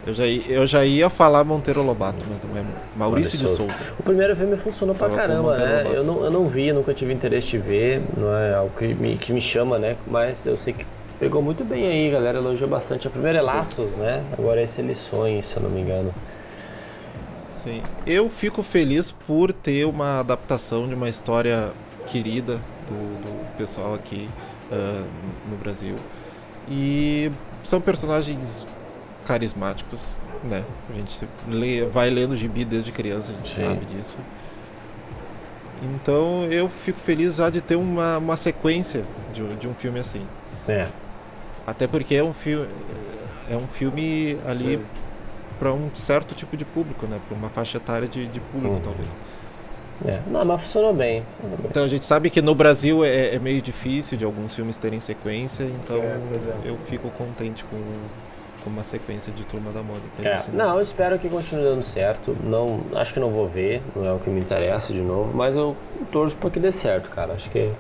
Eu 0.06 0.14
já, 0.14 0.26
ia- 0.28 0.44
eu 0.50 0.68
já 0.68 0.86
ia 0.86 1.10
falar 1.10 1.44
Monteiro 1.44 1.82
Lobato, 1.82 2.24
mas 2.30 2.40
não 2.44 2.60
é 2.62 2.64
Maurício 2.96 3.38
de 3.40 3.50
Souza. 3.50 3.74
O 4.00 4.04
primeiro 4.04 4.36
filme 4.36 4.56
funcionou 4.58 4.94
pra 4.96 5.08
Tava 5.08 5.20
caramba, 5.20 5.56
né? 5.58 5.84
Eu 5.94 6.04
não, 6.04 6.24
eu 6.24 6.30
não 6.32 6.48
vi, 6.48 6.72
nunca 6.72 6.94
tive 6.94 7.12
interesse 7.12 7.50
de 7.50 7.58
ver, 7.58 8.04
não 8.16 8.32
é 8.36 8.54
algo 8.54 8.72
que 8.78 8.94
me, 8.94 9.18
que 9.18 9.34
me 9.34 9.42
chama, 9.42 9.80
né? 9.80 9.96
Mas 10.06 10.46
eu 10.46 10.58
sei 10.58 10.74
que 10.74 10.86
pegou 11.20 11.42
muito 11.42 11.64
bem 11.64 11.88
aí, 11.88 12.12
galera 12.12 12.38
elogiou 12.38 12.70
bastante. 12.70 13.08
A 13.08 13.10
primeira 13.10 13.40
é 13.40 13.42
Laços, 13.42 13.90
né? 13.98 14.24
Agora 14.38 14.62
esse 14.62 14.80
é 14.80 14.84
Lições, 14.84 15.48
se 15.48 15.58
eu 15.58 15.64
não 15.64 15.72
me 15.72 15.82
engano. 15.82 16.14
Sim. 17.64 17.82
Eu 18.06 18.30
fico 18.30 18.62
feliz 18.62 19.12
por 19.12 19.52
ter 19.52 19.86
uma 19.86 20.20
adaptação 20.20 20.88
de 20.88 20.94
uma 20.94 21.10
história 21.10 21.72
querida 22.06 22.60
do, 22.88 23.22
do 23.24 23.58
pessoal 23.58 23.96
aqui 23.96 24.30
ah, 24.72 25.04
no 25.50 25.58
Brasil. 25.58 25.96
E 26.70 27.32
são 27.64 27.82
personagens 27.82 28.68
carismáticos, 29.26 30.00
né? 30.44 30.64
A 30.90 30.98
gente 30.98 31.28
lê, 31.50 31.86
vai 31.86 32.10
lendo 32.10 32.36
gibi 32.36 32.64
desde 32.66 32.92
criança, 32.92 33.32
a 33.32 33.36
gente 33.36 33.50
Sim. 33.50 33.68
sabe 33.68 33.86
disso. 33.86 34.16
Então 35.84 36.44
eu 36.50 36.70
fico 36.70 37.00
feliz 37.00 37.36
já 37.36 37.50
de 37.50 37.62
ter 37.62 37.76
uma, 37.76 38.18
uma 38.18 38.38
sequência 38.38 39.06
de, 39.34 39.44
um- 39.44 39.56
de 39.56 39.68
um 39.68 39.74
filme 39.74 40.00
assim. 40.00 40.26
É, 40.68 40.88
Até 41.68 41.86
porque 41.88 42.16
é 42.16 42.24
um 42.24 42.34
filme 42.34 42.68
é 43.50 43.56
um 43.56 43.68
filme 43.68 44.38
ali 44.48 44.80
para 45.60 45.72
um 45.72 45.90
certo 45.96 46.34
tipo 46.34 46.58
de 46.58 46.66
público, 46.66 47.06
né? 47.06 47.20
Para 47.28 47.38
uma 47.38 47.50
faixa 47.50 47.78
etária 47.78 48.08
de, 48.08 48.26
de 48.28 48.40
público, 48.40 48.76
Uhum. 48.76 48.82
talvez. 48.82 49.08
é. 50.06 50.20
Não, 50.32 50.44
mas 50.44 50.62
funcionou 50.64 50.94
bem. 50.94 51.24
Então 51.70 51.84
a 51.84 51.88
gente 51.88 52.04
sabe 52.06 52.30
que 52.30 52.42
no 52.42 52.56
Brasil 52.56 53.04
é, 53.06 53.36
é 53.36 53.40
meio 53.40 53.62
difícil 53.62 54.18
de 54.18 54.26
alguns 54.26 54.56
filmes 54.56 54.78
terem 54.78 55.00
sequência, 55.00 55.64
então 55.66 55.98
É, 55.98 56.00
é. 56.08 56.60
eu 56.66 56.78
fico 56.90 57.10
contente 57.12 57.64
com, 57.66 57.78
com 58.66 58.70
uma 58.72 58.84
sequência 58.84 59.32
de 59.32 59.46
Turma 59.46 59.72
da 59.72 59.82
Mônica. 59.82 60.06
É, 60.22 60.42
não, 60.52 60.76
eu 60.76 60.82
espero 60.82 61.18
que 61.20 61.30
continue 61.30 61.64
dando 61.64 61.84
certo. 61.84 62.36
Não, 62.44 62.82
acho 62.96 63.14
que 63.14 63.20
não 63.20 63.30
vou 63.30 63.48
ver, 63.48 63.82
não 63.96 64.04
é 64.06 64.12
o 64.12 64.20
que 64.20 64.30
me 64.30 64.40
interessa 64.42 64.92
de 64.92 65.00
novo, 65.02 65.32
mas 65.34 65.56
eu 65.56 65.78
torço 66.12 66.36
para 66.36 66.50
que 66.50 66.60
dê 66.60 66.72
certo, 66.72 67.10
cara. 67.12 67.34
Acho 67.34 67.50
que 67.52 67.72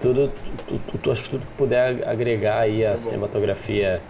tudo, 0.00 0.32
tu- 1.02 1.12
acho 1.12 1.24
que 1.24 1.30
tudo 1.30 1.40
que 1.46 1.52
puder 1.56 2.08
agregar 2.08 2.60
aí 2.60 2.84
a 2.84 2.92
bom. 2.92 2.96
cinematografia 2.96 4.00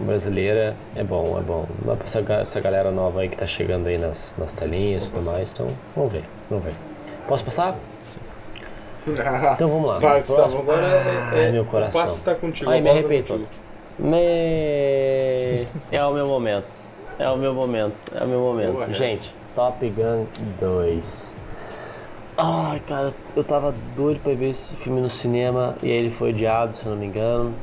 brasileira 0.00 0.74
é 0.96 1.04
bom, 1.04 1.38
é 1.38 1.42
bom. 1.42 1.66
Não 1.84 1.92
é 1.94 1.96
essa, 2.04 2.20
essa 2.40 2.60
galera 2.60 2.90
nova 2.90 3.20
aí 3.20 3.28
que 3.28 3.36
tá 3.36 3.46
chegando 3.46 3.86
aí 3.86 3.98
nas, 3.98 4.34
nas 4.38 4.52
telinhas 4.54 5.06
e 5.06 5.10
tudo 5.10 5.24
mais, 5.26 5.52
então 5.52 5.68
vamos 5.94 6.12
ver, 6.12 6.24
vamos 6.50 6.64
ver. 6.64 6.74
Posso 7.28 7.44
passar? 7.44 7.76
Então 9.54 9.68
vamos 9.68 9.88
lá. 9.90 9.98
Vai, 10.00 10.20
Gustavo, 10.20 10.62
Próximo. 10.62 10.62
agora 10.72 10.86
é, 10.86 11.42
é, 11.42 11.44
Ai, 11.46 11.52
meu 11.52 11.62
o 11.62 11.66
coração. 11.66 12.00
passe 12.00 12.20
tá 12.22 12.34
contigo. 12.34 12.68
Ai, 12.70 12.80
me 12.80 12.90
arrependo. 12.90 13.46
Me... 13.98 15.66
É 15.90 16.04
o 16.04 16.12
meu 16.12 16.26
momento. 16.26 16.66
É 17.18 17.28
o 17.30 17.36
meu 17.36 17.54
momento. 17.54 17.94
É 18.14 18.24
o 18.24 18.28
meu 18.28 18.40
momento. 18.40 18.72
Boa? 18.72 18.92
Gente, 18.92 19.34
Top 19.54 19.88
Gun 19.88 20.26
2. 20.60 21.36
Ai, 22.38 22.80
cara, 22.86 23.14
eu 23.34 23.42
tava 23.42 23.74
doido 23.96 24.20
pra 24.20 24.34
ver 24.34 24.50
esse 24.50 24.76
filme 24.76 25.00
no 25.00 25.08
cinema 25.08 25.74
e 25.82 25.86
aí 25.86 25.96
ele 25.96 26.10
foi 26.10 26.30
adiado, 26.30 26.76
se 26.76 26.84
eu 26.84 26.92
não 26.92 26.98
me 26.98 27.06
engano. 27.06 27.54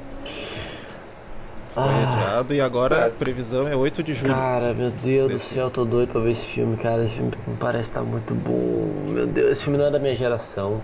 Foi 1.75 1.83
Ah, 1.83 2.29
adiado 2.29 2.53
e 2.55 2.61
agora 2.61 3.03
a 3.03 3.07
É. 3.07 3.09
previsão 3.09 3.67
é 3.67 3.75
8 3.75 4.01
de 4.01 4.13
julho. 4.15 4.33
cara, 4.33 4.73
meu 4.73 4.89
Deus 4.89 5.27
do 5.31 5.33
Desse- 5.37 5.53
céu, 5.53 5.65
eu 5.65 5.71
tô 5.71 5.85
doido 5.85 6.11
pra 6.11 6.21
ver 6.21 6.31
esse 6.31 6.45
filme, 6.45 6.75
cara. 6.77 7.03
Esse 7.03 7.15
filme 7.15 7.31
me 7.47 7.55
parece 7.57 7.89
estar 7.91 8.01
muito 8.01 8.33
bom. 8.33 9.11
Meu 9.11 9.27
Deus, 9.27 9.51
esse 9.51 9.63
filme 9.63 9.77
não 9.77 9.85
é 9.85 9.91
da 9.91 9.99
minha 9.99 10.15
geração. 10.15 10.81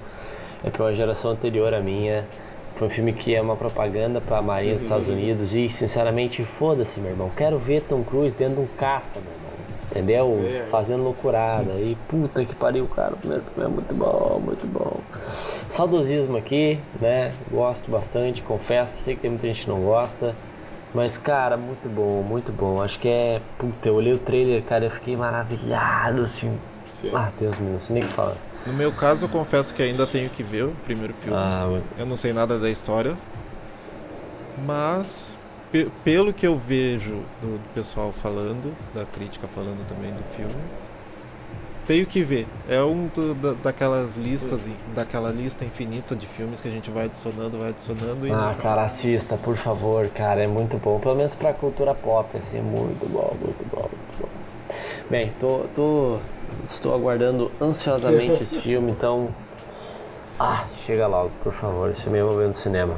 É 0.64 0.70
pra 0.70 0.84
uma 0.86 0.94
geração 0.94 1.32
anterior 1.32 1.74
à 1.74 1.80
minha. 1.80 2.28
Foi 2.76 2.88
um 2.88 2.90
filme 2.90 3.14
que 3.14 3.36
é 3.36 3.42
uma 3.42 3.56
propaganda 3.56 4.22
pra 4.22 4.42
Marinha 4.42 4.76
dos 4.76 4.84
Estados 4.84 5.08
Unidos 5.08 5.54
e, 5.54 5.70
sinceramente, 5.70 6.44
foda-se, 6.44 7.00
meu 7.00 7.12
irmão. 7.12 7.30
Quero 7.36 7.58
ver 7.60 7.82
Tom 7.82 8.04
Cruise 8.04 8.36
dentro 8.36 8.56
de 8.56 8.62
um 8.62 8.68
caça, 8.78 9.20
meu 9.20 9.32
irmão. 9.32 9.50
Entendeu? 9.92 10.40
É. 10.46 10.68
Fazendo 10.70 11.04
loucurada. 11.04 11.74
E 11.74 11.98
puta 12.08 12.46
que 12.46 12.56
pariu, 12.56 12.88
cara. 12.88 13.14
O 13.14 13.18
primeiro 13.18 13.44
filme 13.44 13.66
é 13.66 13.68
muito 13.68 13.94
bom, 13.96 14.40
muito 14.40 14.68
bom. 14.68 14.98
Saudosismo 15.68 16.38
aqui, 16.38 16.80
né? 17.02 17.34
Gosto 17.52 17.90
bastante, 17.90 18.44
confesso. 18.44 19.02
Sei 19.02 19.16
que 19.16 19.22
tem 19.22 19.32
muita 19.32 19.48
gente 19.48 19.64
que 19.64 19.70
não 19.70 19.82
gosta. 19.82 20.36
Mas, 20.94 21.18
cara, 21.18 21.58
muito 21.58 21.90
bom, 21.90 22.22
muito 22.22 22.52
bom. 22.52 22.82
Acho 22.82 23.00
que 23.00 23.10
é. 23.10 23.42
Puta, 23.58 23.90
eu 23.90 23.96
olhei 23.96 24.14
o 24.14 24.20
trailer, 24.20 24.64
cara, 24.64 24.86
eu 24.86 24.92
fiquei 24.92 25.18
maravilhado, 25.18 26.22
assim. 26.22 26.58
Sim. 26.94 27.12
Ah, 27.14 27.32
Deus 27.40 27.58
meu, 27.60 27.72
não 27.72 27.80
sei 27.80 27.96
nem 27.96 28.04
o 28.04 28.08
que 28.08 28.14
falar. 28.14 28.36
No 28.66 28.74
meu 28.74 28.92
caso, 28.92 29.26
eu 29.26 29.30
confesso 29.30 29.74
que 29.74 29.82
ainda 29.82 30.06
tenho 30.06 30.30
que 30.30 30.44
ver 30.44 30.64
o 30.66 30.72
primeiro 30.86 31.14
filme. 31.14 31.38
Ah, 31.38 31.66
Eu 31.98 32.06
não 32.06 32.18
sei 32.18 32.34
nada 32.34 32.60
da 32.60 32.70
história, 32.70 33.18
mas 34.66 35.34
pe- 35.72 35.90
pelo 36.04 36.34
que 36.34 36.46
eu 36.46 36.58
vejo 36.58 37.24
do, 37.42 37.58
do 37.58 37.74
pessoal 37.74 38.12
falando, 38.12 38.76
da 38.94 39.06
crítica 39.06 39.48
falando 39.48 39.88
também 39.88 40.12
do 40.12 40.24
filme, 40.36 40.54
tenho 41.88 42.06
que 42.06 42.22
ver. 42.22 42.48
É 42.68 42.82
um 42.84 43.08
do- 43.08 43.34
da- 43.34 43.54
daquelas 43.54 44.16
listas, 44.18 44.62
daquela 44.94 45.32
lista 45.32 45.66
infinita 45.66 46.16
de 46.16 46.28
filmes 46.28 46.62
que 46.62 46.68
a 46.68 46.72
gente 46.72 46.92
vai 46.92 47.06
adicionando, 47.06 47.58
vai 47.58 47.70
adicionando 47.70 48.28
e 48.28 48.32
Ah, 48.32 48.56
cara, 48.62 48.84
assista, 48.84 49.38
por 49.38 49.58
favor, 49.58 50.08
cara, 50.10 50.44
é 50.44 50.48
muito 50.48 50.78
bom. 50.78 51.00
Pelo 51.00 51.16
menos 51.16 51.34
pra 51.34 51.54
cultura 51.54 51.96
pop, 51.96 52.38
assim, 52.38 52.58
é 52.60 52.62
muito 52.62 53.08
bom, 53.10 53.36
muito 53.42 53.66
bom, 53.74 53.82
muito 53.90 54.22
bom. 54.22 54.30
Bem, 55.10 55.32
tô, 55.40 55.66
tô, 55.76 56.20
estou 56.66 56.94
aguardando 56.94 57.52
ansiosamente 57.62 58.44
esse 58.44 58.60
filme, 58.60 58.92
então. 58.92 59.30
Ah, 60.40 60.66
chega 60.78 61.06
logo, 61.08 61.32
por 61.44 61.54
favor. 61.54 61.90
Esse 61.90 62.04
filme 62.04 62.20
eu 62.20 62.28
vou 62.28 62.38
ver 62.38 62.48
no 62.48 62.54
cinema. 62.54 62.96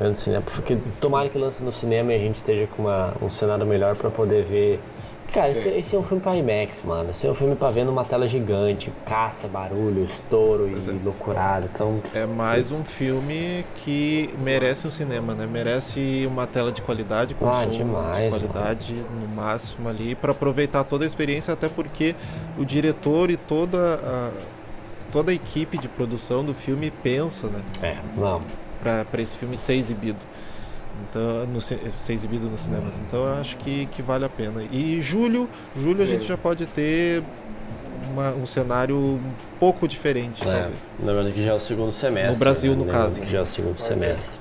Ver 0.00 0.08
no 0.08 0.16
cinema. 0.16 0.42
Porque 0.42 0.76
tomara 1.00 1.28
que 1.28 1.38
lance 1.38 1.62
no 1.62 1.72
cinema 1.72 2.12
e 2.12 2.16
a 2.16 2.18
gente 2.18 2.36
esteja 2.36 2.66
com 2.66 2.82
uma, 2.82 3.14
um 3.22 3.30
cenário 3.30 3.64
melhor 3.64 3.96
pra 3.96 4.10
poder 4.10 4.44
ver. 4.44 4.80
Cara, 5.32 5.50
esse, 5.50 5.68
esse 5.68 5.94
é 5.94 5.98
um 5.98 6.02
filme 6.02 6.22
pra 6.22 6.34
IMAX, 6.36 6.82
mano. 6.84 7.10
Esse 7.10 7.26
é 7.26 7.30
um 7.30 7.34
filme 7.34 7.54
pra 7.54 7.70
ver 7.70 7.84
numa 7.84 8.04
tela 8.04 8.26
gigante, 8.26 8.90
caça, 9.04 9.46
barulho, 9.46 10.04
estouro 10.04 10.68
Pois 10.72 10.86
e 10.86 10.90
é. 10.90 10.94
loucurada. 11.04 11.68
Então, 11.72 12.02
É 12.14 12.24
mais 12.24 12.70
um 12.70 12.82
filme 12.82 13.64
que 13.76 14.30
merece 14.42 14.86
um 14.88 14.90
cinema, 14.90 15.34
né? 15.34 15.46
Merece 15.46 16.26
uma 16.26 16.46
tela 16.46 16.72
de 16.72 16.80
qualidade, 16.80 17.34
com 17.34 17.48
Ah, 17.48 17.66
demais, 17.66 18.32
de 18.32 18.38
qualidade 18.40 18.94
no 19.20 19.28
máximo 19.28 19.88
ali, 19.88 20.14
para 20.14 20.32
aproveitar 20.32 20.82
toda 20.84 21.04
a 21.04 21.06
experiência, 21.06 21.52
até 21.52 21.68
porque 21.68 22.14
o 22.58 22.64
diretor 22.64 23.30
e 23.30 23.36
toda 23.36 23.96
a, 24.02 24.30
toda 25.12 25.30
a 25.30 25.34
equipe 25.34 25.76
de 25.76 25.88
produção 25.88 26.42
do 26.42 26.54
filme 26.54 26.90
pensa, 26.90 27.48
né? 27.48 27.60
é, 27.82 27.96
não. 28.16 28.40
Para 28.82 29.20
esse 29.20 29.36
filme 29.36 29.56
ser 29.56 29.74
exibido. 29.74 30.18
Então, 31.10 31.46
no, 31.46 31.60
ser 31.60 31.78
exibido 32.10 32.48
nos 32.48 32.62
cinemas. 32.62 32.94
Então 33.06 33.20
eu 33.26 33.32
acho 33.34 33.56
que, 33.58 33.86
que 33.86 34.02
vale 34.02 34.24
a 34.24 34.28
pena. 34.28 34.62
E 34.70 35.00
julho, 35.00 35.48
julho 35.76 36.02
a 36.02 36.04
Sim. 36.04 36.10
gente 36.12 36.26
já 36.26 36.36
pode 36.36 36.66
ter 36.66 37.22
uma- 38.12 38.32
um 38.32 38.46
cenário 38.46 38.96
um 38.96 39.20
pouco 39.60 39.86
diferente, 39.86 40.42
É, 40.42 40.52
talvez. 40.52 40.74
lembrando 40.98 41.32
que 41.32 41.44
já 41.44 41.52
é 41.52 41.54
o 41.54 41.60
segundo 41.60 41.92
semestre. 41.92 42.32
No 42.32 42.38
Brasil, 42.38 42.72
no 42.74 42.84
Lembrando 42.84 43.02
caso. 43.04 43.20
Que 43.20 43.30
já 43.30 43.38
é 43.38 43.42
o 43.42 43.46
segundo 43.46 43.78
semestre. 43.80 44.38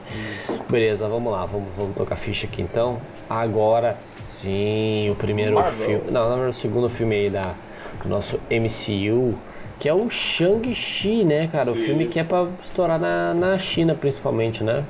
Beleza, 0.69 1.07
vamos 1.07 1.31
lá, 1.31 1.45
vamos, 1.45 1.67
vamos 1.77 1.95
tocar 1.95 2.15
ficha 2.15 2.47
aqui 2.47 2.61
então. 2.61 2.99
Agora 3.29 3.93
sim, 3.95 5.09
o 5.09 5.15
primeiro 5.15 5.55
Marvel. 5.55 5.85
filme. 5.87 6.11
Não, 6.11 6.29
na 6.29 6.35
verdade, 6.35 6.57
o 6.57 6.59
segundo 6.59 6.89
filme 6.89 7.15
aí 7.15 7.29
da, 7.29 7.55
do 8.03 8.09
nosso 8.09 8.39
MCU, 8.49 9.35
que 9.79 9.87
é 9.87 9.93
o 9.93 10.09
Shang-Chi, 10.09 11.23
né, 11.23 11.47
cara? 11.47 11.71
O 11.71 11.75
Sim. 11.75 11.81
filme 11.85 12.07
que 12.07 12.19
é 12.19 12.23
pra 12.23 12.47
estourar 12.63 12.99
na, 12.99 13.33
na 13.33 13.59
China, 13.59 13.93
principalmente, 13.95 14.63
né? 14.63 14.83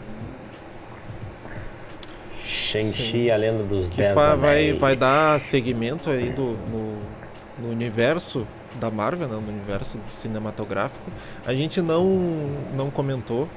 Shang-Chi, 2.47 3.29
a 3.29 3.35
lenda 3.35 3.63
dos 3.63 3.89
que 3.89 3.97
Dez 3.97 4.13
fa- 4.13 4.35
vai, 4.35 4.69
Anéis. 4.69 4.79
vai 4.79 4.95
dar 4.95 5.39
segmento 5.39 6.09
aí 6.09 6.29
do, 6.29 6.57
no, 6.71 6.97
no 7.59 7.71
universo 7.71 8.47
da 8.79 8.89
Marvel, 8.89 9.27
né, 9.27 9.35
no 9.35 9.51
universo 9.51 9.99
cinematográfico. 10.09 11.11
A 11.45 11.53
gente 11.53 11.81
não, 11.81 12.05
não 12.75 12.89
comentou, 12.89 13.49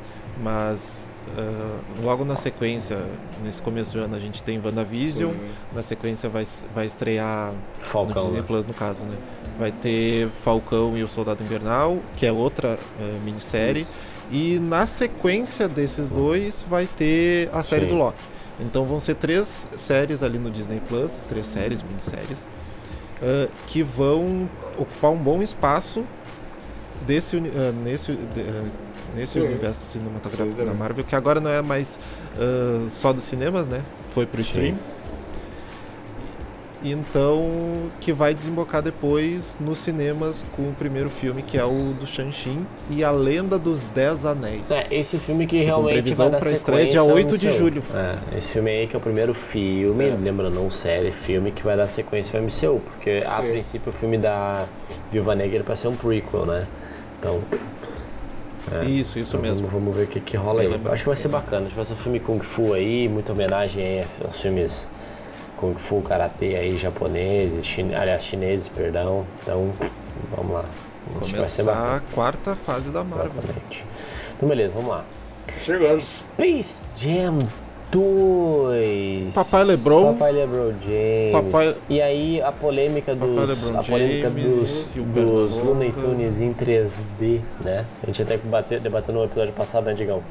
mas 0.42 1.08
ah, 1.38 1.78
logo 2.02 2.24
na 2.24 2.34
sequência, 2.34 2.98
nesse 3.44 3.60
começo 3.62 3.92
de 3.92 3.98
ano, 3.98 4.16
a 4.16 4.18
gente 4.18 4.42
tem 4.42 4.60
WandaVision. 4.62 5.32
Sim. 5.32 5.40
Na 5.74 5.82
sequência 5.82 6.28
vai, 6.28 6.46
vai 6.74 6.86
estrear 6.86 7.52
no 7.52 7.84
Falcão, 7.84 8.24
Disney 8.24 8.40
né? 8.40 8.44
Plus, 8.46 8.66
no 8.66 8.74
caso, 8.74 9.04
né? 9.04 9.16
Vai 9.58 9.70
ter 9.70 10.28
Falcão 10.42 10.96
e 10.96 11.02
o 11.02 11.08
Soldado 11.08 11.42
Invernal, 11.42 11.98
que 12.16 12.26
é 12.26 12.32
outra 12.32 12.78
ah, 13.00 13.18
minissérie. 13.24 13.82
Isso. 13.82 13.94
E 14.32 14.58
na 14.60 14.86
sequência 14.86 15.68
desses 15.68 16.08
dois 16.08 16.64
vai 16.68 16.86
ter 16.86 17.50
a 17.52 17.62
série 17.62 17.84
Sim. 17.84 17.90
do 17.90 17.96
Loki. 17.96 18.18
Então 18.62 18.84
vão 18.84 19.00
ser 19.00 19.14
três 19.14 19.66
séries 19.76 20.22
ali 20.22 20.38
no 20.38 20.50
Disney 20.50 20.80
Plus, 20.88 21.22
três 21.28 21.46
séries, 21.46 21.82
minisséries, 21.82 22.36
ah, 23.22 23.48
que 23.66 23.82
vão 23.82 24.48
ocupar 24.78 25.10
um 25.10 25.16
bom 25.16 25.42
espaço 25.42 26.04
desse, 27.06 27.36
ah, 27.36 27.72
nesse, 27.72 28.12
de- 28.12 28.40
ah, 28.40 28.64
nesse 29.16 29.32
Sim. 29.34 29.40
universo 29.46 29.80
cinematográfico 29.90 30.58
Sim, 30.58 30.64
da. 30.66 30.74
Marvel, 30.74 31.04
que 31.04 31.16
agora 31.16 31.40
não 31.40 31.50
é 31.50 31.62
mais 31.62 31.98
ah, 32.38 32.86
só 32.90 33.12
dos 33.12 33.24
cinemas, 33.24 33.66
né? 33.66 33.82
Foi 34.14 34.26
pro 34.26 34.40
stream. 34.40 34.74
E 34.74 34.99
Então, 36.82 37.90
que 38.00 38.10
vai 38.10 38.32
desembocar 38.32 38.80
depois 38.80 39.54
nos 39.60 39.78
cinemas 39.80 40.42
com 40.56 40.62
o 40.62 40.72
primeiro 40.72 41.10
filme, 41.10 41.42
que 41.42 41.58
é 41.58 41.64
o 41.64 41.92
do 41.92 42.06
Shang-Chi 42.06 42.58
e 42.88 43.04
a 43.04 43.10
Lenda 43.10 43.58
dos 43.58 43.80
Dez 43.94 44.24
Anéis. 44.24 44.70
É, 44.70 44.86
esse 44.94 45.18
filme 45.18 45.46
que 45.46 45.58
com 45.58 45.64
realmente 45.66 46.00
previsão 46.00 46.30
vai 46.30 46.32
dar 46.32 46.40
pra 46.40 46.50
estreia 46.52 46.88
dia 46.88 47.00
no 47.00 47.12
8 47.12 47.36
de 47.36 47.52
julho. 47.52 47.82
É, 47.94 48.38
esse 48.38 48.52
filme 48.54 48.70
aí 48.70 48.86
que 48.88 48.96
é 48.96 48.98
o 48.98 49.02
primeiro 49.02 49.34
filme, 49.34 50.08
É. 50.08 50.16
lembrando, 50.18 50.54
não 50.54 50.70
série, 50.70 51.12
filme 51.12 51.52
que 51.52 51.62
vai 51.62 51.76
dar 51.76 51.88
sequência 51.88 52.38
ao 52.40 52.44
MCU, 52.46 52.80
porque 52.80 53.22
a 53.26 53.42
Sim. 53.42 53.50
princípio 53.50 53.90
o 53.90 53.92
filme 53.92 54.16
da 54.16 54.64
Viúva 55.12 55.34
Negra 55.34 55.56
era 55.56 55.64
pra 55.64 55.76
ser 55.76 55.88
um 55.88 55.96
prequel, 55.96 56.46
né? 56.46 56.66
Então, 57.18 57.42
Isso, 58.88 59.18
isso 59.18 59.36
então 59.36 59.40
mesmo. 59.50 59.66
Vamos, 59.66 59.82
vamos 59.84 59.96
ver 59.96 60.04
o 60.04 60.06
que, 60.06 60.20
que 60.20 60.36
rola 60.36 60.62
aí. 60.62 60.80
Acho 60.90 61.02
que 61.02 61.08
vai 61.08 61.16
ser 61.16 61.28
bacana, 61.28 61.62
acho 61.64 61.70
que 61.70 61.76
vai 61.76 61.84
ser 61.84 61.92
um 61.92 61.96
filme 61.96 62.20
Kung 62.20 62.40
Fu 62.40 62.72
aí, 62.72 63.06
muita 63.08 63.32
homenagem 63.32 63.84
aí 63.84 64.06
aos 64.24 64.40
filmes 64.40 64.88
Kung 65.60 65.74
Fu, 65.74 66.00
Karatê 66.00 66.56
aí, 66.56 66.78
japoneses, 66.78 67.66
chine... 67.66 67.94
aliás, 67.94 68.24
chineses, 68.24 68.68
perdão. 68.68 69.26
Então, 69.42 69.70
vamos 70.36 70.52
lá. 70.52 70.64
Começar 71.18 71.96
a 71.96 72.00
quarta 72.14 72.56
fase 72.56 72.90
da 72.90 73.04
Marvel. 73.04 73.32
Exatamente. 73.42 73.84
Então, 74.36 74.48
beleza, 74.48 74.72
vamos 74.74 74.90
lá. 74.90 75.04
Chegando. 75.64 76.00
Space 76.00 76.84
Jam 76.96 77.38
2. 77.90 79.34
Papai 79.34 79.64
LeBron. 79.64 80.12
Papai 80.14 80.32
LeBron 80.32 80.72
James. 80.86 81.32
Papai- 81.32 81.74
E 81.88 82.00
aí 82.00 82.40
a 82.42 82.52
polêmica 82.52 83.14
dos 83.14 83.48
LeBron 83.48 83.78
a 83.78 83.82
polêmica 83.82 84.28
James, 84.30 84.46
dos, 84.46 85.04
dos. 85.14 85.58
Looney 85.58 85.92
Tunes 85.92 86.40
em 86.40 86.52
3D, 86.54 87.40
né? 87.64 87.84
A 88.02 88.06
gente 88.06 88.22
até 88.22 88.36
debateu, 88.36 88.80
debateu 88.80 89.14
no 89.14 89.24
episódio 89.24 89.52
passado, 89.52 89.84
né, 89.84 89.94
Digão? 89.94 90.22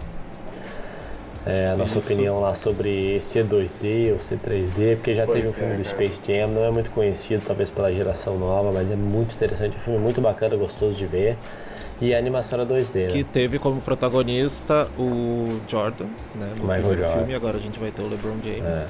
É, 1.45 1.69
a 1.69 1.77
nossa 1.77 1.99
Isso. 1.99 2.11
opinião 2.11 2.39
lá 2.39 2.53
sobre 2.53 3.21
ser 3.21 3.45
2D 3.45 4.13
ou 4.13 4.21
ser 4.21 4.37
3D, 4.39 4.97
porque 4.97 5.15
já 5.15 5.25
Pois 5.25 5.37
teve 5.37 5.47
um 5.47 5.51
é, 5.51 5.53
filme 5.53 5.77
do 5.77 5.83
cara. 5.83 5.95
Space 5.95 6.21
Jam, 6.27 6.47
não 6.49 6.65
é 6.65 6.71
muito 6.71 6.91
conhecido, 6.91 7.43
talvez 7.45 7.71
pela 7.71 7.91
geração 7.91 8.37
nova, 8.37 8.71
mas 8.71 8.91
é 8.91 8.95
muito 8.95 9.33
interessante, 9.35 9.75
é 9.75 9.79
um 9.79 9.83
filme 9.83 9.99
muito 9.99 10.19
bacana, 10.21 10.55
gostoso 10.57 10.95
de 10.95 11.05
ver. 11.05 11.37
E 12.01 12.13
a 12.13 12.17
animação 12.17 12.59
era 12.59 12.69
2D, 12.69 13.07
né? 13.07 13.07
Que 13.07 13.23
teve 13.23 13.59
como 13.59 13.81
protagonista 13.81 14.87
o 14.97 15.59
Jordan, 15.67 16.05
né? 16.35 16.51
No 16.55 16.63
Michael 16.63 16.81
primeiro 16.81 17.01
Jordan. 17.01 17.17
filme, 17.17 17.35
agora 17.35 17.57
a 17.57 17.61
gente 17.61 17.79
vai 17.79 17.91
ter 17.91 18.01
o 18.01 18.07
LeBron 18.07 18.37
James. 18.43 18.77
É. 18.77 18.87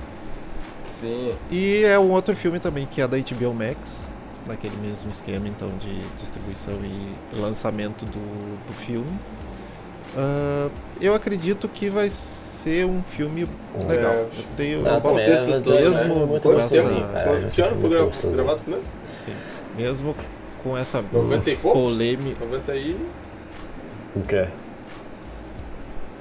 Sim. 0.84 1.34
E 1.51 1.84
é 1.84 1.97
um 1.99 2.11
outro 2.11 2.35
filme 2.35 2.59
também 2.59 2.85
que 2.85 3.01
é 3.01 3.07
da 3.07 3.17
HBO 3.17 3.53
Max, 3.53 4.01
naquele 4.47 4.76
mesmo 4.77 5.09
esquema 5.11 5.47
então 5.47 5.69
de 5.80 5.99
distribuição 6.19 6.73
e 6.84 7.39
lançamento 7.39 8.05
do, 8.05 8.19
do 8.67 8.73
filme. 8.73 9.07
Ah, 10.18 10.69
eu 11.02 11.14
acredito 11.14 11.68
que 11.68 11.90
vai 11.90 12.10
ser 12.10 12.86
um 12.86 13.02
filme 13.03 13.48
legal. 13.88 14.11
É, 14.14 14.22
Eu 14.22 14.27
tenho 14.57 14.88
Ah, 14.88 14.95
eu 14.95 15.02
também, 15.02 15.26
todo, 15.61 15.76
é, 15.77 15.81
né? 15.81 15.90
mesmo 15.91 16.27
muito 16.27 16.41
com 16.44 16.53
essa, 16.53 16.68
que 16.69 16.77
ano 17.61 17.72
foi 17.72 17.80
foi 17.81 17.90
gra- 17.90 18.03
gostoso. 18.06 18.34
gravado 18.34 18.60
primeiro? 18.61 18.86
sim, 19.26 19.34
mesmo 19.77 20.15
com 20.64 20.77
essa 20.77 21.02
90 21.02 21.52
e 21.52 21.56
polêmica, 21.56 22.44
90 22.45 22.76
e... 22.76 22.98
O 24.15 24.22
quê? 24.22 24.48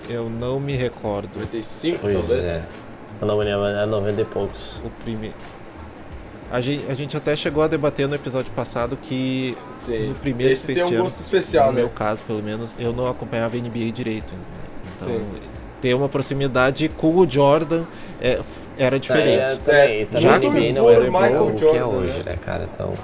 eu 0.09 0.31
não 0.31 0.59
me 0.61 0.75
recordo 0.75 1.29
95 1.35 1.99
Pois 2.01 2.15
talvez? 2.15 2.47
é. 2.47 2.65
Não 3.21 3.37
me 3.37 3.45
lembro, 3.45 3.67
é 3.67 3.85
90 3.85 4.21
e 4.21 4.25
poucos. 4.25 4.77
o 4.85 4.91
primeiro. 5.03 5.35
A 6.51 6.61
gente, 6.63 6.85
a 6.91 6.95
gente 6.95 7.17
até 7.17 7.37
chegou 7.37 7.63
a 7.63 7.67
debater 7.69 8.09
no 8.09 8.15
episódio 8.15 8.51
passado 8.53 8.97
que 8.97 9.57
Sim. 9.77 10.09
no 10.09 10.15
primeiro 10.15 10.53
Esse 10.53 10.73
tem 10.75 10.83
um 10.83 10.91
Jam, 10.91 11.03
gosto 11.03 11.21
especial, 11.21 11.67
no 11.67 11.73
né? 11.75 11.81
meu 11.81 11.91
caso, 11.91 12.23
pelo 12.27 12.43
menos, 12.43 12.75
eu 12.79 12.93
não 12.93 13.07
acompanhava 13.07 13.57
a 13.57 13.61
NBA 13.61 13.93
direito. 13.93 14.33
né? 14.33 14.41
Então, 14.97 15.09
Sim. 15.09 15.27
ter 15.83 15.93
uma 15.95 16.09
proximidade 16.09 16.89
com 16.89 17.15
o 17.17 17.31
Jordan 17.31 17.85
é, 18.21 18.41
era 18.79 18.99
diferente. 18.99 19.43
É, 19.43 19.57
também, 19.57 20.01
É, 20.03 20.07
também 20.07 20.23
já 20.23 20.41
com 20.41 20.51
não 20.75 20.85
o 20.87 20.91
era 20.91 21.01
Michael 21.03 21.31
igual 21.35 21.47
o 21.49 21.55
que 21.55 21.65
é 21.65 21.69
Jordan, 21.81 21.87
hoje, 21.87 22.19
né? 22.19 22.23
né, 22.25 22.39
cara? 22.45 22.69
Então, 22.75 22.95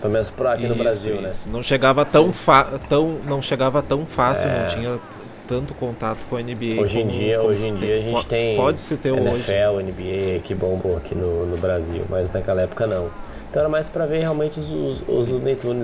pelo 0.00 0.12
menos 0.14 0.30
por 0.30 0.46
aqui 0.46 0.62
no 0.66 0.74
Isso, 0.74 0.82
Brasil, 0.82 1.20
né? 1.20 1.30
isso. 1.30 1.48
Não 1.50 1.62
chegava 1.62 2.04
tão, 2.04 2.32
fa 2.32 2.64
tão 2.88 3.18
não 3.26 3.42
chegava 3.42 3.82
tão 3.82 4.06
fácil, 4.06 4.48
É. 4.48 4.60
não 4.62 4.68
tinha 4.68 4.90
t- 4.96 5.25
tanto 5.48 5.74
contato 5.74 6.18
com 6.28 6.36
a 6.36 6.40
NBA. 6.40 6.80
Hoje 6.80 7.00
em 7.00 7.08
dia, 7.08 7.40
hoje 7.42 7.66
em 7.66 7.76
dia 7.76 7.96
a 7.96 8.00
gente 8.00 8.12
Po- 8.22 8.24
tem 8.24 8.56
Pode 8.56 8.80
se 8.80 8.96
ter 8.96 9.12
hoje. 9.12 9.26
NFL, 9.28 9.80
NBA 9.80 10.40
que 10.44 10.54
bombam 10.54 10.96
aqui 10.96 11.14
no, 11.14 11.46
no 11.46 11.56
Brasil, 11.56 12.04
mas 12.08 12.30
naquela 12.32 12.62
época 12.62 12.86
não. 12.86 13.10
Então 13.48 13.60
era 13.60 13.68
mais 13.68 13.88
pra 13.88 14.04
ver 14.06 14.18
realmente 14.18 14.58
os, 14.60 14.70
os, 14.70 15.02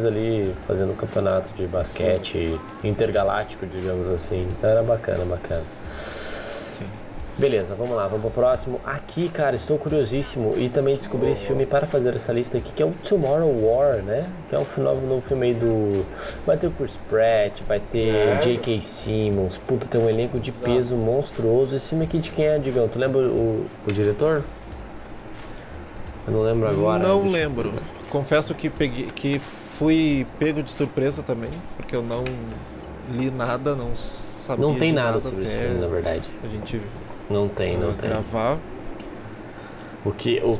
ali 0.04 0.52
fazendo 0.66 0.92
um 0.92 0.96
campeonato 0.96 1.54
de 1.54 1.66
basquete 1.66 2.58
intergaláctico, 2.84 3.64
digamos 3.66 4.08
assim. 4.08 4.46
Então 4.58 4.68
era 4.68 4.82
bacana, 4.82 5.24
bacana. 5.24 5.62
Beleza, 7.38 7.74
vamos 7.74 7.96
lá, 7.96 8.06
vamos 8.06 8.20
pro 8.20 8.30
próximo. 8.30 8.78
Aqui, 8.84 9.28
cara, 9.30 9.56
estou 9.56 9.78
curiosíssimo 9.78 10.52
e 10.56 10.68
também 10.68 10.96
descobri 10.96 11.30
esse 11.30 11.46
filme 11.46 11.64
para 11.64 11.86
fazer 11.86 12.14
essa 12.14 12.30
lista 12.30 12.58
aqui, 12.58 12.70
que 12.72 12.82
é 12.82 12.86
o 12.86 12.90
Tomorrow 12.90 13.50
War, 13.64 14.02
né? 14.02 14.26
Que 14.50 14.54
é 14.54 14.58
um 14.58 14.82
novo, 14.82 15.06
novo 15.06 15.22
filme 15.22 15.46
aí 15.46 15.54
do. 15.54 16.04
Vai 16.46 16.58
ter 16.58 16.66
o 16.66 16.70
Chris 16.72 16.92
Pratt, 17.08 17.62
vai 17.66 17.80
ter 17.80 18.14
É. 18.14 18.36
J.K. 18.42 18.82
Simmons, 18.82 19.56
puta, 19.66 19.86
tem 19.86 19.98
um 19.98 20.10
elenco 20.10 20.38
de 20.38 20.52
peso 20.52 20.94
monstruoso. 20.94 21.74
Esse 21.74 21.88
filme 21.88 22.04
aqui 22.04 22.18
de 22.18 22.30
quem 22.30 22.46
é, 22.46 22.58
Digão? 22.58 22.86
Tu 22.86 22.98
lembra 22.98 23.20
o, 23.20 23.66
o 23.86 23.92
diretor? 23.92 24.44
Eu 26.26 26.32
não 26.34 26.40
lembro 26.40 26.68
agora. 26.68 27.02
Não 27.02 27.30
lembro. 27.30 27.72
Confesso 28.10 28.54
que 28.54 28.68
peguei, 28.68 29.06
que 29.06 29.38
fui 29.38 30.26
pego 30.38 30.62
de 30.62 30.70
surpresa 30.70 31.22
também, 31.22 31.50
porque 31.78 31.96
eu 31.96 32.02
não 32.02 32.24
li 33.10 33.30
nada, 33.30 33.74
não 33.74 33.96
sabia 33.96 34.66
Não 34.66 34.74
tem 34.78 34.92
nada 34.92 35.12
nada 35.12 35.20
sobre 35.22 35.44
esse 35.44 35.56
filme, 35.56 35.80
na 35.80 35.86
verdade. 35.86 36.28
a 36.44 36.46
gente 36.46 36.80
Não 37.32 37.48
tem, 37.48 37.76
não 37.76 37.92
tem. 37.94 38.08
gravar. 38.10 38.58
O 40.04 40.10
que. 40.12 40.40
O, 40.40 40.58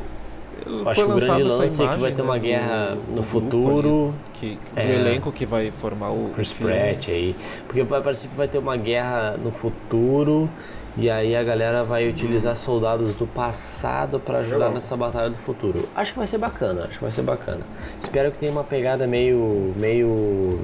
Foi 0.64 0.92
acho 0.92 1.04
que 1.06 1.10
o 1.12 1.14
grande 1.16 1.42
lance 1.42 1.82
é 1.82 1.88
que 1.88 2.00
vai 2.00 2.12
ter 2.12 2.22
uma 2.22 2.34
né, 2.34 2.38
guerra 2.40 2.94
do- 2.94 3.10
no 3.10 3.16
do 3.16 3.22
futuro. 3.24 4.14
ali, 4.14 4.14
que, 4.34 4.58
do 4.74 4.80
É. 4.80 4.94
elenco 4.94 5.32
que 5.32 5.44
vai 5.44 5.70
formar 5.80 6.10
o 6.10 6.30
Chris 6.34 6.52
filme. 6.52 6.72
Pratt 6.72 7.08
aí. 7.08 7.36
Porque 7.66 7.82
vai- 7.82 8.00
parece 8.00 8.28
que 8.28 8.36
vai 8.36 8.46
ter 8.46 8.58
uma 8.58 8.76
guerra 8.76 9.36
no 9.42 9.50
futuro 9.50 10.48
e 10.96 11.10
aí 11.10 11.34
a 11.34 11.42
galera 11.42 11.82
vai 11.82 12.08
utilizar 12.08 12.56
soldados 12.56 13.14
do 13.16 13.26
passado 13.26 14.20
pra 14.20 14.38
ajudar 14.38 14.56
Legal. 14.58 14.74
nessa 14.74 14.96
batalha 14.96 15.30
do 15.30 15.38
futuro. 15.38 15.88
Acho 15.96 16.12
que 16.12 16.18
vai 16.18 16.26
ser 16.28 16.38
bacana, 16.38 16.82
acho 16.84 16.98
que 16.98 17.02
vai 17.02 17.10
ser 17.10 17.22
bacana. 17.22 17.62
Espero 17.98 18.30
que 18.30 18.38
tenha 18.38 18.52
uma 18.52 18.64
pegada 18.64 19.04
meio. 19.06 19.72
meio. 19.76 20.60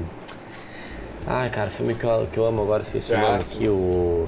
Ai, 1.27 1.51
cara, 1.51 1.71
filme 1.71 1.95
que 1.95 2.05
eu, 2.05 2.27
que 2.33 2.39
eu 2.39 2.47
amo 2.47 2.63
agora, 2.63 2.83
esqueci 2.83 3.13
o 3.13 3.17
Ah, 3.17 3.21
nome 3.21 3.35
aqui, 3.39 3.69
o. 3.69 4.25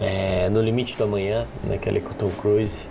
É, 0.00 0.48
no 0.48 0.60
Limite 0.60 0.96
do 0.96 1.04
Amanhã, 1.04 1.46
naquele 1.64 2.00
com 2.00 2.10
o 2.10 2.14
Tom 2.14 2.30
Cruise. 2.30 2.86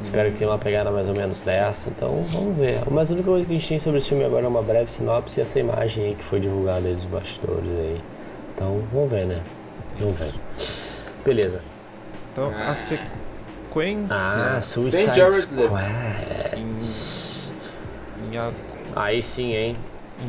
Espero 0.00 0.32
que 0.32 0.38
tenha 0.38 0.50
uma 0.50 0.58
pegada 0.58 0.90
mais 0.90 1.06
ou 1.08 1.14
menos 1.14 1.42
dessa, 1.42 1.90
então 1.90 2.24
vamos 2.30 2.56
ver. 2.56 2.80
Mas 2.90 3.10
a 3.10 3.14
única 3.14 3.28
coisa 3.28 3.44
que 3.44 3.52
a 3.52 3.54
gente 3.54 3.68
tem 3.68 3.78
sobre 3.78 3.98
esse 3.98 4.08
filme 4.08 4.24
agora 4.24 4.46
é 4.46 4.48
uma 4.48 4.62
breve 4.62 4.90
sinopse 4.90 5.38
e 5.38 5.42
essa 5.42 5.58
imagem 5.60 6.04
aí 6.06 6.14
que 6.14 6.24
foi 6.24 6.40
divulgada 6.40 6.88
aí 6.88 6.94
dos 6.94 7.04
bastidores 7.04 7.68
aí. 7.68 8.00
Então 8.54 8.82
vamos 8.90 9.10
ver, 9.10 9.26
né? 9.26 9.42
Vamos 9.98 10.18
ver. 10.18 10.32
Beleza. 11.22 11.60
Então, 12.32 12.50
a 12.66 12.74
sequência 12.74 14.16
Ah, 14.16 14.58
Suicide. 14.62 15.32
Squad. 15.42 15.84
em, 16.56 18.32
em, 18.32 18.38
a- 18.38 18.50
Aí 18.96 19.22
sim, 19.22 19.52
hein? 19.54 19.76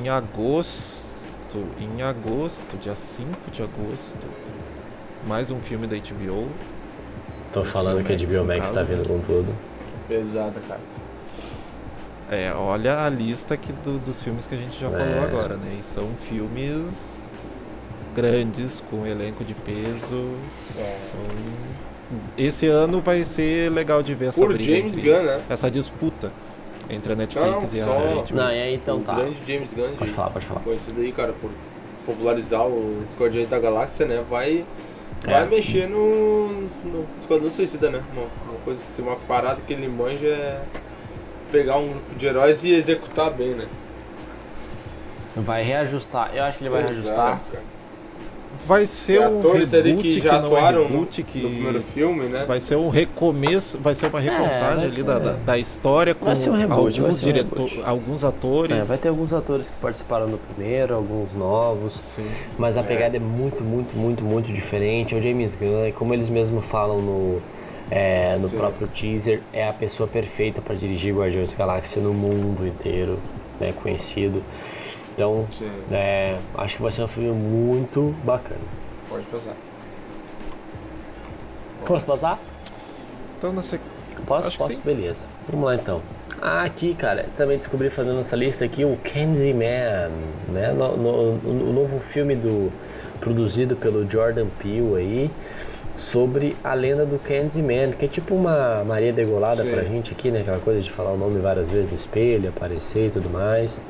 em 0.04 0.10
agosto, 0.10 1.66
em 1.80 2.02
agosto, 2.02 2.76
dia 2.78 2.96
5 2.96 3.50
de 3.52 3.62
agosto, 3.64 4.18
mais 5.28 5.52
um 5.52 5.60
filme 5.60 5.88
da 5.88 5.96
HBO. 5.96 6.48
Tô 7.54 7.64
falando 7.64 8.04
que 8.04 8.14
a 8.14 8.16
HBO 8.18 8.46
Max 8.46 8.60
caso, 8.62 8.74
tá 8.74 8.84
vindo 8.84 9.08
com 9.08 9.20
tudo. 9.20 9.54
Pesada, 10.08 10.60
cara. 10.68 10.80
É, 12.30 12.54
olha 12.54 13.04
a 13.06 13.10
lista 13.10 13.54
aqui 13.56 13.74
do- 13.74 14.00
dos 14.00 14.24
filmes 14.24 14.48
que 14.48 14.56
a 14.56 14.58
gente 14.58 14.80
já 14.80 14.88
É. 14.88 14.92
falou 14.92 15.22
agora, 15.22 15.56
né? 15.56 15.78
E 15.80 15.84
são 15.84 16.10
filmes 16.30 17.30
grandes, 18.16 18.82
com 18.90 19.06
elenco 19.06 19.44
de 19.44 19.54
peso. 19.54 20.36
É. 20.78 20.98
Então, 21.08 22.20
esse 22.38 22.68
ano 22.68 23.02
vai 23.02 23.24
ser 23.24 23.70
legal 23.70 24.02
de 24.02 24.14
ver 24.16 24.28
essa 24.30 24.40
Por 24.40 24.54
briga 24.54 24.76
James 24.78 24.98
Gunn, 24.98 25.24
né? 25.24 25.42
essa 25.50 25.70
disputa 25.70 26.32
entre 26.90 27.14
a 27.14 27.16
Netflix 27.16 27.74
Não, 27.74 27.80
e 27.80 27.82
a 27.82 27.86
só- 27.86 28.22
HBO. 28.24 28.36
Não, 28.36 28.52
e 28.52 28.62
aí 28.62 28.76
então 28.76 28.98
o 28.98 29.02
tá. 29.02 29.16
grande 29.16 29.38
James 29.46 29.74
Gunn, 29.74 29.96
Pode 29.98 30.10
de- 30.12 30.16
falar, 30.16 30.30
pode 30.30 30.46
falar. 30.46 30.60
conhecido 30.62 31.02
aí, 31.02 31.12
cara, 31.12 31.34
por 31.34 31.52
popularizar 32.06 32.66
os 32.66 33.06
Guardiões 33.20 33.48
da 33.50 33.60
Galáxia, 33.60 34.06
né? 34.06 34.24
Vai, 34.30 34.66
É. 35.28 35.32
vai 35.32 35.48
mexer 35.48 35.88
no, 35.88 36.50
no 36.84 37.06
Esquadrão 37.20 37.50
Suicida, 37.52 37.90
né? 37.90 38.04
Uma, 38.14 38.24
uma 38.50 38.60
coisa 38.66 38.82
assim, 38.82 39.02
uma 39.02 39.16
parada 39.16 39.62
que 39.66 39.72
ele 39.74 39.88
manja 39.88 40.28
é 40.28 40.62
pegar 41.52 41.78
um 41.78 41.90
grupo 41.90 42.16
de 42.16 42.26
heróis 42.26 42.64
e 42.64 42.74
executar 42.74 43.30
bem, 43.32 43.50
né? 43.50 43.68
Vai 45.36 45.64
reajustar. 45.64 46.32
Eu 46.36 46.44
acho 46.44 46.58
que 46.58 46.64
ele 46.64 46.70
vai 46.72 46.82
Exato, 46.84 46.94
reajustar. 46.94 47.42
cara. 47.52 47.64
Vai 48.68 48.86
ser 48.86 49.20
Tem 49.20 49.28
um 49.28 49.40
atores 49.40 49.72
reboot 49.72 49.90
ali 49.92 50.02
que 50.02 50.22
já 50.22 50.40
não 50.40 50.40
é 50.40 50.60
atuaram 50.60 50.84
no, 50.84 50.88
reboot, 50.90 51.24
que 51.24 51.40
no 51.40 51.50
primeiro 51.50 51.82
filme, 51.82 52.26
né? 52.26 52.46
vai 52.48 52.60
ser 52.60 52.76
um 52.76 52.90
recomeço, 52.90 53.78
vai 53.80 53.96
ser 53.96 54.08
uma 54.08 54.20
recontagem 54.20 54.84
É, 54.84 54.88
ali 54.88 55.04
da, 55.04 55.20
da, 55.20 55.34
da 55.34 55.58
história 55.58 56.14
com 56.14 56.26
Vai 56.26 56.36
ser 56.36 56.50
um 56.50 56.54
reboot, 56.54 57.00
vai 57.00 57.10
alguns 57.10 57.18
ser 57.18 57.26
um 57.26 57.28
diretor, 57.28 57.68
reboot. 57.68 57.90
alguns 57.90 58.24
atores. 58.24 58.78
É, 58.78 58.82
vai 58.84 58.98
ter 58.98 59.08
alguns 59.10 59.34
atores 59.34 59.70
que 59.70 59.76
participaram 59.82 60.28
do 60.30 60.38
primeiro, 60.38 60.96
alguns 60.96 61.34
novos. 61.34 61.94
Sim. 61.94 62.28
Mas 62.58 62.78
a 62.78 62.84
pegada 62.84 63.18
é 63.18 63.20
muito, 63.20 63.64
muito, 63.64 63.98
muito, 63.98 64.24
muito 64.24 64.52
diferente. 64.52 65.16
É 65.16 65.18
o 65.18 65.22
James 65.22 65.56
Gunn, 65.56 65.88
e 65.88 65.92
como 65.92 66.14
eles 66.14 66.30
mesmos 66.30 66.66
falam 66.66 67.02
no, 67.02 67.42
é, 67.90 68.38
no 68.38 68.48
Sim. 68.48 68.58
próprio 68.58 68.88
teaser, 68.88 69.42
é 69.52 69.68
a 69.68 69.74
pessoa 69.74 70.08
perfeita 70.08 70.62
para 70.62 70.76
dirigir 70.76 71.16
Guardiões 71.16 71.52
da 71.52 71.58
Galáxia 71.58 72.02
no 72.02 72.14
mundo 72.14 72.66
inteiro, 72.66 73.18
né, 73.60 73.74
conhecido. 73.82 74.44
Então, 75.22 75.48
é, 75.92 76.38
acho 76.58 76.78
que 76.78 76.82
vai 76.82 76.92
ser 76.92 77.04
um 77.04 77.08
filme 77.08 77.32
muito 77.32 78.16
bacana. 78.24 78.60
Pode 79.08 79.24
passar. 79.26 79.54
Posso 81.86 82.08
passar? 82.08 82.40
Então, 83.38 83.54
na 83.54 83.62
sequ... 83.62 83.84
Posso? 84.26 84.48
Acho 84.48 84.58
Posso? 84.58 84.80
Beleza. 84.82 85.26
Vamos 85.50 85.66
lá 85.68 85.76
então. 85.76 86.02
Ah, 86.42 86.64
aqui, 86.64 86.96
cara, 86.96 87.28
também 87.38 87.58
descobri 87.58 87.90
fazendo 87.90 88.20
essa 88.20 88.36
lista 88.36 88.66
aqui 88.66 88.84
o 88.84 88.98
Candyman, 89.04 90.10
né? 90.50 90.72
No- 90.74 90.98
no- 90.98 91.70
o 91.70 91.74
novo 91.74 92.00
filme 92.00 92.36
do 92.36 92.72
produzido 93.20 93.76
pelo 93.76 94.10
Jordan 94.10 94.48
Peele 94.60 94.96
aí 94.96 95.32
sobre 95.96 96.56
a 96.64 96.74
lenda 96.74 97.06
do 97.06 97.20
Candyman, 97.20 97.92
que 97.92 98.06
é 98.06 98.08
tipo 98.08 98.34
uma 98.34 98.84
Maria 98.84 99.14
degolada 99.14 99.64
Sim. 99.64 99.72
pra 99.72 99.84
gente 99.84 100.12
aqui, 100.12 100.32
né? 100.32 100.42
Aquela 100.42 100.60
coisa 100.60 100.82
de 100.82 100.92
falar 100.92 101.12
o 101.12 101.18
nome 101.18 101.40
várias 101.40 101.70
vezes 101.70 101.92
no 101.92 101.98
espelho, 101.98 102.50
aparecer 102.50 103.08
e 103.08 103.12
tudo 103.12 103.30
mais. 103.30 103.84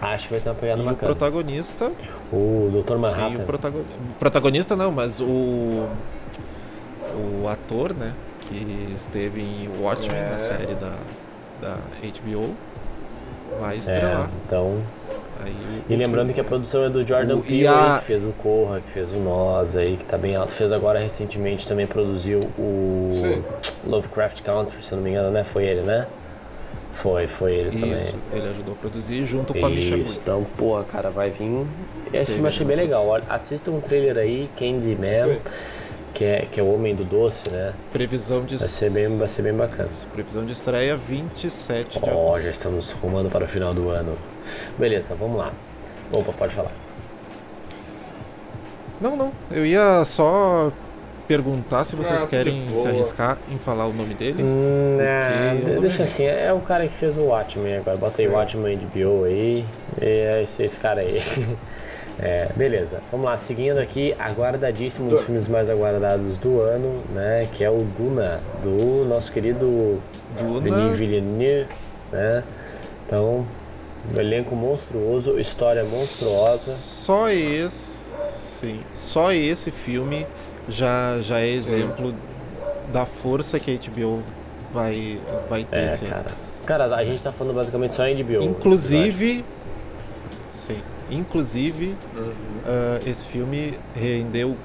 Acho 0.00 0.28
que 0.28 0.34
vai 0.34 0.40
ter 0.40 0.48
uma 0.50 0.54
pegada 0.54 0.80
E 0.80 0.82
o 0.82 0.86
bacana. 0.86 1.14
protagonista. 1.14 1.90
O 2.32 2.70
Dr. 2.84 2.92
Sim, 2.94 2.98
Manhattan. 2.98 3.42
o 3.42 3.46
protago- 3.46 3.84
protagonista 4.18 4.76
não, 4.76 4.92
mas 4.92 5.20
o. 5.20 5.86
O 7.42 7.48
ator, 7.48 7.94
né? 7.94 8.12
Que 8.48 8.92
esteve 8.94 9.40
em 9.40 9.68
Watchmen, 9.80 10.20
É. 10.20 10.30
na 10.30 10.38
série 10.38 10.74
da, 10.74 10.94
da 11.60 11.76
HBO, 12.02 12.54
vai 13.60 13.74
É, 13.74 13.78
estrelar. 13.78 14.30
então 14.46 14.78
Aí, 15.44 15.54
E 15.90 15.94
o 15.94 15.98
lembrando 15.98 16.32
que 16.32 16.40
a 16.40 16.44
produção 16.44 16.82
é 16.84 16.88
do 16.88 17.06
Jordan 17.06 17.36
o- 17.36 17.42
Peele, 17.42 17.66
a- 17.68 17.98
que 18.00 18.06
fez 18.06 18.24
o 18.24 18.32
Corra, 18.42 18.80
que 18.80 18.90
fez 18.92 19.10
o 19.12 19.18
Nós 19.18 19.76
aí, 19.76 19.98
que 19.98 20.04
tá 20.06 20.16
bem 20.16 20.34
alto. 20.34 20.50
Fez 20.52 20.72
agora 20.72 20.98
recentemente 20.98 21.68
também 21.68 21.86
produziu 21.86 22.40
o 22.58 23.10
Sim. 23.12 23.44
Lovecraft 23.86 24.40
Country, 24.42 24.82
se 24.82 24.92
eu 24.92 24.96
não 24.96 25.04
me 25.04 25.10
engano, 25.10 25.30
né? 25.30 25.44
Foi 25.44 25.64
ele, 25.66 25.82
né? 25.82 26.06
Foi, 26.96 27.26
foi 27.26 27.54
ele 27.54 27.68
Isso, 27.68 28.12
também. 28.12 28.22
ele 28.32 28.48
ajudou 28.50 28.74
a 28.74 28.76
produzir 28.78 29.24
junto 29.26 29.52
com 29.52 29.66
a 29.66 29.68
Misha 29.68 29.96
Isso, 29.96 30.18
então, 30.22 30.46
pô, 30.56 30.82
cara, 30.84 31.10
vai 31.10 31.30
vir. 31.30 31.66
Esse 32.12 32.32
filme 32.32 32.48
achei 32.48 32.66
bem 32.66 32.76
legal. 32.76 33.06
Olha, 33.06 33.24
Assista 33.28 33.70
um 33.70 33.80
trailer 33.80 34.16
aí, 34.16 34.48
Candyman, 34.58 35.34
Sim. 35.34 35.38
que 36.14 36.24
é, 36.24 36.46
que 36.50 36.58
é 36.58 36.62
o 36.62 36.74
Homem 36.74 36.94
do 36.94 37.04
Doce, 37.04 37.50
né? 37.50 37.74
Previsão 37.92 38.44
de, 38.44 38.56
Vai 38.56 38.68
ser 38.68 38.90
bem, 38.90 39.16
vai 39.18 39.28
ser 39.28 39.42
bem 39.42 39.52
bacana. 39.52 39.90
previsão 40.14 40.44
de 40.46 40.52
estreia 40.52 40.96
27 40.96 41.98
de 41.98 42.04
Ó, 42.04 42.08
agosto. 42.10 42.44
já 42.44 42.50
estamos 42.50 42.92
rumando 42.92 43.28
para 43.28 43.44
o 43.44 43.48
final 43.48 43.74
do 43.74 43.90
ano. 43.90 44.16
Beleza, 44.78 45.14
vamos 45.14 45.36
lá. 45.36 45.52
Opa, 46.12 46.32
pode 46.32 46.54
falar. 46.54 46.72
Não, 49.00 49.16
não. 49.16 49.32
Eu 49.50 49.66
ia 49.66 50.02
só 50.06 50.72
perguntar 51.26 51.84
se 51.84 51.96
vocês 51.96 52.22
Ah, 52.22 52.26
querem 52.26 52.68
se 52.74 52.86
arriscar 52.86 53.38
em 53.50 53.58
falar 53.58 53.86
o 53.86 53.92
nome 53.92 54.14
dele. 54.14 54.42
Hum, 54.42 54.98
é, 55.00 55.58
não 55.74 55.80
deixa 55.80 56.04
assim, 56.04 56.24
é 56.24 56.52
o 56.52 56.60
cara 56.60 56.86
que 56.86 56.94
fez 56.94 57.16
o 57.16 57.22
Watchmen 57.22 57.76
agora. 57.76 57.96
Bota 57.96 58.22
aí 58.22 58.28
o 58.28 58.32
Watchmen 58.32 58.78
de 58.78 58.86
Bio 58.86 59.24
aí. 59.24 59.64
E 60.00 60.04
é 60.04 60.42
esse, 60.42 60.62
esse 60.62 60.78
cara 60.78 61.00
aí. 61.00 61.22
É, 62.18 62.48
beleza, 62.56 63.02
vamos 63.12 63.26
lá, 63.26 63.36
seguindo 63.36 63.76
aqui, 63.76 64.14
aguardadíssimo, 64.18 65.04
um 65.04 65.08
dos 65.10 65.26
filmes 65.26 65.46
mais 65.48 65.68
aguardados 65.68 66.38
do 66.38 66.62
ano, 66.62 67.02
né? 67.12 67.46
Que 67.52 67.62
é 67.62 67.68
o 67.68 67.84
Duna, 67.98 68.40
do 68.62 69.04
nosso 69.04 69.30
querido 69.30 70.00
Duna. 70.38 70.60
Denis 70.62 70.98
Villeneuve, 70.98 71.68
né? 72.10 72.42
Então, 73.06 73.44
um 74.10 74.18
elenco 74.18 74.56
monstruoso, 74.56 75.38
história 75.38 75.84
monstruosa. 75.84 76.72
Só 76.72 77.28
esse, 77.28 78.14
sim, 78.60 78.80
só 78.94 79.30
esse 79.30 79.70
filme 79.70 80.26
já, 80.68 81.20
já 81.22 81.40
é 81.40 81.48
exemplo 81.48 82.14
da 82.92 83.06
força 83.06 83.58
que 83.58 83.70
a 83.70 83.90
HBO 83.90 84.22
vai, 84.72 85.18
vai 85.48 85.64
ter 85.64 85.76
É, 85.76 85.96
cara. 86.08 86.30
Cara, 86.64 86.96
a 86.96 87.04
gente 87.04 87.22
tá 87.22 87.30
falando 87.32 87.54
basicamente 87.54 87.94
só 87.94 88.06
em 88.06 88.22
HBO. 88.22 88.42
Inclusive, 88.42 89.44
sim, 90.52 90.82
inclusive 91.10 91.94
Uhum. 92.16 92.32
ah, 92.66 93.00
esse 93.06 93.26
filme 93.26 93.74
rendeu 93.94 94.56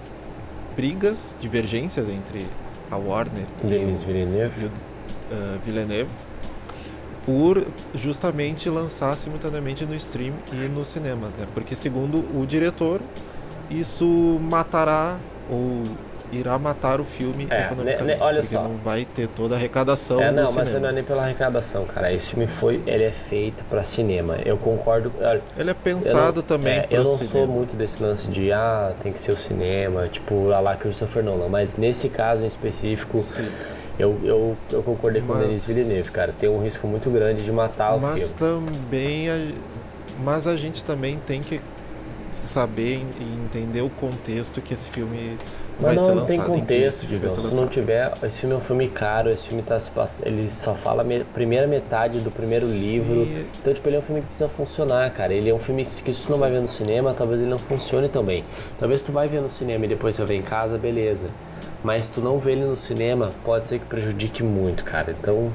brigas, 0.75 1.35
divergências 1.39 2.09
entre 2.09 2.45
a 2.89 2.97
Warner 2.97 3.45
e 3.63 3.67
Denis 3.67 4.01
o, 4.01 4.05
Villeneuve. 4.05 4.63
e 4.63 4.65
o 4.65 4.71
ah, 5.31 5.57
Villeneuve 5.63 6.09
por 7.25 7.63
justamente 7.93 8.67
lançar 8.69 9.15
simultaneamente 9.15 9.85
no 9.85 9.93
stream 9.95 10.33
e 10.51 10.67
nos 10.67 10.87
cinemas, 10.87 11.35
né? 11.35 11.45
Porque 11.53 11.75
segundo 11.75 12.17
o 12.35 12.45
diretor, 12.47 12.99
isso 13.69 14.39
matará 14.41 15.17
ou 15.49 15.83
irá 16.33 16.57
matar 16.57 17.01
o 17.01 17.03
filme 17.03 17.45
É, 17.49 17.63
economicamente, 17.63 18.03
né, 18.05 18.15
né, 18.15 18.17
olha 18.21 18.39
porque 18.41 18.55
só. 18.55 18.63
não 18.63 18.77
vai 18.77 19.03
ter 19.03 19.27
toda 19.27 19.55
a 19.55 19.57
arrecadação 19.57 20.21
É, 20.21 20.31
não, 20.31 20.43
mas 20.45 20.53
não 20.55 20.61
é 20.61 20.65
cinemas. 20.65 20.95
nem 20.95 21.03
pela 21.03 21.23
arrecadação, 21.23 21.83
cara. 21.85 22.13
Esse 22.13 22.29
filme 22.29 22.47
foi, 22.47 22.81
ele 22.87 23.03
é 23.03 23.11
feito 23.11 23.61
pra 23.69 23.83
cinema. 23.83 24.37
Eu 24.45 24.55
concordo. 24.57 25.11
olha, 25.19 25.41
Ele 25.57 25.69
é 25.69 25.73
eu 25.73 25.75
pensado 25.75 26.37
não- 26.37 26.43
também 26.43 26.77
é, 26.77 26.81
para 26.83 26.95
Eu 26.97 27.03
não 27.03 27.17
cinema. 27.17 27.31
sou 27.31 27.47
muito 27.47 27.75
desse 27.75 28.01
lance 28.01 28.29
de, 28.29 28.49
ah, 28.53 28.93
tem 29.03 29.11
que 29.11 29.19
ser 29.21 29.33
o 29.33 29.37
cinema, 29.37 30.07
tipo, 30.07 30.45
lá 30.45 30.61
lá 30.61 30.75
Christopher 30.77 31.21
Nolan. 31.21 31.49
Mas 31.49 31.75
nesse 31.75 32.07
caso 32.07 32.43
em 32.43 32.47
específico, 32.47 33.19
Sim. 33.19 33.49
eu, 33.99 34.17
eu, 34.23 34.57
eu 34.71 34.81
concordei 34.83 35.21
com 35.21 35.33
o 35.33 35.35
Mas- 35.35 35.47
Denis 35.47 35.65
Villeneuve, 35.65 36.11
cara. 36.11 36.31
Tem 36.39 36.49
um 36.49 36.63
risco 36.63 36.87
muito 36.87 37.09
grande 37.09 37.43
de 37.43 37.51
matar 37.51 37.93
o 37.93 37.99
Mas 37.99 38.31
filme. 38.33 38.69
também 38.69 39.29
a, 39.29 39.47
mas 40.23 40.47
a 40.47 40.55
gente 40.55 40.81
também 40.81 41.17
tem 41.27 41.41
que 41.41 41.59
saber 42.31 43.01
e 43.19 43.23
entender 43.45 43.81
o 43.81 43.89
contexto 43.89 44.61
que 44.61 44.73
esse 44.73 44.89
filme 44.89 45.37
vai 45.79 45.95
Mas 45.95 46.01
ser 46.01 46.07
não, 46.07 46.15
lançado. 46.15 46.27
tem 46.27 46.37
em 46.37 46.41
que 46.41 46.47
contexto, 46.47 47.07
vai 47.07 47.19
ser 47.19 47.29
Se 47.29 47.37
não 47.37 47.43
lançado. 47.49 47.69
tiver, 47.69 48.13
esse 48.23 48.39
filme 48.39 48.55
é 48.55 48.57
um 48.57 48.61
filme 48.61 48.87
caro, 48.89 49.29
esse 49.31 49.47
filme 49.47 49.63
tá 49.63 49.79
se 49.79 49.91
passando. 49.91 50.27
Ele 50.27 50.51
só 50.51 50.73
fala 50.75 51.01
a 51.01 51.05
me- 51.05 51.23
primeira 51.23 51.67
metade 51.67 52.19
do 52.19 52.31
primeiro 52.31 52.65
Sim. 52.65 52.79
livro. 52.79 53.27
Então, 53.59 53.73
tipo, 53.73 53.87
ele 53.89 53.95
é 53.95 53.99
um 53.99 54.03
filme 54.03 54.21
que 54.21 54.27
precisa 54.27 54.49
funcionar, 54.49 55.11
cara. 55.11 55.33
Ele 55.33 55.49
é 55.49 55.53
um 55.53 55.59
filme 55.59 55.83
que 55.83 55.89
se 56.13 56.23
tu 56.25 56.31
não 56.31 56.37
vai 56.39 56.51
ver 56.51 56.61
no 56.61 56.67
cinema, 56.69 57.13
talvez 57.17 57.41
ele 57.41 57.49
não 57.49 57.59
funcione 57.59 58.07
tão 58.09 58.23
bem. 58.23 58.43
Talvez 58.79 59.01
tu 59.01 59.11
vai 59.11 59.27
ver 59.27 59.41
no 59.41 59.49
cinema 59.49 59.85
e 59.85 59.87
depois 59.89 60.15
você 60.15 60.23
vê 60.25 60.35
em 60.35 60.41
casa, 60.43 60.77
beleza. 60.77 61.27
Mas 61.83 62.09
tu 62.09 62.21
não 62.21 62.37
vê 62.37 62.51
ele 62.51 62.65
no 62.65 62.77
cinema, 62.77 63.31
pode 63.43 63.67
ser 63.67 63.79
que 63.79 63.85
prejudique 63.85 64.43
muito, 64.43 64.83
cara. 64.83 65.15
Então, 65.17 65.51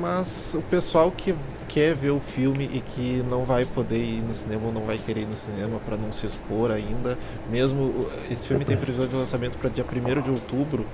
Mas 0.00 0.54
o 0.54 0.62
pessoal 0.62 1.10
que 1.10 1.34
quer 1.72 1.94
ver 1.94 2.10
o 2.10 2.18
filme 2.20 2.64
e 2.64 2.80
que 2.80 3.22
não 3.30 3.44
vai 3.44 3.64
poder 3.64 4.02
ir 4.02 4.20
no 4.22 4.34
cinema 4.34 4.66
ou 4.66 4.72
não 4.72 4.82
vai 4.82 4.98
querer 4.98 5.20
ir 5.22 5.26
no 5.26 5.36
cinema 5.36 5.78
para 5.86 5.96
não 5.96 6.12
se 6.12 6.26
expor 6.26 6.70
ainda, 6.72 7.16
mesmo 7.48 7.80
o- 7.82 8.10
esse 8.30 8.48
filme 8.48 8.64
tem 8.64 8.76
previsão 8.76 9.06
de 9.06 9.14
lançamento 9.14 9.56
para 9.56 9.70
dia 9.70 9.84
1 9.84 10.20
de 10.20 10.30
outubro. 10.30 10.84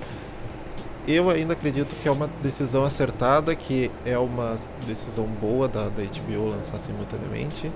Eu 1.07 1.29
ainda 1.29 1.53
acredito 1.53 1.95
que 2.01 2.07
é 2.07 2.11
uma 2.11 2.29
decisão 2.43 2.83
acertada, 2.83 3.55
que 3.55 3.89
é 4.05 4.17
uma 4.19 4.57
decisão 4.85 5.25
boa 5.25 5.67
da, 5.67 5.85
da 5.85 6.03
HBO 6.03 6.49
lançar 6.49 6.77
simultaneamente. 6.77 7.71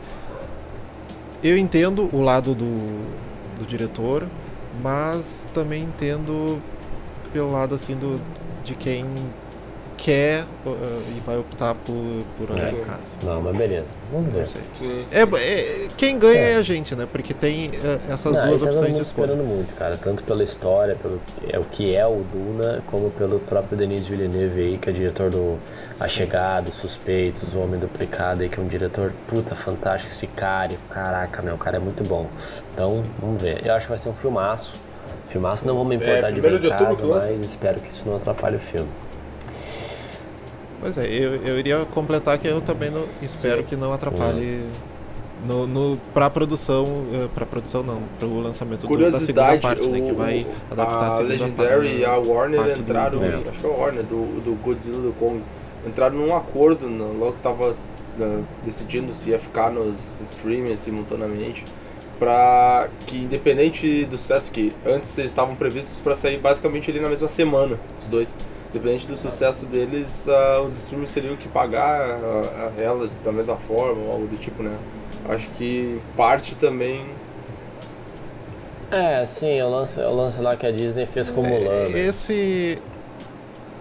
Eu 1.43 1.57
entendo 1.57 2.07
o 2.13 2.21
lado 2.21 2.53
do, 2.53 2.65
do 3.57 3.65
diretor, 3.65 4.27
mas 4.83 5.47
também 5.53 5.83
entendo 5.83 6.61
pelo 7.33 7.51
lado 7.51 7.73
assim 7.73 7.95
do, 7.95 8.21
de 8.63 8.75
quem 8.75 9.05
quer 10.01 10.45
uh, 10.65 11.03
e 11.15 11.19
vai 11.23 11.37
optar 11.37 11.75
por, 11.75 11.93
por 12.35 12.49
olhar 12.49 12.71
Sim. 12.71 12.81
em 12.81 12.83
casa. 12.85 13.01
não, 13.21 13.39
mas 13.39 13.55
beleza. 13.55 13.85
Vamos 14.11 14.33
ver. 14.33 14.47
Sim. 14.73 15.05
É, 15.11 15.21
é- 15.21 15.87
quem 15.95 16.17
ganha 16.17 16.39
é. 16.39 16.53
É. 16.53 16.55
a 16.55 16.61
gente, 16.63 16.95
né? 16.95 17.07
Porque 17.09 17.35
tem 17.35 17.67
uh, 17.69 18.11
essas 18.11 18.35
Não, 18.35 18.47
duas 18.47 18.63
opções 18.63 18.95
de 18.95 19.01
escolha. 19.03 19.25
esperando 19.25 19.43
muito, 19.47 19.75
cara. 19.75 19.95
Tanto 19.97 20.23
pela 20.23 20.43
história, 20.43 20.95
pelo 20.95 21.21
é, 21.47 21.59
o 21.59 21.63
que 21.65 21.93
é 21.95 22.05
o 22.07 22.23
Duna, 22.33 22.81
como 22.87 23.11
pelo 23.11 23.39
próprio 23.41 23.77
Denis 23.77 24.07
Villeneuve 24.07 24.59
aí, 24.59 24.77
que 24.79 24.89
é 24.89 24.93
diretor 24.93 25.29
do 25.29 25.59
A 25.99 26.07
Chegada, 26.07 26.71
Suspeitos, 26.71 27.53
O 27.53 27.59
Homem 27.59 27.79
Duplicado 27.79 28.41
aí, 28.41 28.49
que 28.49 28.59
é 28.59 28.63
um 28.63 28.67
diretor, 28.67 29.13
puta, 29.27 29.55
fantástico, 29.55 30.11
Sicário. 30.15 30.79
Caraca, 30.89 31.43
meu, 31.43 31.53
o 31.53 31.59
cara 31.59 31.77
é 31.77 31.79
muito 31.79 32.03
bom. 32.03 32.25
Então, 32.73 33.03
vamos 33.19 33.39
ver. 33.39 33.63
Eu 33.63 33.75
acho 33.75 33.85
que 33.85 33.89
vai 33.91 33.99
ser 33.99 34.09
um 34.09 34.15
filmaço. 34.15 34.73
Filmaço, 35.29 35.65
não 35.67 35.75
vou 35.75 35.85
me 35.85 35.95
importar 35.95 36.29
É, 36.29 36.31
de 36.31 36.41
ver 36.41 36.59
de 36.59 36.67
outubro 36.67 36.95
casa, 36.95 37.07
mas 37.37 37.51
espero 37.51 37.79
que 37.79 37.91
isso 37.91 38.07
não 38.09 38.17
atrapalhe 38.17 38.55
o 38.55 38.59
filme. 38.59 38.89
Pois 40.81 40.97
é, 40.97 41.05
eu, 41.05 41.35
eu 41.35 41.59
iria 41.59 41.85
completar 41.93 42.37
que 42.37 42.47
eu 42.47 42.59
também 42.59 42.89
não, 42.89 43.03
espero 43.21 43.61
Sim. 43.61 43.67
que 43.67 43.75
não 43.75 43.93
atrapalhe 43.93 44.61
no, 45.47 45.65
no, 45.67 45.97
pra 46.13 46.29
produção, 46.29 46.85
uh, 46.85 47.29
pra 47.33 47.45
produção 47.45 47.83
não, 47.83 48.01
pro 48.19 48.39
lançamento 48.39 48.87
do, 48.87 49.11
da 49.11 49.17
segunda 49.19 49.57
parte, 49.59 49.87
né? 49.87 49.99
Que 50.01 50.11
o- 50.11 50.15
vai 50.15 50.45
adaptar 50.71 50.95
a 51.03 51.07
a 51.07 51.11
segunda 51.11 51.29
Legendary 51.33 51.69
parte. 51.87 51.95
e 51.99 52.05
a 52.05 52.15
Warner 52.17 52.59
parte 52.61 52.73
do- 52.75 52.81
entraram, 52.81 53.19
do- 53.19 53.49
acho 53.49 53.59
que 53.59 53.65
é 53.65 53.69
a 53.69 53.73
Warner, 53.73 54.03
do, 54.03 54.41
do 54.41 54.55
Godzilla 54.63 55.01
do 55.01 55.13
Kong, 55.13 55.41
entraram 55.87 56.15
num 56.17 56.35
acordo 56.35 56.87
né, 56.87 57.05
logo 57.17 57.33
que 57.33 57.39
tava 57.41 57.75
né, 58.17 58.43
decidindo 58.65 59.13
se 59.13 59.29
ia 59.29 59.39
ficar 59.39 59.69
nos 59.71 60.19
streamers 60.21 60.79
simultaneamente. 60.81 61.63
para 62.19 62.87
que 63.07 63.17
independente 63.17 64.05
do 64.05 64.15
sucesso 64.15 64.51
que 64.51 64.71
antes 64.85 65.17
eles 65.17 65.31
estavam 65.31 65.55
previstos 65.55 65.99
para 66.01 66.13
sair 66.13 66.37
basicamente 66.37 66.91
ali 66.91 66.99
na 66.99 67.09
mesma 67.09 67.27
semana, 67.27 67.79
os 68.03 68.07
dois. 68.09 68.37
Independente 68.73 69.06
do 69.06 69.18
sucesso 69.18 69.65
deles, 69.65 70.27
uh, 70.27 70.61
os 70.64 70.77
streamers 70.77 71.11
teriam 71.11 71.35
que 71.35 71.48
pagar 71.49 72.19
uh, 72.19 72.81
elas 72.81 73.14
da 73.15 73.31
mesma 73.31 73.57
forma, 73.57 74.02
ou 74.02 74.11
algo 74.11 74.27
do 74.27 74.38
tipo, 74.38 74.64
né? 74.64 74.77
Acho 75.27 75.49
que 75.52 75.99
parte 76.15 76.56
também 76.56 77.06
é, 78.91 79.26
sim, 79.26 79.61
o 79.61 79.69
lance, 79.69 79.98
o 80.02 80.14
lance 80.14 80.41
lá 80.41 80.57
que 80.57 80.68
a 80.68 80.72
Disney 80.72 81.06
fez 81.06 81.30
com 81.30 81.41
Mulan. 81.41 81.72
É, 81.72 81.89
né? 81.89 81.99
Esse, 81.99 82.77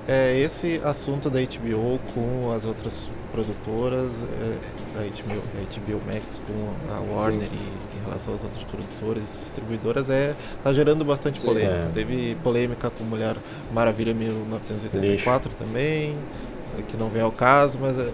é, 0.07 0.39
esse 0.39 0.81
assunto 0.85 1.29
da 1.29 1.41
HBO 1.41 1.99
com 2.15 2.53
as 2.53 2.65
outras 2.65 3.01
produtoras, 3.33 4.13
é, 4.41 4.57
da 4.95 5.03
HBO, 5.03 5.43
da 5.53 5.97
HBO 5.97 6.01
Max 6.07 6.41
com 6.47 6.95
a 6.95 7.01
Warner 7.13 7.49
e, 7.53 7.90
em 7.90 7.90
relação 8.11 8.35
às 8.35 8.43
outras 8.43 8.65
produtoras 8.65 9.25
e 9.25 9.39
distribuidoras, 9.43 10.11
é, 10.11 10.35
tá 10.63 10.73
gerando 10.73 11.05
bastante 11.05 11.41
Sim, 11.41 11.47
polêmica. 11.49 11.75
É. 11.75 11.91
Teve 11.95 12.37
polêmica 12.43 12.91
com 12.91 13.05
Mulher 13.05 13.37
Maravilha 13.73 14.13
1984 14.13 15.51
Lixo. 15.51 15.63
também, 15.63 16.17
que 16.89 16.97
não 16.97 17.09
vem 17.09 17.23
ao 17.23 17.33
caso, 17.33 17.79
mas 17.81 17.99
é, 17.99 18.13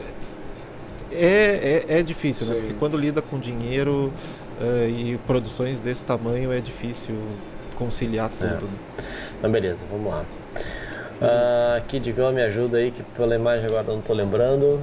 é, 1.13 1.85
é, 1.89 1.99
é 1.99 2.03
difícil, 2.03 2.47
né? 2.47 2.61
Porque 2.61 2.75
quando 2.75 2.97
lida 2.97 3.23
com 3.23 3.39
dinheiro 3.39 4.13
uh, 4.61 4.89
e 4.89 5.19
produções 5.27 5.81
desse 5.81 6.05
tamanho 6.05 6.53
é 6.53 6.61
difícil 6.61 7.15
conciliar 7.77 8.31
tudo. 8.31 8.47
É. 8.47 9.03
Né? 9.03 9.05
Então, 9.39 9.51
beleza, 9.51 9.85
vamos 9.91 10.11
lá. 10.11 10.25
Uh, 11.21 11.83
Kid 11.89 12.13
Gun, 12.13 12.33
me 12.33 12.43
ajuda 12.43 12.77
aí, 12.77 12.91
que 12.91 13.03
pela 13.03 13.35
imagem 13.35 13.67
agora 13.67 13.85
não 13.85 14.01
estou 14.01 14.15
lembrando. 14.15 14.81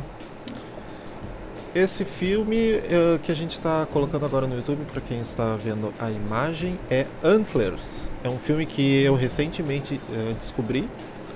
Esse 1.75 2.05
filme 2.05 2.73
uh, 2.73 3.17
que 3.17 3.31
a 3.31 3.35
gente 3.35 3.53
está 3.53 3.87
colocando 3.87 4.23
agora 4.27 4.45
no 4.45 4.55
YouTube, 4.55 4.85
para 4.91 5.01
quem 5.01 5.21
está 5.21 5.55
vendo 5.55 5.91
a 5.99 6.11
imagem, 6.11 6.77
é 6.87 7.07
Antlers. 7.23 8.07
É 8.23 8.29
um 8.29 8.37
filme 8.37 8.63
que 8.63 9.01
eu 9.01 9.15
recentemente 9.15 9.95
uh, 9.95 10.35
descobri 10.35 10.87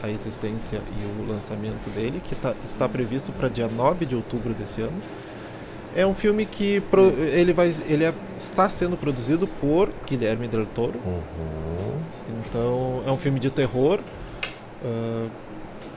a 0.03 0.07
existência 0.11 0.79
e 1.01 1.21
o 1.21 1.27
lançamento 1.27 1.89
dele, 1.89 2.21
que 2.23 2.35
tá, 2.35 2.53
está 2.63 2.87
previsto 2.87 3.31
para 3.31 3.49
dia 3.49 3.67
9 3.67 4.05
de 4.05 4.15
outubro 4.15 4.53
desse 4.53 4.79
ano. 4.79 5.01
É 5.95 6.05
um 6.05 6.13
filme 6.13 6.45
que 6.45 6.81
pro, 6.81 7.01
ele 7.19 7.51
vai, 7.51 7.75
ele 7.87 8.03
é, 8.03 8.13
está 8.37 8.69
sendo 8.69 8.95
produzido 8.95 9.47
por 9.47 9.91
Guilherme 10.05 10.47
Del 10.47 10.67
Toro. 10.67 10.99
Uhum. 11.03 11.99
Então 12.45 13.01
é 13.07 13.11
um 13.11 13.17
filme 13.17 13.39
de 13.39 13.49
terror. 13.49 13.99
Uh, 14.85 15.31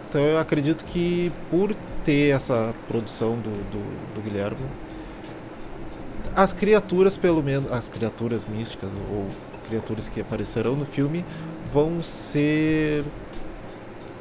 então 0.08 0.22
eu 0.22 0.38
acredito 0.38 0.82
que 0.86 1.30
por 1.50 1.76
ter 2.04 2.34
essa 2.34 2.74
produção 2.88 3.36
do, 3.36 3.50
do, 3.70 4.14
do 4.14 4.22
Guilherme, 4.22 4.58
as 6.34 6.52
criaturas 6.52 7.16
pelo 7.16 7.42
menos, 7.42 7.70
as 7.72 7.88
criaturas 7.88 8.44
místicas 8.44 8.90
ou 9.10 9.28
criaturas 9.68 10.08
que 10.08 10.20
aparecerão 10.20 10.74
no 10.74 10.86
filme 10.86 11.24
vão 11.72 12.02
ser 12.02 13.04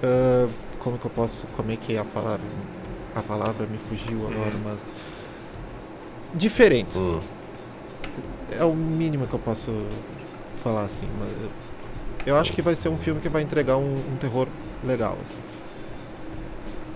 uh, 0.03 0.49
como 0.79 0.97
que 0.97 1.05
eu 1.05 1.11
posso 1.11 1.47
como 1.55 1.71
é 1.71 1.75
que 1.75 1.95
é 1.95 1.99
a 1.99 2.05
palavra 2.05 2.45
a 3.15 3.21
palavra 3.21 3.65
me 3.65 3.77
fugiu 3.89 4.27
agora 4.27 4.53
uhum. 4.55 4.61
mas 4.63 4.85
diferentes. 6.33 6.95
Hum. 6.95 7.19
É 8.51 8.63
o 8.63 8.73
mínimo 8.73 9.27
que 9.27 9.33
eu 9.33 9.39
posso 9.39 9.71
falar 10.63 10.83
assim. 10.83 11.07
Mas 11.19 11.49
eu 12.25 12.35
acho 12.35 12.53
que 12.53 12.61
vai 12.61 12.75
ser 12.75 12.89
um 12.89 12.97
filme 12.97 13.21
que 13.21 13.29
vai 13.29 13.41
entregar 13.41 13.77
um, 13.77 13.97
um 13.97 14.17
terror 14.19 14.47
legal. 14.83 15.17
Assim. 15.23 15.37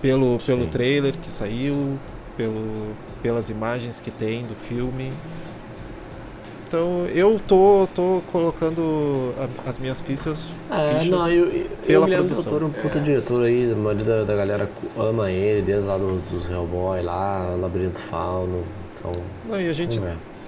Pelo, 0.04 0.38
pelo 0.40 0.66
trailer 0.66 1.14
que 1.14 1.30
saiu, 1.30 1.98
pelo, 2.36 2.92
pelas 3.22 3.48
imagens 3.48 4.00
que 4.00 4.10
tem 4.10 4.42
do 4.42 4.54
filme. 4.54 5.10
Então 6.68 7.06
eu 7.06 7.40
tô, 7.48 7.88
tô 7.94 8.20
colocando 8.30 9.32
a, 9.38 9.70
as 9.70 9.78
minhas 9.78 10.02
fichas. 10.02 10.46
É, 10.70 11.00
fichas 11.00 11.08
não, 11.08 11.30
eu, 11.30 11.46
eu, 11.46 11.66
pela 11.86 12.06
eu 12.06 12.18
produção. 12.18 12.52
Doutor, 12.52 12.64
um 12.64 12.70
puta 12.70 12.98
é. 12.98 13.02
diretor 13.02 13.46
aí, 13.46 13.72
a 13.72 13.74
maioria 13.74 14.04
da, 14.04 14.24
da 14.24 14.36
galera 14.36 14.70
ama 14.94 15.30
ele, 15.30 15.62
desde 15.62 15.86
lá 15.88 15.96
dos, 15.96 16.20
dos 16.24 16.50
Hellboy 16.50 17.00
lá, 17.00 17.56
Labirinto 17.58 18.00
Fauno. 18.00 18.62
Então, 18.98 19.12
Não, 19.48 19.58
e 19.58 19.70
a 19.70 19.72
gente, 19.72 19.98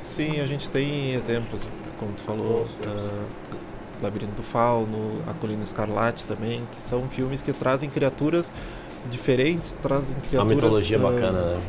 sim, 0.03 0.39
a 0.39 0.47
gente 0.47 0.69
tem 0.69 1.15
exemplos, 1.15 1.63
como 1.99 2.13
tu 2.13 2.23
falou, 2.25 2.67
uh, 2.85 3.25
Labirinto 4.03 4.35
do 4.35 4.43
Fauno, 4.43 5.23
A 5.27 5.33
Colina 5.33 5.63
Escarlate 5.63 6.27
também, 6.27 6.61
que 6.73 6.83
são 6.83 7.09
filmes 7.09 7.41
que 7.41 7.55
trazem 7.55 7.89
criaturas 7.89 8.53
diferentes, 9.11 9.75
trazem 9.83 10.17
criaturas... 10.29 10.53
Uma 10.53 10.55
mitologia 10.55 10.99
uh, 10.99 11.03
bacana, 11.03 11.55
né? 11.55 11.61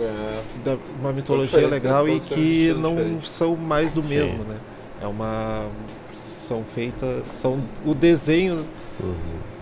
É. 0.00 0.42
Da, 0.64 0.78
uma 1.00 1.12
mitologia 1.12 1.68
legal 1.68 2.08
e 2.08 2.18
que 2.20 2.74
não 2.78 2.94
diferente. 2.94 3.28
são 3.28 3.56
mais 3.56 3.90
do 3.90 4.02
Sim. 4.02 4.08
mesmo, 4.08 4.44
né? 4.44 4.56
É 5.00 5.06
uma... 5.06 5.66
São 6.14 6.64
feitas... 6.74 7.24
São 7.28 7.62
o 7.84 7.94
desenho... 7.94 8.66
Uhum 9.00 9.52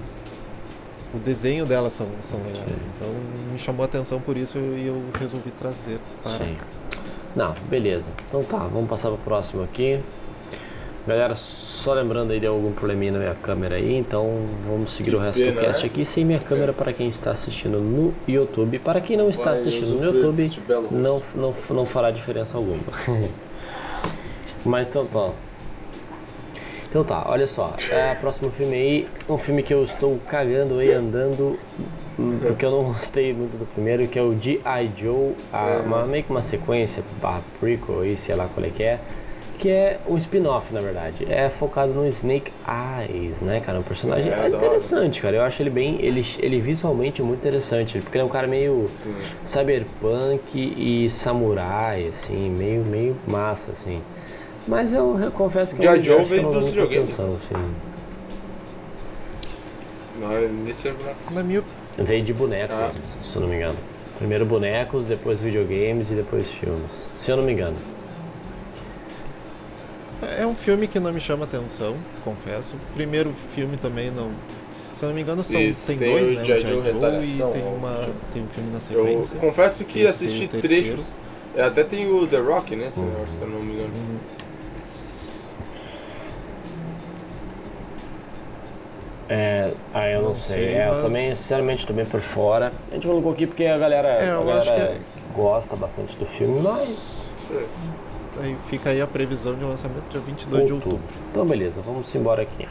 o 1.13 1.19
desenho 1.19 1.67
delas 1.67 1.93
são, 1.93 2.07
são 2.21 2.39
legais. 2.39 2.81
Sim. 2.81 2.87
Então 2.95 3.09
me 3.53 3.59
chamou 3.59 3.83
a 3.83 3.87
atenção 3.87 4.21
por 4.21 4.37
isso 4.37 4.59
e 4.59 4.87
eu 4.87 5.03
resolvi 5.19 5.51
trazer 5.51 5.99
para 6.23 6.45
Sim. 6.45 6.55
cá. 6.55 6.67
Não, 7.35 7.55
beleza. 7.69 8.11
Então 8.29 8.43
tá, 8.45 8.59
vamos 8.59 8.89
passar 8.89 9.09
para 9.09 9.17
o 9.17 9.19
próximo 9.19 9.63
aqui. 9.63 10.01
Galera, 11.07 11.35
só 11.35 11.95
lembrando 11.95 12.33
aí 12.33 12.41
de 12.41 12.47
algum 12.47 12.73
probleminha 12.73 13.13
na 13.13 13.19
minha 13.19 13.35
câmera 13.35 13.77
aí, 13.77 13.97
então 13.97 14.47
vamos 14.63 14.93
seguir 14.93 15.11
que 15.11 15.17
o 15.17 15.19
resto 15.19 15.41
pena, 15.41 15.53
do 15.53 15.61
cast 15.61 15.83
né? 15.83 15.91
aqui 15.91 16.05
sem 16.05 16.25
minha 16.25 16.39
câmera 16.39 16.73
para 16.75 16.93
quem 16.93 17.09
está 17.09 17.31
assistindo 17.31 17.79
no 17.79 18.13
YouTube. 18.29 18.79
Para 18.81 19.01
quem 19.01 19.17
não 19.17 19.31
está 19.31 19.45
Vai, 19.45 19.55
assistindo 19.55 19.95
no 19.95 20.05
YouTube, 20.05 20.51
não, 20.91 21.23
não, 21.35 21.55
não 21.71 21.87
fará 21.87 22.11
diferença 22.11 22.59
alguma. 22.59 22.83
Mas 24.65 24.89
então 24.89 25.07
tá. 25.07 25.31
Então 26.89 27.05
tá, 27.05 27.25
olha 27.27 27.47
só. 27.47 27.75
É, 27.91 28.15
próximo 28.17 28.51
filme 28.51 28.75
aí, 28.75 29.09
um 29.29 29.39
filme 29.39 29.63
que 29.63 29.73
eu 29.73 29.85
estou 29.85 30.19
cagando 30.29 30.81
aí, 30.81 30.93
andando, 30.93 31.59
porque 32.47 32.65
eu 32.65 32.71
não 32.71 32.85
gostei 32.93 33.33
muito 33.33 33.57
do 33.57 33.65
primeiro, 33.65 34.07
que 34.07 34.19
é 34.19 34.23
o 34.23 34.37
G.I. 34.39 34.91
Joe, 34.97 35.35
a, 35.53 35.83
uma, 35.87 36.05
meio 36.05 36.25
que 36.25 36.31
uma 36.31 36.43
sequência, 36.43 37.03
a 37.23 37.41
prequel 37.59 38.01
aí, 38.01 38.19
sei 38.19 38.35
lá 38.35 38.49
qual 38.53 38.67
é 38.67 38.71
que 38.71 38.83
é, 38.83 39.01
que 39.61 39.69
é 39.69 40.01
um 40.09 40.17
spin-off, 40.17 40.73
na 40.73 40.81
verdade. 40.81 41.27
É 41.31 41.51
focado 41.51 41.93
no 41.93 42.09
Snake 42.09 42.51
Eyes, 42.67 43.43
né, 43.43 43.61
cara? 43.61 43.79
Um 43.79 43.83
personagem 43.83 44.33
é, 44.33 44.49
interessante, 44.49 45.21
cara. 45.21 45.37
Eu 45.37 45.43
acho 45.43 45.63
ele 45.63 45.69
bem, 45.69 45.99
ele, 46.01 46.23
ele 46.39 46.61
visualmente 46.61 47.23
muito 47.23 47.41
interessante, 47.41 48.01
porque 48.01 48.17
ele 48.17 48.23
é 48.23 48.25
um 48.25 48.31
cara 48.31 48.47
meio 48.47 48.91
Sim. 48.97 49.15
cyberpunk 49.45 50.41
e 50.55 51.11
samurai, 51.11 52.09
assim, 52.09 52.49
meio, 52.49 52.83
meio 52.85 53.17
massa, 53.29 53.73
assim. 53.73 54.01
Mas 54.67 54.95
eu, 54.95 55.19
eu 55.19 55.31
confesso 55.31 55.77
que 55.77 55.83
Já 55.83 55.95
eu, 55.95 56.03
Joe 56.03 56.25
veio 56.25 56.51
dos 56.51 56.67
videogames. 56.67 57.21
Atenção, 57.21 57.35
assim. 57.35 57.75
Não, 60.19 60.33
é 60.33 60.49
nesse 60.49 60.93
Na 61.33 61.43
minha... 61.43 61.63
Veio 61.99 62.25
de 62.25 62.33
boneco, 62.33 62.73
ah. 62.73 62.93
se 63.21 63.37
eu 63.37 63.43
não 63.43 63.49
me 63.49 63.57
engano. 63.57 63.77
Primeiro 64.17 64.47
bonecos, 64.47 65.05
depois 65.05 65.39
videogames 65.39 66.11
e 66.11 66.15
depois 66.15 66.51
filmes. 66.51 67.11
Se 67.15 67.31
eu 67.31 67.37
não 67.37 67.45
me 67.45 67.53
engano. 67.53 67.77
É 70.23 70.47
um 70.47 70.55
filme 70.55 70.87
que 70.87 71.01
não 71.01 71.13
me 71.13 71.21
chama 71.21 71.45
atenção, 71.45 71.97
confesso. 72.25 72.77
Primeiro 72.95 73.33
filme 73.55 73.77
também 73.77 74.11
não. 74.11 74.31
Se 74.99 75.05
eu 75.05 75.09
não 75.09 75.15
me 75.15 75.23
engano, 75.23 75.43
são, 75.43 75.59
Isso, 75.59 75.87
tem, 75.87 75.97
tem 75.97 76.13
dois, 76.13 76.37
né? 76.37 76.43
O 76.43 76.47
Joe 76.47 76.61
e 76.61 77.53
tem, 77.53 77.65
uma, 77.65 78.09
tem 78.35 78.43
um 78.43 78.49
filme 78.49 78.71
na 78.71 78.81
sequência. 78.81 79.35
Eu 79.35 79.41
confesso 79.41 79.85
que 79.85 80.07
assisti 80.07 80.47
trechos. 80.47 81.15
É, 81.57 81.63
até 81.63 81.83
tem 81.83 82.07
o 82.07 82.27
The 82.27 82.39
Rock, 82.39 82.77
né? 82.77 82.91
Se, 82.91 83.01
uhum. 83.01 83.27
se 83.29 83.41
eu 83.41 83.49
não 83.49 83.61
me 83.61 83.73
engano. 83.73 83.95
Uhum. 83.95 84.19
É, 89.33 89.73
ah, 89.95 90.09
eu 90.09 90.23
não, 90.23 90.29
não 90.31 90.41
sei. 90.41 90.59
sei 90.59 90.75
é, 90.75 90.87
mas... 90.89 90.97
Eu 90.97 91.03
também, 91.03 91.31
sinceramente, 91.37 91.81
estou 91.81 91.95
bem 91.95 92.05
por 92.05 92.21
fora. 92.21 92.73
A 92.91 92.95
gente 92.95 93.07
colocou 93.07 93.33
aqui 93.33 93.47
porque 93.47 93.65
a 93.65 93.79
galera, 93.79 94.09
é, 94.09 94.29
a 94.29 94.39
galera 94.43 94.71
é... 94.71 94.99
gosta 95.35 95.77
bastante 95.77 96.17
do 96.17 96.27
filme, 96.27 96.61
mas. 96.61 97.31
Aí 98.41 98.57
fica 98.69 98.91
aí 98.91 99.01
a 99.01 99.07
previsão 99.07 99.55
de 99.55 99.65
lançamento 99.65 100.05
dia 100.11 100.21
22 100.21 100.63
outubro. 100.63 100.67
de 100.67 100.73
outubro. 100.73 101.15
Então, 101.31 101.47
beleza, 101.47 101.81
vamos 101.83 102.15
embora 102.15 102.43
aqui. 102.43 102.67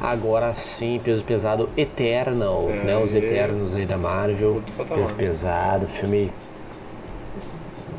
Agora 0.00 0.54
sim, 0.54 1.00
peso 1.02 1.24
pesado 1.24 1.68
Eternals, 1.76 2.80
é, 2.80 2.84
né? 2.84 2.96
Os 2.96 3.14
Eternos 3.14 3.74
aí 3.74 3.84
da 3.84 3.98
Marvel. 3.98 4.62
Peso 4.88 5.14
pesado, 5.14 5.88
filme. 5.88 6.30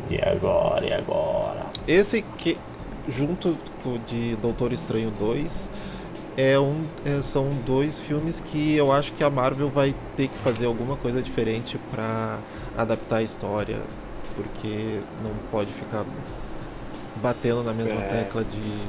E 0.10 0.18
agora? 0.22 0.86
E 0.86 0.94
agora? 0.94 1.66
Esse 1.88 2.22
que, 2.38 2.58
junto 3.08 3.58
com 3.84 3.96
o 3.96 4.00
de 4.00 4.36
Doutor 4.38 4.72
Estranho 4.72 5.12
2 5.20 5.70
é 6.38 6.58
um, 6.58 6.86
é, 7.06 7.22
são 7.22 7.50
dois 7.66 8.00
filmes 8.00 8.40
que 8.40 8.76
eu 8.76 8.94
acho 8.94 9.12
que 9.12 9.24
a 9.24 9.30
Marvel 9.30 9.70
vai 9.70 9.94
ter 10.16 10.30
que 10.30 10.38
fazer 10.38 10.68
alguma 10.68 10.96
coisa 10.96 11.22
diferente 11.22 11.78
para 11.92 12.40
adaptar 12.78 13.18
a 13.18 13.24
história, 13.24 13.78
porque 14.38 15.02
não 15.22 15.32
pode 15.52 15.70
ficar 15.74 16.06
batendo 17.22 17.64
na 17.64 17.74
mesma 17.74 18.02
é. 18.02 18.08
tecla 18.08 18.44
de 18.44 18.88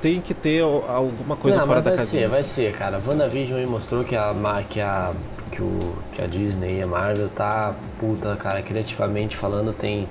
tem 0.00 0.20
que 0.20 0.32
ter 0.32 0.62
alguma 0.62 1.36
coisa 1.36 1.58
não, 1.58 1.66
fora 1.66 1.82
da 1.82 1.90
vai 1.90 1.98
casinha. 1.98 2.22
Ser, 2.22 2.28
vai 2.28 2.44
ser, 2.44 2.72
cara. 2.72 2.98
WandaVision 3.04 3.58
aí 3.58 3.66
mostrou 3.66 4.04
que 4.04 4.14
a 4.14 4.32
que 4.68 4.80
a 4.80 5.12
que, 5.50 5.62
o, 5.62 5.78
que 6.12 6.22
a 6.22 6.26
Disney 6.26 6.78
e 6.78 6.82
a 6.82 6.86
Marvel 6.86 7.28
tá 7.30 7.74
puta, 7.98 8.36
cara, 8.36 8.62
criativamente 8.62 9.36
falando, 9.36 9.72
tem 9.72 10.08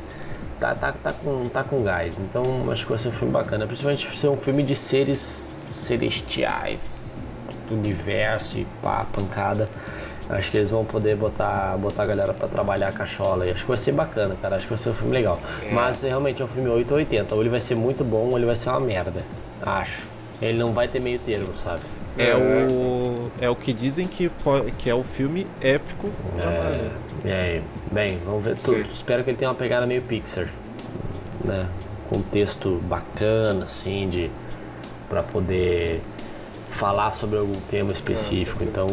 tá, 0.59 0.75
tá, 0.75 0.91
tá, 0.91 1.13
com, 1.13 1.43
tá 1.45 1.63
com 1.63 1.84
gás. 1.84 2.19
Então 2.19 2.43
acho 2.71 2.84
que 2.84 2.89
vai 2.89 2.99
ser 2.99 3.09
um 3.09 3.13
filme 3.13 3.34
bacana. 3.34 3.65
Principalmente 3.65 4.17
ser 4.17 4.27
um 4.27 4.38
filme 4.38 4.63
de 4.63 4.75
seres 4.75 5.45
celestiais, 5.71 7.15
do 7.69 7.75
universo 7.75 8.57
e 8.57 8.67
pá, 8.81 9.05
pancada. 9.13 9.69
Acho 10.30 10.52
que 10.52 10.58
eles 10.58 10.70
vão 10.70 10.84
poder 10.84 11.16
botar, 11.16 11.78
botar 11.78 12.04
a 12.04 12.06
galera 12.06 12.34
pra 12.34 12.48
trabalhar 12.48 12.90
a 12.90 12.91
cachola. 12.91 13.45
E 13.45 13.52
acho 13.52 13.62
que 13.62 13.70
vai 13.70 13.78
ser 13.78 13.94
bacana, 13.94 14.36
cara. 14.41 14.58
Acho 14.58 14.66
que 14.66 14.74
vai 14.74 14.80
ser 14.80 14.90
um 14.90 14.94
filme 14.94 15.14
legal. 15.14 15.40
É. 15.64 15.72
Mas 15.72 16.02
realmente 16.02 16.41
é 16.41 16.45
um 16.45 16.48
filme 16.48 16.70
8 16.70 16.91
ou 16.91 16.98
80. 16.98 17.36
Ou 17.36 17.41
ele 17.41 17.49
vai 17.49 17.62
ser 17.62 17.76
muito 17.76 18.04
bom 18.04 18.30
ou 18.30 18.38
ele 18.38 18.45
vai 18.45 18.56
ser 18.56 18.70
uma 18.70 18.80
merda. 18.80 19.24
Acho. 19.62 20.08
Ele 20.41 20.58
não 20.58 20.74
vai 20.74 20.88
ter 20.88 21.02
meio 21.02 21.18
termo, 21.20 21.58
sabe? 21.58 21.82
É, 22.18 22.36
o, 22.36 23.32
é 23.40 23.49
o 23.49 23.56
que 23.56 23.72
dizem 23.72 24.08
que, 24.08 24.32
que 24.78 24.90
é 24.90 24.95
o 24.95 25.04
filme 25.04 25.45
épico 25.62 26.10
é, 27.24 27.30
é, 27.30 27.62
bem, 27.91 28.18
vamos 28.26 28.44
ver. 28.44 28.56
Tu, 28.58 28.74
espero 28.91 29.24
que 29.24 29.30
ele 29.30 29.38
tenha 29.38 29.52
uma 29.52 29.58
pegada 29.58 29.86
meio 29.86 30.02
Pixar. 30.02 30.48
Né? 31.44 31.68
Com 32.10 32.18
um 32.18 32.22
texto 32.22 32.82
bacana, 32.86 33.66
assim, 33.66 34.10
de. 34.10 34.32
pra 35.08 35.22
poder 35.22 36.02
falar 36.72 37.14
sobre 37.14 37.38
algum 37.38 37.60
tema 37.70 37.91
específico. 37.91 38.60
Ah, 38.62 38.66
então, 38.66 38.88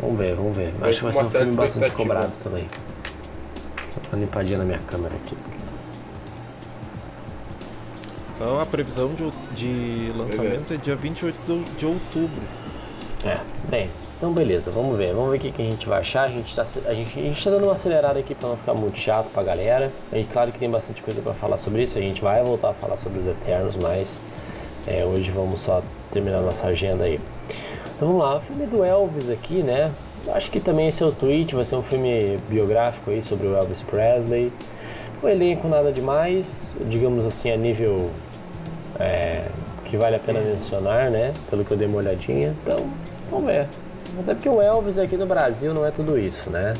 vamos 0.00 0.18
ver, 0.18 0.34
vamos 0.34 0.56
ver. 0.56 0.74
Acho 0.82 0.98
que 0.98 1.04
vai 1.04 1.12
ser 1.12 1.22
um 1.22 1.28
filme 1.30 1.56
bastante 1.56 1.90
cobrado 1.92 2.32
também. 2.42 2.64
Vou 2.64 4.02
dar 4.02 4.16
uma 4.16 4.24
limpadinha 4.24 4.58
na 4.58 4.64
minha 4.64 4.78
câmera 4.78 5.14
aqui. 5.16 5.36
Então 8.34 8.58
a 8.58 8.64
previsão 8.64 9.10
de, 9.14 9.30
de 9.54 10.12
lançamento 10.12 10.68
beleza. 10.68 10.74
é 10.74 10.76
dia 10.78 10.96
28 10.96 11.38
de 11.78 11.86
outubro. 11.86 12.42
É, 13.22 13.38
bem, 13.68 13.90
então 14.16 14.32
beleza, 14.32 14.70
vamos 14.70 14.96
ver, 14.96 15.12
vamos 15.12 15.30
ver 15.30 15.36
o 15.36 15.40
que, 15.40 15.52
que 15.52 15.60
a 15.60 15.64
gente 15.64 15.86
vai 15.86 16.00
achar. 16.00 16.24
A 16.24 16.28
gente 16.28 16.48
está 16.48 16.62
a 16.62 16.94
gente, 16.94 17.18
a 17.18 17.22
gente 17.22 17.44
tá 17.44 17.50
dando 17.50 17.64
uma 17.64 17.72
acelerada 17.72 18.18
aqui 18.18 18.34
para 18.34 18.48
não 18.48 18.56
ficar 18.56 18.72
muito 18.72 18.98
chato 18.98 19.28
pra 19.30 19.42
galera. 19.42 19.92
E 20.10 20.24
claro 20.24 20.50
que 20.52 20.58
tem 20.58 20.70
bastante 20.70 21.02
coisa 21.02 21.20
para 21.20 21.34
falar 21.34 21.58
sobre 21.58 21.82
isso, 21.82 21.98
a 21.98 22.00
gente 22.00 22.22
vai 22.22 22.42
voltar 22.42 22.70
a 22.70 22.74
falar 22.74 22.96
sobre 22.96 23.18
os 23.18 23.26
Eternos, 23.26 23.76
mas 23.76 24.22
é, 24.86 25.04
hoje 25.04 25.30
vamos 25.30 25.60
só 25.60 25.82
terminar 26.10 26.40
nossa 26.40 26.66
agenda 26.66 27.04
aí. 27.04 27.20
Então 28.00 28.16
lá, 28.16 28.38
o 28.38 28.40
filme 28.40 28.64
do 28.64 28.82
Elvis 28.82 29.28
aqui, 29.28 29.62
né? 29.62 29.92
Acho 30.28 30.50
que 30.50 30.58
também 30.58 30.88
esse 30.88 31.02
é 31.02 31.06
o 31.06 31.12
tweet, 31.12 31.54
vai 31.54 31.66
ser 31.66 31.76
um 31.76 31.82
filme 31.82 32.38
biográfico 32.48 33.10
aí 33.10 33.22
sobre 33.22 33.46
o 33.46 33.54
Elvis 33.54 33.82
Presley. 33.82 34.50
O 35.22 35.28
elenco 35.28 35.68
nada 35.68 35.92
demais, 35.92 36.72
digamos 36.86 37.26
assim, 37.26 37.50
a 37.50 37.58
nível 37.58 38.08
é, 38.98 39.44
que 39.84 39.98
vale 39.98 40.16
a 40.16 40.18
pena 40.18 40.40
mencionar, 40.40 41.10
né? 41.10 41.34
Pelo 41.50 41.62
que 41.62 41.72
eu 41.72 41.76
dei 41.76 41.86
uma 41.86 41.98
olhadinha. 41.98 42.56
Então, 42.64 42.88
vamos 43.30 43.44
ver. 43.44 43.68
Até 44.18 44.32
porque 44.32 44.48
o 44.48 44.62
Elvis 44.62 44.96
aqui 44.96 45.18
no 45.18 45.26
Brasil 45.26 45.74
não 45.74 45.84
é 45.84 45.90
tudo 45.90 46.18
isso, 46.18 46.48
né? 46.48 46.72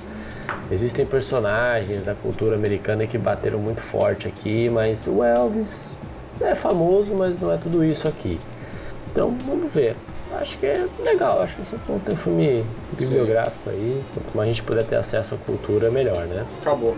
Existem 0.70 1.04
personagens 1.04 2.06
da 2.06 2.14
cultura 2.14 2.56
americana 2.56 3.06
que 3.06 3.18
bateram 3.18 3.58
muito 3.58 3.82
forte 3.82 4.26
aqui, 4.26 4.70
mas 4.70 5.06
o 5.06 5.22
Elvis 5.22 5.98
é 6.40 6.54
famoso, 6.54 7.12
mas 7.12 7.38
não 7.42 7.52
é 7.52 7.58
tudo 7.58 7.84
isso 7.84 8.08
aqui. 8.08 8.38
Então, 9.12 9.36
vamos 9.46 9.70
ver. 9.70 9.94
Acho 10.38 10.58
que 10.58 10.66
é 10.66 10.86
legal, 11.00 11.42
acho 11.42 11.56
que 11.56 11.66
você 11.66 11.76
ter 11.76 12.12
um 12.12 12.16
filme 12.16 12.64
bibliográfico 12.98 13.70
aí. 13.70 14.02
Quanto 14.14 14.36
mais 14.36 14.48
a 14.48 14.52
gente 14.52 14.62
puder 14.62 14.84
ter 14.84 14.96
acesso 14.96 15.34
à 15.34 15.38
cultura, 15.38 15.90
melhor, 15.90 16.24
né? 16.26 16.46
Acabou. 16.60 16.96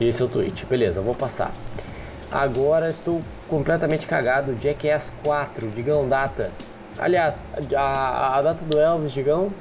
E 0.00 0.08
esse 0.08 0.20
é 0.20 0.24
o 0.24 0.28
tweet, 0.28 0.66
beleza, 0.66 1.00
vou 1.00 1.14
passar. 1.14 1.52
Agora 2.32 2.88
estou 2.88 3.20
completamente 3.48 4.06
cagado. 4.06 4.56
Jackass 4.60 5.12
4, 5.24 5.68
Digão, 5.70 6.08
data. 6.08 6.50
Aliás, 6.98 7.48
a, 7.76 8.38
a 8.38 8.42
data 8.42 8.64
do 8.64 8.78
Elvis, 8.78 9.12
Digão? 9.12 9.52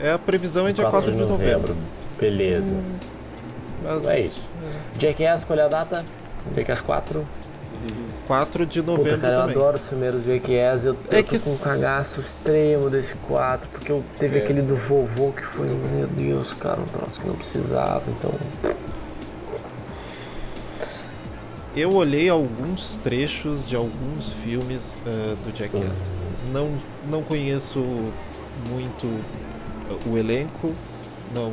É, 0.00 0.12
a 0.12 0.18
previsão 0.18 0.66
é 0.66 0.72
dia 0.72 0.84
4, 0.84 1.12
4 1.12 1.12
de, 1.12 1.30
novembro. 1.30 1.68
novembro. 1.68 1.76
Beleza. 2.18 2.74
Hum. 2.74 2.98
Mas, 3.82 4.06
é 4.06 4.20
isso. 4.20 4.48
É. 4.62 5.00
Jackass, 5.00 5.44
qual 5.44 5.58
é 5.58 5.62
a 5.62 5.68
data? 5.68 6.04
Jackass 6.54 6.80
4? 6.80 7.26
4 8.26 8.66
de 8.66 8.80
novembro 8.82 9.14
Puta, 9.14 9.18
cara, 9.18 9.40
também. 9.40 9.54
eu 9.54 9.60
adoro 9.60 9.76
os 9.76 9.84
primeiros 9.84 10.24
Jackass. 10.24 10.84
Eu, 10.86 10.96
é 11.10 11.20
eu 11.20 11.40
com 11.40 11.50
um 11.50 11.58
cagaço 11.58 12.20
extremo 12.20 12.88
desse 12.88 13.14
4, 13.16 13.68
porque 13.68 13.92
eu 13.92 14.04
teve 14.18 14.38
é, 14.38 14.42
aquele 14.42 14.62
do 14.62 14.76
vovô 14.76 15.32
que 15.32 15.42
foi, 15.42 15.66
meu 15.66 16.06
Deus, 16.06 16.52
cara, 16.54 16.80
um 16.80 16.84
troço 16.84 17.20
que 17.20 17.26
não 17.26 17.34
precisava, 17.34 18.02
então... 18.08 18.32
Eu 21.74 21.94
olhei 21.94 22.28
alguns 22.28 22.96
trechos 22.96 23.66
de 23.66 23.74
alguns 23.74 24.30
filmes 24.44 24.82
uh, 25.06 25.36
do 25.36 25.56
Jackass. 25.56 25.82
Uhum. 25.82 26.52
Não, 26.52 26.70
não 27.10 27.22
conheço 27.22 27.78
muito 28.68 29.06
uh, 29.06 30.10
o 30.10 30.18
elenco, 30.18 30.74
não, 31.34 31.52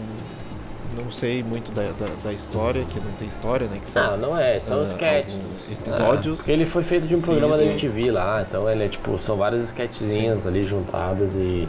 não 0.95 1.11
sei 1.11 1.43
muito 1.43 1.71
da, 1.71 1.83
da, 1.83 2.07
da, 2.23 2.33
história, 2.33 2.83
que 2.85 2.99
não 2.99 3.11
tem 3.13 3.27
história, 3.27 3.67
né? 3.67 3.79
Que 3.81 3.89
são, 3.89 4.17
não, 4.17 4.29
não 4.29 4.37
é, 4.37 4.59
são 4.59 4.83
uh, 4.83 4.85
sketches. 4.85 5.71
Episódios. 5.71 6.47
É, 6.47 6.51
ele 6.51 6.65
foi 6.65 6.83
feito 6.83 7.07
de 7.07 7.15
um 7.15 7.21
programa 7.21 7.57
sim, 7.57 7.65
da 7.65 7.71
MTV 7.71 8.11
lá, 8.11 8.45
então 8.47 8.69
ele 8.69 8.85
é 8.85 8.89
tipo, 8.89 9.17
são 9.19 9.37
várias 9.37 9.65
sketchzinhas 9.65 10.45
ali 10.47 10.63
juntadas 10.63 11.35
e 11.35 11.67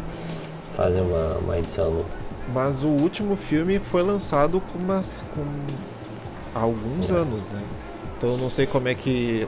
fazem 0.74 1.00
uma, 1.02 1.28
uma 1.38 1.58
edição. 1.58 2.04
Mas 2.52 2.82
o 2.82 2.88
último 2.88 3.36
filme 3.36 3.78
foi 3.78 4.02
lançado 4.02 4.60
com, 4.60 4.78
umas, 4.78 5.22
com 5.34 5.44
alguns 6.58 7.10
é. 7.10 7.14
anos, 7.14 7.42
né? 7.48 7.62
Então 8.16 8.32
eu 8.32 8.38
não 8.38 8.50
sei 8.50 8.66
como 8.66 8.88
é 8.88 8.94
que. 8.94 9.46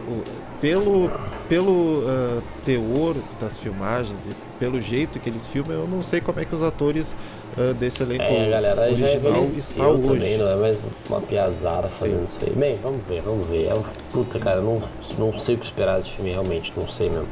Pelo 0.60 1.10
pelo 1.52 1.98
uh, 1.98 2.42
teor 2.64 3.14
das 3.38 3.58
filmagens 3.58 4.26
e 4.26 4.30
pelo 4.58 4.80
jeito 4.80 5.20
que 5.20 5.28
eles 5.28 5.46
filmam, 5.46 5.74
eu 5.74 5.86
não 5.86 6.00
sei 6.00 6.18
como 6.18 6.40
é 6.40 6.46
que 6.46 6.54
os 6.54 6.62
atores 6.62 7.14
uh, 7.56 7.74
desse 7.74 8.02
elenco 8.02 8.22
é, 8.22 8.50
galera, 8.50 8.82
original 8.82 9.44
está 9.44 9.88
hoje. 9.88 10.08
Também, 10.08 10.38
não 10.38 10.48
é 10.48 10.56
mais 10.56 10.82
uma 11.08 11.20
piazada 11.20 11.88
fazendo 11.88 12.24
isso 12.24 12.38
aí. 12.44 12.52
Bem, 12.52 12.74
vamos 12.76 13.00
ver, 13.08 13.22
vamos 13.22 13.46
ver. 13.46 13.66
É, 13.66 13.74
puta, 14.12 14.38
cara, 14.38 14.60
não, 14.60 14.82
não 15.18 15.36
sei 15.36 15.54
o 15.54 15.58
que 15.58 15.64
esperar 15.64 15.98
desse 15.98 16.10
filme 16.10 16.30
realmente, 16.30 16.72
não 16.76 16.88
sei 16.88 17.08
mesmo. 17.08 17.28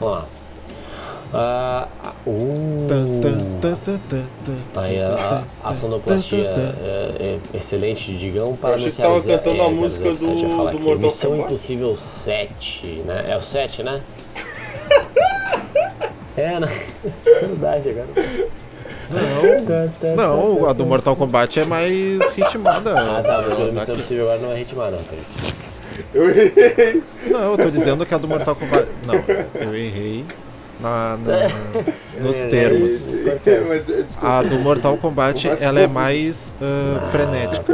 Vamos 0.00 0.16
lá. 0.16 0.28
Ah, 1.32 1.88
uh, 2.24 2.86
aí 4.76 5.00
a, 5.02 5.42
a, 5.62 5.70
a 5.70 5.74
sonoplastia 5.74 6.38
é, 6.38 7.38
é 7.52 7.58
excelente 7.58 8.12
de 8.12 8.18
Digão 8.18 8.56
para 8.56 8.70
Eu 8.70 8.74
achei 8.76 8.92
que 8.92 8.96
tava 8.96 9.20
cantando 9.20 9.60
é, 9.60 9.66
a 9.66 9.68
música 9.68 10.12
do, 10.12 10.16
do 10.16 10.78
Mortal 10.78 10.98
Missão 10.98 11.30
Kombat. 11.32 11.52
Impossível 11.52 11.96
7, 11.96 12.86
né? 13.04 13.26
É 13.28 13.36
o 13.36 13.42
7, 13.42 13.82
né? 13.82 14.00
é, 16.36 16.60
né? 16.60 16.68
Verdade 17.24 17.88
agora. 17.90 18.08
Não, 19.10 20.16
não, 20.16 20.68
a 20.68 20.72
do 20.72 20.84
Mortal 20.84 21.14
Kombat 21.16 21.60
é 21.60 21.64
mais 21.64 22.32
ritmada. 22.32 22.94
Ah, 22.98 23.22
tá, 23.22 23.44
mas 23.48 23.68
a 23.68 23.72
Missão 23.72 23.94
Impossível 23.94 24.24
agora 24.24 24.38
não 24.40 24.52
é 24.52 24.58
ritmada, 24.58 24.96
não, 24.96 26.14
Eu 26.14 26.30
errei. 26.30 27.02
Não, 27.26 27.52
eu 27.52 27.56
tô 27.56 27.70
dizendo 27.70 28.04
que 28.04 28.14
a 28.14 28.18
do 28.18 28.28
Mortal 28.28 28.56
Kombat. 28.56 28.88
Não, 29.06 29.14
eu 29.60 29.74
errei 29.74 30.24
na, 30.80 31.16
na 31.16 31.48
nos 32.20 32.36
termos. 32.50 33.08
É, 33.46 33.50
é, 33.50 34.04
a 34.20 34.42
do 34.42 34.58
Mortal 34.58 34.96
Kombat 34.98 35.48
ela 35.60 35.80
é 35.80 35.86
mais 35.86 36.54
uh, 36.60 37.10
frenética. 37.10 37.72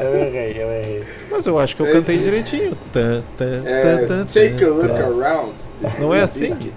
Eu 0.00 0.16
errei, 0.16 0.62
eu 0.62 0.70
errei. 0.70 1.04
Mas 1.30 1.46
eu 1.46 1.58
acho 1.58 1.76
que 1.76 1.82
eu 1.82 1.92
cantei 1.92 2.18
direitinho. 2.18 2.76
Tan, 2.92 3.22
tan, 3.36 3.62
é, 3.64 4.06
tan, 4.06 4.24
take 4.26 4.64
a 4.64 4.68
look 4.68 4.90
around. 4.90 5.54
Não 5.98 6.14
é 6.14 6.22
assim? 6.22 6.72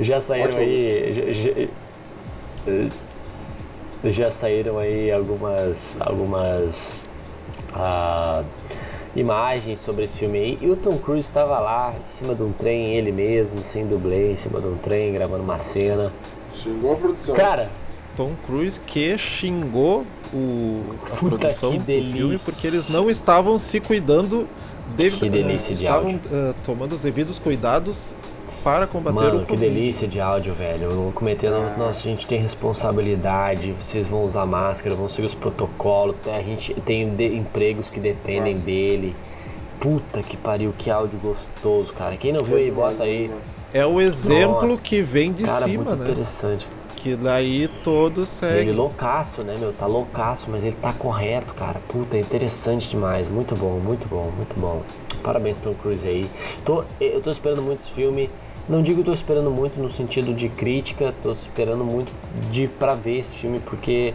Já 0.00 0.20
saíram 0.20 0.56
aí. 0.56 1.70
Já, 4.04 4.30
saíram 4.30 4.78
aí 4.78 5.10
algumas. 5.10 6.00
algumas. 6.00 7.08
Uh, 7.70 8.44
imagens 9.16 9.80
sobre 9.80 10.04
esse 10.04 10.18
filme 10.18 10.38
aí. 10.38 10.58
E 10.60 10.70
o 10.70 10.76
Tom 10.76 10.98
Cruise 10.98 11.28
estava 11.28 11.58
lá, 11.60 11.94
em 11.94 12.12
cima 12.12 12.34
de 12.34 12.42
um 12.42 12.52
trem, 12.52 12.94
ele 12.94 13.12
mesmo, 13.12 13.58
sem 13.60 13.86
dublê, 13.86 14.32
em 14.32 14.36
cima 14.36 14.60
de 14.60 14.66
um 14.66 14.76
trem, 14.76 15.12
gravando 15.12 15.42
uma 15.42 15.58
cena. 15.58 16.12
Xingou 16.56 16.92
a 16.92 16.96
produção. 16.96 17.34
Cara. 17.34 17.70
Tom 18.16 18.32
Cruise 18.46 18.78
que 18.78 19.18
xingou 19.18 20.06
o, 20.32 20.82
a 21.12 21.16
produção 21.16 21.76
do 21.76 21.84
filme 21.84 22.38
porque 22.38 22.66
eles 22.68 22.88
não 22.90 23.10
estavam 23.10 23.58
se 23.58 23.80
cuidando 23.80 24.48
devido, 24.96 25.18
que 25.18 25.28
delícia 25.28 25.72
uh, 25.72 25.76
de 25.76 25.84
estavam 25.84 26.14
uh, 26.14 26.54
tomando 26.64 26.92
os 26.92 27.00
devidos 27.00 27.40
cuidados 27.40 28.14
para 28.64 28.86
combater 28.86 29.14
Mano, 29.14 29.42
o 29.42 29.46
que 29.46 29.56
delícia 29.58 30.08
de 30.08 30.18
áudio, 30.18 30.54
velho. 30.54 31.12
Cometendo, 31.14 31.56
ah. 31.56 31.74
nossa, 31.76 31.98
a 31.98 32.10
gente 32.10 32.26
tem 32.26 32.40
responsabilidade, 32.40 33.72
vocês 33.72 34.06
vão 34.06 34.24
usar 34.24 34.46
máscara, 34.46 34.94
vão 34.94 35.10
seguir 35.10 35.28
os 35.28 35.34
protocolos, 35.34 36.16
a 36.26 36.40
gente 36.40 36.72
tem 36.80 37.02
empregos 37.36 37.90
que 37.90 38.00
dependem 38.00 38.54
nossa. 38.54 38.64
dele. 38.64 39.14
Puta 39.78 40.22
que 40.22 40.36
pariu, 40.36 40.72
que 40.78 40.90
áudio 40.90 41.18
gostoso, 41.18 41.92
cara. 41.92 42.16
Quem 42.16 42.32
não 42.32 42.42
viu 42.42 42.56
aí, 42.56 42.70
bota 42.70 43.02
aí. 43.02 43.30
É 43.72 43.84
o 43.84 44.00
exemplo 44.00 44.68
nossa. 44.68 44.82
que 44.82 45.02
vem 45.02 45.30
de 45.30 45.44
cara, 45.44 45.66
cima, 45.66 45.84
muito 45.84 46.02
né? 46.02 46.10
interessante. 46.10 46.66
Que 46.96 47.16
daí 47.16 47.68
todos 47.82 48.28
seguem. 48.28 48.60
Ele 48.60 48.72
loucaço, 48.72 49.44
né, 49.44 49.56
meu? 49.58 49.74
Tá 49.74 49.86
loucaço, 49.86 50.46
mas 50.48 50.64
ele 50.64 50.76
tá 50.80 50.90
correto, 50.94 51.52
cara. 51.52 51.78
Puta, 51.86 52.16
é 52.16 52.20
interessante 52.20 52.88
demais. 52.88 53.28
Muito 53.28 53.54
bom, 53.54 53.78
muito 53.78 54.08
bom, 54.08 54.32
muito 54.34 54.58
bom. 54.58 54.82
Parabéns, 55.22 55.58
Tom 55.58 55.74
Cruise 55.74 56.06
aí. 56.06 56.24
Tô, 56.64 56.82
eu 56.98 57.20
tô 57.20 57.30
esperando 57.30 57.60
muito 57.60 57.82
esse 57.82 57.90
filme. 57.90 58.30
Não 58.68 58.82
digo 58.82 58.98
que 59.00 59.04
tô 59.04 59.12
esperando 59.12 59.50
muito 59.50 59.78
no 59.80 59.90
sentido 59.92 60.32
de 60.34 60.48
crítica, 60.48 61.14
tô 61.22 61.32
esperando 61.32 61.84
muito 61.84 62.10
de 62.50 62.66
para 62.66 62.94
ver 62.94 63.18
esse 63.20 63.34
filme 63.34 63.60
porque 63.60 64.14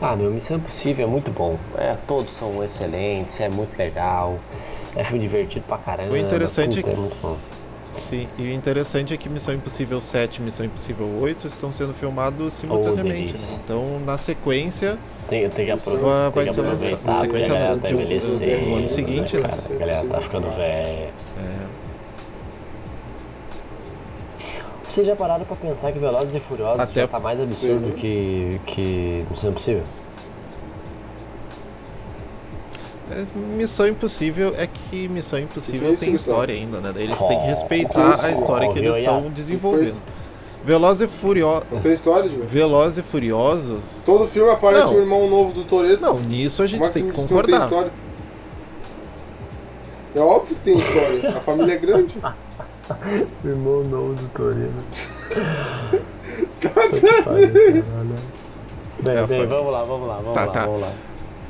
Ah, 0.00 0.16
meu, 0.16 0.30
Missão 0.30 0.56
Impossível 0.56 1.06
é 1.06 1.08
muito 1.08 1.30
bom. 1.30 1.56
É, 1.78 1.96
todos 2.06 2.36
são 2.36 2.62
excelentes, 2.64 3.40
é 3.40 3.48
muito 3.48 3.78
legal. 3.78 4.38
É 4.96 5.04
filme 5.04 5.20
divertido 5.20 5.64
pra 5.68 5.78
caramba. 5.78 6.12
O 6.12 6.16
interessante 6.16 6.76
puta, 6.82 6.88
é 6.88 6.92
é 6.92 6.94
que- 6.94 7.00
muito 7.00 7.16
bom. 7.22 7.36
Sim, 7.94 8.26
e 8.36 8.42
o 8.42 8.52
interessante 8.52 9.14
é 9.14 9.16
que 9.16 9.28
Missão 9.28 9.54
Impossível 9.54 10.00
7 10.00 10.38
e 10.38 10.42
Missão 10.42 10.66
Impossível 10.66 11.06
8 11.20 11.46
estão 11.46 11.72
sendo 11.72 11.94
filmados 11.94 12.52
simultaneamente. 12.54 13.26
delícia. 13.26 13.52
né? 13.54 13.60
Então, 13.64 14.00
na 14.04 14.18
sequência, 14.18 14.98
Tem, 15.28 15.48
tem 15.48 15.66
que 15.66 15.70
aproveitar. 15.70 16.30
vai- 16.30 16.48
ser 16.52 16.60
lançado 16.60 17.06
na 17.06 17.14
sequência 17.14 17.54
do- 17.54 17.80
tá 17.80 17.88
ano 18.76 18.88
seguinte, 18.88 19.36
né, 19.36 19.42
né? 19.42 19.48
cara? 19.48 19.62
A 19.64 19.78
galera 19.78 20.06
tá 20.08 20.20
ficando 20.20 20.50
velha. 20.50 20.58
é, 20.58 21.10
Vocês 24.94 25.04
já 25.08 25.16
pararam 25.16 25.44
pra 25.44 25.56
pensar 25.56 25.90
que 25.90 25.98
Velozes 25.98 26.32
e 26.36 26.38
Furiosos 26.38 26.78
Até- 26.78 27.00
já 27.00 27.08
tá 27.08 27.18
mais 27.18 27.40
absurdo 27.40 27.86
Sim. 27.88 27.92
que, 27.94 28.60
que 28.64 29.26
Missão 29.28 29.50
Impossível? 29.50 29.82
é, 33.10 33.24
Missão 33.56 33.86
Impossível 33.88 34.54
é 34.56 34.68
que 34.68 35.08
Missão 35.08 35.40
Que 35.40 35.44
Impossível 35.46 35.88
que 35.88 35.94
é 35.94 35.98
tem 35.98 36.12
Gustavo? 36.12 36.30
história 36.36 36.54
ainda, 36.54 36.78
né? 36.78 36.92
Eles 36.94 37.20
Oh, 37.20 37.26
têm 37.26 37.38
que 37.38 37.44
que 37.44 37.50
respeitar 37.50 38.14
isso? 38.14 38.24
a 38.24 38.30
história 38.30 38.68
que 38.68 38.74
Oh, 38.74 38.78
eles 38.78 38.90
viu, 38.92 39.00
estão 39.00 39.28
desenvolvendo. 39.30 40.00
Velozes 40.64 41.00
e 41.02 41.12
Furiosos. 41.12 41.64
Não 41.72 41.80
tem 41.80 41.92
história, 41.92 42.28
Diego? 42.28 42.46
Velozes 42.46 42.98
e 42.98 43.02
Furiosos. 43.02 43.80
Todo 44.06 44.24
filme 44.26 44.50
aparece 44.52 44.86
Não. 44.86 44.94
um 44.94 44.98
irmão 45.00 45.28
novo 45.28 45.52
do 45.52 45.64
Toreto. 45.64 46.00
Não, 46.00 46.20
nisso 46.20 46.62
a 46.62 46.66
gente 46.66 46.88
tem 46.92 47.04
que 47.04 47.12
concordar. 47.12 47.62
história? 47.62 47.90
É 50.14 50.20
óbvio 50.20 50.54
que 50.56 50.62
tem 50.62 50.78
história. 50.78 51.36
A 51.36 51.40
família 51.40 51.74
é 51.74 51.76
grande. 51.78 52.14
Irmão 53.44 53.84
novo 53.84 54.14
do 54.14 54.28
Torino. 54.30 54.84
Bem, 59.02 59.16
É, 59.16 59.26
bem, 59.26 59.38
foi. 59.40 59.46
vamos 59.46 59.72
lá, 59.72 59.82
vamos 59.82 60.08
lá, 60.08 60.16
vamos 60.16 60.32
Tá, 60.34 60.44
lá, 60.46 60.52
tá. 60.52 60.64
vamos 60.66 60.80
lá. 60.80 60.92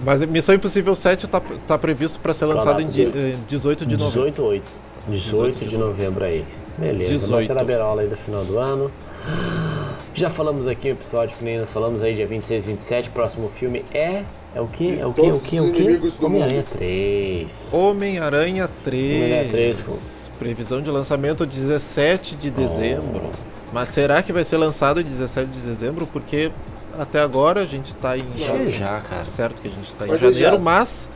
Mas 0.04 0.24
Missão 0.26 0.54
Impossível 0.54 0.94
7 0.96 1.28
tá, 1.28 1.40
tá 1.66 1.78
previsto 1.78 2.18
para 2.20 2.34
ser 2.34 2.46
lançado 2.46 2.80
em 2.82 2.86
di- 2.86 3.04
18. 3.06 3.18
eh, 3.18 3.36
18 3.46 3.86
de 3.86 3.96
novembro. 3.96 4.30
18, 4.30 4.42
8. 4.42 4.64
18 5.08 5.64
de 5.66 5.76
novembro 5.78 6.24
aí. 6.24 6.44
Beleza, 6.76 7.12
18. 7.12 7.46
bater 7.48 7.54
na 7.60 7.64
berola 7.64 8.02
aí 8.02 8.08
do 8.08 8.16
final 8.16 8.44
do 8.44 8.58
ano. 8.58 8.90
Já 10.14 10.30
falamos 10.30 10.66
aqui 10.66 10.88
no 10.88 10.94
episódio 10.94 11.36
que 11.36 11.44
nem 11.44 11.58
nós 11.60 11.70
falamos 11.70 12.02
aí, 12.02 12.14
dia 12.16 12.26
26, 12.26 12.64
27. 12.64 13.10
Próximo 13.10 13.48
filme 13.48 13.84
é. 13.92 14.24
É 14.54 14.60
o 14.60 14.66
que? 14.66 14.98
É 14.98 15.06
o 15.06 15.12
que? 15.12 15.26
É 15.26 15.32
o 15.32 15.38
que? 15.40 15.56
É 15.56 15.62
o 15.62 15.72
que? 15.72 16.24
Homem-Aranha 16.24 16.64
3. 16.72 17.70
Homem-Aranha 17.74 18.68
3. 18.82 19.14
Homem-Aranha 19.22 19.50
3 19.52 19.80
com- 19.80 19.96
Previsão 20.38 20.80
de 20.82 20.90
lançamento 20.90 21.46
17 21.46 22.36
de 22.36 22.50
dezembro. 22.50 23.30
Mas 23.72 23.88
será 23.88 24.22
que 24.22 24.32
vai 24.32 24.44
ser 24.44 24.56
lançado 24.56 25.00
em 25.00 25.04
17 25.04 25.48
de 25.50 25.60
dezembro? 25.60 26.06
Porque 26.06 26.50
até 26.98 27.20
agora 27.20 27.60
a 27.60 27.66
gente 27.66 27.94
tá 27.96 28.16
em 28.16 28.20
que 28.20 28.44
janeiro. 28.46 28.70
já, 28.72 29.00
cara. 29.00 29.24
Certo 29.24 29.60
que 29.62 29.68
a 29.68 29.70
gente 29.70 29.94
tá 29.96 30.06
em 30.06 30.10
Mas 30.10 30.22
é 30.22 30.26
janeiro, 30.26 30.52
já. 30.56 30.58
mas 30.58 31.08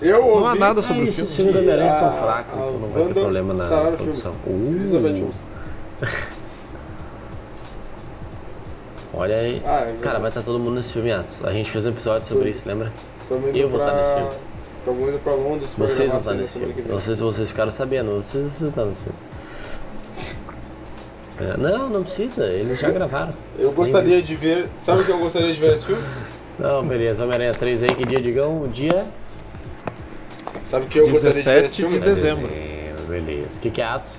Eu 0.00 0.24
ouvi. 0.24 0.40
não 0.40 0.46
há 0.48 0.54
nada 0.54 0.82
sobre 0.82 1.02
ah, 1.02 1.06
o 1.06 1.08
esses 1.08 1.34
filme. 1.34 1.52
filmes 1.52 1.66
da 1.66 1.72
Homem-Aranha 1.74 1.98
são 1.98 2.08
a- 2.08 2.22
fracos, 2.22 2.54
então 2.54 2.72
não 2.78 2.88
vai 2.88 3.04
ter 3.06 3.14
problema 3.14 3.54
na 3.54 3.66
produção. 3.92 4.32
Uh, 4.46 5.30
olha 9.14 9.36
aí. 9.38 9.62
Ah, 9.64 9.80
é 9.88 9.96
Cara, 10.00 10.18
vai 10.18 10.28
estar 10.28 10.42
todo 10.42 10.58
mundo 10.58 10.72
nesse 10.76 10.92
filme 10.92 11.10
antes. 11.10 11.44
A 11.44 11.52
gente 11.52 11.70
fez 11.70 11.86
um 11.86 11.90
episódio 11.90 12.28
sobre 12.28 12.50
isso, 12.50 12.62
lembra? 12.66 12.92
Estamos 13.22 13.56
Eu 13.56 13.68
vou 13.68 13.80
estar 13.80 13.92
nesse 13.92 14.04
pra. 14.06 14.16
filme. 14.30 14.45
Estamos 14.86 15.08
indo 15.08 15.18
pra 15.18 15.32
Londres 15.34 15.74
pra 15.74 15.88
Vocês 15.88 16.12
gravar 16.12 16.34
não 16.34 16.46
filme. 16.46 16.72
que 16.72 16.80
vem. 16.80 16.92
Não 16.92 17.00
sei 17.00 17.16
se 17.16 17.22
vocês 17.22 17.50
ficaram 17.50 17.72
sabendo. 17.72 18.18
Vocês, 18.22 18.44
vocês 18.52 18.70
estão 18.70 18.86
nesse 18.86 19.00
filme. 19.02 19.18
É, 21.40 21.56
não, 21.56 21.90
não 21.90 22.04
precisa. 22.04 22.46
Eles 22.46 22.78
já 22.78 22.88
gravaram. 22.90 23.32
Eu 23.58 23.72
gostaria 23.72 24.22
de 24.22 24.36
ver. 24.36 24.68
Sabe 24.82 25.02
o 25.02 25.04
que 25.04 25.10
eu 25.10 25.18
gostaria 25.18 25.52
de 25.52 25.58
ver 25.58 25.72
nesse 25.72 25.86
filme? 25.86 26.02
Não, 26.56 26.86
beleza. 26.86 27.24
Homem-Aranha 27.24 27.52
3 27.52 27.82
aí. 27.82 27.88
Que 27.88 28.06
dia, 28.06 28.20
Digão? 28.20 28.62
O 28.62 28.68
dia... 28.68 29.04
Sabe 30.68 30.86
o 30.86 30.88
que 30.88 31.00
eu 31.00 31.10
gostaria 31.10 31.42
de 31.42 31.48
ver 31.48 31.62
nesse 31.62 31.82
17 31.82 31.82
de 31.82 31.82
filme? 31.82 31.98
dezembro. 31.98 32.48
Beleza. 33.08 33.58
O 33.58 33.60
que, 33.60 33.70
que 33.70 33.80
é 33.80 33.84
Atos? 33.84 34.12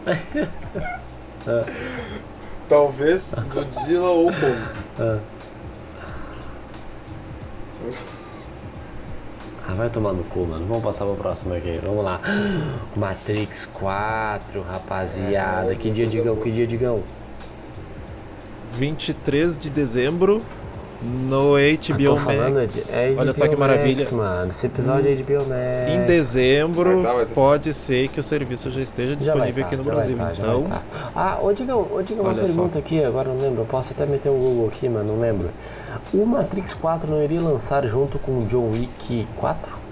Talvez 2.68 3.34
Godzilla 3.52 4.08
ou 4.08 4.26
Kong. 4.26 4.64
Ah. 4.98 5.18
Ah, 9.68 9.74
vai 9.74 9.90
tomar 9.90 10.12
no 10.12 10.24
cu, 10.24 10.46
mano. 10.46 10.64
Vamos 10.64 10.82
passar 10.82 11.04
pro 11.04 11.16
próximo 11.16 11.52
aqui. 11.52 11.78
Vamos 11.84 12.04
lá. 12.04 12.20
Matrix 12.96 13.66
4, 13.66 14.62
rapaziada. 14.62 15.72
É, 15.72 15.74
que 15.74 15.90
dia, 15.90 16.06
Digão? 16.06 16.36
Que 16.36 16.50
dia, 16.50 16.66
Digão? 16.66 17.02
23 18.72 19.58
de 19.58 19.68
dezembro 19.68 20.40
no 21.02 21.52
HBO 21.54 22.18
falando 22.18 22.54
Max. 22.54 22.92
é 22.92 23.14
Olha 23.18 23.32
só 23.32 23.44
HBO 23.44 23.50
que 23.50 23.56
maravilha. 23.56 23.98
Max, 24.04 24.10
mano. 24.12 24.50
Esse 24.50 24.66
episódio 24.66 25.10
é 25.10 25.14
de 25.14 25.22
HBO 25.22 25.44
Max. 25.46 25.90
Em 25.94 26.06
dezembro, 26.06 26.94
Vai 26.94 27.02
tá, 27.02 27.12
vai 27.12 27.26
tá. 27.26 27.34
pode 27.34 27.74
ser 27.74 28.08
que 28.08 28.18
o 28.18 28.22
serviço 28.22 28.70
já 28.70 28.80
esteja 28.80 29.16
Já 29.20 29.34
vai 29.34 29.52
disponível 29.52 29.62
tá, 29.62 29.66
aqui 29.68 29.76
no 29.76 29.84
já 29.84 29.90
Brasil. 29.90 30.16
tá, 30.16 30.34
já 30.34 30.42
então, 30.42 30.62
vai 30.62 30.70
tá. 30.70 30.82
Ah, 31.14 31.38
ô 31.42 31.52
Digão, 31.52 31.86
ô 31.92 32.02
Digão, 32.02 32.24
uma 32.24 32.30
Olha 32.32 32.40
só. 32.42 32.46
pergunta 32.46 32.78
aqui, 32.78 33.04
agora 33.04 33.28
não 33.28 33.38
lembro. 33.40 33.62
Eu 33.62 33.66
posso 33.66 33.92
até 33.92 34.06
meter 34.06 34.28
o 34.30 34.34
Google 34.34 34.68
aqui, 34.68 34.88
mas 34.88 35.06
não 35.06 35.20
lembro. 35.20 35.50
O 36.14 36.24
Matrix 36.26 36.74
4 36.74 37.10
não 37.10 37.22
iria 37.22 37.40
lançar 37.40 37.86
junto 37.86 38.18
com 38.18 38.38
o 38.38 38.46
John 38.46 38.70
Wick 38.72 39.26
4? 39.36 39.86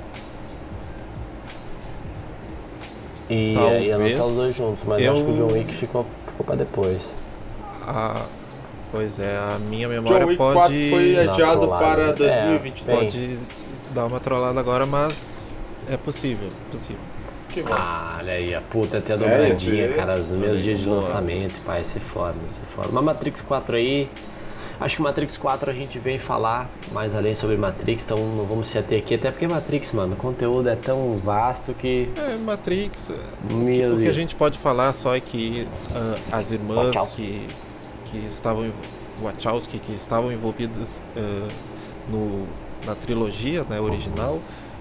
E 3.30 3.54
ia, 3.54 3.78
ia 3.80 3.90
Talvez. 3.92 4.16
lançar 4.16 4.28
os 4.30 4.36
dois 4.36 4.54
juntos, 4.56 4.84
mas 4.86 5.02
Eu- 5.02 5.12
acho 5.12 5.24
que 5.24 5.30
o 5.30 5.34
John 5.34 5.52
Wick 5.52 5.74
ficou, 5.76 6.06
ficou 6.26 6.44
pra 6.46 6.56
depois. 6.56 7.02
a- 7.86 8.26
pois 8.94 9.18
é, 9.18 9.36
a 9.36 9.58
minha 9.58 9.88
John 9.88 9.94
memória 9.94 10.26
Wick 10.26 10.38
pode, 10.38 10.54
4 10.54 10.74
foi 10.90 11.12
Dá 11.14 11.32
adiado 11.32 11.60
trollada, 11.60 11.84
para 11.84 12.06
né? 12.06 12.12
2022. 12.12 12.88
É, 12.88 12.96
pode 12.96 13.38
dar 13.94 14.04
uma 14.06 14.20
trollada 14.20 14.60
agora, 14.60 14.86
mas 14.86 15.14
é 15.90 15.96
possível, 15.96 16.48
possível. 16.70 17.00
Que 17.50 17.62
bom. 17.62 17.72
Ah, 17.72 18.16
olha 18.18 18.32
aí, 18.32 18.54
a 18.54 18.60
puta 18.60 18.98
até 18.98 19.12
a 19.12 19.16
É, 19.16 19.18
dobradinha, 19.18 19.84
esse- 19.86 19.94
cara, 19.94 20.14
os 20.20 20.28
mesmos 20.36 20.62
dias 20.62 20.80
de 20.80 20.88
lançamento, 20.88 21.54
pai, 21.64 21.80
esse 21.82 21.98
foda, 22.00 22.34
esse 22.48 22.60
foda. 22.74 22.88
Mas 22.90 23.04
Matrix 23.04 23.42
4 23.42 23.76
aí, 23.76 24.08
acho 24.80 24.96
que 24.96 25.02
Matrix 25.02 25.36
4 25.36 25.70
a 25.70 25.72
gente 25.72 25.96
vem 26.00 26.18
falar 26.18 26.68
mais 26.90 27.14
além 27.14 27.32
sobre 27.34 27.56
Matrix, 27.56 28.04
então 28.06 28.18
não 28.18 28.44
vamos 28.44 28.66
se 28.68 28.76
ater 28.76 28.98
aqui, 28.98 29.14
até 29.14 29.30
porque 29.30 29.46
Matrix, 29.46 29.92
mano, 29.92 30.14
o 30.14 30.16
conteúdo 30.16 30.68
é 30.68 30.74
tão 30.74 31.16
vasto 31.18 31.72
que. 31.74 32.08
É, 32.16 32.36
Matrix, 32.38 33.12
Meu 33.48 33.92
o 33.92 33.96
que 33.96 34.02
a 34.02 34.04
Deus. 34.06 34.16
gente 34.16 34.34
pode 34.34 34.58
falar 34.58 34.92
só 34.92 35.14
é 35.14 35.20
que 35.20 35.66
ah, 35.94 36.16
as 36.32 36.50
irmãs 36.50 36.90
que, 37.14 37.46
que 38.14 38.26
estavam 38.26 38.70
Wachowski 39.22 39.78
que 39.78 39.92
estavam 39.92 40.32
envolvidas 40.32 41.00
ah, 41.16 41.48
no, 42.08 42.46
na 42.86 42.94
trilogia 42.94 43.64
né, 43.68 43.80
original, 43.80 44.40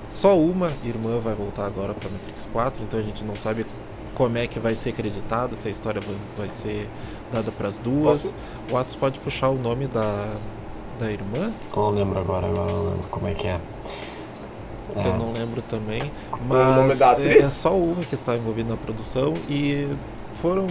só 0.09 0.37
uma 0.37 0.71
irmã 0.83 1.19
vai 1.19 1.33
voltar 1.33 1.65
agora 1.65 1.93
para 1.93 2.09
Matrix 2.09 2.47
4, 2.51 2.83
então 2.83 2.99
a 2.99 3.03
gente 3.03 3.23
não 3.23 3.35
sabe 3.35 3.65
como 4.13 4.37
é 4.37 4.45
que 4.45 4.59
vai 4.59 4.75
ser 4.75 4.89
acreditado, 4.89 5.55
se 5.55 5.67
a 5.67 5.71
história 5.71 6.01
vai, 6.37 6.49
ser 6.49 6.87
dada 7.31 7.51
para 7.51 7.67
as 7.67 7.79
duas. 7.79 8.21
Posso? 8.21 8.35
O 8.71 8.77
Atos 8.77 8.95
pode 8.95 9.19
puxar 9.19 9.49
o 9.49 9.55
nome 9.57 9.87
da, 9.87 10.35
da 10.99 11.11
irmã, 11.11 11.51
Eu 11.75 11.81
não 11.81 11.89
lembro 11.89 12.19
agora, 12.19 12.47
agora 12.47 12.69
eu 12.69 12.75
não 12.77 12.89
lembro 12.91 13.07
como 13.09 13.27
é 13.27 13.33
que 13.33 13.47
é. 13.47 13.59
que 14.93 15.07
eu 15.07 15.13
É. 15.13 15.17
não 15.17 15.33
lembro 15.33 15.63
também, 15.63 16.01
mas 16.47 17.01
é, 17.01 17.37
é 17.39 17.41
só 17.41 17.75
uma 17.75 18.03
que 18.05 18.13
está 18.13 18.35
envolvida 18.35 18.69
na 18.69 18.77
produção 18.77 19.33
e 19.49 19.87
foram 20.41 20.67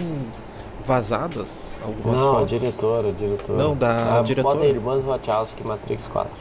vazadas 0.85 1.63
algumas 1.83 2.19
Não, 2.19 2.33
fotos. 2.33 2.49
diretora, 2.49 3.11
diretora. 3.11 3.57
Não, 3.63 3.75
da 3.75 4.19
Ah, 4.19 4.21
diretora. 4.21 4.55
Bota 4.55 4.67
Irmãs 4.67 5.03
Wachowski 5.05 5.65
Matrix 5.67 6.07
4. 6.07 6.31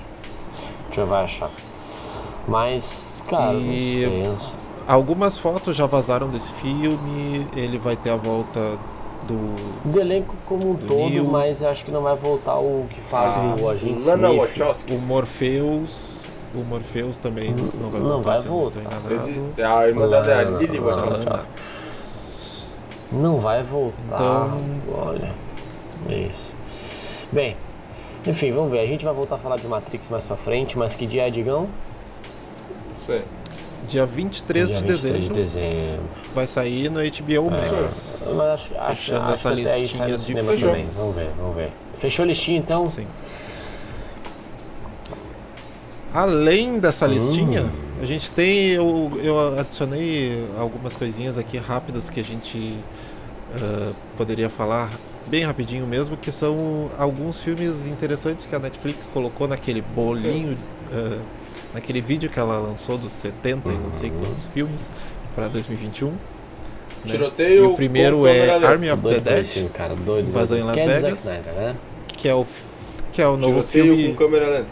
Deixa 0.88 1.00
eu 1.00 1.06
vai 1.06 1.24
achar. 1.24 1.50
Mas, 2.46 3.22
cara, 3.28 3.54
E- 3.54 4.24
não 4.26 4.38
sei. 4.38 4.54
Algumas 4.86 5.38
fotos 5.38 5.76
já 5.76 5.86
vazaram 5.86 6.28
desse 6.28 6.50
filme, 6.54 7.46
ele 7.56 7.78
vai 7.78 7.94
ter 7.96 8.10
a 8.10 8.16
volta 8.16 8.60
do 9.28 9.54
Do 9.88 10.00
elenco 10.00 10.34
como 10.46 10.72
um 10.72 10.74
Do 10.74 10.86
todo, 10.88 11.08
Neo. 11.10 11.24
mas 11.24 11.62
acho 11.62 11.84
que 11.84 11.92
não 11.92 12.02
vai 12.02 12.16
voltar 12.16 12.56
o 12.58 12.86
que 12.90 13.00
faz 13.02 13.32
Ah, 13.36 13.56
o 13.60 13.68
agente 13.68 14.02
Lana 14.04 14.28
Smith. 14.32 14.40
Wachowski. 14.58 14.92
o 14.94 14.98
Morpheus, 14.98 16.16
o 16.52 16.58
Morpheus 16.64 17.16
também 17.16 17.52
não 17.52 17.88
vai 17.90 18.00
não 18.00 18.08
voltar, 18.08 18.30
vai 18.38 18.42
não 18.44 18.50
voltar. 18.50 19.78
A 19.78 19.86
irmã 19.86 20.08
dela 20.08 20.26
é 20.30 20.40
a 20.40 20.42
Lily. 20.42 20.78
Wachowski. 20.80 21.24
Não 23.12 23.38
vai 23.40 23.62
voltar. 23.62 23.94
Então- 24.14 24.60
Olha. 24.94 25.30
É 26.08 26.14
isso. 26.18 26.50
Bem, 27.30 27.56
enfim, 28.26 28.50
vamos 28.52 28.70
ver. 28.70 28.80
A 28.80 28.86
gente 28.86 29.04
vai 29.04 29.14
voltar 29.14 29.36
a 29.36 29.38
falar 29.38 29.56
de 29.58 29.66
Matrix 29.66 30.08
mais 30.08 30.26
pra 30.26 30.36
frente, 30.36 30.76
mas 30.78 30.94
que 30.94 31.06
dia 31.06 31.26
é, 31.26 31.30
Digão? 31.30 31.68
Isso 32.94 33.12
aí. 33.12 33.22
Dia 33.88 34.06
23 34.06 34.68
dia 34.68 34.76
de 34.78 34.82
23 34.84 35.02
dezembro 35.02 35.34
de 35.34 35.40
dezembro. 35.42 36.02
vai 36.34 36.46
sair 36.46 36.88
no 36.88 37.00
HBO 37.00 37.50
Max. 37.50 38.32
Mas 38.36 38.40
acho, 38.40 38.74
acho, 38.78 38.96
Fechando 38.96 39.22
acho 39.24 39.32
essa 39.34 39.48
que 39.50 39.54
listinha 39.56 39.88
sai 39.98 40.08
no 40.12 40.18
de 40.18 40.24
cinema 40.24 40.52
Fechou. 40.52 40.68
também. 40.70 40.86
Vamos 40.86 41.16
ver, 41.16 41.30
vamos 41.36 41.56
ver. 41.56 41.72
Fechou 41.98 42.22
a 42.22 42.26
listinha 42.26 42.58
então? 42.58 42.86
Sim. 42.86 43.06
Além 46.14 46.78
dessa 46.78 47.06
listinha, 47.06 47.72
a 48.02 48.06
gente 48.06 48.32
tem. 48.32 48.70
Eu, 48.70 49.12
eu 49.22 49.58
adicionei 49.60 50.44
algumas 50.58 50.96
coisinhas 50.96 51.38
aqui 51.38 51.56
rápidas 51.56 52.10
que 52.10 52.18
a 52.18 52.24
gente 52.24 52.76
uh, 53.54 53.94
poderia 54.18 54.50
falar 54.50 54.90
bem 55.28 55.44
rapidinho 55.44 55.86
mesmo, 55.86 56.16
que 56.16 56.32
são 56.32 56.90
alguns 56.98 57.40
filmes 57.40 57.86
interessantes 57.86 58.44
que 58.44 58.56
a 58.56 58.58
Netflix 58.58 59.08
colocou 59.14 59.46
naquele 59.46 59.80
bolinho, 59.80 60.58
uh, 60.92 61.20
naquele 61.72 62.00
vídeo 62.00 62.28
que 62.28 62.40
ela 62.40 62.58
lançou 62.58 62.98
dos 62.98 63.12
70 63.12 63.68
e 63.68 63.72
não 63.72 63.94
sei 63.94 64.10
quantos 64.10 64.46
filmes 64.46 64.90
para 65.36 65.46
2021. 65.46 66.08
Né? 66.08 66.16
Tiroteio. 67.06 67.64
E 67.64 67.66
o 67.68 67.76
primeiro 67.76 68.26
é 68.26 68.50
Army 68.64 68.90
of 68.90 69.00
the 69.00 69.20
Dead, 69.20 69.46
Filme, 69.46 69.68
cara, 69.68 69.94
doido, 69.94 70.28
Invasão 70.28 70.58
em 70.58 70.64
Las 70.64 70.74
que 70.74 70.80
é 70.80 70.86
Vegas. 70.86 71.20
Snyder, 71.20 71.52
né? 71.54 71.76
que 72.08 72.28
é 72.28 72.34
o 72.34 72.44
que 73.12 73.22
é 73.22 73.28
o 73.28 73.36
novo 73.36 73.62
Tiroteio 73.62 73.96
filme. 73.96 74.08
com 74.08 74.24
câmera 74.24 74.48
lenta. 74.48 74.70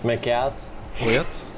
Como 0.00 0.10
é 0.10 0.16
que 0.16 0.30
é? 0.30 0.36
Atos? 0.36 0.62
Correto? 0.98 1.49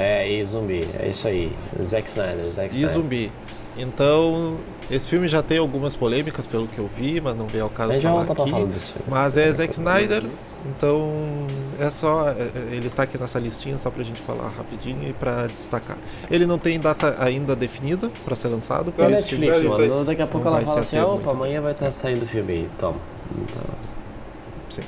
É, 0.00 0.28
e 0.30 0.44
zumbi. 0.46 0.88
É 0.98 1.08
isso 1.08 1.28
aí. 1.28 1.52
Zack 1.84 2.08
Snyder, 2.08 2.50
Zack 2.54 2.68
E 2.74 2.78
Snyder. 2.80 2.88
zumbi. 2.90 3.32
Então, 3.76 4.56
esse 4.90 5.08
filme 5.08 5.28
já 5.28 5.42
tem 5.42 5.58
algumas 5.58 5.94
polêmicas 5.94 6.44
pelo 6.46 6.66
que 6.66 6.78
eu 6.78 6.88
vi, 6.96 7.20
mas 7.20 7.36
não 7.36 7.46
veio 7.46 7.64
ao 7.64 7.70
caso 7.70 7.92
A 7.92 7.98
já 8.00 8.10
falar 8.10 8.22
aqui. 8.22 8.66
Mas 9.08 9.36
é 9.36 9.50
Zack 9.52 9.72
Snyder, 9.74 10.24
então 10.66 11.08
é 11.78 11.88
só. 11.88 12.28
é- 12.28 12.32
é- 12.32 12.74
Ele 12.76 12.90
tá 12.90 13.04
aqui 13.04 13.16
nessa 13.16 13.38
listinha 13.38 13.78
só 13.78 13.90
pra 13.90 14.02
gente 14.02 14.20
falar 14.22 14.48
rapidinho 14.48 15.08
e 15.08 15.12
pra 15.12 15.46
destacar. 15.46 15.96
Ele 16.30 16.44
não 16.46 16.58
tem 16.58 16.80
data 16.80 17.16
ainda 17.20 17.54
definida 17.54 18.10
pra 18.24 18.34
ser 18.34 18.48
lançado, 18.48 18.90
por 18.92 19.04
É 19.04 19.12
isso 19.12 19.24
que 19.26 19.36
Netflix, 19.36 19.62
Brasil 19.62 19.88
mano. 19.88 20.04
Daqui 20.04 20.22
a 20.22 20.26
pouco 20.26 20.46
ela 20.48 20.56
vai 20.56 20.66
fala 20.66 20.80
assim, 20.80 20.98
opa, 20.98 21.12
muito. 21.14 21.30
amanhã 21.30 21.60
vai 21.60 21.72
estar 21.72 21.92
saindo 21.92 22.24
o 22.24 22.26
filme 22.26 22.52
aí. 22.52 22.68
Toma. 22.78 22.98
Então, 23.32 23.62
Sim. 24.68 24.82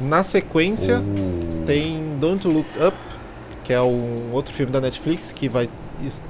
Na 0.00 0.22
sequência, 0.22 0.98
uh, 1.00 1.64
tem 1.66 2.16
Don't 2.20 2.46
Look 2.46 2.68
Up, 2.84 2.96
que 3.68 3.74
é 3.74 3.82
um 3.82 4.30
outro 4.32 4.54
filme 4.54 4.72
da 4.72 4.80
Netflix 4.80 5.30
que 5.30 5.46
vai 5.46 5.68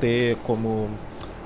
ter 0.00 0.34
como 0.44 0.90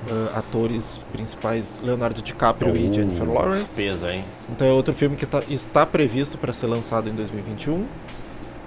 ah, 0.09 0.39
atores 0.39 0.99
principais 1.11 1.79
Leonardo 1.83 2.19
DiCaprio 2.19 2.75
e 2.75 2.89
uh, 2.89 2.93
Jennifer 2.95 3.29
Lawrence. 3.31 3.67
Peso, 3.75 4.07
hein? 4.07 4.25
Então 4.49 4.65
é 4.67 4.71
outro 4.71 4.91
filme 4.95 5.15
que 5.15 5.27
tá- 5.27 5.43
está 5.47 5.85
previsto 5.85 6.35
para 6.35 6.51
ser 6.51 6.65
lançado 6.65 7.07
em 7.11 7.13
2021. 7.13 7.85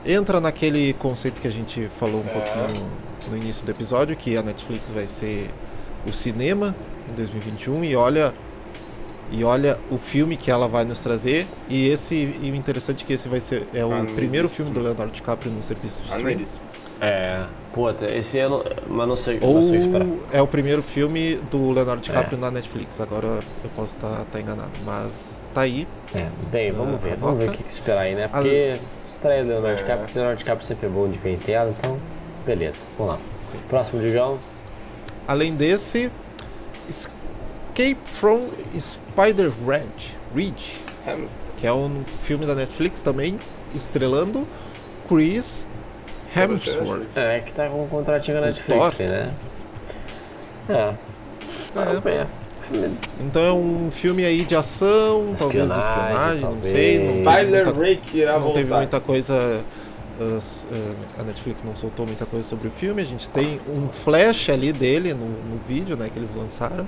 Entra 0.07 0.41
naquele 0.41 0.93
conceito 0.93 1.41
que 1.41 1.49
a 1.49 1.51
gente 1.51 1.91
falou 1.99 2.23
um 2.23 2.29
É. 2.29 2.33
pouquinho 2.33 2.87
no 3.29 3.37
início 3.37 3.65
do 3.67 3.73
episódio, 3.73 4.15
que 4.15 4.37
a 4.37 4.43
Netflix 4.43 4.89
vai 4.93 5.09
ser 5.09 5.51
o 6.07 6.13
cinema 6.13 6.77
em 7.11 7.15
2021 7.17 7.83
e 7.83 7.97
olha 7.97 8.33
e 9.33 9.43
olha 9.43 9.77
o 9.91 9.99
filme 9.99 10.37
que 10.37 10.49
ela 10.49 10.69
vai 10.69 10.85
nos 10.85 11.01
trazer 11.01 11.49
e 11.69 11.89
esse 11.89 12.15
e 12.15 12.49
o 12.53 12.55
interessante 12.55 13.03
é 13.03 13.07
que 13.09 13.13
esse 13.13 13.29
vai 13.29 13.41
ser 13.41 13.67
é 13.75 13.85
o 13.85 14.05
primeiro 14.15 14.49
filme 14.49 14.71
do 14.71 14.79
Leonardo 14.79 15.13
DiCaprio 15.13 15.51
no 15.51 15.65
serviço 15.65 16.01
de 16.01 16.07
streaming. 16.07 16.45
É, 17.01 17.45
puta, 17.75 18.07
esse 18.07 18.39
ano, 18.39 18.65
mas 18.89 19.07
não 19.09 19.17
sei, 19.17 19.39
Ou 19.43 19.61
não 19.61 19.69
sei 19.69 19.81
esperar. 19.81 20.07
é 20.33 20.41
o 20.41 20.47
primeiro 20.47 20.83
filme 20.83 21.37
do 21.51 21.71
Leonardo 21.73 22.01
É. 22.01 22.05
DiCaprio 22.05 22.39
na 22.39 22.51
Netflix. 22.51 23.01
Agora 23.01 23.27
eu 23.63 23.71
posso 23.77 23.95
estar 23.97 24.41
enganado, 24.41 24.71
mas 24.85 25.39
tá 25.55 25.61
aí. 25.63 25.87
É, 26.15 26.27
bem, 26.51 26.73
vamos 26.73 26.95
Ah, 26.95 26.99
ver, 26.99 27.13
a 27.13 27.17
vamos 27.17 27.39
ver 27.39 27.49
o 27.51 27.53
que, 27.53 27.63
que 27.63 27.71
esperar 27.71 28.01
aí, 28.03 28.15
né? 28.15 28.29
Porque 28.29 28.79
estreia 29.11 29.43
do 29.43 29.49
Leonardo 29.51 29.77
DiCaprio, 29.79 30.05
porque 30.05 30.19
o 30.19 30.21
Leonardo 30.21 30.39
DiCaprio 30.39 30.67
sempre 30.67 30.87
é 30.87 30.91
bom 30.91 31.09
de 31.09 31.19
ver 31.19 31.33
em 31.35 31.39
tela, 31.39 31.75
então, 31.79 31.99
beleza, 32.47 32.77
vamos 32.97 33.13
lá. 33.15 33.19
Sim. 33.35 33.59
Próximo, 33.69 34.01
Digão. 34.01 34.39
Além 35.29 35.55
desse, 35.55 36.11
Escape 36.89 37.99
from 38.07 38.49
Spider-Ridge, 38.79 40.17
Ridge, 40.35 40.81
Hamilton. 41.07 41.29
que 41.59 41.67
é 41.67 41.73
um 41.73 42.05
filme 42.23 42.47
da 42.47 42.55
Netflix 42.55 43.03
também, 43.03 43.39
estrelando 43.75 44.47
Chris 45.09 45.67
Hemsworth. 46.37 47.17
É, 47.17 47.41
que 47.41 47.53
tá 47.53 47.69
com 47.69 47.85
um 47.85 47.89
contratinho 47.89 48.37
com 48.37 48.43
a 48.43 48.47
O 48.47 48.51
Netflix, 48.51 48.95
Thor. 48.95 49.07
né? 49.07 49.33
É. 50.69 50.95
Ver. 52.03 52.27
Então 53.21 53.43
é 53.43 53.53
um 53.53 53.91
filme 53.93 54.25
aí 54.25 54.45
de 54.45 54.57
ação, 54.57 55.35
talvez 55.39 55.71
de 55.71 55.79
Espionagem, 55.79 56.03
espionagem, 56.03 56.41
não 56.41 56.51
talvez. 56.51 56.71
sei. 56.73 56.99
Não, 56.99 57.23
Tyler 57.23 57.75
Rake 57.79 58.19
irá 58.19 58.33
não 58.39 58.47
teve 58.49 58.61
voltar. 58.65 58.77
muita 58.77 59.01
coisa. 59.01 59.63
uh, 60.21 60.25
uh, 60.25 60.97
a 61.21 61.23
Netflix 61.23 61.63
não 61.63 61.77
soltou 61.77 62.07
muita 62.07 62.27
coisa 62.27 62.45
sobre 62.49 62.67
o 62.69 62.71
filme. 62.73 63.03
A 63.03 63.05
gente 63.05 63.29
tem 63.29 63.61
um 63.69 63.89
flash 63.89 64.49
ali 64.51 64.73
dele 64.73 65.15
no, 65.15 65.27
no 65.27 65.59
vídeo, 65.69 65.97
né, 65.97 66.11
que 66.13 66.19
eles 66.19 66.35
lançaram. 66.35 66.87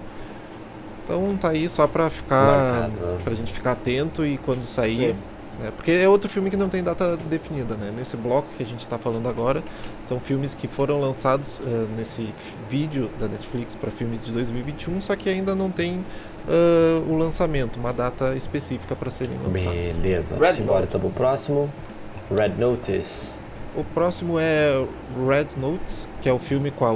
Então 1.04 1.36
tá 1.40 1.50
aí 1.50 1.68
só 1.68 1.86
pra 1.86 2.10
ficar. 2.10 2.90
Marcado, 2.90 3.22
pra 3.24 3.34
gente 3.34 3.52
ficar 3.52 3.72
atento 3.72 4.26
e 4.26 4.36
quando 4.38 4.64
sair. 4.66 4.90
Sim. 5.10 5.16
Né, 5.58 5.72
porque 5.74 5.90
é 5.90 6.08
outro 6.08 6.28
filme 6.28 6.50
que 6.50 6.56
não 6.56 6.68
tem 6.68 6.82
data 6.82 7.16
definida, 7.16 7.74
né? 7.74 7.92
Nesse 7.96 8.16
bloco 8.16 8.48
que 8.56 8.62
a 8.62 8.66
gente 8.66 8.86
tá 8.86 8.96
falando 8.96 9.28
agora, 9.28 9.62
são 10.04 10.20
filmes 10.20 10.54
que 10.54 10.68
foram 10.68 11.00
lançados 11.00 11.58
uh, 11.58 11.88
nesse 11.96 12.32
vídeo 12.70 13.10
da 13.18 13.26
Netflix 13.26 13.74
para 13.74 13.90
filmes 13.90 14.22
de 14.24 14.30
2021, 14.30 15.00
só 15.00 15.16
que 15.16 15.28
ainda 15.28 15.54
não 15.54 15.70
tem 15.70 15.98
uh, 15.98 17.12
o 17.12 17.16
lançamento, 17.16 17.78
uma 17.78 17.92
data 17.92 18.34
específica 18.34 18.94
para 18.94 19.10
serem 19.10 19.36
lançados. 19.38 19.94
Beleza. 19.96 20.38
Red 20.38 20.52
Simbora 20.52 20.80
Notice. 20.80 20.96
então 20.96 21.00
pro 21.00 21.10
próximo. 21.10 21.72
Red 22.30 22.54
Notice. 22.58 23.40
O 23.76 23.84
próximo 23.84 24.38
é 24.38 24.84
Red 25.26 25.48
Notes, 25.56 26.08
que 26.20 26.28
é 26.28 26.32
o 26.32 26.38
filme 26.38 26.70
com 26.70 26.84
a 26.84 26.92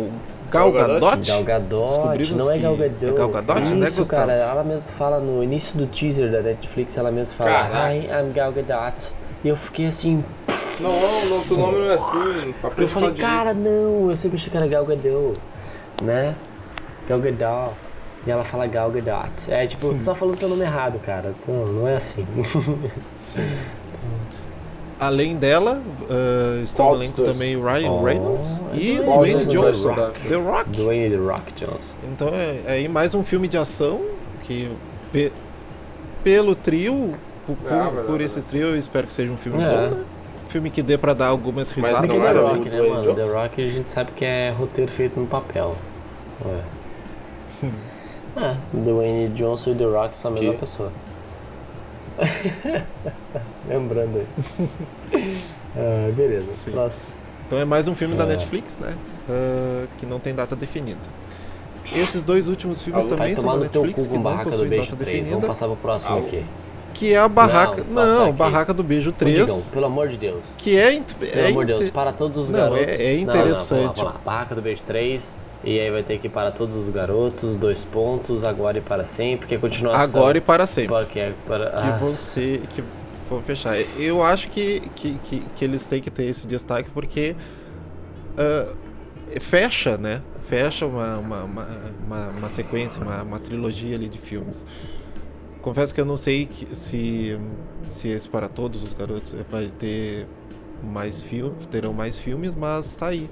Gal 0.52 0.70
Gadot? 0.70 1.26
Gal 1.26 2.36
não 2.36 2.50
é 2.50 2.58
Gal 2.58 2.74
é 2.74 2.76
Gadot. 2.76 3.12
Gal 3.14 3.28
Gadot, 3.30 3.60
né, 3.60 3.86
Isso, 3.88 4.00
Gustavo? 4.00 4.08
cara, 4.08 4.32
ela 4.34 4.62
mesmo 4.62 4.92
fala 4.92 5.18
no 5.18 5.42
início 5.42 5.76
do 5.78 5.86
teaser 5.86 6.30
da 6.30 6.42
Netflix, 6.42 6.98
ela 6.98 7.10
mesmo 7.10 7.34
fala, 7.34 7.50
Caraca. 7.50 7.94
Hi, 7.94 8.06
I'm 8.06 8.32
Gal 8.34 8.52
Gadot. 8.52 9.12
E 9.42 9.48
eu 9.48 9.56
fiquei 9.56 9.86
assim, 9.86 10.22
Não, 10.78 10.92
não, 11.24 11.42
teu 11.42 11.56
nome 11.56 11.78
não 11.78 11.90
é 11.90 11.94
assim. 11.94 12.54
Papel 12.60 12.84
eu 12.84 12.88
falei, 12.88 13.14
cara, 13.14 13.54
não, 13.54 14.10
eu 14.10 14.16
sempre 14.16 14.36
achei 14.36 14.50
que 14.50 14.56
era 14.56 14.66
Gal 14.66 14.84
Gadot, 14.84 15.40
né? 16.02 16.34
Gal 17.08 17.18
Gadot. 17.18 17.72
E 18.26 18.30
ela 18.30 18.44
fala 18.44 18.66
Gal 18.66 18.90
Gadot. 18.90 19.50
É 19.50 19.66
tipo, 19.66 19.88
você 19.88 20.04
tá 20.04 20.14
falando 20.14 20.38
teu 20.38 20.48
nome 20.50 20.62
errado, 20.62 21.00
cara. 21.04 21.32
Não, 21.48 21.66
não 21.66 21.88
é 21.88 21.96
assim. 21.96 22.26
Sim. 23.16 23.48
Além 25.04 25.34
dela, 25.34 25.82
uh, 26.02 26.62
está 26.62 26.84
no 26.84 26.94
elenco 26.94 27.22
também 27.22 27.56
o 27.56 27.64
Ryan 27.64 27.90
Oh, 27.90 28.04
Reynolds 28.04 28.50
e 28.72 28.98
Dwayne 28.98 29.04
Dwayne 29.32 29.44
Johnson. 29.46 29.94
The 30.28 30.34
Rock. 30.36 30.70
Dwayne 30.70 31.10
The 31.10 31.16
Rock 31.16 31.52
Johnson. 31.56 31.94
Então 32.04 32.28
é, 32.28 32.60
é 32.66 32.72
aí 32.74 32.88
mais 32.88 33.12
um 33.12 33.24
filme 33.24 33.48
de 33.48 33.58
ação 33.58 34.00
que 34.44 34.70
pe- 35.12 35.32
pelo 36.22 36.54
trio, 36.54 37.14
por, 37.44 37.56
por- 37.56 37.72
Ah, 37.72 37.82
verdade, 37.86 38.06
por 38.06 38.20
esse 38.20 38.34
verdade. 38.36 38.48
trio, 38.50 38.66
eu 38.68 38.76
espero 38.78 39.08
que 39.08 39.12
seja 39.12 39.32
um 39.32 39.36
filme 39.36 39.60
É. 39.60 39.68
bom, 39.90 39.96
né? 39.96 40.04
Filme 40.46 40.70
que 40.70 40.82
dê 40.82 40.96
pra 40.96 41.14
dar 41.14 41.26
algumas 41.28 41.74
Mas 41.76 41.84
risadas. 41.96 42.08
Não 42.08 42.20
The 42.20 42.32
o 42.40 42.46
Rock, 42.46 42.68
né, 42.70 42.82
mano? 42.82 43.14
The 43.14 43.24
Rock 43.24 43.60
a 43.60 43.68
gente 43.70 43.90
sabe 43.90 44.12
que 44.12 44.24
é 44.24 44.50
roteiro 44.50 44.92
feito 44.92 45.18
no 45.18 45.26
papel. 45.26 45.74
É. 48.36 48.40
É, 48.40 48.56
Dwayne 48.72 49.28
Johnson 49.30 49.70
e 49.72 49.74
The 49.74 49.84
Rock 49.84 50.16
são 50.18 50.30
a 50.30 50.34
mesma 50.34 50.52
Que? 50.54 50.58
pessoa. 50.60 50.90
Lembrando 53.68 54.18
aí. 54.18 54.68
Ah, 55.74 56.10
beleza. 56.14 56.52
Sim. 56.52 56.70
Próximo. 56.72 57.00
Então 57.46 57.58
é 57.58 57.64
mais 57.64 57.88
um 57.88 57.94
filme 57.94 58.14
da 58.14 58.24
É. 58.24 58.26
Netflix, 58.26 58.78
né? 58.78 58.94
Ah, 59.26 59.86
que 59.98 60.04
não 60.04 60.18
tem 60.20 60.34
data 60.34 60.54
definida. 60.54 61.00
Esses 61.94 62.22
dois 62.22 62.46
últimos 62.46 62.82
filmes 62.82 63.06
também 63.06 63.34
são 63.34 63.44
da 63.52 63.56
Netflix 63.56 64.06
que 64.06 64.18
não 64.18 64.22
possuem 64.22 64.46
data 64.46 64.56
3. 64.66 64.88
Vamos 64.90 64.98
definida, 65.06 65.46
passar 65.46 65.66
pro 65.68 65.76
próximo 65.76 66.18
aqui. 66.18 66.44
que 66.92 67.14
é 67.14 67.18
a 67.18 67.26
Barraca, 67.26 67.82
Não, 67.90 68.26
não. 68.26 68.32
Barraca 68.32 68.74
do 68.74 68.82
Beijo 68.82 69.08
Ô, 69.10 69.12
3, 69.14 69.34
Digão, 69.46 69.62
pelo 69.72 69.86
amor 69.86 70.08
de 70.08 70.18
Deus. 70.18 70.42
que 70.58 70.76
é 70.76 70.90
Pelo 71.00 71.40
é 71.46 71.48
amor 71.48 71.64
de 71.64 71.72
Deus, 71.74 71.90
para 71.90 72.12
todos 72.12 72.44
os 72.44 72.50
Não, 72.50 72.60
garotos. 72.60 72.86
é- 72.86 73.14
é 73.14 73.16
Não, 73.16 73.24
não, 73.24 73.32
vamos 73.32 73.34
lá, 73.34 73.40
interessante. 73.40 73.96
vamos 73.96 74.02
lá. 74.02 74.20
Barraca 74.24 74.54
do 74.54 74.60
Beijo 74.62 74.82
3. 74.86 75.36
E 75.64 75.78
aí 75.78 75.90
vai 75.90 76.02
ter 76.02 76.18
que 76.18 76.26
ir 76.26 76.30
para 76.30 76.50
todos 76.50 76.76
os 76.76 76.88
garotos, 76.92 77.56
dois 77.56 77.84
pontos, 77.84 78.44
agora 78.44 78.78
e 78.78 78.80
para 78.80 79.04
sempre, 79.04 79.46
que 79.46 79.54
é 79.54 79.58
continuação. 79.58 80.20
agora 80.20 80.38
e 80.38 80.40
para 80.40 80.66
sempre. 80.66 81.06
Que 81.06 81.20
é 81.20 81.32
para... 81.46 81.70
que 81.70 81.76
ah, 81.76 82.06
ser 82.08 82.60
que 82.68 82.82
vão 83.30 83.40
fechar. 83.42 83.76
Eu 83.98 84.22
acho 84.22 84.48
que, 84.48 84.80
que, 84.96 85.18
que, 85.18 85.40
que 85.40 85.64
eles 85.64 85.86
têm 85.86 86.02
que 86.02 86.10
ter 86.10 86.24
esse 86.24 86.46
destaque 86.46 86.90
porque 86.90 87.36
ah, 88.36 88.74
fecha, 89.40 89.96
né? 89.96 90.22
Fecha 90.40 90.84
uma, 90.84 91.18
uma, 91.18 91.44
uma, 91.44 91.68
uma, 92.04 92.28
uma 92.30 92.48
sequência, 92.48 93.00
uma, 93.00 93.22
uma 93.22 93.38
trilogia 93.38 93.94
ali 93.94 94.08
de 94.08 94.18
filmes. 94.18 94.64
Confesso 95.60 95.94
que 95.94 96.00
eu 96.00 96.04
não 96.04 96.16
sei 96.16 96.46
que- 96.46 96.74
se, 96.74 97.38
se 97.88 98.08
esse 98.08 98.28
para 98.28 98.48
todos 98.48 98.82
os 98.82 98.92
garotos 98.92 99.34
vai 99.48 99.66
ter 99.66 100.26
mais 100.82 101.22
filmes, 101.22 101.66
terão 101.66 101.92
mais 101.92 102.18
filmes, 102.18 102.52
mas 102.54 102.96
tá 102.96 103.08
aí. 103.08 103.30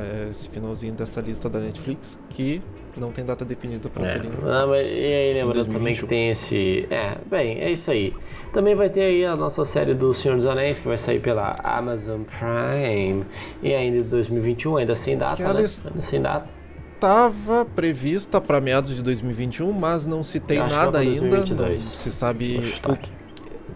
Ah, 0.00 0.30
Esse 0.30 0.48
finalzinho 0.48 0.94
dessa 0.94 1.20
lista 1.20 1.48
da 1.48 1.58
Netflix 1.60 2.18
que 2.30 2.60
não 2.96 3.10
tem 3.10 3.24
data 3.24 3.44
definida 3.44 3.88
para 3.88 4.06
É. 4.06 4.12
serem 4.12 4.30
Ah, 4.40 4.44
lançados. 4.46 4.68
mas, 4.70 4.86
e 4.86 4.90
aí, 4.90 5.34
lembrando 5.34 5.64
também 5.66 5.82
2021. 5.94 6.00
que 6.02 6.06
tem 6.06 6.30
esse. 6.30 6.86
É, 6.90 7.18
bem, 7.28 7.60
é 7.60 7.70
isso 7.72 7.90
aí. 7.90 8.14
Também 8.52 8.74
vai 8.74 8.88
ter 8.88 9.00
aí 9.02 9.24
a 9.24 9.34
nossa 9.34 9.64
série 9.64 9.94
do 9.94 10.14
Senhor 10.14 10.36
dos 10.36 10.46
Anéis, 10.46 10.78
que 10.78 10.86
vai 10.86 10.96
sair 10.98 11.20
pela 11.20 11.56
Amazon 11.62 12.22
Prime. 12.22 13.24
E 13.62 13.74
ainda 13.74 13.98
em 13.98 14.02
2021, 14.02 14.76
ainda 14.76 14.94
sem 14.94 15.18
data, 15.18 15.36
Que 15.36 15.42
né? 15.42 15.48
Ainda 15.50 16.02
sem 16.02 16.22
data. 16.22 16.48
estava 16.94 17.64
prevista 17.64 18.40
para 18.40 18.60
meados 18.60 18.94
de 18.94 19.02
2021, 19.02 19.72
mas 19.72 20.06
não 20.06 20.22
se 20.22 20.38
tem 20.38 20.58
nada 20.58 20.74
é 20.74 20.90
pra 20.90 21.00
ainda. 21.00 21.20
Não 21.22 21.28
2022. 21.30 21.82
se 21.84 22.10
sabe. 22.12 22.60
O, 22.88 22.96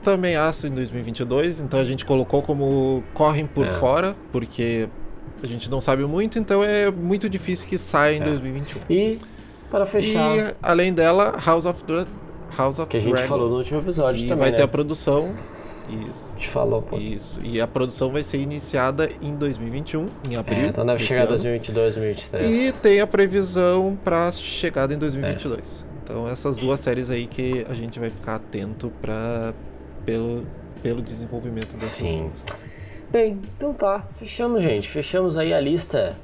também 0.04 0.36
acho 0.36 0.68
em 0.68 0.70
2022, 0.70 1.58
então 1.58 1.78
a 1.80 1.84
gente 1.84 2.04
colocou 2.06 2.40
como 2.40 3.02
correm 3.12 3.46
por 3.46 3.66
É. 3.66 3.70
fora, 3.70 4.14
porque 4.30 4.88
a 5.42 5.46
gente 5.46 5.70
não 5.70 5.80
sabe 5.80 6.04
muito, 6.04 6.38
então 6.38 6.62
é 6.62 6.90
muito 6.90 7.28
difícil 7.28 7.66
que 7.68 7.78
saia 7.78 8.16
em 8.16 8.20
É. 8.20 8.24
2021. 8.24 8.80
E, 8.90 9.18
para 9.70 9.86
fechar, 9.86 10.36
E 10.36 10.54
além 10.62 10.92
dela, 10.92 11.36
House 11.44 11.66
of 11.66 11.82
Dra 11.84 12.06
House 12.56 12.78
of 12.78 12.88
que 12.88 12.96
a 12.96 13.00
gente 13.00 13.22
falou 13.24 13.48
no 13.50 13.56
último 13.58 13.78
episódio 13.80 14.20
que 14.20 14.28
também, 14.28 14.38
vai 14.42 14.50
né? 14.50 14.56
ter 14.56 14.62
a 14.62 14.68
produção. 14.68 15.34
Isso. 15.88 16.26
A 16.34 16.34
gente 16.38 16.48
falou, 16.48 16.82
pô. 16.82 16.96
Isso. 16.96 17.38
E 17.42 17.60
a 17.60 17.66
produção 17.66 18.10
vai 18.10 18.22
ser 18.22 18.38
iniciada 18.38 19.08
em 19.22 19.34
2021, 19.34 20.06
em 20.30 20.36
abril. 20.36 20.58
É, 20.58 20.66
então 20.66 20.84
deve 20.84 21.02
chegar 21.04 21.20
ano. 21.22 21.28
2022, 21.30 21.94
2023. 21.94 22.56
E 22.56 22.72
tem 22.72 23.00
a 23.00 23.06
previsão 23.06 23.98
para 24.04 24.30
chegada 24.32 24.92
em 24.92 24.98
2022. 24.98 25.84
Então 26.04 26.28
essas 26.28 26.56
duas 26.56 26.80
séries 26.80 27.10
aí 27.10 27.26
que 27.26 27.64
a 27.68 27.74
gente 27.74 27.98
vai 27.98 28.10
ficar 28.10 28.36
atento 28.36 28.90
para 29.00 29.52
pelo 30.04 30.46
pelo 30.82 31.02
desenvolvimento 31.02 31.72
dessas 31.72 31.90
Sim. 31.90 32.18
duas. 32.18 32.44
Bem, 33.10 33.40
então 33.56 33.72
tá. 33.72 34.06
Fechamos, 34.18 34.62
gente. 34.62 34.86
Fechamos 34.86 35.38
aí 35.38 35.54
a 35.54 35.60
lista 35.60 36.14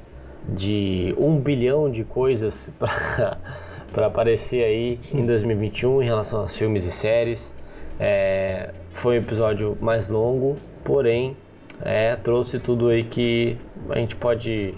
de 0.47 1.15
um 1.17 1.39
bilhão 1.39 1.89
de 1.89 2.03
coisas 2.03 2.71
pra 3.91 4.05
aparecer 4.05 4.63
aí 4.63 4.99
em 5.11 5.25
2021 5.25 6.03
em 6.03 6.05
relação 6.05 6.41
aos 6.41 6.55
filmes 6.55 6.85
e 6.85 6.91
séries. 6.91 7.55
É, 7.99 8.69
foi 8.91 9.17
um 9.17 9.21
episódio 9.21 9.75
mais 9.81 10.09
longo, 10.09 10.57
porém 10.83 11.35
é, 11.81 12.15
trouxe 12.17 12.59
tudo 12.59 12.89
aí 12.89 13.03
que 13.03 13.57
a 13.89 13.97
gente 13.97 14.15
pode 14.15 14.75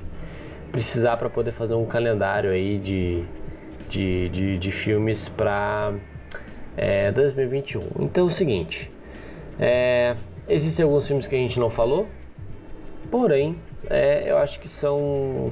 precisar 0.71 1.17
para 1.17 1.29
poder 1.29 1.51
fazer 1.51 1.73
um 1.73 1.85
calendário 1.85 2.51
aí 2.51 2.77
de, 2.77 3.23
de, 3.89 4.29
de, 4.29 4.57
de 4.57 4.71
filmes 4.71 5.27
para 5.27 5.93
é, 6.77 7.11
2021. 7.11 7.81
Então 7.99 8.23
é 8.23 8.27
o 8.27 8.31
seguinte, 8.31 8.89
é, 9.59 10.15
existem 10.47 10.83
alguns 10.83 11.07
filmes 11.07 11.27
que 11.27 11.35
a 11.35 11.39
gente 11.39 11.59
não 11.59 11.69
falou, 11.69 12.07
porém 13.09 13.57
é, 13.89 14.29
eu 14.29 14.37
acho 14.37 14.59
que 14.59 14.69
são 14.69 15.51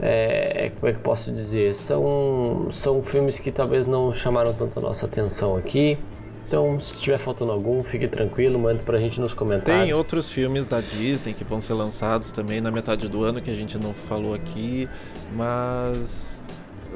é, 0.00 0.70
como 0.78 0.88
é 0.88 0.92
que 0.92 0.98
eu 0.98 1.02
posso 1.02 1.32
dizer? 1.32 1.74
São, 1.74 2.68
são 2.70 3.02
filmes 3.02 3.38
que 3.38 3.50
talvez 3.50 3.86
não 3.86 4.12
chamaram 4.12 4.52
tanto 4.54 4.78
a 4.78 4.82
nossa 4.82 5.06
atenção 5.06 5.56
aqui. 5.56 5.98
Então, 6.46 6.80
se 6.80 6.94
estiver 6.94 7.18
faltando 7.18 7.52
algum, 7.52 7.82
fique 7.82 8.08
tranquilo, 8.08 8.58
mande 8.58 8.82
pra 8.82 8.98
gente 8.98 9.20
nos 9.20 9.34
comentários. 9.34 9.84
Tem 9.84 9.92
outros 9.92 10.30
filmes 10.30 10.66
da 10.66 10.80
Disney 10.80 11.34
que 11.34 11.44
vão 11.44 11.60
ser 11.60 11.74
lançados 11.74 12.32
também 12.32 12.60
na 12.60 12.70
metade 12.70 13.06
do 13.06 13.22
ano 13.22 13.42
que 13.42 13.50
a 13.50 13.54
gente 13.54 13.76
não 13.76 13.92
falou 13.92 14.32
aqui, 14.32 14.88
mas 15.36 16.42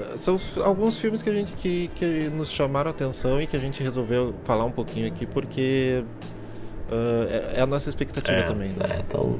eh, 0.00 0.16
são 0.16 0.38
alguns 0.64 0.96
filmes 0.96 1.22
que 1.22 1.28
a 1.28 1.34
gente 1.34 1.52
que, 1.52 1.90
que 1.94 2.30
nos 2.34 2.50
chamaram 2.50 2.88
a 2.88 2.92
atenção 2.92 3.42
e 3.42 3.46
que 3.46 3.54
a 3.54 3.60
gente 3.60 3.82
resolveu 3.82 4.32
falar 4.44 4.64
um 4.64 4.70
pouquinho 4.70 5.06
aqui 5.06 5.26
porque 5.26 6.02
ah, 6.92 7.52
é, 7.56 7.58
é 7.58 7.62
a 7.62 7.66
nossa 7.66 7.88
expectativa 7.88 8.38
É, 8.38 8.42
também, 8.42 8.68
né? 8.70 8.86
é, 8.96 9.00
então, 9.00 9.36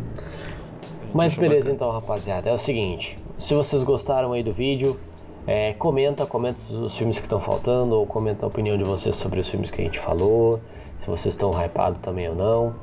Mas 1.12 1.34
beleza 1.34 1.70
bacana. 1.70 1.74
então, 1.76 1.90
rapaziada. 1.90 2.48
É 2.50 2.54
o 2.54 2.58
seguinte, 2.58 3.18
se 3.38 3.54
vocês 3.54 3.82
gostaram 3.82 4.32
aí 4.32 4.42
do 4.42 4.52
vídeo, 4.52 4.98
é, 5.46 5.72
comenta, 5.74 6.24
comenta 6.26 6.60
os 6.72 6.96
filmes 6.96 7.18
que 7.18 7.24
estão 7.26 7.40
faltando, 7.40 7.96
ou 7.96 8.06
comenta 8.06 8.46
a 8.46 8.48
opinião 8.48 8.76
de 8.78 8.84
vocês 8.84 9.16
sobre 9.16 9.40
os 9.40 9.48
filmes 9.48 9.70
que 9.70 9.80
a 9.80 9.84
gente 9.84 9.98
falou, 10.00 10.60
se 11.00 11.06
vocês 11.08 11.34
estão 11.34 11.50
hypados 11.62 11.98
também 12.00 12.28
ou 12.28 12.34
não. 12.34 12.74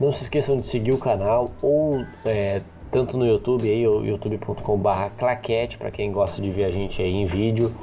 Não 0.00 0.12
se 0.12 0.22
esqueçam 0.24 0.56
de 0.56 0.66
seguir 0.66 0.92
o 0.92 0.98
canal, 0.98 1.50
ou 1.62 2.04
é, 2.24 2.60
tanto 2.94 3.18
no 3.18 3.26
YouTube 3.26 3.68
aí, 3.68 3.84
ou 3.88 4.06
youtube.com.br 4.06 4.88
claquete, 5.18 5.76
para 5.76 5.90
quem 5.90 6.12
gosta 6.12 6.40
de 6.40 6.48
ver 6.48 6.66
a 6.66 6.70
gente 6.70 7.02
aí 7.02 7.12
em 7.12 7.26
vídeo, 7.26 7.74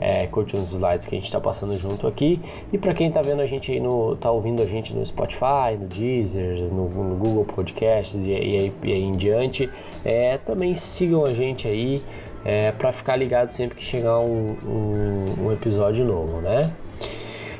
é, 0.00 0.26
curte 0.28 0.56
uns 0.56 0.72
slides 0.72 1.06
que 1.06 1.14
a 1.14 1.18
gente 1.18 1.26
está 1.26 1.38
passando 1.38 1.76
junto 1.76 2.06
aqui. 2.06 2.40
E 2.72 2.78
para 2.78 2.94
quem 2.94 3.10
tá 3.12 3.20
vendo 3.20 3.42
a 3.42 3.46
gente 3.46 3.70
aí 3.70 3.78
no. 3.78 4.16
tá 4.16 4.30
ouvindo 4.30 4.62
a 4.62 4.64
gente 4.64 4.96
no 4.96 5.04
Spotify, 5.04 5.76
no 5.78 5.86
Deezer, 5.86 6.62
no, 6.72 6.88
no 6.88 7.16
Google 7.16 7.44
Podcasts 7.44 8.14
e, 8.14 8.30
e 8.30 8.34
aí, 8.34 8.72
e 8.82 8.92
aí 8.94 9.02
em 9.02 9.12
diante, 9.12 9.68
é, 10.02 10.38
também 10.38 10.74
sigam 10.74 11.26
a 11.26 11.34
gente 11.34 11.68
aí 11.68 12.02
é, 12.42 12.72
para 12.72 12.94
ficar 12.94 13.14
ligado 13.16 13.52
sempre 13.52 13.76
que 13.76 13.84
chegar 13.84 14.18
um, 14.20 14.56
um, 14.64 15.46
um 15.48 15.52
episódio 15.52 16.02
novo, 16.02 16.40
né? 16.40 16.72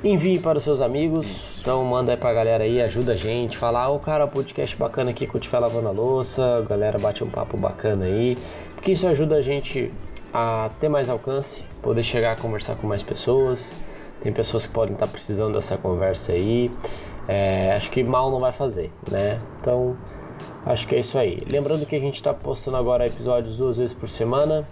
Envie 0.06 0.38
para 0.38 0.58
os 0.58 0.62
seus 0.62 0.80
amigos, 0.80 1.58
então 1.60 1.84
manda 1.84 2.12
aí 2.12 2.16
pra 2.16 2.32
galera 2.32 2.62
aí, 2.62 2.80
ajuda 2.80 3.14
a 3.14 3.16
gente, 3.16 3.58
fala, 3.58 3.88
ô 3.88 3.98
cara, 3.98 4.24
podcast 4.28 4.76
bacana 4.76 5.10
aqui 5.10 5.26
que 5.26 5.34
eu 5.34 5.40
estiver 5.40 5.58
lavando 5.58 5.88
a 5.88 5.90
louça, 5.90 6.58
a 6.58 6.60
galera 6.60 6.96
bate 6.96 7.24
um 7.24 7.28
papo 7.28 7.56
bacana 7.56 8.04
aí, 8.04 8.38
porque 8.76 8.92
isso 8.92 9.04
ajuda 9.08 9.34
a 9.34 9.42
gente 9.42 9.92
a 10.32 10.70
ter 10.78 10.88
mais 10.88 11.08
alcance, 11.08 11.64
poder 11.82 12.04
chegar 12.04 12.30
a 12.30 12.36
conversar 12.36 12.76
com 12.76 12.86
mais 12.86 13.02
pessoas, 13.02 13.74
tem 14.22 14.32
pessoas 14.32 14.64
que 14.64 14.72
podem 14.72 14.94
estar 14.94 15.08
precisando 15.08 15.54
dessa 15.54 15.76
conversa 15.76 16.30
aí, 16.30 16.70
é, 17.26 17.72
acho 17.72 17.90
que 17.90 18.04
mal 18.04 18.30
não 18.30 18.38
vai 18.38 18.52
fazer, 18.52 18.92
né? 19.10 19.40
Então, 19.60 19.96
acho 20.64 20.86
que 20.86 20.94
é 20.94 21.00
isso 21.00 21.18
aí. 21.18 21.40
Lembrando 21.50 21.84
que 21.84 21.96
a 21.96 22.00
gente 22.00 22.14
está 22.14 22.32
postando 22.32 22.76
agora 22.76 23.08
episódios 23.08 23.56
duas 23.56 23.76
vezes 23.76 23.92
por 23.92 24.08
semana, 24.08 24.68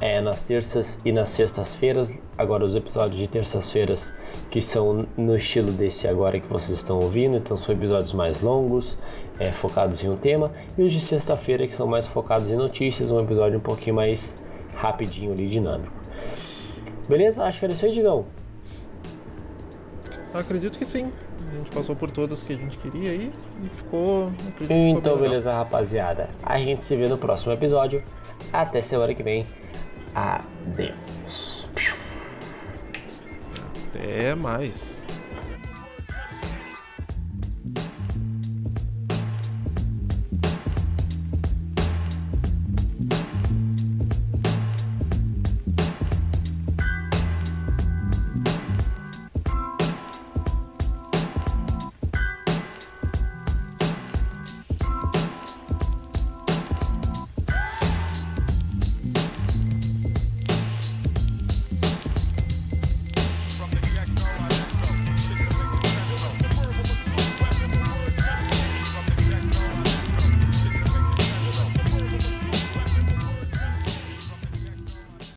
é, 0.00 0.20
nas 0.20 0.42
terças 0.42 1.00
e 1.04 1.12
nas 1.12 1.30
sextas-feiras. 1.30 2.12
Agora, 2.36 2.64
os 2.64 2.74
episódios 2.74 3.18
de 3.18 3.28
terças-feiras 3.28 4.14
que 4.50 4.60
são 4.60 5.06
no 5.16 5.36
estilo 5.36 5.72
desse 5.72 6.06
agora 6.06 6.38
que 6.38 6.46
vocês 6.46 6.78
estão 6.78 6.98
ouvindo, 6.98 7.36
então 7.36 7.56
são 7.56 7.74
episódios 7.74 8.12
mais 8.12 8.40
longos, 8.40 8.98
é, 9.38 9.52
focados 9.52 10.02
em 10.04 10.08
um 10.08 10.16
tema, 10.16 10.52
e 10.76 10.82
os 10.82 10.92
de 10.92 11.00
sexta-feira 11.00 11.66
que 11.66 11.74
são 11.74 11.86
mais 11.86 12.06
focados 12.06 12.48
em 12.48 12.56
notícias, 12.56 13.10
um 13.10 13.20
episódio 13.20 13.58
um 13.58 13.62
pouquinho 13.62 13.96
mais 13.96 14.36
rapidinho 14.74 15.32
ali, 15.32 15.48
dinâmico. 15.48 15.92
Beleza? 17.08 17.44
Acho 17.44 17.58
que 17.60 17.64
era 17.64 17.74
isso 17.74 17.84
aí, 17.84 17.92
Digão. 17.92 18.26
Acredito 20.32 20.78
que 20.78 20.84
sim. 20.84 21.12
A 21.52 21.56
gente 21.56 21.70
passou 21.70 21.94
por 21.94 22.10
todas 22.10 22.42
que 22.42 22.52
a 22.52 22.56
gente 22.56 22.76
queria 22.78 23.10
aí 23.10 23.30
e 23.62 23.68
ficou. 23.68 24.32
ficou 24.58 24.76
Então, 24.76 25.14
legal. 25.14 25.16
beleza, 25.18 25.52
rapaziada. 25.52 26.28
A 26.42 26.58
gente 26.58 26.82
se 26.82 26.96
vê 26.96 27.06
no 27.06 27.16
próximo 27.16 27.52
episódio. 27.52 28.02
Até 28.52 28.82
semana 28.82 29.14
que 29.14 29.22
vem. 29.22 29.46
Adeus. 30.14 31.68
Até 33.92 34.34
mais. 34.34 35.03